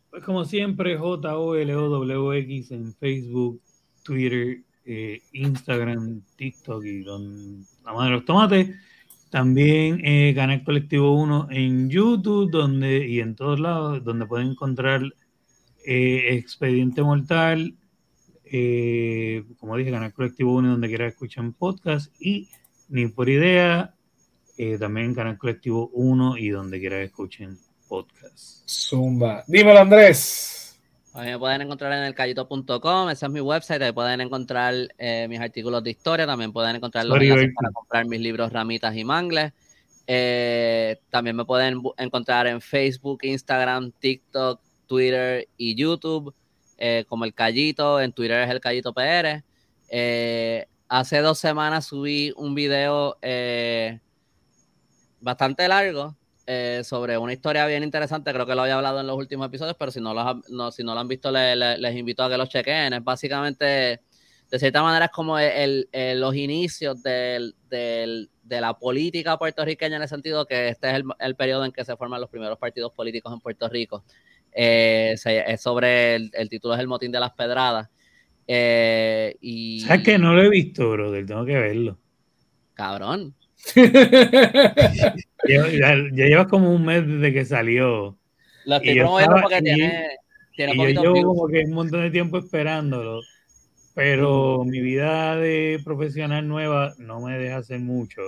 Pues 0.08 0.22
como 0.22 0.44
siempre, 0.44 0.96
J-O-L-O-W-X 0.96 2.70
en 2.70 2.94
Facebook, 2.94 3.60
Twitter, 4.04 4.58
eh, 4.84 5.20
Instagram, 5.32 6.22
TikTok 6.36 6.84
y 6.84 7.02
don 7.02 7.66
la 7.84 7.92
madre 7.92 8.10
de 8.10 8.16
los 8.16 8.24
tomates. 8.24 8.68
También 9.36 10.00
eh, 10.02 10.32
Canal 10.34 10.64
Colectivo 10.64 11.12
1 11.12 11.48
en 11.50 11.90
YouTube 11.90 12.50
donde, 12.50 13.06
y 13.06 13.20
en 13.20 13.36
todos 13.36 13.60
lados, 13.60 14.02
donde 14.02 14.24
pueden 14.24 14.52
encontrar 14.52 15.02
eh, 15.84 16.28
Expediente 16.30 17.02
Mortal, 17.02 17.74
como 19.58 19.76
dije, 19.76 19.90
Canal 19.90 20.14
Colectivo 20.14 20.54
1 20.54 20.70
donde 20.70 20.88
quiera 20.88 21.06
escuchar 21.06 21.52
podcast 21.52 22.10
y 22.18 22.48
ni 22.88 23.08
por 23.08 23.28
idea, 23.28 23.94
eh, 24.56 24.78
también 24.78 25.14
Canal 25.14 25.36
Colectivo 25.36 25.90
1 25.92 26.38
y 26.38 26.48
donde 26.48 26.80
quiera 26.80 27.02
escuchen 27.02 27.58
podcast. 27.90 28.66
Zumba. 28.66 29.44
Dímelo, 29.46 29.80
Andrés. 29.80 30.65
A 31.16 31.22
mí 31.22 31.30
me 31.30 31.38
pueden 31.38 31.62
encontrar 31.62 31.94
en 31.94 32.04
elcayito.com, 32.04 33.08
ese 33.08 33.24
es 33.24 33.32
mi 33.32 33.40
website, 33.40 33.80
ahí 33.80 33.92
pueden 33.92 34.20
encontrar 34.20 34.74
eh, 34.98 35.26
mis 35.30 35.40
artículos 35.40 35.82
de 35.82 35.88
historia, 35.88 36.26
también 36.26 36.52
pueden 36.52 36.76
encontrar 36.76 37.06
los 37.06 37.18
enlaces 37.18 37.54
para 37.54 37.70
comprar 37.70 38.04
mis 38.04 38.20
libros 38.20 38.52
Ramitas 38.52 38.94
y 38.94 39.02
Mangles. 39.02 39.54
Eh, 40.06 41.00
también 41.08 41.34
me 41.34 41.46
pueden 41.46 41.80
encontrar 41.96 42.46
en 42.46 42.60
Facebook, 42.60 43.20
Instagram, 43.22 43.92
TikTok, 43.92 44.60
Twitter 44.86 45.48
y 45.56 45.74
YouTube, 45.74 46.34
como 47.08 47.24
El 47.24 47.32
Callito, 47.32 47.98
en 47.98 48.12
Twitter 48.12 48.42
es 48.42 48.50
El 48.50 48.60
Callito 48.60 48.92
PR. 48.92 49.42
Eh, 49.88 50.66
hace 50.86 51.20
dos 51.20 51.38
semanas 51.38 51.86
subí 51.86 52.34
un 52.36 52.54
video 52.54 53.16
eh, 53.22 54.00
bastante 55.22 55.66
largo 55.66 56.14
eh, 56.46 56.82
sobre 56.84 57.18
una 57.18 57.32
historia 57.32 57.66
bien 57.66 57.82
interesante. 57.82 58.32
Creo 58.32 58.46
que 58.46 58.54
lo 58.54 58.62
había 58.62 58.76
hablado 58.76 59.00
en 59.00 59.06
los 59.06 59.16
últimos 59.16 59.48
episodios, 59.48 59.76
pero 59.78 59.90
si 59.90 60.00
no 60.00 60.14
lo, 60.14 60.70
si 60.70 60.84
no 60.84 60.94
lo 60.94 61.00
han 61.00 61.08
visto, 61.08 61.30
les 61.30 61.96
invito 61.96 62.22
a 62.22 62.30
que 62.30 62.36
lo 62.38 62.46
chequen. 62.46 62.92
Es 62.92 63.02
básicamente, 63.04 64.00
de 64.50 64.58
cierta 64.58 64.82
manera, 64.82 65.06
es 65.06 65.10
como 65.10 65.36
los 65.38 66.34
inicios 66.36 67.02
de 67.02 67.52
la 68.48 68.78
política 68.78 69.38
puertorriqueña 69.38 69.96
en 69.96 70.02
el 70.02 70.08
sentido 70.08 70.46
que 70.46 70.68
este 70.68 70.90
es 70.90 71.02
el, 71.18 71.34
periodo 71.34 71.64
en 71.64 71.72
que 71.72 71.84
se 71.84 71.96
forman 71.96 72.20
los 72.20 72.30
primeros 72.30 72.58
partidos 72.58 72.92
políticos 72.92 73.32
en 73.32 73.40
Puerto 73.40 73.68
Rico. 73.68 74.04
Eh, 74.52 75.16
es 75.24 75.60
sobre 75.60 76.14
el 76.14 76.48
título 76.48 76.74
es 76.74 76.80
El 76.80 76.86
Motín 76.88 77.10
de 77.10 77.20
las 77.20 77.32
Pedradas. 77.32 77.90
Eh, 78.46 79.36
y... 79.40 79.80
¿Sabes 79.80 80.04
que 80.04 80.18
no 80.18 80.34
lo 80.34 80.42
he 80.42 80.48
visto, 80.48 80.90
brother? 80.90 81.26
Tengo 81.26 81.44
que 81.44 81.54
verlo. 81.54 81.98
Cabrón. 82.74 83.34
ya, 85.48 85.94
llevas 85.94 86.46
como 86.46 86.72
un 86.72 86.84
mes 86.84 87.06
desde 87.06 87.32
que 87.32 87.44
salió. 87.44 88.16
Lo 88.64 88.76
estoy 88.76 88.98
promoviendo 88.98 89.36
porque 89.42 89.62
tiene, 89.62 90.08
tiene 90.54 90.72
y 90.74 90.94
yo 90.94 91.14
llevo 91.14 91.34
como 91.34 91.48
que 91.48 91.64
un 91.64 91.72
montón 91.72 92.02
de 92.02 92.10
tiempo 92.10 92.38
esperándolo. 92.38 93.20
Pero 93.94 94.62
mi 94.64 94.80
vida 94.80 95.36
de 95.36 95.80
profesional 95.82 96.46
nueva 96.46 96.92
no 96.98 97.20
me 97.20 97.38
deja 97.38 97.58
hacer 97.58 97.80
mucho. 97.80 98.20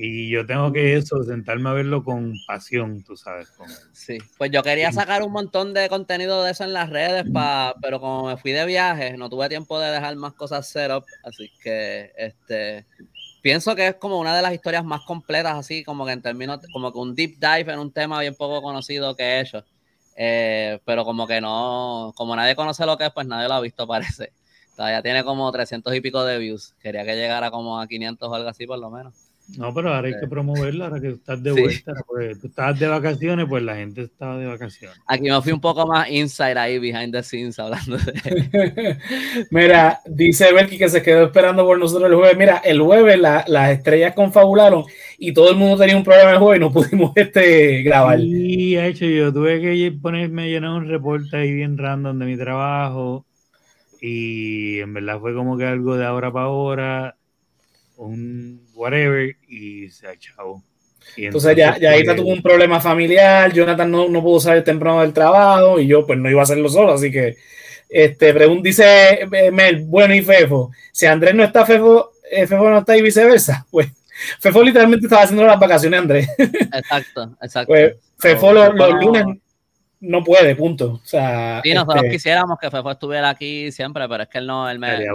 Y 0.00 0.30
yo 0.30 0.46
tengo 0.46 0.72
que 0.72 0.94
eso, 0.94 1.24
sentarme 1.24 1.70
a 1.70 1.72
verlo 1.72 2.04
con 2.04 2.32
pasión, 2.46 3.02
tú 3.02 3.16
sabes. 3.16 3.52
Sí, 3.92 4.16
pues 4.38 4.52
yo 4.52 4.62
quería 4.62 4.92
sacar 4.92 5.24
un 5.24 5.32
montón 5.32 5.74
de 5.74 5.88
contenido 5.88 6.44
de 6.44 6.52
eso 6.52 6.62
en 6.62 6.72
las 6.72 6.88
redes, 6.88 7.24
pa, 7.32 7.74
pero 7.82 7.98
como 7.98 8.28
me 8.28 8.36
fui 8.36 8.52
de 8.52 8.64
viaje, 8.64 9.16
no 9.16 9.28
tuve 9.28 9.48
tiempo 9.48 9.80
de 9.80 9.90
dejar 9.90 10.14
más 10.14 10.34
cosas 10.34 10.68
setup, 10.68 11.04
así 11.24 11.50
que 11.60 12.12
este 12.16 12.86
pienso 13.42 13.74
que 13.74 13.88
es 13.88 13.94
como 13.96 14.18
una 14.18 14.36
de 14.36 14.42
las 14.42 14.52
historias 14.52 14.84
más 14.84 15.02
completas, 15.02 15.54
así 15.54 15.84
como 15.84 16.04
que 16.06 16.12
en 16.12 16.22
términos, 16.22 16.60
como 16.72 16.92
que 16.92 16.98
un 16.98 17.14
deep 17.14 17.38
dive 17.38 17.72
en 17.72 17.78
un 17.78 17.92
tema 17.92 18.20
bien 18.20 18.34
poco 18.34 18.62
conocido 18.62 19.14
que 19.16 19.22
he 19.22 19.40
hecho. 19.40 19.64
Eh, 20.16 20.80
pero 20.84 21.04
como 21.04 21.26
que 21.26 21.40
no, 21.40 22.12
como 22.16 22.34
nadie 22.34 22.56
conoce 22.56 22.84
lo 22.84 22.98
que 22.98 23.06
es, 23.06 23.12
pues 23.12 23.26
nadie 23.26 23.48
lo 23.48 23.54
ha 23.54 23.60
visto, 23.60 23.86
parece. 23.86 24.32
Todavía 24.76 25.02
tiene 25.02 25.24
como 25.24 25.50
300 25.50 25.94
y 25.94 26.00
pico 26.00 26.24
de 26.24 26.38
views. 26.38 26.74
Quería 26.80 27.04
que 27.04 27.16
llegara 27.16 27.50
como 27.50 27.80
a 27.80 27.86
500 27.86 28.28
o 28.28 28.34
algo 28.34 28.48
así, 28.48 28.66
por 28.66 28.78
lo 28.78 28.90
menos. 28.90 29.27
No, 29.56 29.72
pero 29.72 29.94
ahora 29.94 30.08
hay 30.08 30.14
que 30.20 30.26
promoverla, 30.26 30.86
ahora 30.86 31.00
que 31.00 31.08
estás 31.08 31.42
de 31.42 31.52
vuelta, 31.52 31.94
porque 32.06 32.34
tú 32.36 32.48
estabas 32.48 32.78
de 32.78 32.86
vacaciones, 32.86 33.46
pues 33.48 33.62
la 33.62 33.76
gente 33.76 34.02
estaba 34.02 34.36
de 34.36 34.46
vacaciones. 34.46 35.00
Aquí 35.06 35.30
me 35.30 35.40
fui 35.40 35.52
un 35.52 35.60
poco 35.60 35.86
más 35.86 36.10
inside 36.10 36.58
ahí, 36.58 36.78
behind 36.78 37.12
the 37.12 37.22
scenes, 37.22 37.58
hablando 37.58 37.96
de... 37.96 38.98
Mira, 39.50 40.00
dice 40.06 40.52
Belki 40.52 40.76
que 40.76 40.90
se 40.90 41.02
quedó 41.02 41.24
esperando 41.24 41.64
por 41.64 41.78
nosotros 41.78 42.10
el 42.10 42.16
jueves. 42.16 42.36
Mira, 42.36 42.58
el 42.58 42.80
jueves 42.82 43.18
las 43.18 43.70
estrellas 43.70 44.12
confabularon 44.14 44.84
y 45.16 45.32
todo 45.32 45.50
el 45.50 45.56
mundo 45.56 45.78
tenía 45.78 45.96
un 45.96 46.04
problema 46.04 46.32
el 46.32 46.38
jueves 46.38 46.58
y 46.58 46.60
no 46.60 46.72
pudimos 46.72 47.12
este, 47.16 47.82
grabar. 47.82 48.20
Sí, 48.20 48.76
hecho, 48.78 49.06
yo 49.06 49.32
tuve 49.32 49.60
que 49.62 49.92
ponerme 49.92 50.50
llenar 50.50 50.72
un 50.72 50.88
reporte 50.88 51.38
ahí 51.38 51.54
bien 51.54 51.78
random 51.78 52.18
de 52.18 52.26
mi 52.26 52.36
trabajo 52.36 53.24
y 54.00 54.78
en 54.80 54.92
verdad 54.94 55.18
fue 55.20 55.34
como 55.34 55.56
que 55.56 55.64
algo 55.64 55.96
de 55.96 56.04
ahora 56.04 56.32
para 56.32 56.46
ahora 56.46 57.17
un 57.98 58.62
whatever 58.74 59.36
y 59.48 59.88
se 59.90 60.10
echado. 60.10 60.62
Entonces, 61.16 61.56
ya, 61.56 61.78
ya 61.78 61.90
ahí 61.90 62.04
pues, 62.04 62.16
tuvo 62.16 62.28
un 62.28 62.42
problema 62.42 62.80
familiar, 62.80 63.52
Jonathan 63.52 63.90
no, 63.90 64.08
no 64.08 64.22
pudo 64.22 64.40
salir 64.40 64.62
temprano 64.62 65.00
del 65.00 65.12
trabajo 65.12 65.80
y 65.80 65.86
yo 65.86 66.06
pues 66.06 66.18
no 66.18 66.30
iba 66.30 66.40
a 66.40 66.42
hacerlo 66.44 66.68
solo, 66.68 66.92
así 66.92 67.10
que 67.10 67.36
este, 67.88 68.34
dice 68.62 69.22
eh, 69.32 69.50
Mel, 69.50 69.84
bueno 69.84 70.14
y 70.14 70.22
Fefo, 70.22 70.70
si 70.92 71.06
Andrés 71.06 71.34
no 71.34 71.42
está, 71.42 71.64
Fefo, 71.64 72.12
eh, 72.30 72.46
Fefo 72.46 72.68
no 72.68 72.78
está 72.78 72.96
y 72.96 73.02
viceversa, 73.02 73.66
pues 73.70 73.88
Fefo 74.38 74.62
literalmente 74.62 75.06
estaba 75.06 75.22
haciendo 75.22 75.46
las 75.46 75.58
vacaciones, 75.58 76.00
Andrés. 76.00 76.28
Exacto, 76.38 77.36
exacto. 77.42 77.72
Pues, 77.72 77.94
Fefo 78.18 78.52
los, 78.52 78.74
lunes 78.74 79.24
no 80.00 80.22
puede, 80.22 80.54
punto. 80.54 81.00
O 81.02 81.06
sea, 81.06 81.60
sí, 81.62 81.74
nosotros 81.74 82.04
este 82.04 82.10
quisiéramos 82.10 82.58
que 82.58 82.70
Fefo 82.70 82.90
estuviera 82.90 83.30
aquí 83.30 83.72
siempre, 83.72 84.08
pero 84.08 84.22
es 84.22 84.28
que 84.28 84.38
él 84.38 84.46
no, 84.46 84.68
él 84.70 84.78
me, 84.78 84.94
eh, 84.94 85.08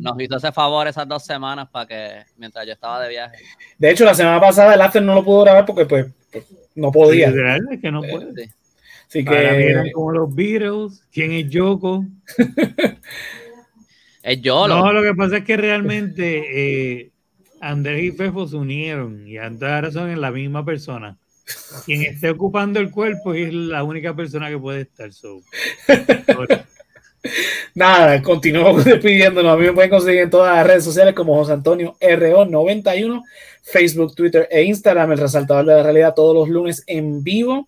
nos 0.00 0.20
hizo 0.20 0.36
ese 0.36 0.52
favor 0.52 0.86
esas 0.86 1.08
dos 1.08 1.24
semanas 1.24 1.68
para 1.70 1.86
que, 1.86 2.22
mientras 2.36 2.66
yo 2.66 2.72
estaba 2.72 3.02
de 3.02 3.08
viaje. 3.08 3.36
De 3.78 3.90
hecho, 3.90 4.04
la 4.04 4.14
semana 4.14 4.40
pasada 4.40 4.74
el 4.74 4.80
after 4.80 5.02
no 5.02 5.14
lo 5.14 5.24
pudo 5.24 5.42
grabar 5.42 5.66
porque 5.66 5.84
pues, 5.84 6.06
pues 6.30 6.46
no 6.76 6.92
podía. 6.92 7.28
es 7.28 7.80
que 7.80 7.90
no 7.90 8.02
puede. 8.02 8.44
Sí. 8.44 8.50
Así 9.08 9.24
que... 9.24 9.90
como 9.92 10.12
los 10.12 10.32
Beatles, 10.32 11.02
¿quién 11.12 11.32
es 11.32 11.50
Yoko? 11.50 12.04
es 14.22 14.40
Yolo. 14.40 14.78
No, 14.78 14.92
lo 14.92 15.02
que 15.02 15.16
pasa 15.16 15.38
es 15.38 15.44
que 15.44 15.56
realmente 15.56 17.00
eh, 17.00 17.10
Andrés 17.60 18.04
y 18.04 18.12
Fefo 18.12 18.46
se 18.46 18.54
unieron 18.54 19.26
y 19.26 19.38
ahora 19.38 19.90
son 19.90 20.10
en 20.10 20.20
la 20.20 20.30
misma 20.30 20.64
persona. 20.64 21.18
Quien 21.84 22.02
esté 22.02 22.30
ocupando 22.30 22.80
el 22.80 22.90
cuerpo 22.90 23.34
es 23.34 23.52
la 23.52 23.82
única 23.84 24.14
persona 24.14 24.48
que 24.48 24.58
puede 24.58 24.82
estar. 24.82 25.12
So. 25.12 25.42
Nada, 27.74 28.22
continuamos 28.22 28.84
despidiéndonos. 28.86 29.52
A 29.52 29.56
mí 29.56 29.66
me 29.66 29.72
pueden 29.72 29.90
conseguir 29.90 30.22
en 30.22 30.30
todas 30.30 30.54
las 30.56 30.66
redes 30.66 30.84
sociales 30.84 31.14
como 31.14 31.34
José 31.34 31.52
Antonio 31.52 31.96
RO91, 32.00 33.22
Facebook, 33.62 34.14
Twitter 34.14 34.48
e 34.50 34.62
Instagram, 34.64 35.12
el 35.12 35.18
resaltador 35.18 35.66
de 35.66 35.74
la 35.74 35.82
realidad 35.82 36.14
todos 36.14 36.34
los 36.34 36.48
lunes 36.48 36.82
en 36.86 37.22
vivo 37.22 37.66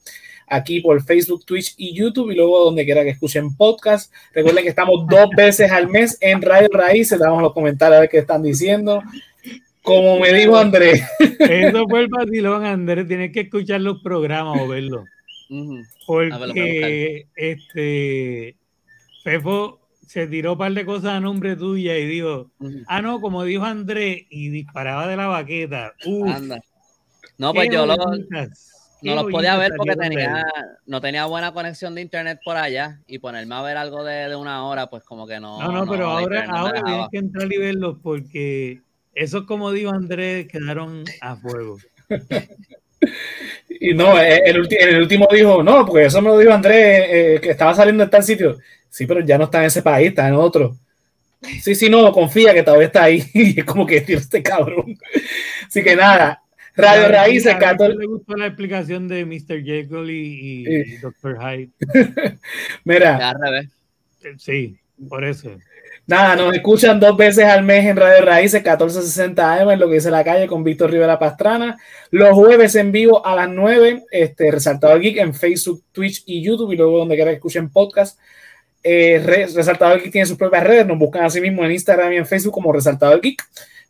aquí 0.53 0.81
por 0.81 1.03
Facebook, 1.03 1.45
Twitch 1.45 1.75
y 1.79 1.95
YouTube 1.95 2.31
y 2.31 2.35
luego 2.35 2.65
donde 2.65 2.85
quiera 2.85 3.03
que 3.03 3.11
escuchen 3.11 3.57
podcast. 3.57 4.13
Recuerden 4.35 4.65
que 4.65 4.71
estamos 4.71 5.07
dos 5.09 5.31
veces 5.35 5.71
al 5.73 5.89
mes 5.89 6.19
en 6.21 6.43
Radio 6.43 6.69
Raíces, 6.71 7.19
damos 7.19 7.43
los 7.43 7.53
comentarios 7.53 7.97
a 7.97 8.01
ver 8.01 8.11
qué 8.11 8.19
están 8.19 8.43
diciendo. 8.43 9.03
Como 9.83 10.19
me 10.21 10.33
dijo 10.33 10.57
Andrés. 10.57 11.03
Eso 11.39 11.87
fue 11.89 12.03
el 12.03 12.09
vacilón, 12.09 12.65
Andrés. 12.65 13.09
Tienes 13.09 13.33
que 13.33 13.41
escuchar 13.41 13.81
los 13.81 14.01
programas 14.03 14.61
o 14.61 14.69
verlos. 14.69 15.05
Porque 16.07 17.27
este 17.35 18.57
Fefo 19.23 19.81
se 20.07 20.27
tiró 20.27 20.53
un 20.53 20.59
par 20.59 20.73
de 20.73 20.85
cosas 20.85 21.13
a 21.13 21.21
nombre 21.21 21.57
tuya 21.57 21.97
y 21.97 22.07
dijo, 22.07 22.51
ah, 22.87 23.03
no, 23.03 23.21
como 23.21 23.45
dijo 23.45 23.65
Andrés, 23.65 24.25
y 24.31 24.51
disparaba 24.51 25.07
de 25.07 25.17
la 25.17 25.27
baqueta. 25.27 25.93
No, 27.39 27.55
pues 27.55 27.71
yo 27.71 27.87
lo, 27.87 27.97
no 27.97 29.15
los 29.17 29.31
podía 29.31 29.57
ver 29.57 29.73
porque 29.77 29.97
tenía, 29.97 30.45
no 30.87 31.01
tenía 31.01 31.27
buena 31.27 31.53
conexión 31.53 31.95
de 31.95 32.03
internet 32.03 32.41
por 32.45 32.57
allá 32.57 33.01
y 33.07 33.19
ponerme 33.19 33.55
a 33.55 33.63
ver 33.63 33.77
algo 33.77 34.05
de, 34.05 34.35
una 34.37 34.65
hora, 34.65 34.89
pues 34.89 35.03
como 35.03 35.27
que 35.27 35.41
no. 35.41 35.59
No, 35.61 35.73
no, 35.73 35.91
pero 35.91 36.11
ahora, 36.11 36.47
ahora 36.49 36.83
tienes 36.83 37.09
que 37.11 37.19
entrar 37.19 37.53
y 37.53 37.59
verlos 37.59 37.97
porque 38.03 38.81
esos, 39.15 39.45
como 39.45 39.73
dijo 39.73 39.91
Andrés, 39.91 40.49
quedaron 40.49 41.05
a 41.21 41.37
fuego. 41.37 41.79
y 43.69 43.95
no, 43.95 44.21
eh, 44.21 44.43
el, 44.45 44.69
el, 44.71 45.01
último 45.01 45.29
dijo, 45.31 45.63
no, 45.63 45.85
porque 45.85 46.07
eso 46.07 46.23
me 46.23 46.29
lo 46.29 46.39
dijo 46.39 46.53
Andrés, 46.53 47.07
eh, 47.09 47.41
que 47.43 47.51
estaba 47.51 47.75
saliendo 47.75 48.05
de 48.05 48.11
tal 48.11 48.23
sitio. 48.23 48.59
Sí, 48.89 49.07
pero 49.07 49.21
ya 49.21 49.39
no 49.39 49.45
está 49.45 49.61
en 49.61 49.67
ese 49.67 49.83
país, 49.83 50.09
está 50.09 50.29
en 50.29 50.35
otro. 50.35 50.77
Sí, 51.61 51.75
sí, 51.75 51.91
no, 51.91 52.13
confía 52.13 52.55
que 52.55 52.63
todavía 52.63 52.87
está 52.87 53.05
ahí. 53.05 53.25
Y 53.35 53.61
es 53.61 53.65
como 53.65 53.87
que, 53.87 54.01
tío, 54.01 54.19
este 54.19 54.43
cabrón. 54.43 54.97
Así 55.67 55.83
que 55.83 55.97
nada, 55.97 56.43
Radio 56.77 57.09
Raíces, 57.09 57.55
14. 57.57 57.99
Me 57.99 58.07
gustó 58.07 58.37
la 58.37 58.47
explicación 58.47 59.09
de 59.09 59.25
Mr. 59.25 59.63
Jekyll 59.63 60.11
y, 60.11 60.65
y 60.67 60.97
Dr. 60.99 61.39
Hyde. 61.39 61.71
Mira. 62.85 63.35
Sí, 64.39 64.77
por 65.09 65.25
eso. 65.25 65.51
Nada, 66.07 66.35
nos 66.35 66.53
escuchan 66.53 66.99
dos 66.99 67.17
veces 67.17 67.45
al 67.45 67.63
mes 67.63 67.87
en 67.87 67.97
Radio 67.97 68.25
Raíces, 68.25 68.61
1460 68.61 69.55
AM, 69.55 69.71
en 69.71 69.81
lo 69.81 69.89
que 69.89 69.95
dice 69.95 70.11
la 70.11 70.25
calle, 70.25 70.49
con 70.49 70.65
Víctor 70.65 70.91
Rivera 70.91 71.19
Pastrana. 71.19 71.79
Los 72.11 72.33
jueves 72.33 72.75
en 72.75 72.91
vivo 72.91 73.25
a 73.25 73.37
las 73.37 73.49
9, 73.49 74.05
este, 74.11 74.51
Resaltador 74.51 75.01
Geek 75.01 75.19
en 75.19 75.33
Facebook, 75.33 75.85
Twitch 75.93 76.25
y 76.27 76.43
YouTube, 76.43 76.73
y 76.73 76.77
luego 76.77 76.99
donde 76.99 77.15
quiera 77.15 77.31
que 77.31 77.37
escuchen 77.37 77.71
podcast. 77.71 78.19
Eh, 78.83 79.23
Resaltador 79.55 80.01
Geek 80.01 80.11
tiene 80.11 80.27
sus 80.27 80.37
propias 80.37 80.65
redes, 80.65 80.87
nos 80.87 80.99
buscan 80.99 81.25
así 81.25 81.41
mismo 81.41 81.65
en 81.65 81.71
Instagram 81.71 82.13
y 82.13 82.17
en 82.17 82.27
Facebook 82.27 82.55
como 82.55 82.73
Resaltador 82.73 83.21
Geek. 83.21 83.41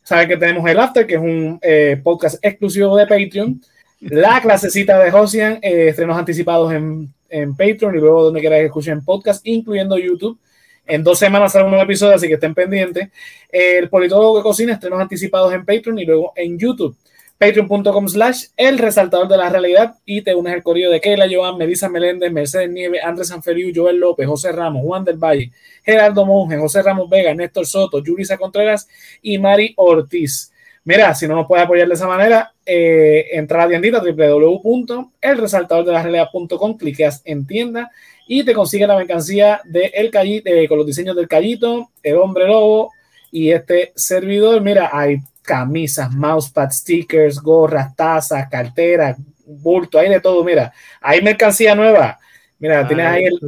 Saben 0.03 0.29
que 0.29 0.37
tenemos 0.37 0.69
el 0.69 0.79
After, 0.79 1.07
que 1.07 1.15
es 1.15 1.21
un 1.21 1.59
eh, 1.63 1.99
podcast 2.03 2.45
exclusivo 2.45 2.97
de 2.97 3.07
Patreon. 3.07 3.61
La 4.01 4.41
clasecita 4.43 4.99
de 4.99 5.11
Josian, 5.11 5.61
eh, 5.63 5.89
estrenos 5.89 6.19
anticipados 6.19 6.73
en, 6.73 7.13
Patreon 7.57 7.95
y 7.95 7.99
luego 7.99 8.25
donde 8.25 8.41
quiera 8.41 8.57
que 8.57 8.67
escuchen 8.67 9.03
podcast, 9.03 9.47
incluyendo 9.47 9.97
YouTube. 9.97 10.39
En 10.87 11.03
dos 11.03 11.19
semanas 11.19 11.53
sale 11.53 11.65
un 11.65 11.71
nuevo 11.71 11.85
episodio, 11.85 12.15
así 12.15 12.29
que 12.29 12.35
estén 12.35 12.55
pendientes. 12.55 13.09
El 13.51 13.89
politólogo 13.89 14.39
que 14.39 14.43
cocina, 14.43 14.75
estrenos 14.75 15.01
anticipados 15.01 15.53
en 15.53 15.65
Patreon 15.65 15.99
y 15.99 16.05
luego 16.05 16.33
en 16.37 16.59
YouTube 16.59 16.97
patreon.com 17.43 18.09
slash 18.09 18.47
el 18.57 18.79
resaltador 18.79 19.27
de 19.27 19.37
la 19.37 19.51
realidad 19.51 19.97
y 20.07 20.23
te 20.23 20.33
unes 20.33 20.55
al 20.55 20.63
corrido 20.63 20.93
de 20.93 21.01
Keila, 21.01 21.27
Joan, 21.29 21.59
Melissa 21.59 21.89
Meléndez, 21.89 22.31
Mercedes 22.31 22.71
Nieve, 22.71 23.01
Andrés 23.01 23.27
Sanferiu, 23.29 23.73
Joel 23.75 23.99
López, 23.99 24.29
José 24.29 24.53
Ramos, 24.53 24.85
Juan 24.85 25.05
del 25.05 25.17
Valle, 25.17 25.51
Gerardo 25.83 26.25
Monge, 26.25 26.57
José 26.57 26.83
Ramos 26.83 27.11
Vega, 27.11 27.35
Néstor 27.35 27.67
Soto, 27.67 28.01
Yurisa 28.01 28.37
Contreras 28.37 28.87
y 29.23 29.39
Mari 29.39 29.75
Ortiz. 29.77 30.53
Mira, 30.85 31.17
si 31.17 31.27
no 31.27 31.35
nos 31.35 31.49
puedes 31.49 31.65
apoyar 31.65 31.89
de 31.89 31.95
esa 31.95 32.07
manera, 32.07 32.53
eh, 32.65 33.27
entra 33.33 33.59
a 33.59 33.63
la 33.65 33.71
tiendita 33.71 34.01
www.elresaltadordelarealidad.com, 34.01 36.77
cliqueas 36.77 37.23
en 37.25 37.45
tienda 37.45 37.91
y 38.27 38.45
te 38.45 38.55
consigue 38.55 38.87
la 38.87 38.97
mercancía 38.97 39.61
de 39.65 39.87
el 39.95 40.11
callito, 40.11 40.49
eh, 40.49 40.69
con 40.69 40.79
los 40.79 40.87
diseños 40.87 41.17
del 41.17 41.29
callito, 41.29 41.91
el 42.03 42.17
hombre 42.17 42.47
lobo 42.47 42.91
y 43.31 43.51
este 43.51 43.93
servidor. 43.95 44.61
Mira, 44.61 44.91
hay 44.93 45.19
camisas, 45.43 46.13
mousepad, 46.13 46.71
stickers, 46.71 47.41
gorras, 47.41 47.95
tazas, 47.97 48.49
carteras, 48.49 49.17
bulto, 49.45 49.99
hay 49.99 50.09
de 50.09 50.21
todo. 50.21 50.45
Mira, 50.45 50.73
hay 51.01 51.21
mercancía 51.23 51.75
nueva. 51.75 52.19
Mira, 52.59 52.87
tienes 52.87 53.07
ahí 53.07 53.25
el. 53.25 53.39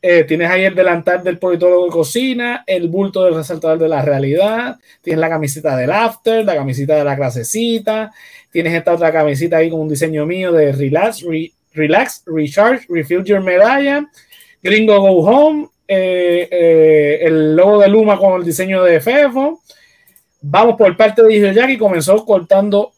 Eh, 0.00 0.22
tienes 0.22 0.48
ahí 0.48 0.62
el 0.62 0.76
delantal 0.76 1.24
del 1.24 1.38
politólogo 1.38 1.86
de 1.86 1.90
cocina, 1.90 2.62
el 2.68 2.88
bulto 2.88 3.24
del 3.24 3.34
resaltador 3.34 3.78
de 3.78 3.88
la 3.88 4.00
realidad, 4.00 4.76
tienes 5.02 5.18
la 5.18 5.28
camiseta 5.28 5.76
del 5.76 5.90
after, 5.90 6.44
la 6.44 6.54
camiseta 6.54 6.94
de 6.94 7.04
la 7.04 7.16
clasecita, 7.16 8.12
tienes 8.52 8.74
esta 8.74 8.94
otra 8.94 9.12
camiseta 9.12 9.56
ahí 9.56 9.68
con 9.68 9.80
un 9.80 9.88
diseño 9.88 10.24
mío 10.24 10.52
de 10.52 10.70
relax, 10.70 11.24
relax, 11.78 12.22
recharge, 12.26 12.86
refill 12.88 13.24
your 13.24 13.40
medalla, 13.40 14.06
gringo 14.62 15.00
go 15.00 15.26
home, 15.26 15.68
eh, 15.86 16.48
eh, 16.50 17.18
el 17.22 17.56
logo 17.56 17.78
de 17.78 17.88
Luma 17.88 18.18
con 18.18 18.40
el 18.40 18.44
diseño 18.44 18.82
de 18.82 19.00
Fefo, 19.00 19.62
Vamos 20.40 20.76
por 20.76 20.96
parte 20.96 21.22
de 21.22 21.52
Jackie, 21.52 21.76
comenzó 21.76 22.24
cortando 22.24 22.92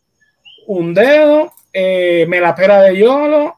un 0.66 0.92
dedo, 0.92 1.52
eh, 1.72 2.26
me 2.28 2.38
la 2.38 2.54
pera 2.54 2.82
de 2.82 2.98
Yolo, 2.98 3.56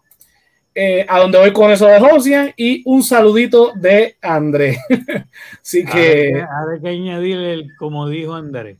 eh, 0.74 1.04
a 1.08 1.18
donde 1.18 1.38
voy 1.38 1.52
con 1.52 1.70
eso 1.70 1.86
de 1.86 1.98
Josian 1.98 2.52
y 2.56 2.82
un 2.86 3.02
saludito 3.02 3.72
de 3.74 4.16
André. 4.22 4.78
Así 5.60 5.84
que. 5.84 6.40
A 6.40 6.64
ver 6.66 6.80
que 6.80 6.88
añadirle, 6.90 7.52
el, 7.54 7.76
como 7.76 8.08
dijo 8.08 8.34
André. 8.34 8.78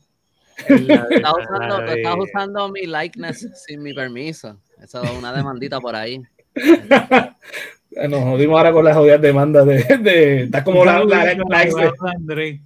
Estás 0.69 1.33
usando, 1.43 2.23
usando 2.23 2.69
mi 2.69 2.87
likeness 2.87 3.49
sin 3.67 3.83
mi 3.83 3.93
permiso. 3.93 4.57
Esa 4.81 5.03
es 5.03 5.11
una 5.11 5.33
demandita 5.33 5.81
por 5.81 5.97
ahí. 5.97 6.23
Nos 8.09 8.23
jodimos 8.23 8.57
ahora 8.57 8.73
con 8.73 8.85
las 8.85 8.97
jodidas 8.97 9.21
demandas 9.21 9.67
de, 9.67 9.99
de, 9.99 10.43
está 10.45 10.65
como 10.65 10.85
la, 10.85 11.05
la, 11.05 11.25
la, 11.25 11.35
la 11.35 12.13
André. 12.15 12.63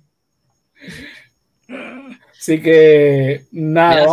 Así 2.46 2.62
que 2.62 3.42
nada. 3.50 4.06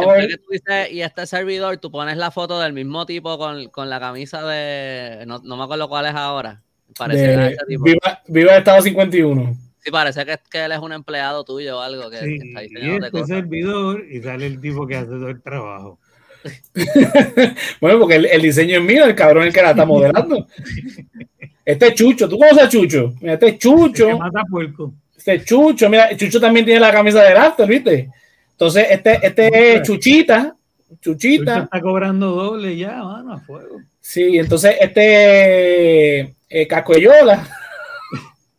y 0.90 1.02
este 1.02 1.28
servidor, 1.28 1.78
tú 1.78 1.92
pones 1.92 2.18
la 2.18 2.32
foto 2.32 2.60
del 2.60 2.74
mismo 2.74 3.06
tipo 3.06 3.38
con, 3.38 3.68
con 3.70 3.92
la 3.92 4.00
camisa 4.00 4.44
de. 4.44 5.24
No, 5.28 5.40
no, 5.44 5.56
me 5.56 5.64
acuerdo 5.64 5.88
cuál 5.88 6.08
es 6.08 6.16
ahora. 6.16 6.64
Parece 6.98 7.56
tipo. 7.68 7.84
Viva, 7.84 8.22
viva, 8.28 8.58
Estado 8.58 8.82
51. 8.82 9.56
Sí, 9.78 9.92
parece 9.92 10.26
que, 10.26 10.40
que, 10.50 10.66
él 10.66 10.72
es 10.72 10.80
un 10.80 10.94
empleado 10.94 11.44
tuyo 11.44 11.78
o 11.78 11.82
algo. 11.82 12.10
Que, 12.10 12.20
sí, 12.22 12.40
está 12.42 12.64
y 12.64 12.96
este 12.96 13.26
servidor 13.26 14.04
y 14.10 14.20
sale 14.22 14.48
el 14.48 14.60
tipo 14.60 14.88
que 14.88 14.96
hace 14.96 15.10
todo 15.10 15.30
el 15.30 15.42
trabajo. 15.42 16.00
bueno, 17.82 18.00
porque 18.00 18.16
el, 18.16 18.26
el, 18.26 18.42
diseño 18.42 18.80
es 18.80 18.84
mío, 18.84 19.06
el 19.06 19.16
cabrón 19.16 19.44
es 19.44 19.48
el 19.48 19.54
que 19.54 19.62
la 19.62 19.72
está 19.72 19.86
modelando. 19.86 20.48
Este 21.66 21.88
es 21.88 21.94
Chucho, 21.94 22.28
¿tú 22.28 22.38
conoces 22.38 22.64
a 22.64 22.70
Chucho? 22.70 23.14
Mira, 23.22 23.34
este 23.34 23.48
es 23.48 23.58
Chucho. 23.58 24.10
Este 24.10 24.20
mata 24.20 24.44
puerco. 24.50 24.94
Este 25.16 25.44
Chucho, 25.44 25.90
mira, 25.90 26.16
Chucho 26.18 26.40
también 26.40 26.66
tiene 26.66 26.80
la 26.82 26.92
camisa 26.92 27.24
de 27.24 27.30
After, 27.30 27.68
¿viste? 27.68 28.10
Entonces, 28.52 28.88
este, 28.90 29.26
este 29.26 29.76
es 29.76 29.82
Chuchita. 29.84 30.56
Chuchita. 31.02 31.64
está 31.64 31.82
cobrando 31.82 32.32
doble 32.32 32.76
ya, 32.78 33.02
mano, 33.04 33.34
a 33.34 33.40
fuego. 33.40 33.82
Sí, 34.00 34.38
entonces 34.38 34.76
este 34.80 36.36
eh, 36.50 36.68
Cascuellola. 36.68 37.48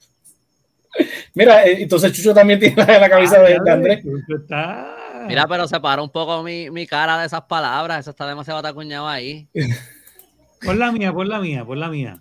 Mira, 1.35 1.67
eh, 1.67 1.83
entonces 1.83 2.13
Chucho 2.13 2.35
también 2.35 2.59
tiene 2.59 2.77
la, 2.77 3.09
camisa 3.09 3.41
de, 3.41 3.59
Andrés. 3.71 4.03
Chucho 4.03 4.37
está 4.43 4.97
Mira, 5.27 5.47
pero 5.47 5.67
separa 5.69 6.03
un 6.03 6.11
poco 6.11 6.43
mi, 6.43 6.71
mi, 6.71 6.87
cara 6.87 7.19
de 7.19 7.27
esas 7.27 7.43
palabras. 7.43 8.01
Eso 8.01 8.11
está 8.11 8.27
demasiado 8.27 8.61
atacuñado 8.61 9.09
ahí. 9.09 9.49
Por 10.65 10.77
la 10.77 10.91
mía, 10.93 11.13
por 11.13 11.27
la 11.27 11.41
mía, 11.41 11.63
por 11.63 11.77
la 11.77 11.91
mía. 11.91 12.19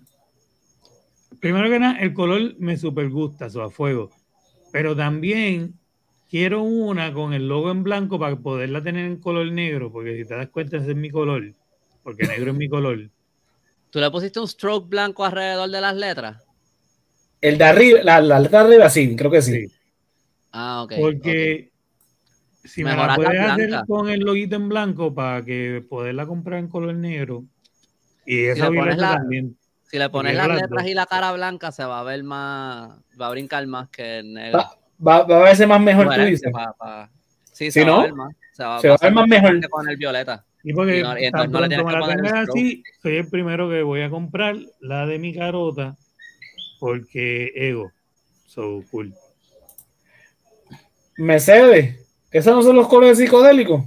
Primero 1.40 1.70
que 1.70 1.78
nada, 1.78 1.98
el 2.00 2.12
color 2.12 2.54
me 2.58 2.76
super 2.76 3.08
gusta, 3.08 3.48
su 3.48 3.62
a 3.62 3.70
fuego. 3.70 4.10
Pero 4.70 4.94
también 4.94 5.72
quiero 6.28 6.62
una 6.62 7.14
con 7.14 7.32
el 7.32 7.48
logo 7.48 7.70
en 7.70 7.82
blanco 7.82 8.18
para 8.18 8.36
poderla 8.36 8.82
tener 8.82 9.06
en 9.06 9.16
color 9.16 9.50
negro, 9.50 9.90
porque 9.90 10.16
si 10.16 10.26
te 10.26 10.34
das 10.34 10.48
cuenta, 10.48 10.76
ese 10.76 10.90
es 10.90 10.96
mi 10.96 11.10
color. 11.10 11.54
Porque 12.02 12.26
negro 12.26 12.50
es 12.50 12.56
mi 12.58 12.68
color. 12.68 13.08
¿Tú 13.88 13.98
le 13.98 14.10
pusiste 14.10 14.40
un 14.40 14.48
stroke 14.48 14.88
blanco 14.88 15.24
alrededor 15.24 15.70
de 15.70 15.80
las 15.80 15.96
letras? 15.96 16.44
El 17.40 17.56
de 17.56 17.64
arriba, 17.64 18.00
la, 18.02 18.20
la 18.20 18.40
letra 18.40 18.60
de 18.60 18.74
arriba, 18.74 18.90
sí, 18.90 19.16
creo 19.16 19.30
que 19.30 19.40
sí. 19.40 19.66
Ah, 20.52 20.82
ok. 20.82 20.92
Porque 21.00 21.70
si 22.64 22.82
me 22.82 22.96
la 22.96 23.14
puedes 23.14 23.40
hacer 23.40 23.70
con 23.86 24.08
el 24.08 24.20
loguito 24.20 24.56
en 24.56 24.68
blanco 24.68 25.14
para 25.14 25.44
que 25.44 25.84
poderla 25.88 26.26
comprar 26.26 26.58
en 26.58 26.68
color 26.68 26.94
negro. 26.94 27.44
Y 28.26 28.44
esa 28.44 28.68
si 28.68 28.74
la, 28.74 29.16
también. 29.16 29.56
Si 29.84 29.98
le 29.98 30.08
pones 30.08 30.34
las 30.34 30.48
letras 30.48 30.86
y 30.86 30.94
la 30.94 31.06
cara 31.06 31.32
blanca, 31.32 31.70
se 31.70 31.84
va 31.84 32.00
a 32.00 32.02
ver 32.02 32.24
más, 32.24 32.98
va 33.20 33.26
a 33.26 33.30
brincar 33.30 33.66
más 33.66 33.88
que 33.90 34.20
el 34.20 34.32
negro. 34.32 34.64
Va, 35.06 35.22
va, 35.24 35.36
a 35.36 35.42
verse 35.44 35.66
más 35.66 35.80
mejor, 35.80 36.12
tú 36.14 36.20
dices. 36.22 36.50
Sí, 37.52 37.70
se 37.70 37.84
va 37.84 37.98
a 37.98 38.02
ver 38.02 38.14
más. 38.14 38.34
Se 38.52 38.64
va, 38.64 38.76
a 38.76 38.80
ver 38.80 39.12
más 39.12 39.28
mejor. 39.28 39.68
Con 39.68 39.88
el 39.88 39.96
violeta. 39.96 40.44
Y 40.62 40.72
porque 40.72 41.02
no, 41.02 41.18
y 41.18 41.30
tan 41.30 41.50
pronto 41.50 41.84
me 41.84 41.92
la 41.92 42.06
tengas 42.08 42.48
así, 42.48 42.82
soy 43.02 43.16
el 43.16 43.28
primero 43.28 43.68
que 43.68 43.82
voy 43.82 44.00
a 44.00 44.08
comprar 44.08 44.56
la 44.80 45.06
de 45.06 45.18
mi 45.18 45.34
carota 45.34 45.94
porque 46.80 47.52
ego. 47.54 47.92
So 48.46 48.82
cool. 48.90 49.12
Mercedes, 51.16 52.03
¿esos 52.34 52.54
no 52.54 52.62
son 52.62 52.76
los 52.76 52.88
colores 52.88 53.16
psicodélicos? 53.16 53.84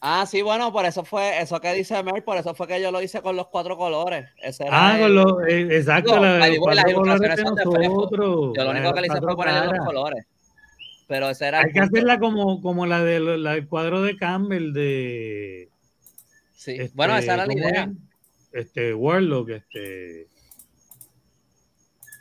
Ah, 0.00 0.26
sí, 0.26 0.42
bueno, 0.42 0.70
por 0.70 0.84
eso 0.84 1.04
fue, 1.04 1.40
eso 1.40 1.60
que 1.60 1.72
dice 1.72 2.00
Mer, 2.02 2.22
por 2.22 2.36
eso 2.36 2.54
fue 2.54 2.68
que 2.68 2.80
yo 2.80 2.92
lo 2.92 3.02
hice 3.02 3.20
con 3.20 3.34
los 3.34 3.48
cuatro 3.48 3.76
colores. 3.76 4.28
ah, 4.70 4.96
con 5.00 5.14
los, 5.14 5.48
eh, 5.48 5.68
exacto. 5.72 6.14
No, 6.14 6.22
la, 6.22 6.38
las 6.38 6.50
ilustraciones 6.50 7.40
son 7.40 7.54
de 7.56 7.64
Yo 7.64 8.52
lo 8.64 8.70
único 8.70 8.92
que 8.92 9.00
le 9.00 9.06
hice 9.08 9.20
fue 9.20 9.34
poner 9.34 9.64
los 9.64 9.86
colores. 9.86 10.26
Pero 11.08 11.30
ese 11.30 11.48
era 11.48 11.60
Hay 11.60 11.72
que 11.72 11.80
hacerla 11.80 12.18
como, 12.18 12.60
como 12.60 12.84
la 12.84 13.02
del 13.02 13.66
cuadro 13.66 14.02
de 14.02 14.14
Campbell 14.16 14.72
de. 14.72 15.70
Sí, 16.54 16.72
este, 16.72 16.92
bueno, 16.94 17.16
esa 17.16 17.34
era 17.34 17.46
la 17.46 17.54
idea. 17.54 17.90
Este, 18.52 18.92
Warlock, 18.92 19.48
este. 19.48 20.28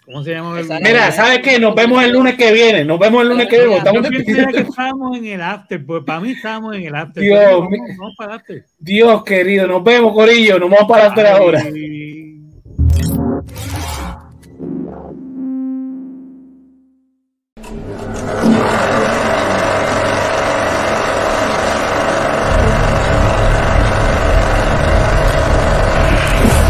¿Cómo 0.07 0.23
se 0.23 0.31
llama? 0.31 0.55
Mira, 0.81 1.11
¿sabes 1.11 1.39
qué? 1.39 1.59
Nos 1.59 1.75
vemos 1.75 2.01
el 2.01 2.13
lunes 2.13 2.35
que 2.35 2.53
viene. 2.53 2.85
Nos 2.85 2.97
vemos 2.97 3.23
el 3.23 3.27
lunes 3.27 3.47
que 3.49 3.57
viene. 3.59 3.75
Estamos 3.75 4.07
que 4.09 4.61
estábamos 4.61 5.17
en 5.17 5.25
el 5.25 5.41
after. 5.41 5.85
Pues 5.85 6.03
para 6.05 6.21
mí 6.21 6.31
estamos 6.31 6.77
en 6.77 6.83
el 6.83 6.95
after. 6.95 7.21
Dios, 7.21 7.65
vamos, 7.97 8.15
para 8.15 8.31
el 8.31 8.39
after. 8.39 8.65
Dios 8.79 9.23
querido, 9.25 9.67
nos 9.67 9.83
vemos, 9.83 10.13
Corillo. 10.13 10.59
Nos 10.59 10.69
vamos 10.69 10.87
para 10.87 11.01
el 11.01 11.09
after 11.09 11.27
ahora. 11.27 11.61